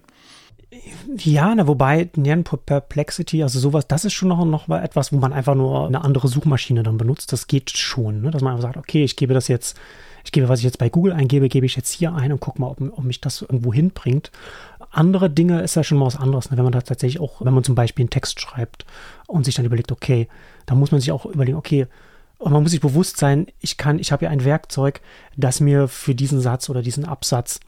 Ja, 1.17 1.53
na, 1.55 1.67
wobei 1.67 2.09
Nyan 2.15 2.43
Perplexity, 2.43 3.43
also 3.43 3.59
sowas, 3.59 3.87
das 3.87 4.05
ist 4.05 4.13
schon 4.13 4.29
noch, 4.29 4.43
noch 4.45 4.67
mal 4.67 4.83
etwas, 4.83 5.13
wo 5.13 5.17
man 5.17 5.31
einfach 5.31 5.55
nur 5.55 5.87
eine 5.87 6.03
andere 6.03 6.27
Suchmaschine 6.27 6.83
dann 6.83 6.97
benutzt. 6.97 7.31
Das 7.31 7.47
geht 7.47 7.69
schon, 7.71 8.21
ne? 8.21 8.31
dass 8.31 8.41
man 8.41 8.53
einfach 8.53 8.63
sagt, 8.63 8.77
okay, 8.77 9.03
ich 9.03 9.15
gebe 9.15 9.33
das 9.33 9.47
jetzt, 9.47 9.77
ich 10.25 10.31
gebe, 10.31 10.49
was 10.49 10.59
ich 10.59 10.65
jetzt 10.65 10.79
bei 10.79 10.89
Google 10.89 11.13
eingebe, 11.13 11.49
gebe 11.49 11.65
ich 11.65 11.75
jetzt 11.75 11.91
hier 11.91 12.13
ein 12.13 12.31
und 12.31 12.39
gucke 12.39 12.59
mal, 12.59 12.67
ob, 12.67 12.81
ob 12.81 13.03
mich 13.03 13.21
das 13.21 13.41
irgendwo 13.41 13.73
hinbringt. 13.73 14.31
Andere 14.91 15.29
Dinge 15.29 15.61
ist 15.61 15.75
ja 15.75 15.83
schon 15.83 15.97
mal 15.97 16.07
was 16.07 16.17
anderes, 16.17 16.51
ne? 16.51 16.57
wenn 16.57 16.63
man 16.63 16.73
da 16.73 16.81
tatsächlich 16.81 17.21
auch, 17.21 17.41
wenn 17.41 17.53
man 17.53 17.63
zum 17.63 17.75
Beispiel 17.75 18.03
einen 18.03 18.09
Text 18.09 18.41
schreibt 18.41 18.85
und 19.27 19.45
sich 19.45 19.55
dann 19.55 19.65
überlegt, 19.65 19.91
okay, 19.91 20.27
da 20.65 20.75
muss 20.75 20.91
man 20.91 20.99
sich 20.99 21.11
auch 21.11 21.25
überlegen, 21.25 21.57
okay, 21.57 21.87
und 22.37 22.51
man 22.51 22.63
muss 22.63 22.71
sich 22.71 22.81
bewusst 22.81 23.17
sein, 23.17 23.47
ich 23.61 23.77
kann, 23.77 23.99
ich 23.99 24.11
habe 24.11 24.25
ja 24.25 24.31
ein 24.31 24.43
Werkzeug, 24.43 24.99
das 25.37 25.61
mir 25.61 25.87
für 25.87 26.15
diesen 26.15 26.41
Satz 26.41 26.69
oder 26.69 26.81
diesen 26.81 27.05
Absatz 27.05 27.59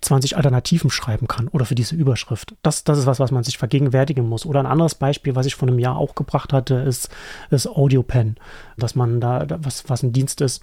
20 0.00 0.36
Alternativen 0.36 0.90
schreiben 0.90 1.28
kann 1.28 1.48
oder 1.48 1.64
für 1.64 1.74
diese 1.74 1.94
Überschrift. 1.94 2.54
Das, 2.62 2.84
das 2.84 2.98
ist 2.98 3.06
was, 3.06 3.20
was 3.20 3.30
man 3.30 3.44
sich 3.44 3.58
vergegenwärtigen 3.58 4.28
muss. 4.28 4.46
Oder 4.46 4.60
ein 4.60 4.66
anderes 4.66 4.94
Beispiel, 4.94 5.34
was 5.34 5.46
ich 5.46 5.54
vor 5.54 5.68
einem 5.68 5.78
Jahr 5.78 5.96
auch 5.96 6.14
gebracht 6.14 6.52
hatte, 6.52 6.74
ist, 6.76 7.10
ist 7.50 7.66
AudioPen, 7.66 8.36
dass 8.76 8.94
man 8.94 9.20
da, 9.20 9.46
was, 9.62 9.88
was 9.88 10.02
ein 10.02 10.12
Dienst 10.12 10.40
ist, 10.40 10.62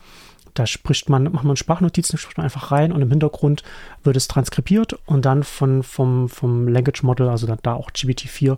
da 0.57 0.65
spricht 0.65 1.07
man, 1.09 1.31
macht 1.31 1.43
man 1.43 1.55
Sprachnotizen, 1.55 2.17
spricht 2.17 2.37
man 2.37 2.45
einfach 2.45 2.71
rein 2.71 2.91
und 2.91 3.01
im 3.01 3.09
Hintergrund 3.09 3.63
wird 4.03 4.17
es 4.17 4.27
transkribiert 4.27 4.97
und 5.05 5.25
dann 5.25 5.43
von, 5.43 5.83
vom, 5.83 6.29
vom 6.29 6.67
Language 6.67 7.03
Model, 7.03 7.29
also 7.29 7.47
da 7.61 7.73
auch 7.73 7.91
GPT-4, 7.91 8.57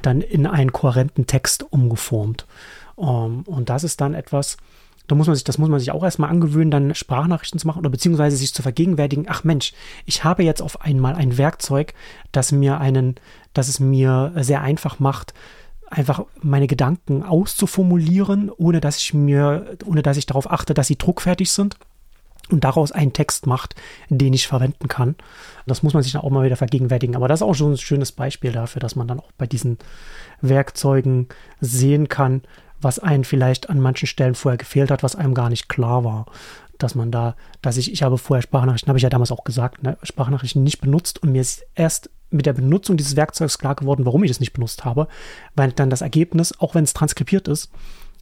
dann 0.00 0.20
in 0.20 0.46
einen 0.46 0.72
kohärenten 0.72 1.26
Text 1.26 1.64
umgeformt. 1.72 2.46
Um, 2.94 3.08
ähm, 3.08 3.42
und 3.46 3.68
das 3.68 3.82
ist 3.82 4.00
dann 4.00 4.14
etwas, 4.14 4.58
da 5.10 5.16
muss 5.16 5.26
man 5.26 5.34
sich, 5.34 5.44
das 5.44 5.58
muss 5.58 5.68
man 5.68 5.80
sich 5.80 5.90
auch 5.90 6.04
erstmal 6.04 6.30
angewöhnen, 6.30 6.70
dann 6.70 6.94
Sprachnachrichten 6.94 7.58
zu 7.58 7.66
machen 7.66 7.80
oder 7.80 7.90
beziehungsweise 7.90 8.36
sich 8.36 8.54
zu 8.54 8.62
vergegenwärtigen, 8.62 9.26
ach 9.28 9.42
Mensch, 9.42 9.72
ich 10.06 10.22
habe 10.22 10.44
jetzt 10.44 10.62
auf 10.62 10.82
einmal 10.82 11.14
ein 11.14 11.36
Werkzeug, 11.36 11.94
das 12.30 12.52
mir 12.52 12.78
einen, 12.78 13.16
das 13.52 13.68
es 13.68 13.80
mir 13.80 14.32
sehr 14.36 14.60
einfach 14.60 15.00
macht, 15.00 15.34
einfach 15.88 16.24
meine 16.40 16.68
Gedanken 16.68 17.24
auszuformulieren, 17.24 18.50
ohne 18.56 18.80
dass 18.80 18.98
ich 18.98 19.12
mir, 19.12 19.76
ohne 19.84 20.02
dass 20.02 20.16
ich 20.16 20.26
darauf 20.26 20.48
achte, 20.48 20.74
dass 20.74 20.86
sie 20.86 20.96
druckfertig 20.96 21.50
sind 21.50 21.76
und 22.50 22.62
daraus 22.62 22.92
einen 22.92 23.12
Text 23.12 23.46
macht, 23.46 23.74
den 24.08 24.32
ich 24.32 24.46
verwenden 24.46 24.86
kann. 24.86 25.16
Das 25.66 25.82
muss 25.82 25.94
man 25.94 26.04
sich 26.04 26.12
dann 26.12 26.22
auch 26.22 26.30
mal 26.30 26.44
wieder 26.44 26.56
vergegenwärtigen. 26.56 27.16
Aber 27.16 27.26
das 27.26 27.40
ist 27.40 27.46
auch 27.46 27.54
schon 27.54 27.72
ein 27.72 27.78
schönes 27.78 28.12
Beispiel 28.12 28.52
dafür, 28.52 28.78
dass 28.78 28.94
man 28.94 29.08
dann 29.08 29.18
auch 29.18 29.32
bei 29.38 29.46
diesen 29.46 29.78
Werkzeugen 30.40 31.28
sehen 31.60 32.08
kann, 32.08 32.42
was 32.80 32.98
einem 32.98 33.24
vielleicht 33.24 33.70
an 33.70 33.80
manchen 33.80 34.06
Stellen 34.06 34.34
vorher 34.34 34.58
gefehlt 34.58 34.90
hat, 34.90 35.02
was 35.02 35.16
einem 35.16 35.34
gar 35.34 35.50
nicht 35.50 35.68
klar 35.68 36.04
war. 36.04 36.26
Dass 36.78 36.94
man 36.94 37.10
da, 37.10 37.36
dass 37.60 37.76
ich, 37.76 37.92
ich 37.92 38.02
habe 38.02 38.16
vorher 38.16 38.42
Sprachnachrichten, 38.42 38.88
habe 38.88 38.98
ich 38.98 39.02
ja 39.02 39.10
damals 39.10 39.32
auch 39.32 39.44
gesagt, 39.44 39.82
ne, 39.82 39.98
Sprachnachrichten 40.02 40.62
nicht 40.62 40.80
benutzt 40.80 41.22
und 41.22 41.32
mir 41.32 41.42
ist 41.42 41.66
erst 41.74 42.10
mit 42.30 42.46
der 42.46 42.52
Benutzung 42.52 42.96
dieses 42.96 43.16
Werkzeugs 43.16 43.58
klar 43.58 43.74
geworden, 43.74 44.06
warum 44.06 44.24
ich 44.24 44.30
es 44.30 44.40
nicht 44.40 44.52
benutzt 44.52 44.84
habe, 44.84 45.08
weil 45.56 45.72
dann 45.72 45.90
das 45.90 46.00
Ergebnis, 46.00 46.58
auch 46.58 46.74
wenn 46.74 46.84
es 46.84 46.94
transkribiert 46.94 47.48
ist, 47.48 47.70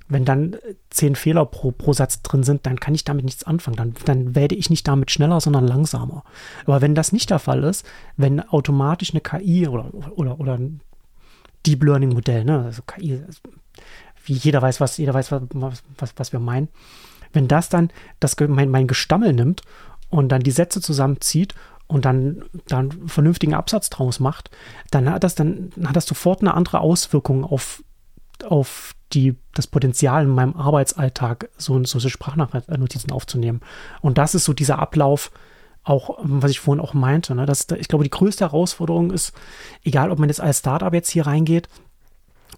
wenn 0.09 0.25
dann 0.25 0.57
zehn 0.91 1.15
Fehler 1.15 1.45
pro, 1.45 1.71
pro 1.71 1.93
Satz 1.93 2.23
drin 2.23 2.43
sind, 2.43 2.65
dann 2.65 2.81
kann 2.81 2.95
ich 2.95 3.05
damit 3.05 3.27
nichts 3.27 3.45
anfangen. 3.45 3.77
Dann, 3.77 3.95
dann 4.07 4.35
werde 4.35 4.55
ich 4.55 4.71
nicht 4.71 4.89
damit 4.89 5.11
schneller, 5.11 5.41
sondern 5.41 5.67
langsamer. 5.67 6.25
Aber 6.65 6.81
wenn 6.81 6.95
das 6.95 7.13
nicht 7.13 7.31
der 7.31 7.39
Fall 7.39 7.63
ist, 7.65 7.85
wenn 8.17 8.41
automatisch 8.41 9.11
eine 9.11 9.21
KI 9.21 9.69
oder, 9.69 9.93
oder, 10.17 10.41
oder 10.41 10.55
ein 10.55 10.81
Deep 11.67 11.85
Learning 11.85 12.15
Modell, 12.15 12.45
ne, 12.45 12.65
also 12.65 12.83
KI, 12.83 13.23
wie 14.29 14.35
jeder 14.35 14.63
weiß, 14.63 14.81
was, 14.81 14.97
jeder 14.97 15.15
weiß, 15.15 15.33
was, 15.33 15.83
was, 15.97 16.13
was 16.17 16.33
wir 16.33 16.41
meinen. 16.41 16.69
Wenn 17.33 17.49
das 17.49 17.69
dann 17.69 17.91
das, 18.21 18.37
mein, 18.41 18.71
mein 18.71 18.87
Gestammel 18.87 19.33
nimmt 19.33 19.63
und 20.11 20.31
dann 20.31 20.43
die 20.43 20.51
Sätze 20.51 20.81
zusammenzieht 20.81 21.55
und 21.87 22.05
dann, 22.05 22.45
dann 22.67 23.09
vernünftigen 23.09 23.55
Absatz 23.55 23.91
draus 23.91 24.21
macht, 24.21 24.51
dann 24.91 25.11
hat 25.11 25.25
das, 25.25 25.35
dann 25.35 25.71
hat 25.85 25.97
das 25.97 26.07
sofort 26.07 26.41
eine 26.41 26.55
andere 26.55 26.81
Auswirkung 26.81 27.45
auf, 27.45 27.83
auf 28.45 28.95
die, 29.13 29.37
das 29.55 29.67
Potenzial 29.67 30.25
in 30.25 30.31
meinem 30.31 30.55
Arbeitsalltag, 30.55 31.49
so, 31.57 31.83
so 31.85 31.99
Sprachnotizen 31.99 33.11
aufzunehmen. 33.11 33.61
Und 34.01 34.19
das 34.19 34.35
ist 34.35 34.45
so 34.45 34.53
dieser 34.53 34.79
Ablauf, 34.79 35.31
auch, 35.85 36.19
was 36.23 36.51
ich 36.51 36.61
vorhin 36.61 36.85
auch 36.85 36.93
meinte, 36.93 37.35
ne, 37.35 37.47
dass, 37.47 37.67
ich 37.79 37.89
glaube, 37.89 38.05
die 38.05 38.11
größte 38.11 38.45
Herausforderung 38.45 39.11
ist, 39.11 39.33
egal 39.85 40.11
ob 40.11 40.19
man 40.19 40.29
jetzt 40.29 40.41
als 40.41 40.59
Startup 40.59 40.93
jetzt 40.93 41.11
hier 41.11 41.27
reingeht 41.27 41.69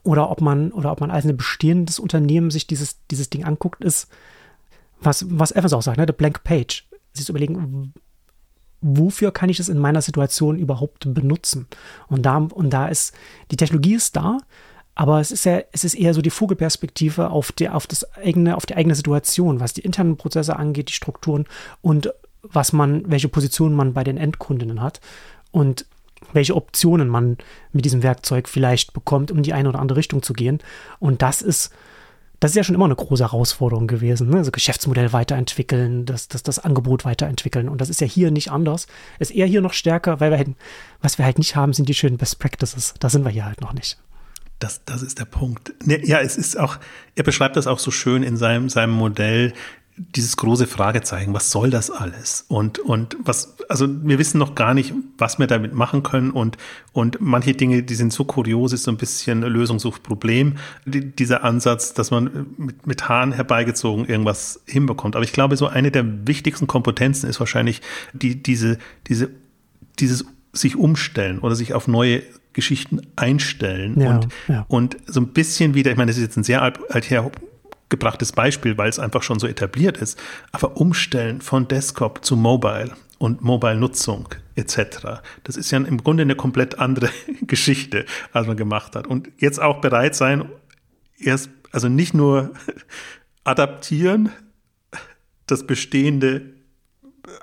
oder 0.03 0.31
ob 0.31 0.41
man, 0.41 0.73
oder 0.73 0.93
ob 0.93 1.01
man 1.01 1.11
als 1.11 1.25
ein 1.25 1.37
bestehendes 1.37 1.99
Unternehmen 1.99 2.51
sich 2.51 2.67
dieses, 2.67 2.99
dieses 3.11 3.31
Ding 3.31 3.45
anguckt, 3.45 3.85
ist, 3.85 4.09
was, 5.01 5.27
was 5.29 5.53
Evans 5.53 5.73
auch 5.73 5.83
sagt, 5.83 5.99
ne, 5.99 6.07
the 6.07 6.13
blank 6.13 6.45
page. 6.45 6.87
Sich 7.13 7.27
zu 7.27 7.33
überlegen, 7.33 7.93
wofür 8.81 9.33
kann 9.33 9.49
ich 9.49 9.57
das 9.57 9.69
in 9.69 9.79
meiner 9.79 10.03
Situation 10.03 10.59
überhaupt 10.59 11.13
benutzen? 11.13 11.67
Und 12.09 12.23
da, 12.23 12.37
und 12.37 12.71
da 12.71 12.89
ist, 12.89 13.15
die 13.51 13.57
Technologie 13.57 13.95
ist 13.95 14.17
da, 14.17 14.39
aber 14.95 15.21
es 15.21 15.31
ist 15.31 15.45
ja, 15.45 15.63
es 15.73 15.85
ist 15.85 15.95
eher 15.95 16.15
so 16.15 16.23
die 16.23 16.31
Vogelperspektive 16.31 17.31
auf 17.31 17.53
die, 17.53 17.69
auf 17.69 17.87
das 17.87 18.05
eigene, 18.17 18.57
auf 18.57 18.67
die 18.67 18.77
eigene 18.77 18.95
Situation, 18.95 19.61
was 19.61 19.73
die 19.73 19.83
internen 19.83 20.17
Prozesse 20.17 20.57
angeht, 20.57 20.89
die 20.89 20.95
Strukturen 20.95 21.47
und 21.81 22.13
was 22.43 22.73
man, 22.73 23.11
welche 23.11 23.29
Position 23.29 23.75
man 23.75 23.93
bei 23.93 24.05
den 24.05 24.17
Endkundinnen 24.17 24.81
hat 24.81 25.01
und 25.51 25.87
welche 26.33 26.55
Optionen 26.55 27.09
man 27.09 27.39
mit 27.73 27.85
diesem 27.85 28.03
Werkzeug 28.03 28.49
vielleicht 28.49 28.93
bekommt, 28.93 29.31
um 29.31 29.43
die 29.43 29.53
eine 29.53 29.69
oder 29.69 29.79
andere 29.79 29.99
Richtung 29.99 30.23
zu 30.23 30.33
gehen. 30.33 30.59
Und 30.99 31.23
das 31.23 31.43
ist, 31.43 31.73
das 32.41 32.53
ist 32.53 32.57
ja 32.57 32.65
schon 32.65 32.75
immer 32.75 32.87
eine 32.87 32.97
große 32.97 33.23
Herausforderung 33.23 33.87
gewesen. 33.87 34.31
Ne? 34.31 34.39
Also 34.39 34.51
Geschäftsmodell 34.51 35.13
weiterentwickeln, 35.13 36.07
das, 36.07 36.29
das, 36.29 36.43
das 36.43 36.59
Angebot 36.59 37.05
weiterentwickeln. 37.05 37.69
Und 37.69 37.81
das 37.81 37.91
ist 37.91 38.01
ja 38.01 38.07
hier 38.07 38.31
nicht 38.31 38.51
anders. 38.51 38.87
Ist 39.19 39.31
eher 39.31 39.47
hier 39.47 39.61
noch 39.61 39.75
stärker, 39.75 40.21
weil 40.21 40.31
wir 40.31 40.39
halt, 40.39 40.51
was 41.03 41.19
wir 41.19 41.25
halt 41.25 41.39
nicht 41.39 41.57
haben, 41.57 41.73
sind 41.73 41.89
die 41.89 41.95
schönen 41.95 42.17
Best 42.17 42.39
Practices. 42.39 42.95
Da 42.99 43.11
sind 43.11 43.25
wir 43.25 43.31
hier 43.31 43.45
halt 43.45 43.61
noch 43.61 43.73
nicht. 43.73 43.99
Das, 44.59 44.85
das 44.85 45.01
ist 45.03 45.19
der 45.19 45.25
Punkt. 45.25 45.73
Ne, 45.87 46.07
ja, 46.07 46.21
es 46.21 46.37
ist 46.37 46.59
auch, 46.59 46.79
er 47.15 47.25
beschreibt 47.25 47.57
das 47.57 47.67
auch 47.67 47.79
so 47.79 47.91
schön 47.91 48.23
in 48.23 48.37
seinem, 48.37 48.69
seinem 48.69 48.93
Modell, 48.93 49.55
dieses 50.01 50.37
große 50.39 50.67
Fragezeichen, 50.67 51.35
was 51.35 51.51
soll 51.51 51.69
das 51.69 51.91
alles? 51.91 52.47
Und, 52.49 52.79
und 52.79 53.17
was, 53.23 53.57
also 53.69 53.87
wir 53.89 54.19
wissen 54.19 54.39
noch 54.39 54.55
gar 54.55 54.73
nicht, 54.73 54.95
was 55.19 55.39
wir 55.39 55.47
damit 55.47 55.75
machen 55.75 56.03
können 56.03 56.31
und, 56.31 56.57
und 56.93 57.19
manche 57.21 57.53
Dinge, 57.53 57.83
die 57.83 57.95
sind 57.95 58.13
so 58.13 58.25
kurios, 58.25 58.73
ist 58.73 58.85
so 58.85 58.91
ein 58.91 58.97
bisschen 58.97 59.43
Lösung 59.43 59.79
sucht 59.79 60.03
Problem, 60.03 60.57
die, 60.87 61.15
dieser 61.15 61.45
Ansatz, 61.45 61.93
dass 61.93 62.11
man 62.11 62.47
mit, 62.57 62.87
mit 62.87 63.09
Haaren 63.09 63.33
herbeigezogen 63.33 64.07
irgendwas 64.07 64.61
hinbekommt. 64.67 65.17
Aber 65.17 65.25
ich 65.25 65.33
glaube, 65.33 65.57
so 65.57 65.67
eine 65.67 65.91
der 65.91 66.27
wichtigsten 66.27 66.67
Kompetenzen 66.67 67.29
ist 67.29 67.39
wahrscheinlich 67.39 67.83
die, 68.15 68.43
diese, 68.43 68.79
diese, 69.07 69.29
dieses 69.99 70.25
sich 70.53 70.77
umstellen 70.77 71.41
oder 71.41 71.55
sich 71.55 71.75
auf 71.75 71.89
neue 71.89 72.23
Geschichten 72.53 73.03
einstellen 73.17 74.01
ja, 74.01 74.15
und, 74.15 74.29
ja. 74.49 74.65
und 74.69 74.97
so 75.07 75.21
ein 75.21 75.29
bisschen 75.29 75.75
wieder, 75.75 75.91
ich 75.91 75.97
meine, 75.97 76.11
das 76.11 76.17
ist 76.17 76.23
jetzt 76.23 76.37
ein 76.37 76.43
sehr 76.43 76.63
alt, 76.63 76.79
alther 76.91 77.31
gebrachtes 77.91 78.33
Beispiel, 78.33 78.79
weil 78.79 78.89
es 78.89 78.99
einfach 78.99 79.23
schon 79.23 79.39
so 79.39 79.47
etabliert 79.47 79.99
ist, 79.99 80.19
aber 80.53 80.77
umstellen 80.79 81.41
von 81.43 81.69
Desktop 81.69 82.25
zu 82.25 82.37
Mobile 82.37 82.93
und 83.19 83.43
Mobile-Nutzung 83.43 84.29
etc. 84.55 85.21
Das 85.45 85.57
ist 85.57 85.71
ja 85.71 85.79
im 85.79 86.03
Grunde 86.03 86.23
eine 86.23 86.37
komplett 86.37 86.79
andere 86.79 87.11
Geschichte, 87.43 88.07
als 88.33 88.47
man 88.47 88.57
gemacht 88.57 88.97
hat. 88.97 89.07
Und 89.07 89.31
jetzt 89.39 89.61
auch 89.61 89.81
bereit 89.81 90.15
sein, 90.15 90.49
erst, 91.19 91.51
also 91.73 91.89
nicht 91.89 92.15
nur 92.15 92.53
adaptieren, 93.45 94.31
das 95.47 95.67
Bestehende 95.67 96.55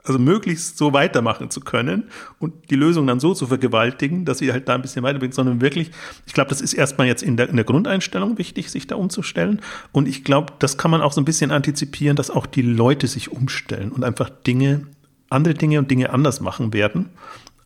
also 0.04 0.20
möglichst 0.20 0.78
so 0.78 0.94
weitermachen 0.94 1.50
zu 1.50 1.62
können 1.62 2.06
und 2.40 2.70
die 2.70 2.76
Lösung 2.76 3.08
dann 3.08 3.20
so 3.20 3.34
zu 3.34 3.48
vergewaltigen, 3.48 4.26
dass 4.26 4.40
sie 4.40 4.52
halt 4.52 4.68
da 4.68 4.76
ein 4.76 4.82
bisschen 4.82 5.04
weiterbringt, 5.04 5.34
sondern 5.34 5.62
wirklich, 5.62 5.92
ich 6.26 6.34
glaube, 6.34 6.50
das 6.50 6.62
ist 6.62 6.74
erstmal 6.74 7.08
jetzt 7.08 7.24
in 7.24 7.38
der, 7.38 7.50
in 7.50 7.56
der 7.56 7.66
Grundeinstellung 7.66 8.38
wichtig, 8.38 8.72
sich 8.72 8.88
da 8.88 8.96
umzustellen. 8.96 9.62
Und 9.92 10.08
ich 10.08 10.24
glaube, 10.24 10.54
das 10.60 10.78
kann 10.78 10.92
man 10.92 11.02
auch 11.02 11.12
so 11.12 11.22
ein 11.22 11.26
bisschen 11.26 11.52
antizipieren, 11.52 12.16
dass 12.16 12.30
auch 12.30 12.46
die 12.46 12.62
Leute 12.62 13.08
sich 13.08 13.32
umstellen 13.32 13.92
und 13.92 14.04
einfach 14.04 14.30
Dinge, 14.30 14.88
andere 15.30 15.54
Dinge 15.54 15.80
und 15.80 15.92
Dinge 15.92 16.12
anders 16.12 16.42
machen 16.42 16.74
werden 16.74 17.10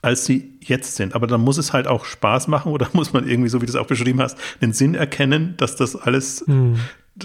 als 0.03 0.25
sie 0.25 0.57
jetzt 0.61 0.95
sind. 0.95 1.13
Aber 1.13 1.27
dann 1.27 1.41
muss 1.41 1.59
es 1.59 1.73
halt 1.73 1.85
auch 1.85 2.05
Spaß 2.05 2.47
machen 2.47 2.71
oder 2.71 2.89
muss 2.93 3.13
man 3.13 3.27
irgendwie, 3.27 3.49
so 3.49 3.61
wie 3.61 3.67
du 3.67 3.71
es 3.71 3.75
auch 3.75 3.85
beschrieben 3.85 4.19
hast, 4.19 4.35
den 4.59 4.73
Sinn 4.73 4.95
erkennen, 4.95 5.53
dass 5.57 5.75
das 5.75 5.95
alles 5.95 6.43
hm 6.47 6.79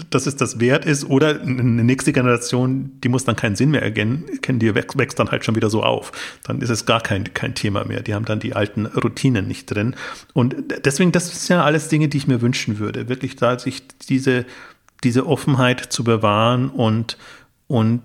dass 0.09 0.25
es 0.25 0.35
das 0.35 0.59
wert 0.59 0.85
ist 0.85 1.05
oder 1.05 1.41
eine 1.41 1.83
nächste 1.83 2.13
Generation, 2.13 2.91
die 3.03 3.09
muss 3.09 3.25
dann 3.25 3.35
keinen 3.35 3.55
Sinn 3.55 3.71
mehr 3.71 3.81
erkennen, 3.81 4.25
die 4.59 4.75
wächst, 4.75 5.19
dann 5.19 5.29
halt 5.29 5.45
schon 5.45 5.55
wieder 5.55 5.69
so 5.69 5.83
auf. 5.83 6.11
Dann 6.43 6.61
ist 6.61 6.69
es 6.69 6.85
gar 6.85 7.01
kein, 7.01 7.33
kein 7.33 7.55
Thema 7.55 7.85
mehr. 7.85 8.01
Die 8.01 8.13
haben 8.13 8.25
dann 8.25 8.39
die 8.39 8.55
alten 8.55 8.85
Routinen 8.85 9.47
nicht 9.47 9.67
drin. 9.67 9.95
Und 10.33 10.55
deswegen, 10.85 11.11
das 11.11 11.45
sind 11.45 11.57
ja 11.57 11.63
alles 11.63 11.89
Dinge, 11.89 12.07
die 12.07 12.17
ich 12.17 12.27
mir 12.27 12.41
wünschen 12.41 12.79
würde. 12.79 13.09
Wirklich 13.09 13.35
da 13.35 13.57
sich 13.57 13.87
diese, 14.09 14.45
diese 15.03 15.27
Offenheit 15.27 15.81
zu 15.91 16.03
bewahren 16.03 16.69
und, 16.69 17.17
und, 17.67 18.01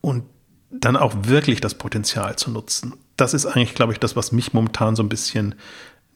und 0.00 0.24
dann 0.70 0.96
auch 0.96 1.14
wirklich 1.22 1.60
das 1.60 1.74
Potenzial 1.74 2.36
zu 2.36 2.50
nutzen. 2.50 2.94
Das 3.16 3.34
ist 3.34 3.46
eigentlich, 3.46 3.74
glaube 3.74 3.92
ich, 3.92 4.00
das, 4.00 4.16
was 4.16 4.32
mich 4.32 4.52
momentan 4.52 4.96
so 4.96 5.02
ein 5.02 5.08
bisschen 5.08 5.54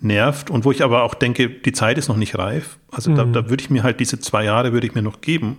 nervt 0.00 0.50
und 0.50 0.64
wo 0.64 0.70
ich 0.70 0.84
aber 0.84 1.02
auch 1.02 1.14
denke, 1.14 1.48
die 1.48 1.72
Zeit 1.72 1.98
ist 1.98 2.08
noch 2.08 2.16
nicht 2.16 2.38
reif. 2.38 2.78
Also 2.90 3.10
mhm. 3.10 3.16
da, 3.16 3.24
da 3.24 3.50
würde 3.50 3.62
ich 3.62 3.70
mir 3.70 3.82
halt 3.82 4.00
diese 4.00 4.20
zwei 4.20 4.44
Jahre 4.44 4.72
würde 4.72 4.86
ich 4.86 4.94
mir 4.94 5.02
noch 5.02 5.20
geben 5.20 5.58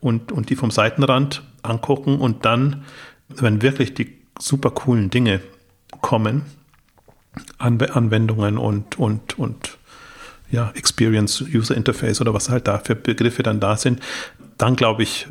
und, 0.00 0.32
und 0.32 0.50
die 0.50 0.56
vom 0.56 0.70
Seitenrand 0.70 1.42
angucken 1.62 2.18
und 2.18 2.44
dann, 2.44 2.84
wenn 3.28 3.62
wirklich 3.62 3.94
die 3.94 4.18
super 4.38 4.70
coolen 4.70 5.10
Dinge 5.10 5.40
kommen, 6.00 6.42
Anw 7.58 7.86
Anwendungen 7.92 8.58
und, 8.58 8.98
und, 8.98 9.38
und 9.38 9.78
ja, 10.50 10.70
Experience, 10.74 11.42
User 11.42 11.76
Interface 11.76 12.20
oder 12.20 12.34
was 12.34 12.48
halt 12.48 12.66
da 12.66 12.78
für 12.78 12.96
Begriffe 12.96 13.42
dann 13.42 13.60
da 13.60 13.76
sind, 13.76 14.00
dann 14.58 14.76
glaube 14.76 15.02
ich, 15.02 15.28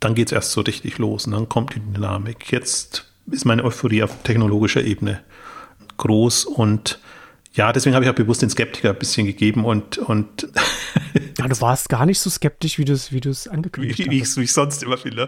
dann 0.00 0.14
geht 0.14 0.28
es 0.28 0.32
erst 0.32 0.52
so 0.52 0.60
richtig 0.60 0.98
los 0.98 1.26
und 1.26 1.32
dann 1.32 1.48
kommt 1.48 1.74
die 1.74 1.80
Dynamik. 1.80 2.52
Jetzt 2.52 3.06
ist 3.30 3.44
meine 3.44 3.64
Euphorie 3.64 4.02
auf 4.02 4.22
technologischer 4.22 4.82
Ebene 4.82 5.20
groß 5.96 6.44
und 6.44 7.00
ja, 7.58 7.72
deswegen 7.72 7.96
habe 7.96 8.04
ich 8.04 8.10
auch 8.10 8.14
bewusst 8.14 8.40
den 8.40 8.50
Skeptiker 8.50 8.90
ein 8.90 8.98
bisschen 8.98 9.26
gegeben 9.26 9.64
und. 9.64 9.98
und 9.98 10.46
ja, 11.38 11.48
du 11.48 11.60
warst 11.60 11.88
gar 11.88 12.06
nicht 12.06 12.20
so 12.20 12.30
skeptisch, 12.30 12.78
wie 12.78 12.84
du 12.84 12.92
es 12.92 13.12
wie 13.12 13.20
angekündigt 13.50 13.98
hast. 13.98 14.10
Wie, 14.10 14.16
ich, 14.16 14.36
wie 14.36 14.42
ich 14.42 14.52
sonst 14.52 14.84
immer 14.84 14.96
finde. 14.96 15.26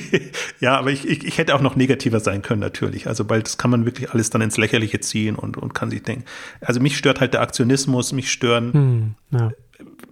ja, 0.60 0.78
aber 0.78 0.92
ich, 0.92 1.06
ich, 1.06 1.24
ich, 1.24 1.36
hätte 1.36 1.54
auch 1.54 1.60
noch 1.60 1.76
negativer 1.76 2.20
sein 2.20 2.40
können, 2.40 2.60
natürlich. 2.60 3.06
Also, 3.06 3.28
weil 3.28 3.42
das 3.42 3.58
kann 3.58 3.70
man 3.70 3.84
wirklich 3.84 4.10
alles 4.12 4.30
dann 4.30 4.40
ins 4.40 4.56
Lächerliche 4.56 5.00
ziehen 5.00 5.36
und, 5.36 5.58
und 5.58 5.74
kann 5.74 5.90
sich 5.90 6.02
denken. 6.02 6.24
Also, 6.62 6.80
mich 6.80 6.96
stört 6.96 7.20
halt 7.20 7.34
der 7.34 7.42
Aktionismus, 7.42 8.12
mich 8.12 8.32
stören 8.32 8.72
hm, 8.72 9.14
ja. 9.38 9.50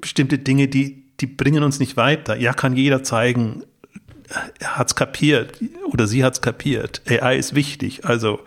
bestimmte 0.03 0.37
Dinge, 0.37 0.69
die, 0.69 1.05
die 1.21 1.27
bringen 1.27 1.63
uns 1.65 1.79
nicht 1.79 1.97
weiter. 1.97 2.37
Ja, 2.37 2.53
kann 2.53 2.77
jeder 2.77 3.03
zeigen, 3.03 3.63
er 4.59 4.77
hat 4.77 4.89
es 4.89 4.95
kapiert 4.95 5.59
oder 5.87 6.07
sie 6.07 6.23
hat 6.23 6.35
es 6.35 6.43
kapiert. 6.43 7.01
AI 7.09 7.39
ist 7.39 7.55
wichtig. 7.55 8.05
Also, 8.05 8.41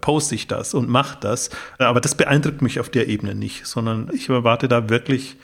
poste 0.00 0.34
ich 0.34 0.46
das 0.46 0.74
und 0.74 0.88
mache 0.88 1.18
das. 1.20 1.50
Aber 1.78 2.00
das 2.00 2.14
beeindruckt 2.14 2.62
mich 2.62 2.80
auf 2.80 2.90
der 2.90 3.08
Ebene 3.08 3.34
nicht, 3.34 3.66
sondern 3.66 4.10
ich 4.12 4.28
erwarte 4.28 4.68
da 4.68 4.88
wirklich 4.88 5.36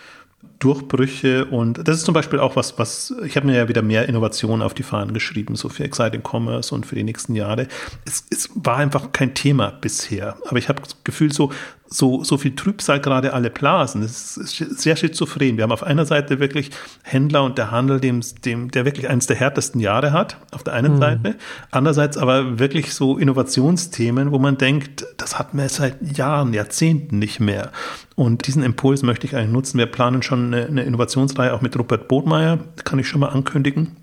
Durchbrüche 0.59 1.45
und 1.47 1.87
das 1.87 1.99
ist 1.99 2.05
zum 2.05 2.15
Beispiel 2.15 2.39
auch 2.39 2.57
was, 2.57 2.79
was 2.79 3.15
ich 3.25 3.37
habe 3.37 3.47
mir 3.47 3.57
ja 3.57 3.69
wieder 3.69 3.83
mehr 3.83 4.09
Innovationen 4.09 4.63
auf 4.63 4.73
die 4.73 4.83
Fahnen 4.83 5.13
geschrieben, 5.13 5.57
so 5.57 5.69
für 5.69 5.85
Exciting 5.85 6.23
Commerce 6.23 6.75
und 6.75 6.87
für 6.87 6.95
die 6.95 7.03
nächsten 7.03 7.35
Jahre. 7.35 7.67
Es, 8.07 8.25
es 8.31 8.51
war 8.55 8.77
einfach 8.77 9.13
kein 9.13 9.35
Thema 9.35 9.71
bisher, 9.71 10.37
aber 10.47 10.59
ich 10.59 10.69
habe 10.69 10.81
das 10.83 10.97
Gefühl, 11.05 11.33
so 11.33 11.51
so, 11.95 12.25
so 12.25 12.39
viel 12.39 12.57
Trübsal 12.57 13.01
gerade 13.01 13.33
alle 13.33 13.51
blasen. 13.51 14.03
Das 14.03 14.37
ist 14.37 14.57
sehr 14.57 14.97
schizophren. 14.97 15.57
Wir 15.57 15.63
haben 15.63 15.71
auf 15.71 15.85
einer 15.85 16.05
Seite 16.05 16.41
wirklich 16.41 16.71
Händler 17.05 17.45
und 17.45 17.57
der 17.57 17.71
Handel, 17.71 18.01
dem, 18.01 18.21
dem, 18.45 18.71
der 18.71 18.85
wirklich 18.85 19.09
eines 19.09 19.29
der 19.29 19.37
härtesten 19.37 19.81
Jahre 19.81 20.11
hat, 20.11 20.37
auf 20.51 20.65
der 20.65 20.73
einen 20.73 20.97
mhm. 20.97 20.99
Seite. 20.99 21.37
Andererseits 21.71 22.19
aber 22.19 22.59
wirklich 22.59 22.95
so 22.95 23.17
Innovationsthemen, 23.17 24.33
wo 24.33 24.39
man 24.41 24.59
denkt, 24.59 25.07
das 25.19 25.39
hatten 25.39 25.57
wir 25.57 25.69
seit 25.69 26.17
Jahren, 26.17 26.53
Jahrzehnten 26.53 27.21
nicht 27.21 27.39
mehr. 27.39 27.71
Und 28.17 28.49
diesen 28.49 28.65
Impuls 28.65 29.05
möchte 29.05 29.27
ich 29.29 29.37
eigentlich 29.37 29.53
nutzen. 29.53 29.79
Wir 29.79 29.87
planen 29.87 30.23
schon 30.23 30.53
eine, 30.53 30.67
eine 30.67 30.83
Innovationsreihe 30.83 31.53
auch 31.53 31.61
mit 31.61 31.79
Rupert 31.79 32.09
Bodmeier, 32.09 32.59
kann 32.83 32.99
ich 32.99 33.09
schon 33.09 33.21
mal 33.21 33.29
ankündigen. 33.29 33.97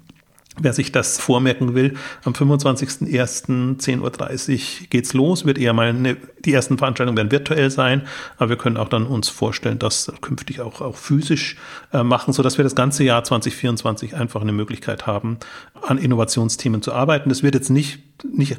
Wer 0.60 0.74
sich 0.74 0.92
das 0.92 1.18
vormerken 1.18 1.76
will, 1.76 1.94
am 2.26 2.34
25.01.10.30 2.34 4.02
Uhr 4.02 4.88
geht's 4.90 5.14
los, 5.14 5.46
wird 5.46 5.58
eher 5.58 5.72
mal 5.72 5.88
eine, 5.88 6.18
die 6.44 6.52
ersten 6.52 6.78
Veranstaltungen 6.78 7.16
werden 7.16 7.32
virtuell 7.32 7.72
sein, 7.72 8.02
aber 8.38 8.50
wir 8.50 8.58
können 8.58 8.76
auch 8.76 8.90
dann 8.90 9.06
uns 9.06 9.30
vorstellen, 9.30 9.80
das 9.80 10.12
künftig 10.20 10.60
auch, 10.60 10.82
auch 10.82 10.98
physisch 10.98 11.56
äh, 11.94 12.04
machen, 12.04 12.34
sodass 12.34 12.58
wir 12.58 12.64
das 12.64 12.76
ganze 12.76 13.06
Jahr 13.06 13.24
2024 13.24 14.14
einfach 14.16 14.42
eine 14.42 14.52
Möglichkeit 14.52 15.08
haben, 15.08 15.38
an 15.82 15.98
Innovationsthemen 15.98 16.82
zu 16.82 16.92
arbeiten. 16.92 17.30
Das 17.30 17.44
wird 17.44 17.56
jetzt 17.56 17.70
nicht, 17.70 18.00
nicht 18.26 18.58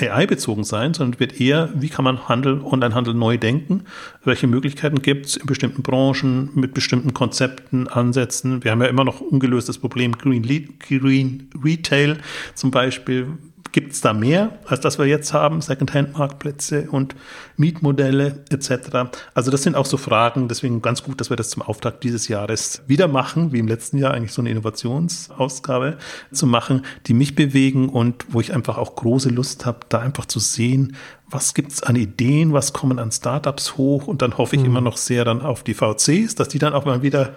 AI-bezogen 0.00 0.64
sein, 0.64 0.94
sondern 0.94 1.20
wird 1.20 1.40
eher, 1.40 1.70
wie 1.74 1.88
kann 1.88 2.04
man 2.04 2.28
Handel, 2.28 2.60
Online-Handel 2.62 3.14
neu 3.14 3.38
denken? 3.38 3.84
Welche 4.24 4.46
Möglichkeiten 4.46 5.02
gibt 5.02 5.26
es 5.26 5.36
in 5.36 5.46
bestimmten 5.46 5.82
Branchen 5.82 6.50
mit 6.54 6.74
bestimmten 6.74 7.14
Konzepten, 7.14 7.88
Ansätzen? 7.88 8.62
Wir 8.64 8.70
haben 8.72 8.82
ja 8.82 8.88
immer 8.88 9.04
noch 9.04 9.20
ungelöstes 9.20 9.78
Problem 9.78 10.12
Green, 10.12 10.42
Green 10.78 11.50
Retail 11.62 12.18
zum 12.54 12.70
Beispiel. 12.70 13.38
Gibt 13.76 13.92
es 13.92 14.00
da 14.00 14.14
mehr, 14.14 14.58
als 14.64 14.80
das 14.80 14.98
wir 14.98 15.04
jetzt 15.04 15.34
haben? 15.34 15.60
Secondhand-Marktplätze 15.60 16.88
und 16.90 17.14
Mietmodelle 17.58 18.42
etc. 18.48 19.10
Also 19.34 19.50
das 19.50 19.64
sind 19.64 19.76
auch 19.76 19.84
so 19.84 19.98
Fragen, 19.98 20.48
deswegen 20.48 20.80
ganz 20.80 21.02
gut, 21.02 21.20
dass 21.20 21.28
wir 21.28 21.36
das 21.36 21.50
zum 21.50 21.60
Auftakt 21.60 22.02
dieses 22.02 22.26
Jahres 22.28 22.80
wieder 22.86 23.06
machen, 23.06 23.52
wie 23.52 23.58
im 23.58 23.68
letzten 23.68 23.98
Jahr 23.98 24.14
eigentlich 24.14 24.32
so 24.32 24.40
eine 24.40 24.48
Innovationsausgabe 24.48 25.98
zu 26.32 26.46
machen, 26.46 26.86
die 27.04 27.12
mich 27.12 27.34
bewegen 27.34 27.90
und 27.90 28.24
wo 28.30 28.40
ich 28.40 28.54
einfach 28.54 28.78
auch 28.78 28.96
große 28.96 29.28
Lust 29.28 29.66
habe, 29.66 29.80
da 29.90 29.98
einfach 29.98 30.24
zu 30.24 30.40
sehen, 30.40 30.96
was 31.28 31.52
gibt 31.52 31.72
es 31.72 31.82
an 31.82 31.96
Ideen, 31.96 32.54
was 32.54 32.72
kommen 32.72 32.98
an 32.98 33.12
Startups 33.12 33.76
hoch 33.76 34.06
und 34.06 34.22
dann 34.22 34.38
hoffe 34.38 34.56
ich 34.56 34.62
mhm. 34.62 34.68
immer 34.68 34.80
noch 34.80 34.96
sehr 34.96 35.26
dann 35.26 35.42
auf 35.42 35.64
die 35.64 35.74
VCs, 35.74 36.34
dass 36.34 36.48
die 36.48 36.58
dann 36.58 36.72
auch 36.72 36.86
mal 36.86 37.02
wieder 37.02 37.34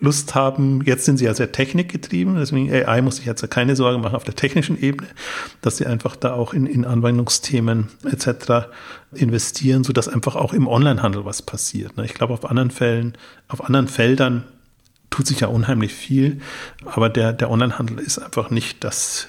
Lust 0.00 0.34
haben, 0.34 0.82
jetzt 0.84 1.04
sind 1.04 1.18
sie 1.18 1.26
ja 1.26 1.34
sehr 1.34 1.52
technikgetrieben, 1.52 2.36
deswegen 2.36 2.72
AI 2.72 3.02
muss 3.02 3.16
sich 3.16 3.26
jetzt 3.26 3.48
keine 3.50 3.76
Sorge 3.76 3.98
machen 3.98 4.16
auf 4.16 4.24
der 4.24 4.34
technischen 4.34 4.80
Ebene, 4.80 5.08
dass 5.60 5.76
sie 5.76 5.86
einfach 5.86 6.16
da 6.16 6.32
auch 6.32 6.54
in, 6.54 6.64
in 6.66 6.86
Anwendungsthemen 6.86 7.88
etc. 8.10 8.68
investieren, 9.12 9.84
sodass 9.84 10.08
einfach 10.08 10.36
auch 10.36 10.54
im 10.54 10.66
Onlinehandel 10.66 11.26
was 11.26 11.42
passiert. 11.42 11.98
Ne? 11.98 12.06
Ich 12.06 12.14
glaube, 12.14 12.32
auf 12.32 12.48
anderen 12.48 12.70
Fällen, 12.70 13.14
auf 13.48 13.62
anderen 13.62 13.88
Feldern 13.88 14.44
tut 15.10 15.26
sich 15.26 15.40
ja 15.40 15.48
unheimlich 15.48 15.92
viel, 15.92 16.40
aber 16.86 17.10
der, 17.10 17.34
der 17.34 17.50
Onlinehandel 17.50 17.98
ist 17.98 18.18
einfach 18.18 18.48
nicht 18.48 18.82
das, 18.84 19.26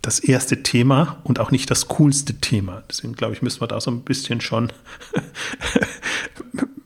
das 0.00 0.20
erste 0.20 0.62
Thema 0.62 1.18
und 1.24 1.38
auch 1.38 1.50
nicht 1.50 1.70
das 1.70 1.88
coolste 1.88 2.34
Thema. 2.34 2.82
Deswegen 2.88 3.12
glaube 3.12 3.34
ich, 3.34 3.42
müssen 3.42 3.60
wir 3.60 3.68
da 3.68 3.78
so 3.78 3.90
ein 3.90 4.02
bisschen 4.02 4.40
schon 4.40 4.72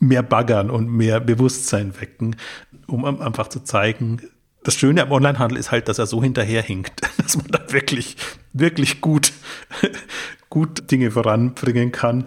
mehr 0.00 0.22
baggern 0.22 0.70
und 0.70 0.88
mehr 0.88 1.20
Bewusstsein 1.20 2.00
wecken, 2.00 2.36
um 2.86 3.04
einfach 3.04 3.48
zu 3.48 3.60
zeigen, 3.60 4.22
das 4.62 4.74
Schöne 4.74 5.02
am 5.02 5.12
Onlinehandel 5.12 5.58
ist 5.58 5.70
halt, 5.70 5.88
dass 5.88 5.98
er 5.98 6.06
so 6.06 6.22
hinterherhinkt, 6.22 7.00
dass 7.18 7.36
man 7.36 7.46
da 7.48 7.72
wirklich, 7.72 8.16
wirklich 8.52 9.00
gut, 9.00 9.32
gut 10.50 10.90
Dinge 10.90 11.10
voranbringen 11.10 11.92
kann. 11.92 12.26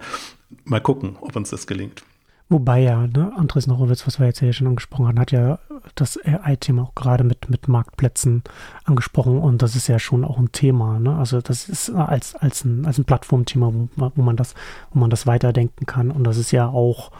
Mal 0.64 0.80
gucken, 0.80 1.16
ob 1.20 1.36
uns 1.36 1.50
das 1.50 1.66
gelingt. 1.66 2.02
Wobei 2.50 2.80
ja, 2.80 3.06
ne, 3.06 3.32
Andres 3.36 3.66
Norowitz, 3.66 4.06
was 4.06 4.20
wir 4.20 4.26
jetzt 4.26 4.40
ja 4.40 4.52
schon 4.52 4.66
angesprochen 4.66 5.08
haben, 5.08 5.18
hat 5.18 5.32
ja 5.32 5.58
das 5.94 6.18
AI-Thema 6.22 6.82
auch 6.82 6.94
gerade 6.94 7.24
mit, 7.24 7.48
mit 7.48 7.68
Marktplätzen 7.68 8.42
angesprochen 8.84 9.38
und 9.38 9.62
das 9.62 9.76
ist 9.76 9.88
ja 9.88 9.98
schon 9.98 10.24
auch 10.24 10.38
ein 10.38 10.52
Thema. 10.52 11.00
Ne? 11.00 11.16
Also 11.16 11.40
das 11.40 11.68
ist 11.68 11.90
als, 11.90 12.34
als 12.34 12.64
ein, 12.64 12.84
als 12.84 12.98
ein 12.98 13.06
Plattformthema, 13.06 13.72
wo, 13.72 14.12
wo, 14.14 14.22
man 14.22 14.36
das, 14.36 14.54
wo 14.92 15.00
man 15.00 15.10
das 15.10 15.26
weiterdenken 15.26 15.86
kann 15.86 16.10
und 16.10 16.24
das 16.24 16.36
ist 16.36 16.50
ja 16.50 16.68
auch 16.68 17.12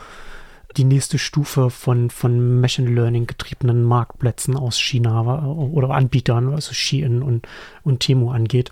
die 0.76 0.84
nächste 0.84 1.18
Stufe 1.18 1.70
von, 1.70 2.10
von 2.10 2.60
Machine 2.60 2.90
Learning 2.90 3.26
getriebenen 3.26 3.84
Marktplätzen 3.84 4.56
aus 4.56 4.78
China 4.78 5.44
oder 5.46 5.90
Anbietern, 5.90 6.52
also 6.52 6.72
Shein 6.72 7.22
und, 7.22 7.46
und 7.82 8.00
Temu 8.00 8.30
angeht. 8.30 8.70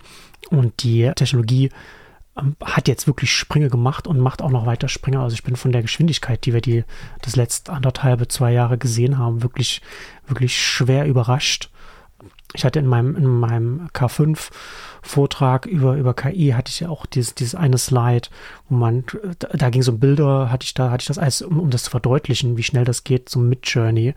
Und 0.49 0.83
die 0.83 1.11
Technologie 1.15 1.69
ähm, 2.37 2.55
hat 2.63 2.87
jetzt 2.87 3.07
wirklich 3.07 3.31
Sprünge 3.31 3.69
gemacht 3.69 4.07
und 4.07 4.19
macht 4.19 4.41
auch 4.41 4.51
noch 4.51 4.65
weiter 4.65 4.89
Sprünge. 4.89 5.19
Also 5.19 5.33
ich 5.35 5.43
bin 5.43 5.55
von 5.55 5.71
der 5.71 5.81
Geschwindigkeit, 5.81 6.45
die 6.45 6.53
wir 6.53 6.61
die 6.61 6.83
das 7.21 7.35
letzte 7.35 7.71
anderthalbe, 7.71 8.27
zwei 8.27 8.51
Jahre 8.51 8.77
gesehen 8.77 9.17
haben, 9.17 9.43
wirklich, 9.43 9.81
wirklich 10.27 10.59
schwer 10.61 11.05
überrascht. 11.05 11.69
Ich 12.53 12.65
hatte 12.65 12.79
in 12.79 12.87
meinem, 12.87 13.15
in 13.15 13.25
meinem 13.25 13.87
K5 13.93 14.49
Vortrag 15.01 15.65
über, 15.65 15.95
über 15.95 16.13
KI 16.13 16.51
hatte 16.51 16.69
ich 16.69 16.79
ja 16.79 16.89
auch 16.89 17.05
dieses, 17.05 17.35
dieses 17.35 17.55
eine 17.55 17.77
Slide, 17.77 18.29
wo 18.69 18.75
man, 18.75 19.03
da, 19.39 19.49
da 19.49 19.69
ging 19.69 19.81
so 19.81 19.91
um 19.91 19.99
Bilder, 19.99 20.51
hatte 20.51 20.63
ich 20.63 20.73
da, 20.73 20.91
hatte 20.91 21.01
ich 21.01 21.07
das 21.07 21.17
alles, 21.17 21.41
um, 21.41 21.59
um 21.59 21.69
das 21.69 21.83
zu 21.83 21.89
verdeutlichen, 21.89 22.55
wie 22.55 22.63
schnell 22.63 22.85
das 22.85 23.03
geht, 23.03 23.27
so 23.27 23.39
Mid-Journey, 23.39 24.15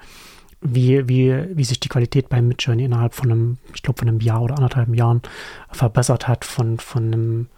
wie, 0.60 1.08
wie, 1.08 1.56
wie 1.56 1.64
sich 1.64 1.80
die 1.80 1.88
Qualität 1.88 2.28
beim 2.28 2.48
Mid-Journey 2.48 2.84
innerhalb 2.84 3.14
von 3.14 3.32
einem, 3.32 3.58
ich 3.74 3.82
glaube, 3.82 3.98
von 3.98 4.08
einem 4.08 4.20
Jahr 4.20 4.42
oder 4.42 4.56
anderthalb 4.56 4.94
Jahren 4.94 5.22
verbessert 5.70 6.28
hat, 6.28 6.44
von, 6.44 6.78
von 6.78 7.04
einem 7.06 7.48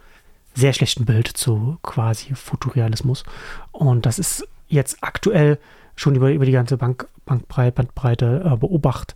sehr 0.55 0.72
schlechten 0.72 1.05
Bild 1.05 1.29
zu 1.29 1.79
quasi 1.83 2.35
Fotorealismus. 2.35 3.24
Und 3.72 4.07
das 4.07 4.18
ist 4.18 4.47
jetzt 4.68 4.99
aktuell 5.03 5.59
schon 5.97 6.14
über, 6.14 6.33
über 6.33 6.47
die 6.47 6.53
ganze 6.53 6.76
Bank, 6.76 7.09
Bankbreite 7.26 8.43
äh, 8.45 8.57
beobacht, 8.57 9.14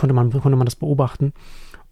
konnte 0.00 0.14
man, 0.14 0.30
konnte 0.30 0.56
man 0.56 0.64
das 0.64 0.76
beobachten. 0.76 1.34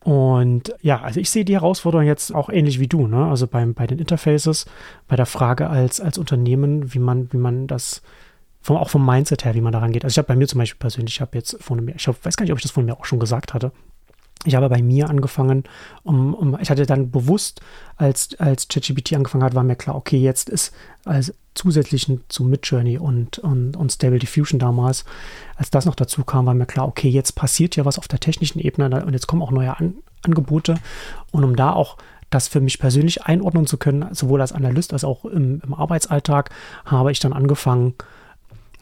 Und 0.01 0.75
ja, 0.81 1.03
also 1.03 1.21
ich 1.21 1.29
sehe 1.29 1.45
die 1.45 1.55
Herausforderung 1.55 2.07
jetzt 2.07 2.35
auch 2.35 2.49
ähnlich 2.49 2.81
wie 2.81 2.87
du, 2.87 3.07
ne? 3.07 3.27
Also 3.27 3.47
beim, 3.47 3.75
bei 3.75 3.87
den 3.87 3.99
Interfaces, 3.99 4.65
bei 5.07 5.17
der 5.17 5.27
Frage 5.27 5.69
als, 5.69 6.01
als 6.01 6.17
Unternehmen, 6.17 6.95
wie 6.95 7.01
man, 7.01 7.31
wie 7.33 7.37
man 7.37 7.67
das 7.67 8.01
vom, 8.63 8.77
auch 8.77 8.89
vom 8.89 9.05
Mindset 9.05 9.45
her, 9.45 9.55
wie 9.55 9.61
man 9.61 9.73
daran 9.73 9.93
geht. 9.93 10.05
Also 10.05 10.15
ich 10.15 10.19
habe 10.19 10.29
bei 10.29 10.37
mir 10.37 10.49
zum 10.49 10.59
Beispiel 10.59 10.79
persönlich, 10.79 11.17
ich 11.17 11.21
habe 11.21 11.37
jetzt 11.37 11.63
von 11.63 11.85
mir, 11.85 11.95
ich 11.97 12.09
hab, 12.09 12.25
weiß 12.25 12.37
gar 12.37 12.45
nicht, 12.45 12.53
ob 12.53 12.59
ich 12.59 12.63
das 12.63 12.73
von 12.73 12.87
mir 12.87 12.99
auch 12.99 13.05
schon 13.05 13.21
gesagt 13.21 13.53
hatte, 13.53 13.73
ich 14.45 14.55
habe 14.55 14.69
bei 14.69 14.83
mir 14.83 15.11
angefangen, 15.11 15.65
um, 16.05 16.33
um, 16.33 16.59
ich 16.61 16.71
hatte 16.71 16.87
dann 16.87 17.11
bewusst, 17.11 17.61
als, 17.97 18.39
als 18.39 18.69
ChatGPT 18.69 19.15
angefangen 19.15 19.45
hat, 19.45 19.55
war 19.55 19.65
mir 19.65 19.77
klar, 19.77 19.97
okay, 19.97 20.19
jetzt 20.19 20.49
ist 20.49 20.73
als 21.05 21.35
zusätzlichen 21.59 22.23
zu 22.29 22.45
Midjourney 22.45 22.99
und, 22.99 23.39
und, 23.39 23.77
und 23.77 23.93
Stable 23.93 24.19
Diffusion 24.19 24.59
damals, 24.59 25.05
als 25.57 25.71
das 25.71 25.85
noch 25.85 25.95
dazu 25.95 26.25
kam, 26.25 26.47
war 26.47 26.55
mir 26.55 26.67
klar, 26.67 26.87
okay, 26.87 27.09
jetzt 27.09 27.33
passiert 27.35 27.77
ja 27.77 27.85
was 27.85 27.99
auf 27.99 28.09
der 28.09 28.21
technischen 28.21 28.61
Ebene 28.61 29.05
und 29.05 29.13
jetzt 29.13 29.27
kommen 29.27 29.43
auch 29.43 29.51
neue 29.51 29.77
An 29.77 29.95
Angebote. 30.23 30.75
Und 31.31 31.45
um 31.45 31.55
da 31.55 31.73
auch 31.73 31.97
das 32.31 32.49
für 32.49 32.61
mich 32.61 32.79
persönlich 32.79 33.25
einordnen 33.25 33.67
zu 33.67 33.77
können, 33.77 34.13
sowohl 34.13 34.41
als 34.41 34.53
Analyst 34.53 34.93
als 34.93 35.05
auch 35.05 35.25
im, 35.25 35.61
im 35.65 35.75
Arbeitsalltag, 35.75 36.51
habe 36.85 37.13
ich 37.13 37.21
dann 37.21 37.33
angefangen, 37.33 37.95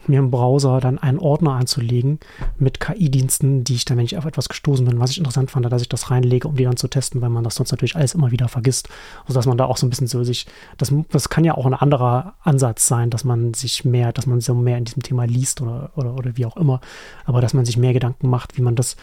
mir 0.07 0.19
im 0.19 0.31
Browser 0.31 0.79
dann 0.79 0.97
einen 0.97 1.19
Ordner 1.19 1.53
anzulegen 1.53 2.19
mit 2.57 2.79
KI-Diensten, 2.79 3.63
die 3.63 3.75
ich 3.75 3.85
dann, 3.85 3.97
wenn 3.97 4.05
ich 4.05 4.17
auf 4.17 4.25
etwas 4.25 4.49
gestoßen 4.49 4.85
bin, 4.85 4.99
was 4.99 5.11
ich 5.11 5.17
interessant 5.17 5.51
fand, 5.51 5.65
dass 5.71 5.81
ich 5.81 5.89
das 5.89 6.09
reinlege, 6.11 6.47
um 6.47 6.55
die 6.55 6.63
dann 6.63 6.77
zu 6.77 6.87
testen, 6.87 7.21
weil 7.21 7.29
man 7.29 7.43
das 7.43 7.55
sonst 7.55 7.71
natürlich 7.71 7.95
alles 7.95 8.15
immer 8.15 8.31
wieder 8.31 8.47
vergisst. 8.47 8.89
Also 9.25 9.33
dass 9.33 9.45
man 9.45 9.57
da 9.57 9.65
auch 9.65 9.77
so 9.77 9.85
ein 9.85 9.89
bisschen 9.89 10.07
so 10.07 10.23
sich, 10.23 10.45
das, 10.77 10.93
das 11.09 11.29
kann 11.29 11.43
ja 11.43 11.55
auch 11.55 11.65
ein 11.65 11.73
anderer 11.73 12.35
Ansatz 12.41 12.87
sein, 12.87 13.09
dass 13.09 13.23
man 13.23 13.53
sich 13.53 13.85
mehr, 13.85 14.13
dass 14.13 14.25
man 14.25 14.41
so 14.41 14.53
mehr 14.53 14.77
in 14.77 14.85
diesem 14.85 15.03
Thema 15.03 15.25
liest 15.25 15.61
oder, 15.61 15.91
oder, 15.95 16.13
oder 16.15 16.37
wie 16.37 16.45
auch 16.45 16.57
immer, 16.57 16.81
aber 17.25 17.41
dass 17.41 17.53
man 17.53 17.65
sich 17.65 17.77
mehr 17.77 17.93
Gedanken 17.93 18.29
macht, 18.29 18.57
wie 18.57 18.61
man 18.61 18.75
das, 18.75 18.95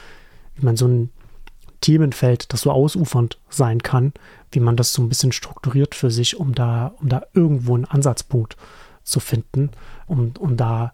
wie 0.57 0.65
man 0.65 0.77
so 0.77 0.87
ein 0.87 1.11
Themenfeld, 1.81 2.53
das 2.53 2.63
so 2.63 2.71
ausufernd 2.71 3.39
sein 3.51 3.83
kann, 3.83 4.15
wie 4.53 4.61
man 4.61 4.77
das 4.77 4.95
so 4.95 5.03
ein 5.03 5.09
bisschen 5.11 5.33
strukturiert 5.33 5.95
für 5.95 6.11
sich, 6.11 6.39
um 6.39 6.55
da, 6.55 6.95
um 7.01 7.11
da 7.11 7.25
irgendwo 7.35 7.75
einen 7.75 7.85
Ansatzpunkt 7.85 8.55
zu 8.55 8.59
finden 9.21 9.71
um, 10.07 10.33
um 10.39 10.57
da 10.57 10.93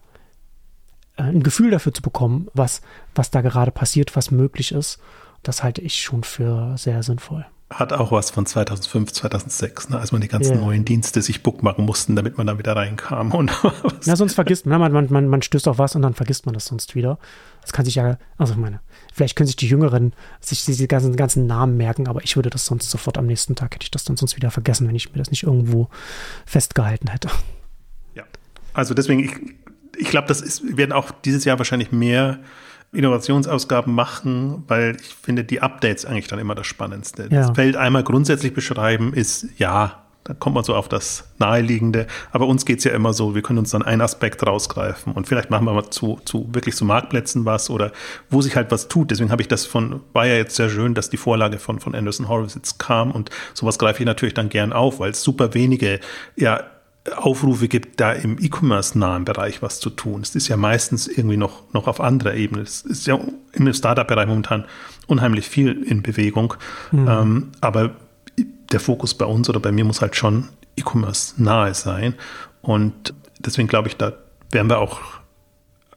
äh, 1.17 1.23
ein 1.23 1.43
Gefühl 1.43 1.71
dafür 1.71 1.93
zu 1.93 2.01
bekommen, 2.01 2.47
was, 2.53 2.81
was 3.15 3.31
da 3.31 3.41
gerade 3.41 3.71
passiert, 3.71 4.15
was 4.15 4.31
möglich 4.31 4.71
ist. 4.71 4.99
Das 5.43 5.63
halte 5.63 5.81
ich 5.81 6.01
schon 6.01 6.23
für 6.23 6.77
sehr 6.77 7.01
sinnvoll. 7.03 7.45
Hat 7.71 7.93
auch 7.93 8.11
was 8.11 8.31
von 8.31 8.45
2005, 8.45 9.13
2006, 9.13 9.89
ne, 9.89 9.99
als 9.99 10.11
man 10.11 10.19
die 10.19 10.27
ganzen 10.27 10.55
yeah. 10.55 10.61
neuen 10.61 10.83
Dienste 10.83 11.21
sich 11.21 11.41
bookmarken 11.41 11.85
mussten, 11.85 12.17
damit 12.17 12.37
man 12.37 12.45
da 12.45 12.57
wieder 12.57 12.75
reinkam. 12.75 13.31
Und 13.31 13.49
ja, 14.03 14.17
sonst 14.17 14.33
vergisst 14.33 14.65
man, 14.65 14.91
man, 14.91 15.07
man, 15.09 15.27
man 15.27 15.41
stößt 15.41 15.69
auf 15.69 15.77
was 15.77 15.95
und 15.95 16.01
dann 16.01 16.13
vergisst 16.13 16.45
man 16.45 16.53
das 16.53 16.65
sonst 16.65 16.95
wieder. 16.95 17.17
Das 17.61 17.71
kann 17.71 17.85
sich 17.85 17.95
ja, 17.95 18.17
also 18.37 18.53
ich 18.53 18.59
meine, 18.59 18.81
vielleicht 19.13 19.37
können 19.37 19.47
sich 19.47 19.55
die 19.55 19.69
Jüngeren 19.69 20.13
sich 20.41 20.65
diese 20.65 20.85
ganzen, 20.87 21.15
ganzen 21.15 21.47
Namen 21.47 21.77
merken, 21.77 22.09
aber 22.09 22.21
ich 22.23 22.35
würde 22.35 22.49
das 22.49 22.65
sonst 22.65 22.89
sofort 22.91 23.17
am 23.17 23.25
nächsten 23.25 23.55
Tag, 23.55 23.73
hätte 23.73 23.85
ich 23.85 23.91
das 23.91 24.03
dann 24.03 24.17
sonst 24.17 24.35
wieder 24.35 24.51
vergessen, 24.51 24.85
wenn 24.87 24.95
ich 24.95 25.13
mir 25.13 25.19
das 25.19 25.31
nicht 25.31 25.43
irgendwo 25.43 25.87
festgehalten 26.45 27.07
hätte. 27.09 27.29
Also 28.73 28.93
deswegen, 28.93 29.19
ich, 29.23 29.31
ich 29.97 30.09
glaube, 30.09 30.27
das 30.27 30.41
ist, 30.41 30.67
wir 30.67 30.77
werden 30.77 30.91
auch 30.91 31.11
dieses 31.11 31.45
Jahr 31.45 31.57
wahrscheinlich 31.57 31.91
mehr 31.91 32.39
Innovationsausgaben 32.93 33.93
machen, 33.93 34.63
weil 34.67 34.97
ich 34.99 35.15
finde 35.15 35.43
die 35.43 35.61
Updates 35.61 36.05
eigentlich 36.05 36.27
dann 36.27 36.39
immer 36.39 36.55
das 36.55 36.67
Spannendste. 36.67 37.23
Ja. 37.23 37.47
Das 37.47 37.51
Feld 37.51 37.77
einmal 37.77 38.03
grundsätzlich 38.03 38.53
beschreiben 38.53 39.13
ist, 39.13 39.47
ja, 39.57 40.01
da 40.23 40.35
kommt 40.35 40.53
man 40.53 40.63
so 40.63 40.75
auf 40.75 40.87
das 40.87 41.23
Naheliegende. 41.39 42.05
Aber 42.31 42.45
uns 42.47 42.65
geht 42.65 42.79
es 42.79 42.83
ja 42.83 42.91
immer 42.91 43.11
so, 43.13 43.33
wir 43.33 43.41
können 43.41 43.59
uns 43.59 43.71
dann 43.71 43.81
einen 43.81 44.01
Aspekt 44.01 44.45
rausgreifen 44.45 45.13
und 45.13 45.27
vielleicht 45.27 45.49
machen 45.49 45.65
wir 45.65 45.73
mal 45.73 45.89
zu, 45.89 46.19
zu 46.25 46.47
wirklich 46.51 46.75
zu 46.75 46.85
Marktplätzen 46.85 47.45
was 47.45 47.69
oder 47.69 47.91
wo 48.29 48.41
sich 48.41 48.55
halt 48.55 48.71
was 48.71 48.87
tut. 48.87 49.09
Deswegen 49.09 49.31
habe 49.31 49.41
ich 49.41 49.47
das 49.47 49.65
von, 49.65 50.01
war 50.13 50.27
ja 50.27 50.35
jetzt 50.35 50.55
sehr 50.55 50.69
schön, 50.69 50.93
dass 50.93 51.09
die 51.09 51.17
Vorlage 51.17 51.57
von, 51.57 51.79
von 51.79 51.95
Anderson 51.95 52.27
Horowitz 52.27 52.53
jetzt 52.55 52.77
kam 52.77 53.11
und 53.11 53.31
sowas 53.53 53.79
greife 53.79 53.99
ich 53.99 54.05
natürlich 54.05 54.35
dann 54.35 54.49
gern 54.49 54.73
auf, 54.73 54.99
weil 54.99 55.11
es 55.11 55.23
super 55.23 55.53
wenige, 55.55 55.99
ja, 56.35 56.63
Aufrufe 57.15 57.67
gibt, 57.67 57.99
da 57.99 58.11
im 58.13 58.37
E-Commerce-nahen 58.39 59.25
Bereich 59.25 59.61
was 59.63 59.79
zu 59.79 59.89
tun. 59.89 60.21
Es 60.21 60.35
ist 60.35 60.47
ja 60.49 60.57
meistens 60.57 61.07
irgendwie 61.07 61.37
noch, 61.37 61.63
noch 61.73 61.87
auf 61.87 61.99
anderer 61.99 62.35
Ebene. 62.35 62.61
Es 62.61 62.81
ist 62.81 63.07
ja 63.07 63.19
im 63.53 63.73
Startup-Bereich 63.73 64.27
momentan 64.27 64.65
unheimlich 65.07 65.47
viel 65.47 65.81
in 65.83 66.03
Bewegung. 66.03 66.53
Mhm. 66.91 67.07
Ähm, 67.07 67.51
aber 67.59 67.95
der 68.71 68.79
Fokus 68.79 69.15
bei 69.15 69.25
uns 69.25 69.49
oder 69.49 69.59
bei 69.59 69.71
mir 69.71 69.83
muss 69.83 70.01
halt 70.01 70.15
schon 70.15 70.49
E-Commerce 70.77 71.41
nahe 71.41 71.73
sein. 71.73 72.13
Und 72.61 73.13
deswegen 73.39 73.67
glaube 73.67 73.87
ich, 73.87 73.97
da 73.97 74.13
werden 74.51 74.69
wir 74.69 74.77
auch, 74.77 74.99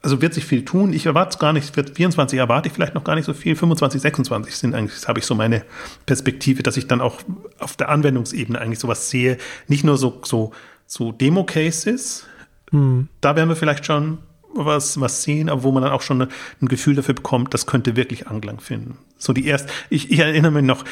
also 0.01 0.23
wird 0.23 0.33
sich 0.33 0.47
viel 0.47 0.65
tun. 0.65 0.95
Ich 0.95 1.05
erwarte 1.05 1.35
es 1.35 1.39
gar 1.39 1.53
nicht, 1.53 1.77
wird 1.77 1.97
24 1.97 2.39
erwarte 2.39 2.69
ich 2.69 2.75
vielleicht 2.75 2.95
noch 2.95 3.05
gar 3.05 3.15
nicht 3.15 3.27
so 3.27 3.35
viel. 3.35 3.57
25, 3.57 4.01
26 4.01 4.57
sind 4.57 4.75
eigentlich, 4.75 5.07
habe 5.07 5.19
ich 5.19 5.27
so 5.27 5.35
meine 5.35 5.65
Perspektive, 6.07 6.63
dass 6.63 6.79
ich 6.79 6.87
dann 6.87 7.03
auch 7.03 7.21
auf 7.59 7.77
der 7.77 7.91
Anwendungsebene 7.91 8.59
eigentlich 8.59 8.79
sowas 8.79 9.11
sehe. 9.11 9.37
Nicht 9.69 9.85
nur 9.85 9.99
so, 9.99 10.21
so 10.25 10.53
so 10.87 11.13
Demo-Cases. 11.13 12.27
Hm. 12.71 13.09
Da 13.21 13.37
werden 13.37 13.49
wir 13.49 13.57
vielleicht 13.57 13.87
schon 13.87 14.19
was, 14.55 15.01
was 15.01 15.23
sehen, 15.23 15.49
aber 15.49 15.63
wo 15.63 15.73
man 15.73 15.83
dann 15.83 15.93
auch 15.93 16.03
schon 16.03 16.23
ein 16.23 16.69
Gefühl 16.69 16.95
dafür 16.95 17.15
bekommt, 17.15 17.55
das 17.55 17.67
könnte 17.67 17.97
wirklich 17.97 18.29
Anklang 18.29 18.61
finden. 18.61 18.99
So 19.19 19.33
die 19.33 19.47
erste, 19.47 19.73
ich, 19.91 20.11
ich 20.11 20.19
erinnere 20.19 20.53
mich 20.53 20.65
noch, 20.65 20.85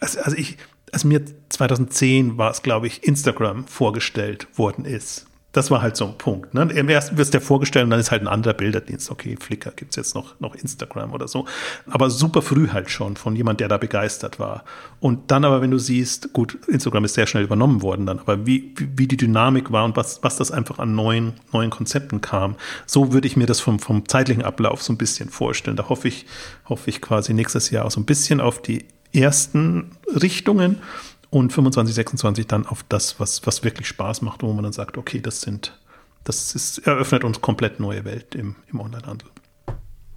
also, 0.00 0.20
also 0.20 0.36
ich, 0.36 0.58
als 0.92 1.04
mir 1.04 1.22
2010 1.48 2.38
war 2.38 2.50
es, 2.50 2.62
glaube 2.62 2.86
ich, 2.86 3.04
Instagram 3.04 3.66
vorgestellt 3.66 4.46
worden 4.56 4.84
ist. 4.84 5.27
Das 5.52 5.70
war 5.70 5.80
halt 5.80 5.96
so 5.96 6.06
ein 6.06 6.18
Punkt. 6.18 6.52
Ne? 6.52 6.62
Im 6.74 6.88
ersten 6.90 7.16
wirst 7.16 7.32
du 7.32 7.38
dir 7.38 7.44
vorgestellt 7.44 7.84
und 7.84 7.90
dann 7.90 8.00
ist 8.00 8.10
halt 8.10 8.20
ein 8.20 8.28
anderer 8.28 8.52
Bilderdienst. 8.52 9.10
Okay, 9.10 9.36
Flickr 9.40 9.72
gibt's 9.72 9.96
jetzt 9.96 10.14
noch, 10.14 10.38
noch 10.40 10.54
Instagram 10.54 11.14
oder 11.14 11.26
so. 11.26 11.46
Aber 11.86 12.10
super 12.10 12.42
früh 12.42 12.68
halt 12.68 12.90
schon 12.90 13.16
von 13.16 13.34
jemand, 13.34 13.60
der 13.60 13.68
da 13.68 13.78
begeistert 13.78 14.38
war. 14.38 14.64
Und 15.00 15.30
dann 15.30 15.46
aber, 15.46 15.62
wenn 15.62 15.70
du 15.70 15.78
siehst, 15.78 16.34
gut, 16.34 16.58
Instagram 16.68 17.06
ist 17.06 17.14
sehr 17.14 17.26
schnell 17.26 17.44
übernommen 17.44 17.80
worden 17.80 18.04
dann, 18.04 18.18
aber 18.18 18.44
wie, 18.46 18.74
wie, 18.76 18.88
wie 18.96 19.08
die 19.08 19.16
Dynamik 19.16 19.72
war 19.72 19.84
und 19.86 19.96
was, 19.96 20.22
was 20.22 20.36
das 20.36 20.50
einfach 20.50 20.78
an 20.78 20.94
neuen, 20.94 21.32
neuen 21.50 21.70
Konzepten 21.70 22.20
kam, 22.20 22.56
so 22.84 23.12
würde 23.14 23.26
ich 23.26 23.36
mir 23.36 23.46
das 23.46 23.60
vom, 23.60 23.78
vom 23.78 24.06
zeitlichen 24.06 24.44
Ablauf 24.44 24.82
so 24.82 24.92
ein 24.92 24.98
bisschen 24.98 25.30
vorstellen. 25.30 25.78
Da 25.78 25.88
hoffe 25.88 26.08
ich, 26.08 26.26
hoffe 26.68 26.90
ich 26.90 27.00
quasi 27.00 27.32
nächstes 27.32 27.70
Jahr 27.70 27.86
auch 27.86 27.90
so 27.90 28.00
ein 28.00 28.06
bisschen 28.06 28.42
auf 28.42 28.60
die 28.60 28.84
ersten 29.14 29.92
Richtungen 30.08 30.82
und 31.30 31.52
25, 31.52 31.94
26 31.94 32.46
dann 32.46 32.66
auf 32.66 32.84
das, 32.88 33.20
was, 33.20 33.46
was 33.46 33.64
wirklich 33.64 33.88
Spaß 33.88 34.22
macht, 34.22 34.42
wo 34.42 34.52
man 34.52 34.64
dann 34.64 34.72
sagt, 34.72 34.96
okay, 34.96 35.20
das 35.20 35.40
sind, 35.40 35.78
das 36.24 36.54
ist, 36.54 36.78
eröffnet 36.78 37.24
uns 37.24 37.40
komplett 37.40 37.80
neue 37.80 38.04
Welt 38.04 38.34
im, 38.34 38.56
im 38.68 38.80
Onlinehandel. 38.80 39.28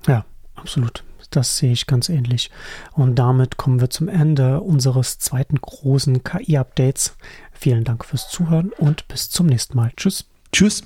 Ja, 0.08 0.26
absolut. 0.56 1.04
Das 1.30 1.58
sehe 1.58 1.72
ich 1.72 1.88
ganz 1.88 2.10
ähnlich. 2.10 2.52
Und 2.92 3.16
damit 3.16 3.56
kommen 3.56 3.80
wir 3.80 3.90
zum 3.90 4.10
Ende 4.10 4.60
unseres 4.60 5.18
zweiten 5.18 5.62
großen 5.62 6.24
KI-Updates. 6.24 7.16
Vielen 7.54 7.86
Dank 7.86 8.04
fürs 8.04 8.30
Zuhören 8.30 8.72
und 8.78 9.08
bis 9.08 9.30
zum 9.30 9.46
nächsten 9.46 9.78
Mal. 9.78 9.92
Tschüss. 9.96 10.26
Tschüss. 10.52 10.84